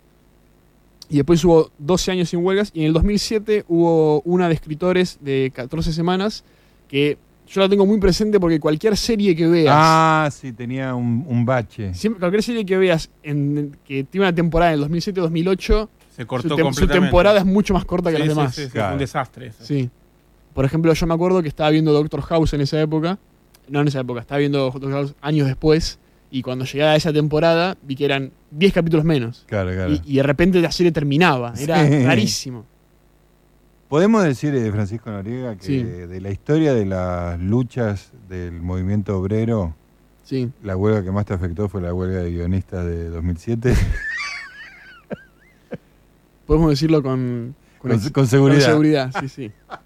Y 1.09 1.17
después 1.17 1.43
hubo 1.45 1.71
12 1.77 2.11
años 2.11 2.29
sin 2.29 2.43
huelgas. 2.43 2.71
Y 2.73 2.81
en 2.81 2.87
el 2.87 2.93
2007 2.93 3.65
hubo 3.67 4.21
una 4.21 4.47
de 4.47 4.53
escritores 4.55 5.17
de 5.21 5.51
14 5.53 5.93
semanas, 5.93 6.43
que 6.87 7.17
yo 7.47 7.61
la 7.61 7.69
tengo 7.69 7.85
muy 7.85 7.99
presente 7.99 8.39
porque 8.39 8.59
cualquier 8.59 8.97
serie 8.97 9.35
que 9.35 9.45
veas, 9.45 9.75
Ah, 9.77 10.29
sí, 10.31 10.51
tenía 10.51 10.95
un, 10.95 11.23
un 11.27 11.45
bache. 11.45 11.93
siempre, 11.93 12.19
cualquier 12.19 12.41
serie 12.41 12.65
que 12.65 12.75
veas 12.77 13.09
en, 13.21 13.77
que 13.85 14.03
tiene 14.03 14.25
una 14.25 14.33
temporada 14.33 14.73
en 14.73 14.81
el 14.81 14.89
2007-2008, 14.89 15.87
Se 16.15 16.25
cortó 16.25 16.47
su, 16.49 16.55
tem- 16.55 16.57
su 16.57 16.63
completamente. 16.63 17.05
temporada 17.05 17.37
es 17.39 17.45
mucho 17.45 17.73
más 17.75 17.85
corta 17.85 18.09
que 18.09 18.15
Sí, 18.17 18.23
las 18.23 18.29
sí, 18.29 18.35
demás. 18.35 18.55
sí, 18.55 18.63
sí, 18.63 18.69
fue 18.69 18.91
un 18.93 18.97
desastre 18.97 19.47
eso. 19.47 19.63
Sí. 19.63 19.89
Por 20.55 20.65
ejemplo, 20.65 20.91
yo 20.93 21.05
me 21.07 21.13
acuerdo 21.13 21.41
que 21.43 21.49
estaba 21.49 21.69
viendo 21.69 21.91
Doctor 21.93 22.21
House 22.21 22.53
en 22.53 22.61
esa 22.61 22.81
época. 22.81 23.19
No 23.67 23.81
en 23.81 23.87
esa 23.89 23.99
época, 23.99 24.21
estaba 24.21 24.39
viendo 24.39 24.59
Doctor 24.71 24.91
House 24.91 25.15
años 25.21 25.47
después. 25.47 25.99
Y 26.31 26.41
cuando 26.41 26.65
llegaba 26.65 26.91
a 26.91 26.95
esa 26.95 27.13
temporada, 27.13 27.77
vi 27.83 27.95
que 27.95 28.05
eran 28.05 28.31
10 28.51 28.73
capítulos 28.73 29.05
menos. 29.05 29.45
Claro, 29.47 29.71
claro. 29.71 29.91
Y, 29.93 30.01
y 30.05 30.15
de 30.17 30.23
repente 30.23 30.59
la 30.61 30.71
serie 30.71 30.91
terminaba. 30.91 31.53
Era 31.57 31.87
Sí. 31.87 32.05
rarísimo. 32.05 32.65
Podemos 33.87 34.23
decir, 34.23 34.53
eh, 34.55 34.71
Francisco 34.71 35.11
Noriega, 35.11 35.55
que 35.55 35.63
Sí. 35.63 35.83
de 35.83 36.19
la 36.19 36.31
historia 36.31 36.73
de 36.73 36.85
las 36.85 37.39
luchas 37.39 38.11
del 38.27 38.59
movimiento 38.61 39.17
obrero, 39.17 39.75
Sí. 40.23 40.49
la 40.63 40.75
huelga 40.75 41.03
que 41.03 41.11
más 41.11 41.25
te 41.25 41.35
afectó 41.35 41.69
fue 41.69 41.81
la 41.81 41.93
huelga 41.93 42.17
de 42.19 42.31
guionistas 42.31 42.83
de 42.85 43.09
2007. 43.09 43.73
Podemos 46.47 46.71
decirlo 46.71 47.01
con, 47.03 47.55
Con- 47.79 47.99
con 48.11 48.27
seguridad. 48.27 48.59
Con 48.61 48.71
seguridad, 48.71 49.11
sí, 49.21 49.29
sí. 49.29 49.51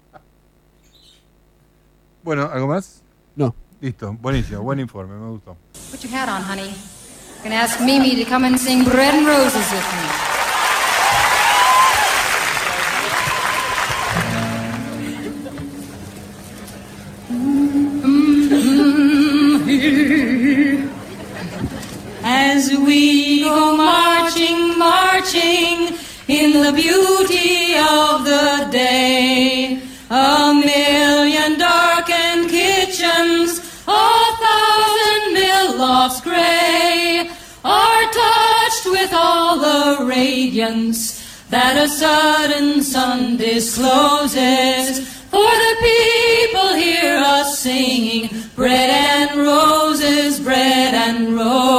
bueno, 2.22 2.48
¿algo 2.52 2.66
más? 2.68 3.02
No. 3.36 3.54
Listo, 3.80 4.12
buenísimo, 4.20 4.62
buen 4.62 4.78
informe, 4.78 5.14
me 5.14 5.30
gustó. 5.30 5.56
Put 5.90 6.02
your 6.02 6.12
hat 6.12 6.28
on, 6.28 6.42
honey. 6.42 6.68
I'm 6.68 7.44
gonna 7.44 7.54
ask 7.54 7.80
Mimi 7.80 8.14
to 8.16 8.24
come 8.26 8.44
and 8.44 8.58
sing 8.60 8.84
Bread 8.84 9.14
and 9.14 9.26
Roses 9.26 9.72
with 9.72 9.92
me. 9.94 10.08
Mm-hmm. 19.70 20.88
As 22.22 22.70
we 22.76 23.42
go 23.44 23.76
marching, 23.76 24.76
marching 24.78 25.96
in 26.28 26.62
the 26.62 26.72
beauty 26.72 27.76
of 27.78 28.24
the 28.24 28.68
day, 28.70 29.80
a 30.10 30.52
million 30.52 31.58
darkened 31.58 32.50
kitchens, 32.50 33.58
a 33.58 33.59
thousand 33.59 33.59
lofts 36.10 36.20
gray, 36.22 37.30
are 37.64 38.02
touched 38.10 38.86
with 38.86 39.12
all 39.14 39.58
the 39.58 40.04
radiance 40.04 41.20
that 41.50 41.76
a 41.76 41.88
sudden 41.88 42.82
sun 42.82 43.36
discloses. 43.36 45.08
For 45.30 45.38
the 45.38 45.76
people 45.80 46.74
hear 46.74 47.16
us 47.16 47.60
singing, 47.60 48.28
bread 48.56 48.90
and 48.90 49.38
roses, 49.40 50.40
bread 50.40 50.94
and 50.94 51.36
roses. 51.36 51.70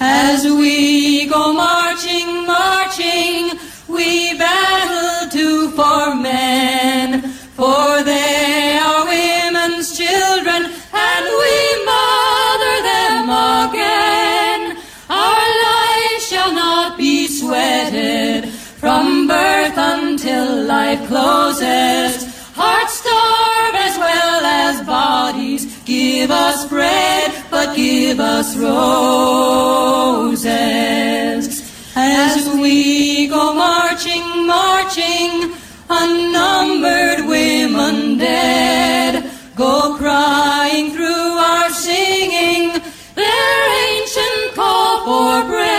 As 0.00 0.44
we 0.44 1.26
go 1.26 1.52
marching, 1.52 2.44
marching, 2.46 3.56
we 3.86 4.36
battle 4.36 5.28
to 5.30 5.70
for 5.70 6.16
men, 6.16 7.29
sweated 17.50 18.46
from 18.78 19.26
birth 19.26 19.74
until 19.76 20.62
life 20.66 21.04
closes. 21.08 22.12
Hearts 22.54 22.94
starve 23.02 23.74
as 23.74 23.98
well 23.98 24.44
as 24.44 24.86
bodies. 24.86 25.82
Give 25.82 26.30
us 26.30 26.68
bread, 26.68 27.32
but 27.50 27.74
give 27.74 28.20
us 28.20 28.56
roses. 28.56 29.02
As 31.96 32.48
we 32.54 33.26
go 33.26 33.52
marching, 33.52 34.46
marching, 34.46 35.52
unnumbered 35.88 37.26
women 37.26 38.16
dead 38.16 39.28
go 39.56 39.96
crying 39.98 40.92
through 40.92 41.32
our 41.50 41.68
singing 41.70 42.80
their 43.16 43.62
ancient 43.88 44.54
call 44.54 45.04
for 45.04 45.42
bread. 45.48 45.69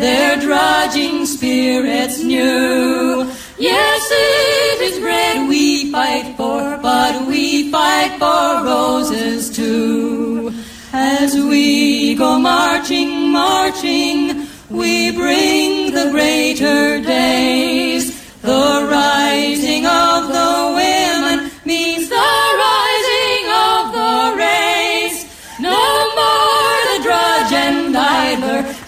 Their 0.00 0.40
drudging 0.40 1.26
spirits 1.26 2.22
new. 2.22 3.30
Yes, 3.58 4.02
it 4.10 4.80
is 4.80 4.98
bread 4.98 5.46
we 5.48 5.92
fight 5.92 6.36
for, 6.36 6.78
but 6.80 7.26
we 7.26 7.70
fight 7.70 8.18
for 8.18 8.64
roses 8.64 9.54
too. 9.54 10.52
As 10.92 11.34
we 11.34 12.14
go 12.14 12.38
marching, 12.38 13.30
marching, 13.30 14.46
we 14.70 15.12
bring 15.12 15.92
the 15.92 16.08
greater 16.10 17.00
days. 17.02 18.04
The 18.40 18.88
rising 18.90 19.84
of 19.84 20.28
the 20.28 20.72
women 20.80 21.50
means 21.66 22.08
the 22.08 22.16
rising 22.16 22.69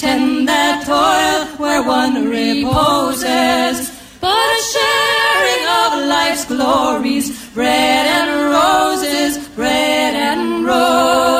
tend 0.02 0.48
that 0.48 0.82
toil 0.84 1.46
where 1.62 1.80
one 1.84 2.28
reposes, 2.28 3.78
but 4.20 4.46
a 4.58 4.60
sharing 4.72 5.64
of 5.80 5.90
life's 6.08 6.44
glories, 6.44 7.26
bread 7.54 8.04
and 8.18 8.30
roses, 8.50 9.48
bread 9.50 10.14
and 10.16 10.66
roses. 10.66 11.31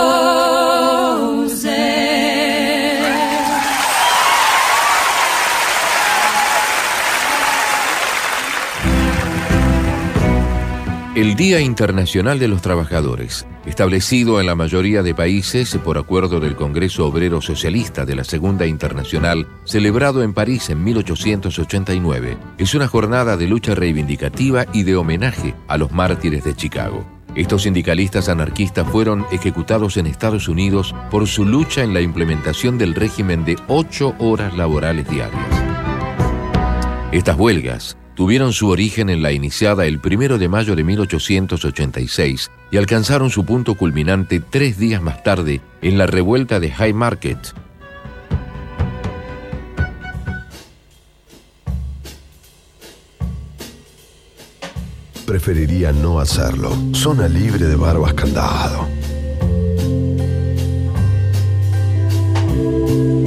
El 11.23 11.37
Día 11.37 11.61
Internacional 11.61 12.41
de 12.41 12.49
los 12.49 12.63
Trabajadores, 12.63 13.47
establecido 13.65 14.41
en 14.41 14.47
la 14.47 14.57
mayoría 14.57 15.05
de 15.05 15.15
países 15.15 15.79
por 15.85 15.97
acuerdo 15.97 16.41
del 16.41 16.57
Congreso 16.57 17.07
Obrero 17.07 17.41
Socialista 17.41 18.05
de 18.05 18.17
la 18.17 18.25
Segunda 18.25 18.67
Internacional, 18.67 19.47
celebrado 19.65 20.25
en 20.25 20.35
París 20.35 20.69
en 20.69 20.83
1889, 20.83 22.37
es 22.59 22.75
una 22.75 22.89
jornada 22.89 23.37
de 23.37 23.47
lucha 23.47 23.77
reivindicativa 23.77 24.67
y 24.73 24.83
de 24.83 24.97
homenaje 24.97 25.55
a 25.69 25.79
los 25.79 25.93
mártires 25.93 26.43
de 26.43 26.57
Chicago. 26.57 27.07
Estos 27.37 27.63
sindicalistas 27.63 28.29
anarquistas 28.29 28.89
fueron 28.89 29.25
ejecutados 29.31 29.99
en 29.99 30.09
Estados 30.09 30.49
Unidos 30.49 30.93
por 31.09 31.29
su 31.29 31.45
lucha 31.45 31.85
en 31.85 31.95
la 31.95 32.01
implementación 32.01 32.79
del 32.79 32.97
régimen 32.97 33.45
de 33.45 33.57
ocho 33.69 34.17
horas 34.19 34.57
laborales 34.57 35.09
diarias. 35.09 35.47
Estas 37.13 37.39
huelgas 37.39 37.97
tuvieron 38.15 38.53
su 38.53 38.69
origen 38.69 39.11
en 39.11 39.23
la 39.23 39.33
iniciada 39.33 39.87
el 39.87 40.01
1 40.05 40.39
de 40.39 40.49
mayo 40.49 40.77
de 40.77 40.85
1886 40.85 42.51
y 42.71 42.77
alcanzaron 42.77 43.31
su 43.31 43.45
punto 43.45 43.75
culminante 43.75 44.41
tres 44.41 44.79
días 44.79 45.03
más 45.03 45.23
tarde 45.23 45.61
en 45.81 45.99
la 45.99 46.07
revuelta 46.07 46.61
de 46.61 46.71
High 46.71 46.95
Market. 46.95 47.39
Preferiría 55.27 55.93
no 55.93 56.19
hacerlo. 56.21 56.71
Zona 56.93 57.29
libre 57.29 57.67
de 57.67 57.77
barbas 57.77 58.15
candado. 58.15 58.87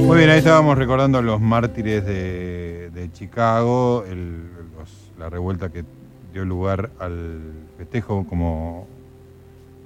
Muy 0.06 0.18
bien, 0.18 0.30
ahí 0.30 0.38
estábamos 0.38 0.78
recordando 0.78 1.18
a 1.18 1.22
los 1.22 1.40
mártires 1.40 2.04
de, 2.04 2.90
de 2.92 3.10
Chicago, 3.12 4.04
el- 4.08 4.55
la 5.18 5.30
revuelta 5.30 5.70
que 5.70 5.84
dio 6.32 6.44
lugar 6.44 6.90
al 6.98 7.40
festejo 7.78 8.26
como 8.28 8.86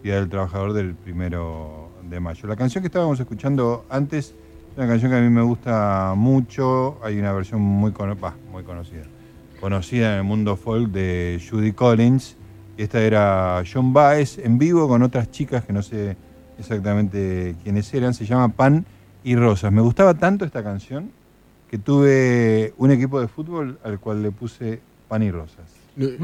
Día 0.02 0.16
del 0.16 0.28
Trabajador 0.28 0.72
del 0.72 0.94
primero 0.94 1.90
de 2.08 2.20
mayo. 2.20 2.48
La 2.48 2.56
canción 2.56 2.82
que 2.82 2.88
estábamos 2.88 3.20
escuchando 3.20 3.84
antes 3.88 4.34
es 4.72 4.76
una 4.76 4.86
canción 4.86 5.10
que 5.10 5.18
a 5.18 5.20
mí 5.20 5.30
me 5.30 5.42
gusta 5.42 6.14
mucho. 6.16 6.98
Hay 7.02 7.18
una 7.18 7.32
versión 7.32 7.60
muy, 7.60 7.92
muy 8.50 8.62
conocida, 8.64 9.02
conocida 9.60 10.12
en 10.12 10.18
el 10.18 10.24
mundo 10.24 10.56
folk 10.56 10.90
de 10.90 11.40
Judy 11.48 11.72
Collins. 11.72 12.36
Esta 12.76 13.00
era 13.00 13.62
John 13.70 13.92
Baez 13.92 14.38
en 14.38 14.58
vivo 14.58 14.88
con 14.88 15.02
otras 15.02 15.30
chicas 15.30 15.64
que 15.64 15.72
no 15.72 15.82
sé 15.82 16.16
exactamente 16.58 17.54
quiénes 17.62 17.92
eran. 17.92 18.14
Se 18.14 18.24
llama 18.24 18.48
Pan 18.48 18.86
y 19.22 19.36
Rosas. 19.36 19.70
Me 19.70 19.82
gustaba 19.82 20.14
tanto 20.14 20.44
esta 20.44 20.64
canción 20.64 21.10
que 21.70 21.78
tuve 21.78 22.72
un 22.78 22.90
equipo 22.90 23.20
de 23.20 23.28
fútbol 23.28 23.78
al 23.84 24.00
cual 24.00 24.22
le 24.22 24.30
puse 24.30 24.80
Pan 25.10 25.22
y 25.24 25.30
Rosas. 25.32 25.66
Eh, 25.98 26.16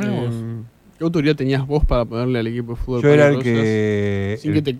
¿Qué 0.96 1.04
autoridad 1.04 1.34
tenías 1.34 1.66
vos 1.66 1.84
para 1.84 2.04
ponerle 2.04 2.38
al 2.38 2.46
equipo 2.46 2.72
de 2.72 2.76
fútbol? 2.76 3.02
Yo 3.02 3.08
era 3.10 3.32
y 3.32 3.34
el 3.36 3.42
que- 3.42 4.38
Sin 4.40 4.52
el- 4.52 4.62
que 4.62 4.72
te 4.72 4.78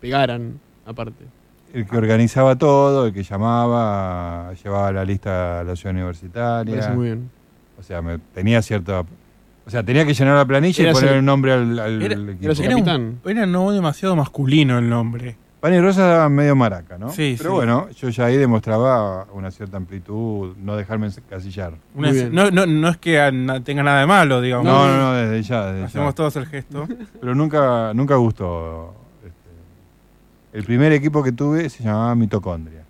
pegaran, 0.00 0.58
aparte. 0.84 1.24
El 1.72 1.86
que 1.86 1.96
organizaba 1.96 2.56
todo, 2.56 3.06
el 3.06 3.12
que 3.14 3.22
llamaba, 3.22 4.52
llevaba 4.62 4.90
la 4.92 5.04
lista 5.04 5.60
a 5.60 5.64
la 5.64 5.76
ciudad 5.76 5.94
universitaria. 5.94 6.74
Parece 6.74 6.90
muy 6.92 7.04
bien. 7.06 7.30
O 7.78 7.82
sea, 7.84 8.02
me, 8.02 8.18
tenía 8.34 8.60
cierta. 8.62 9.04
O 9.64 9.70
sea, 9.70 9.82
tenía 9.84 10.04
que 10.04 10.12
llenar 10.14 10.36
la 10.36 10.44
planilla 10.44 10.90
y 10.90 10.92
poner 10.92 11.10
el- 11.10 11.16
el 11.18 11.24
nombre 11.24 11.52
al, 11.52 11.78
al 11.78 12.02
Era, 12.02 12.14
equipo. 12.32 12.52
era 12.62 12.76
un- 12.96 13.20
era 13.24 13.46
no 13.46 13.70
demasiado 13.70 14.16
masculino 14.16 14.78
el 14.78 14.88
nombre. 14.88 15.36
Pan 15.66 15.74
y 15.74 15.80
Rosa 15.80 16.06
daba 16.06 16.28
medio 16.28 16.54
maraca, 16.54 16.96
¿no? 16.96 17.10
Sí, 17.10 17.34
Pero 17.36 17.50
sí. 17.50 17.54
bueno, 17.56 17.88
yo 17.90 18.08
ya 18.08 18.26
ahí 18.26 18.36
demostraba 18.36 19.26
una 19.32 19.50
cierta 19.50 19.76
amplitud, 19.76 20.54
no 20.58 20.76
dejarme 20.76 21.08
encasillar. 21.08 21.72
Una- 21.92 22.12
no, 22.12 22.52
no, 22.52 22.66
no 22.66 22.88
es 22.88 22.96
que 22.98 23.14
tenga 23.64 23.82
nada 23.82 23.98
de 23.98 24.06
malo, 24.06 24.40
digamos. 24.40 24.64
No, 24.64 24.86
no, 24.86 24.96
no, 24.96 25.12
desde 25.14 25.42
ya. 25.42 25.66
Desde 25.72 25.86
Hacemos 25.86 26.10
ya. 26.10 26.14
todos 26.14 26.36
el 26.36 26.46
gesto. 26.46 26.86
Pero 27.20 27.34
nunca, 27.34 27.92
nunca 27.94 28.14
gustó. 28.14 28.94
este, 29.24 30.56
el 30.56 30.62
primer 30.62 30.92
equipo 30.92 31.20
que 31.20 31.32
tuve 31.32 31.68
se 31.68 31.82
llamaba 31.82 32.14
Mitocondria. 32.14 32.84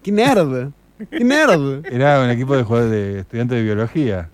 ¡Qué 0.00 0.12
nerd! 0.12 0.70
¡Qué 1.10 1.24
nerd! 1.24 1.84
Era 1.92 2.20
un 2.22 2.30
equipo 2.30 2.56
de 2.56 2.62
jugadores 2.62 2.92
de 2.92 3.18
estudiantes 3.22 3.56
de 3.58 3.64
biología. 3.64 4.28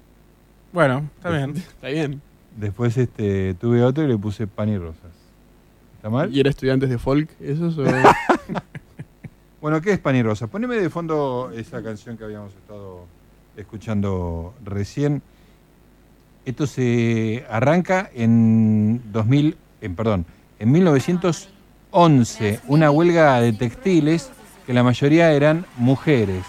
Bueno, 0.71 1.09
está 1.17 1.31
bien. 1.31 1.57
Está 1.57 1.89
bien. 1.89 2.21
Después 2.59 2.95
este, 2.99 3.55
tuve 3.55 3.83
otro 3.83 4.05
y 4.05 4.09
le 4.09 4.19
puse 4.19 4.47
pan 4.47 4.69
y 4.69 4.77
rosas. 4.77 5.14
¿Está 6.05 6.11
mal? 6.11 6.37
¿Y 6.37 6.41
era 6.41 6.51
estudiantes 6.51 6.91
de 6.91 6.99
folk 6.99 7.31
esos? 7.41 7.79
O... 7.79 7.85
Bueno, 9.63 9.81
¿qué 9.81 9.93
es 9.93 9.99
pan 9.99 10.15
y 10.15 10.23
rosas? 10.23 10.51
Poneme 10.51 10.77
de 10.77 10.91
fondo 10.91 11.51
esa 11.57 11.83
canción 11.83 12.19
que 12.19 12.25
habíamos 12.25 12.53
estado 12.55 13.07
escuchando 13.57 14.53
recién. 14.63 15.23
Esto 16.45 16.67
se 16.67 17.47
arranca 17.49 18.11
en 18.15 19.01
2000, 19.15 19.57
en, 19.81 19.97
perdón, 19.97 20.27
en 20.59 20.73
1911, 20.73 22.61
una 22.69 22.91
huelga 22.91 23.41
de 23.41 23.55
textiles 23.55 24.31
que 24.67 24.75
la 24.75 24.83
mayoría 24.83 25.33
eran 25.33 25.65
mujeres. 25.79 26.45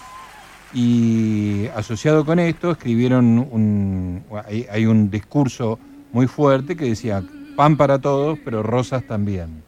Y 0.74 1.68
asociado 1.68 2.26
con 2.26 2.38
esto 2.40 2.72
escribieron 2.72 3.38
un, 3.50 4.22
hay, 4.46 4.66
hay 4.70 4.84
un 4.84 5.10
discurso 5.10 5.78
muy 6.12 6.26
fuerte 6.26 6.76
que 6.76 6.84
decía 6.84 7.24
pan 7.56 7.76
para 7.76 7.98
todos, 7.98 8.38
pero 8.44 8.62
rosas 8.62 9.04
también. 9.06 9.62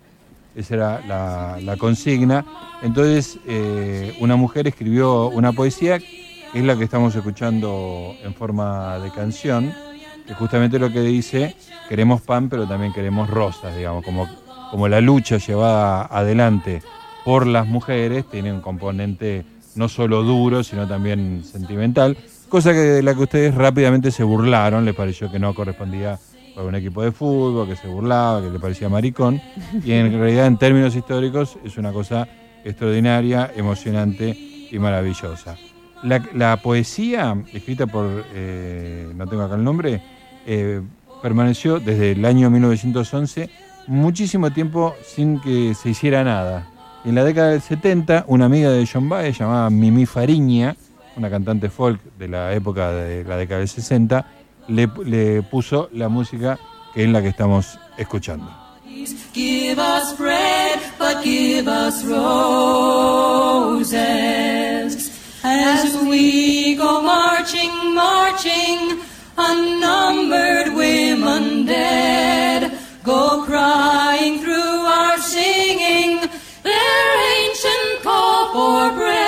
Esa 0.55 0.75
era 0.75 1.59
la, 1.61 1.77
consigna. 1.77 2.45
Entonces, 2.83 3.39
eh, 3.47 4.15
una 4.21 4.37
mujer 4.37 4.69
escribió 4.69 5.29
una 5.29 5.53
poesía, 5.53 5.97
es 5.97 6.65
la 6.65 6.77
que 6.77 6.85
estamos 6.85 7.15
escuchando 7.15 8.15
en 8.23 8.35
forma 8.35 8.99
de 8.99 9.11
canción, 9.11 9.73
que 10.27 10.35
justamente 10.35 10.79
lo 10.79 10.93
que 10.93 11.01
dice, 11.01 11.57
queremos 11.89 12.21
pan, 12.21 12.49
pero 12.49 12.67
también 12.67 12.93
queremos 12.93 13.31
rosas, 13.31 13.75
digamos, 13.77 14.05
como, 14.05 14.29
como 14.71 14.89
la 14.89 15.01
lucha 15.01 15.39
llevada 15.39 16.07
adelante 16.07 16.83
por 17.25 17.47
las 17.47 17.67
mujeres 17.67 18.25
tiene 18.31 18.51
un 18.53 18.63
componente 18.63 19.45
no 19.75 19.89
solo 19.89 20.23
duro, 20.23 20.65
sino 20.65 20.89
también 20.89 21.45
sentimental, 21.45 22.17
cosa 22.49 22.73
que 22.73 22.79
de 22.79 23.03
la 23.03 23.15
que 23.15 23.21
ustedes 23.21 23.55
rápidamente 23.55 24.11
se 24.11 24.25
burlaron, 24.25 24.85
les 24.85 24.95
pareció 24.95 25.31
que 25.31 25.39
no 25.39 25.55
correspondía 25.55 26.19
a 26.59 26.63
un 26.63 26.75
equipo 26.75 27.03
de 27.03 27.13
fútbol, 27.13 27.69
que 27.69 27.77
se 27.77 27.87
burlaba, 27.87 28.43
que 28.43 28.51
le 28.51 28.59
parecía 28.59 28.89
maricón, 28.89 29.41
y 29.85 29.93
en 29.93 30.13
realidad 30.13 30.47
en 30.47 30.59
términos 30.59 30.97
históricos 30.97 31.57
es 31.65 31.77
una 31.79 31.93
cosa 31.93 32.29
extraordinaria, 32.65 33.53
emocionante 33.55 34.37
y 34.71 34.79
maravillosa. 34.79 35.57
La, 36.03 36.23
la 36.35 36.61
poesía, 36.61 37.37
escrita 37.53 37.87
por, 37.87 38.25
eh, 38.35 39.11
no 39.15 39.27
tengo 39.27 39.43
acá 39.43 39.55
el 39.55 39.65
nombre, 39.65 40.03
eh, 40.47 40.81
permaneció 41.23 41.81
desde 41.81 42.13
el 42.13 42.25
año 42.25 42.51
1911 42.51 43.51
muchísimo 43.87 44.51
tiempo 44.53 44.95
sin 45.05 45.41
que 45.41 45.75
se 45.75 45.91
hiciera 45.91 46.23
nada. 46.23 46.69
En 47.05 47.15
la 47.15 47.25
década 47.25 47.51
del 47.51 47.63
70, 47.63 48.25
una 48.29 48.45
amiga 48.45 48.71
de 48.71 48.87
John 48.87 49.09
Baez 49.09 49.39
llamada 49.39 49.71
Mimi 49.71 50.07
Fariña, 50.07 50.77
una 51.17 51.31
cantante 51.31 51.71
folk 51.71 52.01
de 52.19 52.29
la 52.29 52.53
época 52.53 52.93
de 52.93 53.25
la 53.25 53.37
década 53.37 53.61
del 53.61 53.69
60, 53.69 54.27
le, 54.69 54.89
le 55.05 55.43
puso 55.43 55.89
la 55.93 56.09
música 56.09 56.59
que 56.95 57.05
es 57.05 57.11
la 57.11 57.21
que 57.23 57.29
estamos 57.29 57.79
escuchando. 57.97 58.51
Give 59.35 59.79
us 59.79 60.17
bread, 60.17 60.81
but 60.99 61.23
give 61.23 61.69
us 61.69 62.05
roses. 62.05 62.69
As 65.45 65.97
we 66.03 66.75
go 66.75 67.01
marching, 67.03 67.71
marching, 67.95 69.01
unnumbered 69.37 70.75
women 70.75 71.65
dead 71.65 72.73
go 73.05 73.45
crying 73.45 74.41
through 74.41 74.81
our 74.99 75.17
singing 75.19 76.21
their 76.63 77.11
ancient 77.39 78.03
call 78.03 78.53
for 78.53 78.97
bread. 78.97 79.28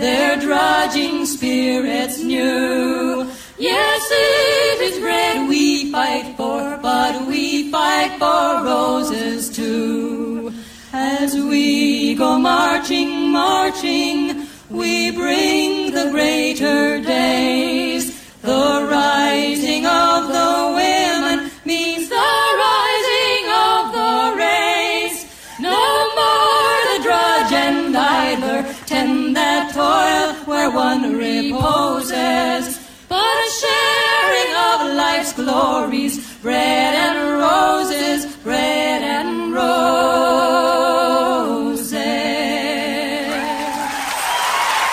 Their 0.00 0.36
drudging 0.40 1.26
spirits 1.26 2.18
new. 2.22 3.30
Yes, 3.58 4.02
it 4.10 4.80
is 4.80 4.98
bread 4.98 5.46
we 5.46 5.92
fight 5.92 6.36
for, 6.38 6.78
but 6.80 7.26
we 7.26 7.70
fight 7.70 8.18
for 8.18 8.64
roses 8.64 9.54
too. 9.54 10.52
As 10.92 11.34
we 11.34 12.14
go 12.14 12.38
marching, 12.38 13.30
marching, 13.30 14.46
we 14.70 15.10
bring 15.10 15.92
the 15.92 16.08
greater 16.10 17.00
days. 17.02 18.04
The 18.40 18.88
rising 18.90 19.84
of 19.84 20.28
the 20.28 20.72
women 20.80 21.50
means 21.66 22.08
the 22.08 22.32
rising 22.66 23.44
of 23.68 23.82
the 23.98 24.16
race. 24.46 25.20
No 25.60 25.82
more 26.20 26.76
the 26.90 27.02
drudge 27.02 27.52
and 27.52 27.94
idler 27.94 28.62
toil 29.80 30.28
where 30.46 30.70
one 30.70 31.02
reposes, 31.16 32.78
but 33.08 33.16
a 33.46 33.48
sharing 33.60 34.52
of 34.68 34.78
life's 34.96 35.32
glories, 35.34 36.14
bread 36.42 36.94
and 36.94 37.18
roses, 37.40 38.26
bread 38.44 39.02
and 39.02 39.54
roses. 39.54 39.70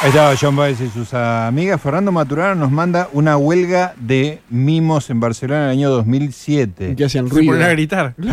Ahí 0.04 0.10
estaba 0.10 0.36
John 0.40 0.56
Baez 0.56 0.80
y 0.80 0.90
sus 0.90 1.14
amigas. 1.14 1.82
Fernando 1.82 2.12
Maturano 2.12 2.56
nos 2.56 2.72
manda 2.72 3.10
una 3.14 3.36
huelga 3.36 3.94
de 3.98 4.42
mimos 4.50 5.10
en 5.10 5.20
Barcelona 5.20 5.64
en 5.66 5.70
el 5.72 5.78
año 5.80 5.90
2007. 5.90 6.96
Que 6.96 7.06
hacían 7.06 7.28
Se 7.28 7.34
ruido. 7.34 7.54
ponen 7.54 7.68
a 7.68 7.72
gritar. 7.72 8.14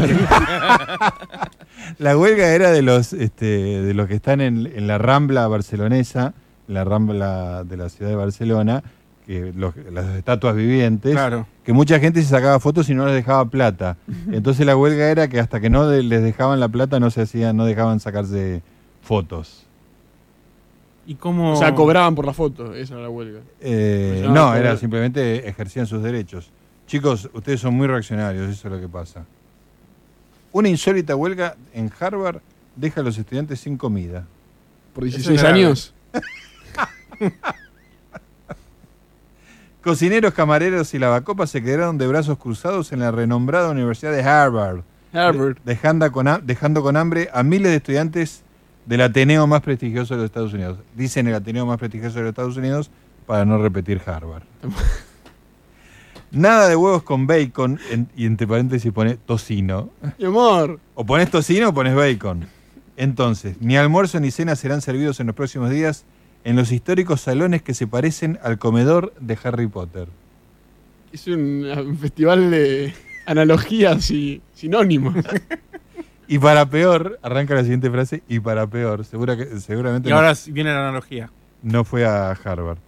La 1.99 2.17
huelga 2.17 2.49
era 2.55 2.71
de 2.71 2.83
los, 2.83 3.13
este, 3.13 3.47
de 3.47 3.95
los 3.95 4.09
que 4.09 4.15
están 4.15 4.41
en, 4.41 4.67
en 4.75 4.87
la 4.87 4.97
Rambla 4.99 5.47
barcelonesa, 5.49 6.33
la 6.69 6.85
Rambla 6.85 7.65
de 7.65 7.77
la 7.77 7.89
ciudad 7.89 8.11
de 8.11 8.17
Barcelona, 8.17 8.83
que 9.27 9.53
los- 9.57 9.75
las 9.93 10.07
estatuas 10.17 10.55
vivientes, 10.55 11.13
Claro. 11.13 11.47
que 11.65 11.73
mucha 11.73 11.99
gente 11.99 12.23
se 12.23 12.29
sacaba 12.29 12.61
fotos 12.61 12.89
y 12.91 12.95
no 12.95 13.07
les 13.07 13.15
dejaba 13.15 13.45
plata. 13.47 13.97
Entonces 14.31 14.67
la 14.67 14.77
huelga 14.77 15.11
era 15.11 15.29
que 15.29 15.41
hasta 15.41 15.61
que 15.61 15.71
no 15.71 15.87
de- 15.89 16.03
les 16.03 16.23
dejaban 16.23 16.61
la 16.61 16.69
plata 16.69 17.01
no 17.01 17.11
se 17.11 17.23
hacían, 17.23 17.57
no 17.57 17.65
dejaban 17.65 18.01
sacarse 18.01 18.63
fotos. 19.03 19.65
¿Y 21.07 21.17
cómo...? 21.17 21.53
O 21.53 21.57
sea, 21.57 21.75
cobraban 21.75 22.15
por 22.15 22.25
la 22.27 22.33
foto, 22.33 22.75
esa 22.75 22.95
era 22.95 23.03
la 23.05 23.11
huelga. 23.11 23.41
Eh, 23.61 24.21
llama 24.23 24.35
no, 24.35 24.45
cobrar. 24.47 24.61
era 24.61 24.77
simplemente 24.77 25.49
ejercían 25.49 25.87
sus 25.87 26.03
derechos. 26.03 26.51
Chicos, 26.87 27.29
ustedes 27.35 27.61
son 27.61 27.75
muy 27.75 27.87
reaccionarios, 27.87 28.49
eso 28.51 28.69
es 28.69 28.75
lo 28.75 28.81
que 28.81 28.89
pasa. 28.89 29.25
Una 30.53 30.69
insólita 30.69 31.17
huelga 31.17 31.57
en 31.73 31.91
Harvard 31.99 32.41
deja 32.77 33.01
a 33.01 33.05
los 33.05 33.19
estudiantes 33.19 33.61
sin 33.61 33.77
comida. 33.77 34.27
Por 34.95 35.05
Eso 35.05 35.17
es 35.19 35.25
16 35.25 35.43
grave. 35.43 35.59
años. 35.65 35.95
Cocineros, 39.83 40.33
camareros 40.33 40.95
y 40.95 40.99
lavacopas 40.99 41.51
se 41.51 41.63
quedaron 41.63 41.99
de 41.99 42.07
brazos 42.07 42.39
cruzados 42.39 42.93
en 42.93 43.01
la 43.01 43.11
renombrada 43.11 43.71
Universidad 43.71 44.13
de 44.13 44.23
Harvard. 44.23 44.81
Harvard. 45.13 45.57
de- 45.57 45.61
dejando, 45.65 46.11
con, 46.11 46.27
dejando 46.45 46.83
con 46.83 46.97
hambre 46.97 47.29
a 47.35 47.43
miles 47.43 47.71
de 47.71 47.77
estudiantes 47.77 48.43
del 48.87 49.03
Ateneo 49.03 49.47
más 49.47 49.61
prestigioso 49.61 50.15
de 50.15 50.19
los 50.23 50.27
Estados 50.27 50.55
Unidos. 50.55 50.79
Dicen 50.97 51.29
el 51.29 51.35
Ateneo 51.35 51.67
más 51.67 51.79
prestigioso 51.79 52.17
de 52.17 52.23
los 52.23 52.31
Estados 52.31 52.57
Unidos 52.57 52.91
para 53.27 53.45
no 53.45 53.63
repetir 53.63 54.01
Harvard. 54.07 54.43
Nada 56.31 56.67
de 56.69 56.75
huevos 56.77 57.03
con 57.03 57.27
bacon 57.27 57.79
en- 57.91 58.09
y 58.17 58.25
entre 58.27 58.47
paréntesis 58.47 58.91
pone 58.91 59.17
tocino. 59.17 59.91
Mi 60.19 60.25
amor. 60.25 60.81
O 60.95 61.05
pones 61.05 61.31
tocino 61.31 61.69
o 61.69 61.75
pones 61.75 61.95
bacon. 61.95 62.47
Entonces, 62.97 63.57
ni 63.61 63.77
almuerzo 63.77 64.19
ni 64.19 64.31
cena 64.31 64.57
serán 64.57 64.81
servidos 64.81 65.21
en 65.21 65.27
los 65.29 65.37
próximos 65.37 65.69
días 65.71 66.05
en 66.45 66.57
los 66.57 66.71
históricos 66.73 67.23
salones 67.23 67.63
que 67.63 67.75
se 67.75 67.87
parecen 67.87 68.39
al 68.43 68.59
comedor 68.59 69.13
de 69.21 69.39
Harry 69.43 69.67
Potter. 69.67 70.09
Es 71.13 71.27
un, 71.27 71.65
un 71.65 71.99
festival 71.99 72.51
de 72.51 72.93
analogías 73.27 74.11
y 74.11 74.41
sinónimos. 74.55 75.15
Y 76.27 76.39
para 76.39 76.65
peor, 76.71 77.19
arranca 77.21 77.55
la 77.55 77.61
siguiente 77.61 77.91
frase, 77.91 78.23
y 78.29 78.41
para 78.41 78.67
peor, 78.67 79.05
segura 79.05 79.37
que, 79.37 79.61
seguramente 79.61 80.09
Y 80.09 80.11
no- 80.11 80.17
ahora 80.17 80.33
viene 80.49 80.73
la 80.73 80.81
analogía. 80.81 81.29
no 81.63 81.85
fue 81.85 82.07
a 82.07 82.31
Harvard. 82.31 82.79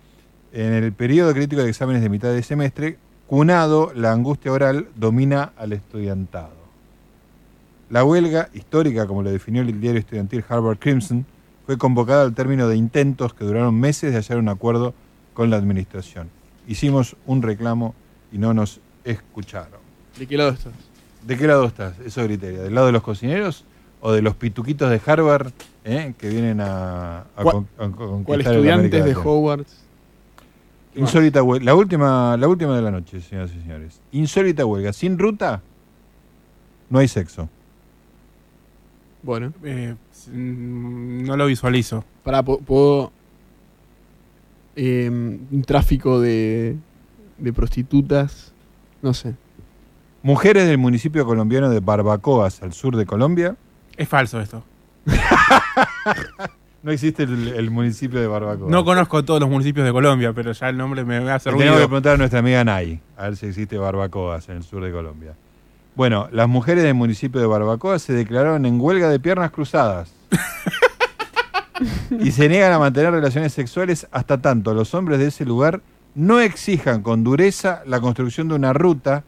En 0.54 0.72
el 0.72 0.90
periodo 0.94 1.34
crítico 1.34 1.62
de 1.62 1.68
exámenes 1.68 2.00
de 2.00 2.08
mitad 2.08 2.30
de 2.32 2.42
semestre, 2.42 2.96
cunado, 3.26 3.92
la 3.94 4.12
angustia 4.12 4.50
oral 4.52 4.88
domina 4.96 5.52
al 5.58 5.74
estudiantado. 5.74 6.56
La 7.90 8.04
huelga, 8.04 8.48
histórica 8.54 9.06
como 9.06 9.22
lo 9.22 9.30
definió 9.30 9.60
el 9.60 9.78
diario 9.82 10.00
estudiantil 10.00 10.42
Harvard 10.48 10.78
Crimson, 10.78 11.26
fue 11.66 11.76
convocada 11.78 12.22
al 12.22 12.34
término 12.34 12.68
de 12.68 12.76
intentos 12.76 13.34
que 13.34 13.44
duraron 13.44 13.78
meses 13.78 14.12
de 14.12 14.18
hallar 14.18 14.38
un 14.38 14.48
acuerdo 14.48 14.94
con 15.34 15.50
la 15.50 15.56
administración. 15.56 16.28
Hicimos 16.68 17.16
un 17.26 17.42
reclamo 17.42 17.94
y 18.32 18.38
no 18.38 18.54
nos 18.54 18.80
escucharon. 19.04 19.80
¿De 20.18 20.26
qué 20.26 20.36
lado 20.36 20.50
estás? 20.50 20.72
¿De 21.26 21.36
qué 21.36 21.46
lado 21.46 21.64
estás? 21.66 21.98
Eso 22.04 22.22
griteria. 22.24 22.62
¿Del 22.62 22.74
lado 22.74 22.86
de 22.86 22.92
los 22.92 23.02
cocineros 23.02 23.64
o 24.00 24.12
de 24.12 24.22
los 24.22 24.34
pituquitos 24.36 24.88
de 24.90 25.00
Harvard 25.04 25.50
eh, 25.84 26.14
que 26.18 26.28
vienen 26.28 26.60
a, 26.60 27.20
a 27.20 27.24
¿Cuál- 27.42 27.52
con- 27.52 27.68
a 27.78 27.90
conquistar 27.90 28.24
¿Cuál 28.24 28.40
el 28.40 28.46
estudiantes 28.46 29.04
de? 29.04 29.14
Hogwarts? 29.16 29.76
Insólita 30.94 31.42
huelga. 31.42 31.64
La 31.66 31.74
última, 31.74 32.36
la 32.38 32.48
última 32.48 32.74
de 32.76 32.82
la 32.82 32.90
noche, 32.90 33.20
señoras 33.20 33.50
y 33.54 33.60
señores. 33.60 34.00
Insólita 34.12 34.64
huelga. 34.64 34.92
Sin 34.92 35.18
ruta, 35.18 35.60
no 36.88 36.98
hay 37.00 37.08
sexo. 37.08 37.48
Bueno. 39.22 39.52
Eh, 39.64 39.94
no 40.32 41.36
lo 41.36 41.46
visualizo. 41.46 42.04
Para, 42.24 42.42
puedo. 42.42 43.12
eh, 44.76 45.08
un 45.10 45.64
tráfico 45.66 46.20
de, 46.20 46.76
de 47.38 47.52
prostitutas. 47.52 48.52
No 49.02 49.14
sé. 49.14 49.34
Mujeres 50.22 50.66
del 50.66 50.78
municipio 50.78 51.24
colombiano 51.24 51.70
de 51.70 51.80
Barbacoas, 51.80 52.62
al 52.62 52.72
sur 52.72 52.96
de 52.96 53.06
Colombia. 53.06 53.56
Es 53.96 54.08
falso 54.08 54.40
esto. 54.40 54.64
No 56.82 56.92
existe 56.92 57.24
el, 57.24 57.48
el 57.48 57.70
municipio 57.72 58.20
de 58.20 58.28
Barbacoas. 58.28 58.70
No 58.70 58.84
conozco 58.84 59.24
todos 59.24 59.40
los 59.40 59.50
municipios 59.50 59.84
de 59.84 59.90
Colombia, 59.92 60.32
pero 60.32 60.52
ya 60.52 60.68
el 60.68 60.76
nombre 60.76 61.04
me 61.04 61.16
hace 61.16 61.50
ruido. 61.50 61.58
tenemos 61.64 61.80
que 61.80 61.88
preguntar 61.88 62.14
a 62.14 62.16
nuestra 62.16 62.38
amiga 62.38 62.62
Nay, 62.62 63.00
a 63.16 63.24
ver 63.24 63.36
si 63.36 63.46
existe 63.46 63.76
Barbacoas 63.76 64.48
en 64.50 64.58
el 64.58 64.62
sur 64.62 64.84
de 64.84 64.92
Colombia. 64.92 65.34
Bueno, 65.96 66.28
las 66.30 66.46
mujeres 66.46 66.84
del 66.84 66.92
municipio 66.92 67.40
de 67.40 67.46
Barbacoa 67.46 67.98
se 67.98 68.12
declararon 68.12 68.66
en 68.66 68.78
huelga 68.78 69.08
de 69.08 69.18
piernas 69.18 69.50
cruzadas. 69.50 70.12
y 72.10 72.32
se 72.32 72.50
niegan 72.50 72.70
a 72.74 72.78
mantener 72.78 73.12
relaciones 73.12 73.54
sexuales 73.54 74.06
hasta 74.10 74.42
tanto 74.42 74.74
los 74.74 74.92
hombres 74.92 75.18
de 75.18 75.28
ese 75.28 75.46
lugar 75.46 75.80
no 76.14 76.40
exijan 76.40 77.00
con 77.00 77.24
dureza 77.24 77.80
la 77.86 77.98
construcción 78.00 78.48
de 78.48 78.56
una 78.56 78.74
ruta 78.74 79.24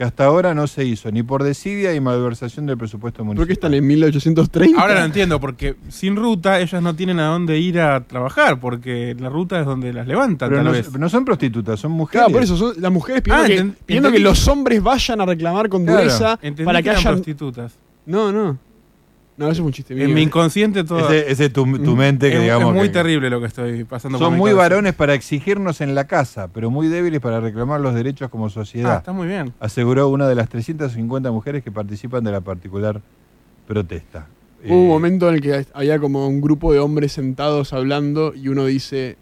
que 0.00 0.04
hasta 0.04 0.24
ahora 0.24 0.54
no 0.54 0.66
se 0.66 0.82
hizo, 0.86 1.10
ni 1.12 1.22
por 1.22 1.42
desidia 1.42 1.94
y 1.94 2.00
malversación 2.00 2.64
del 2.64 2.78
presupuesto 2.78 3.22
municipal. 3.22 3.42
¿Por 3.42 3.46
qué 3.48 3.52
están 3.52 3.74
en 3.74 3.86
1830? 3.86 4.80
Ahora 4.80 4.94
lo 4.98 5.04
entiendo, 5.04 5.38
porque 5.38 5.76
sin 5.90 6.16
ruta 6.16 6.58
ellas 6.58 6.80
no 6.82 6.96
tienen 6.96 7.20
a 7.20 7.26
dónde 7.26 7.58
ir 7.58 7.78
a 7.80 8.00
trabajar, 8.04 8.58
porque 8.60 9.14
la 9.20 9.28
ruta 9.28 9.60
es 9.60 9.66
donde 9.66 9.92
las 9.92 10.06
levantan, 10.06 10.48
Pero 10.48 10.60
tal 10.60 10.64
no, 10.64 10.72
vez. 10.72 10.90
no 10.98 11.08
son 11.10 11.26
prostitutas, 11.26 11.78
son 11.80 11.92
mujeres. 11.92 12.22
Claro, 12.24 12.32
por 12.32 12.42
eso 12.42 12.56
son 12.56 12.80
las 12.80 12.90
mujeres 12.90 13.20
pidiendo, 13.20 13.44
Ah, 13.44 13.46
que, 13.76 13.84
pidiendo 13.84 14.10
que 14.10 14.20
los 14.20 14.48
hombres 14.48 14.82
vayan 14.82 15.20
a 15.20 15.26
reclamar 15.26 15.68
con 15.68 15.84
Claro. 15.84 15.98
dureza 16.00 16.38
para 16.64 16.78
que 16.78 16.84
que 16.84 16.90
hayan. 16.96 17.12
prostitutas. 17.16 17.74
No, 18.06 18.32
no. 18.32 18.56
No, 19.36 19.46
eso 19.46 19.62
es 19.62 19.66
un 19.66 19.72
chiste 19.72 19.94
mío. 19.94 20.04
En 20.04 20.12
mi 20.12 20.20
inconsciente 20.22 20.84
todo. 20.84 21.08
Ese, 21.08 21.30
ese 21.32 21.44
es 21.46 21.52
tu, 21.52 21.64
tu 21.78 21.96
mente 21.96 22.28
que 22.30 22.36
es, 22.36 22.42
digamos 22.42 22.68
es 22.74 22.74
muy 22.78 22.88
que- 22.88 22.92
terrible 22.92 23.30
lo 23.30 23.40
que 23.40 23.46
estoy 23.46 23.84
pasando 23.84 24.18
por 24.18 24.26
Son 24.26 24.36
muy 24.36 24.50
cabeza. 24.50 24.62
varones 24.68 24.94
para 24.94 25.14
exigirnos 25.14 25.80
en 25.80 25.94
la 25.94 26.06
casa, 26.06 26.48
pero 26.48 26.70
muy 26.70 26.88
débiles 26.88 27.20
para 27.20 27.40
reclamar 27.40 27.80
los 27.80 27.94
derechos 27.94 28.28
como 28.28 28.46
Ah, 28.46 28.50
sociedad. 28.50 28.96
está 28.98 29.12
muy 29.12 29.28
bien. 29.28 29.54
Aseguró 29.58 30.08
una 30.08 30.28
de 30.28 30.34
las 30.34 30.48
350 30.50 31.30
mujeres 31.30 31.62
que 31.64 31.70
participan 31.72 32.22
de 32.22 32.32
la 32.32 32.42
particular 32.42 33.00
protesta. 33.66 34.26
Hubo 34.66 34.74
un 34.76 34.84
Eh, 34.84 34.88
momento 34.88 35.28
en 35.30 35.36
el 35.36 35.40
que 35.40 35.64
había 35.72 35.98
como 35.98 36.26
un 36.28 36.42
grupo 36.42 36.72
de 36.72 36.78
hombres 36.80 37.12
sentados 37.12 37.72
hablando 37.72 38.34
y 38.34 38.48
uno 38.48 38.66
dice, 38.66 39.16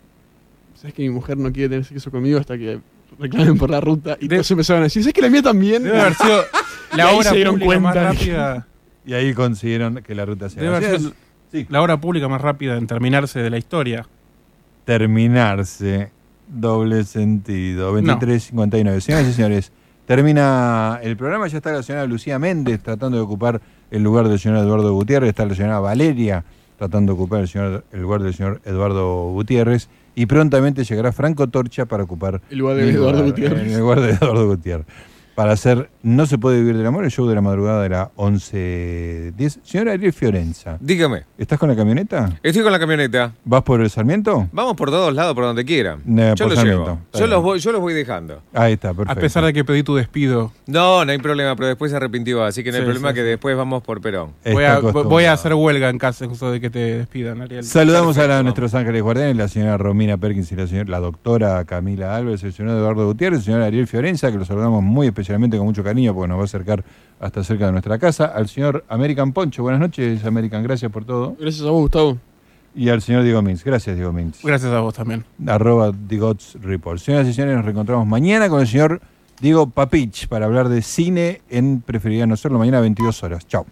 ¿sabes 0.75 0.95
que 0.95 1.03
mi 1.03 1.11
mujer 1.11 1.37
no 1.37 1.53
quiere 1.53 1.69
tener 1.69 1.85
sexo 1.85 2.11
conmigo 2.11 2.41
hasta 2.41 2.59
que 2.59 2.81
reclamen 3.21 3.57
por 3.57 3.71
la 3.71 3.81
ruta? 3.81 4.17
Y 4.21 4.27
todos 4.29 4.51
empezaron 4.51 4.83
a 4.83 4.85
decir, 4.87 5.03
¿sabes 5.05 5.15
que 5.15 5.23
la 5.23 5.31
mía 5.31 5.43
también? 5.43 5.85
Debe 5.85 6.01
haber 6.01 6.15
sido 6.15 6.41
la 6.97 7.07
ahí 7.07 7.17
obra 7.17 7.31
se 7.31 7.37
dieron 7.37 7.55
pública 7.55 7.79
más 7.81 7.93
cuenta. 7.95 8.13
rápida. 8.13 8.67
Y 9.09 9.15
ahí 9.15 9.35
consiguieron 9.35 9.97
que 10.03 10.15
la 10.15 10.25
ruta 10.25 10.49
sea. 10.49 10.63
Debe 10.63 10.77
haber 10.77 10.91
Así 10.95 10.99
sido 10.99 11.15
es, 11.53 11.71
la 11.71 11.83
obra 11.83 12.01
pública 12.01 12.29
más 12.29 12.41
rápida 12.41 12.77
en 12.77 12.87
terminarse 12.87 13.41
de 13.41 13.51
la 13.51 13.59
historia. 13.59 14.07
terminarse. 14.85 16.11
Doble 16.49 17.05
sentido. 17.05 17.95
23.59. 17.99 19.01
Señoras 19.01 19.29
y 19.29 19.33
señores, 19.33 19.73
Termina 20.07 21.01
el 21.03 21.19
programa, 21.19 21.49
ya 21.49 21.59
está 21.59 21.71
la 21.71 21.83
señora 21.83 22.07
Lucía 22.07 22.39
Méndez 22.39 22.83
tratando 22.83 23.19
de 23.19 23.23
ocupar 23.23 23.61
el 23.91 24.03
lugar 24.03 24.27
del 24.27 24.39
señor 24.39 24.57
Eduardo 24.57 24.95
Gutiérrez, 24.95 25.29
está 25.29 25.45
la 25.45 25.55
señora 25.55 25.81
Valeria 25.81 26.45
tratando 26.79 27.13
de 27.13 27.19
ocupar 27.21 27.41
el, 27.43 27.49
señor- 27.49 27.85
el 27.93 28.01
lugar 28.01 28.23
del 28.23 28.33
señor 28.33 28.63
Eduardo 28.65 29.31
Gutiérrez 29.33 29.91
y 30.15 30.25
prontamente 30.25 30.85
llegará 30.85 31.13
Franco 31.13 31.49
Torcha 31.49 31.85
para 31.85 32.05
ocupar 32.05 32.41
El 32.49 32.57
lugar 32.57 32.77
de 32.77 32.89
Eduardo 32.91 33.23
Gutiérrez. 33.23 33.71
El 33.71 33.81
lugar 33.81 34.01
de 34.01 34.13
Eduardo 34.13 34.47
Gutiérrez. 34.47 34.87
Para 35.39 35.53
hacer 35.53 35.89
No 36.03 36.27
se 36.27 36.37
puede 36.37 36.59
vivir 36.59 36.77
del 36.77 36.85
amor, 36.85 37.05
el 37.05 37.13
show 37.13 37.29
de 37.29 37.37
la 37.37 37.41
madrugada 37.41 37.81
de 37.85 37.91
la 37.91 38.11
11.10. 38.17 39.61
Señora 39.63 39.93
Ariel 39.93 40.13
Fiorenza, 40.13 40.77
Dígame, 40.81 41.27
¿estás 41.39 41.61
con 41.61 41.69
la 41.69 41.77
camioneta? 41.77 42.31
estoy 42.43 42.65
con 42.65 42.73
la 42.73 42.81
camioneta. 42.81 43.31
¿Vas 43.45 43.63
por 43.63 43.81
el 43.81 43.89
Sarmiento? 43.89 44.49
Vamos 44.51 44.75
por 44.75 44.91
todos 44.91 45.15
lados, 45.15 45.37
por 45.37 45.45
donde 45.45 45.65
quieran. 45.65 46.01
Yo 46.05 46.35
por 46.35 46.47
los 46.49 46.55
Sarmiento, 46.57 46.85
llevo. 46.87 46.99
Yo 47.15 47.27
los, 47.29 47.43
voy, 47.45 47.59
yo 47.61 47.71
los 47.71 47.81
voy 47.81 47.95
dejando. 47.95 48.43
Ahí 48.53 48.73
está, 48.73 48.89
perfecto. 48.89 49.13
A 49.13 49.15
pesar 49.15 49.45
de 49.45 49.53
que 49.53 49.65
pedí 49.65 49.85
tu 49.85 49.95
despido. 49.95 50.51
No, 50.67 51.05
no 51.05 51.13
hay 51.13 51.19
problema, 51.19 51.55
pero 51.55 51.69
después 51.69 51.93
se 51.93 51.97
arrepintió, 51.97 52.43
así 52.43 52.65
que 52.65 52.71
no 52.73 52.77
hay 52.79 52.83
Sí, 52.83 52.87
problema 52.87 53.11
sí, 53.11 53.15
que 53.15 53.23
después 53.23 53.57
vamos 53.57 53.85
por 53.85 54.01
Perón. 54.01 54.33
Voy 54.53 54.65
a, 54.65 54.81
voy 54.81 55.25
a 55.27 55.35
hacer 55.35 55.55
huelga 55.55 55.89
en 55.89 55.99
caso 55.99 56.27
de 56.51 56.61
que 56.61 56.69
te 56.69 56.81
despidan, 56.99 57.43
Ariel. 57.43 57.63
Saludamos 57.63 58.19
a 58.19 58.27
la- 58.27 58.43
nuestros 58.43 58.75
ángeles 58.75 59.03
guardianes, 59.03 59.37
la 59.37 59.47
señora 59.47 59.77
Romina 59.77 60.17
Perkins 60.17 60.51
y 60.51 60.57
la, 60.57 60.67
señora, 60.67 60.91
la 60.91 60.99
doctora 60.99 61.65
Camila 61.65 62.17
Álvarez, 62.17 62.43
el 62.43 62.53
señor 62.53 62.73
Eduardo 62.77 63.07
Gutiérrez, 63.07 63.39
el 63.41 63.45
señor 63.45 63.63
Ariel 63.63 63.87
Fiorenza, 63.87 64.33
que 64.33 64.39
lo 64.39 64.45
saludamos 64.45 64.83
muy 64.83 65.07
especialmente 65.29 65.59
con 65.59 65.67
mucho 65.67 65.85
cariño 65.85 66.15
porque 66.15 66.29
nos 66.29 66.39
va 66.39 66.43
a 66.43 66.45
acercar 66.45 66.83
hasta 67.21 67.45
cerca 67.45 67.67
de 67.67 67.73
nuestra 67.73 67.99
casa. 67.99 68.25
Al 68.25 68.49
señor 68.49 68.85
American 68.89 69.33
Poncho, 69.35 69.63
buenas 69.63 69.81
noches, 69.81 70.25
American, 70.25 70.63
gracias 70.63 70.91
por 70.91 71.05
todo. 71.05 71.37
Gracias 71.39 71.67
a 71.67 71.71
vos, 71.71 71.83
Gustavo. 71.83 72.19
Y 72.75 72.89
al 72.89 73.03
señor 73.03 73.25
Diego 73.25 73.43
Mintz, 73.43 73.63
gracias 73.63 73.95
Diego 73.95 74.11
Mintz. 74.11 74.43
Gracias 74.43 74.73
a 74.73 74.81
vos 74.81 74.95
también. 74.95 75.25
Arroba 75.47 75.93
Digots 75.93 76.57
Report. 76.63 76.99
Señoras 76.99 77.29
y 77.29 77.35
señores, 77.35 77.57
nos 77.57 77.65
reencontramos 77.67 78.07
mañana 78.07 78.49
con 78.49 78.61
el 78.61 78.67
señor 78.67 79.03
Diego 79.39 79.69
Papich 79.69 80.29
para 80.29 80.47
hablar 80.47 80.71
de 80.71 80.81
cine 80.81 81.43
en 81.51 81.83
Preferiría 81.83 82.27
No 82.27 82.37
Serlo, 82.37 82.59
mañana 82.59 82.79
a 82.79 82.83
22 82.83 83.23
horas. 83.23 83.47
Chao. 83.47 83.67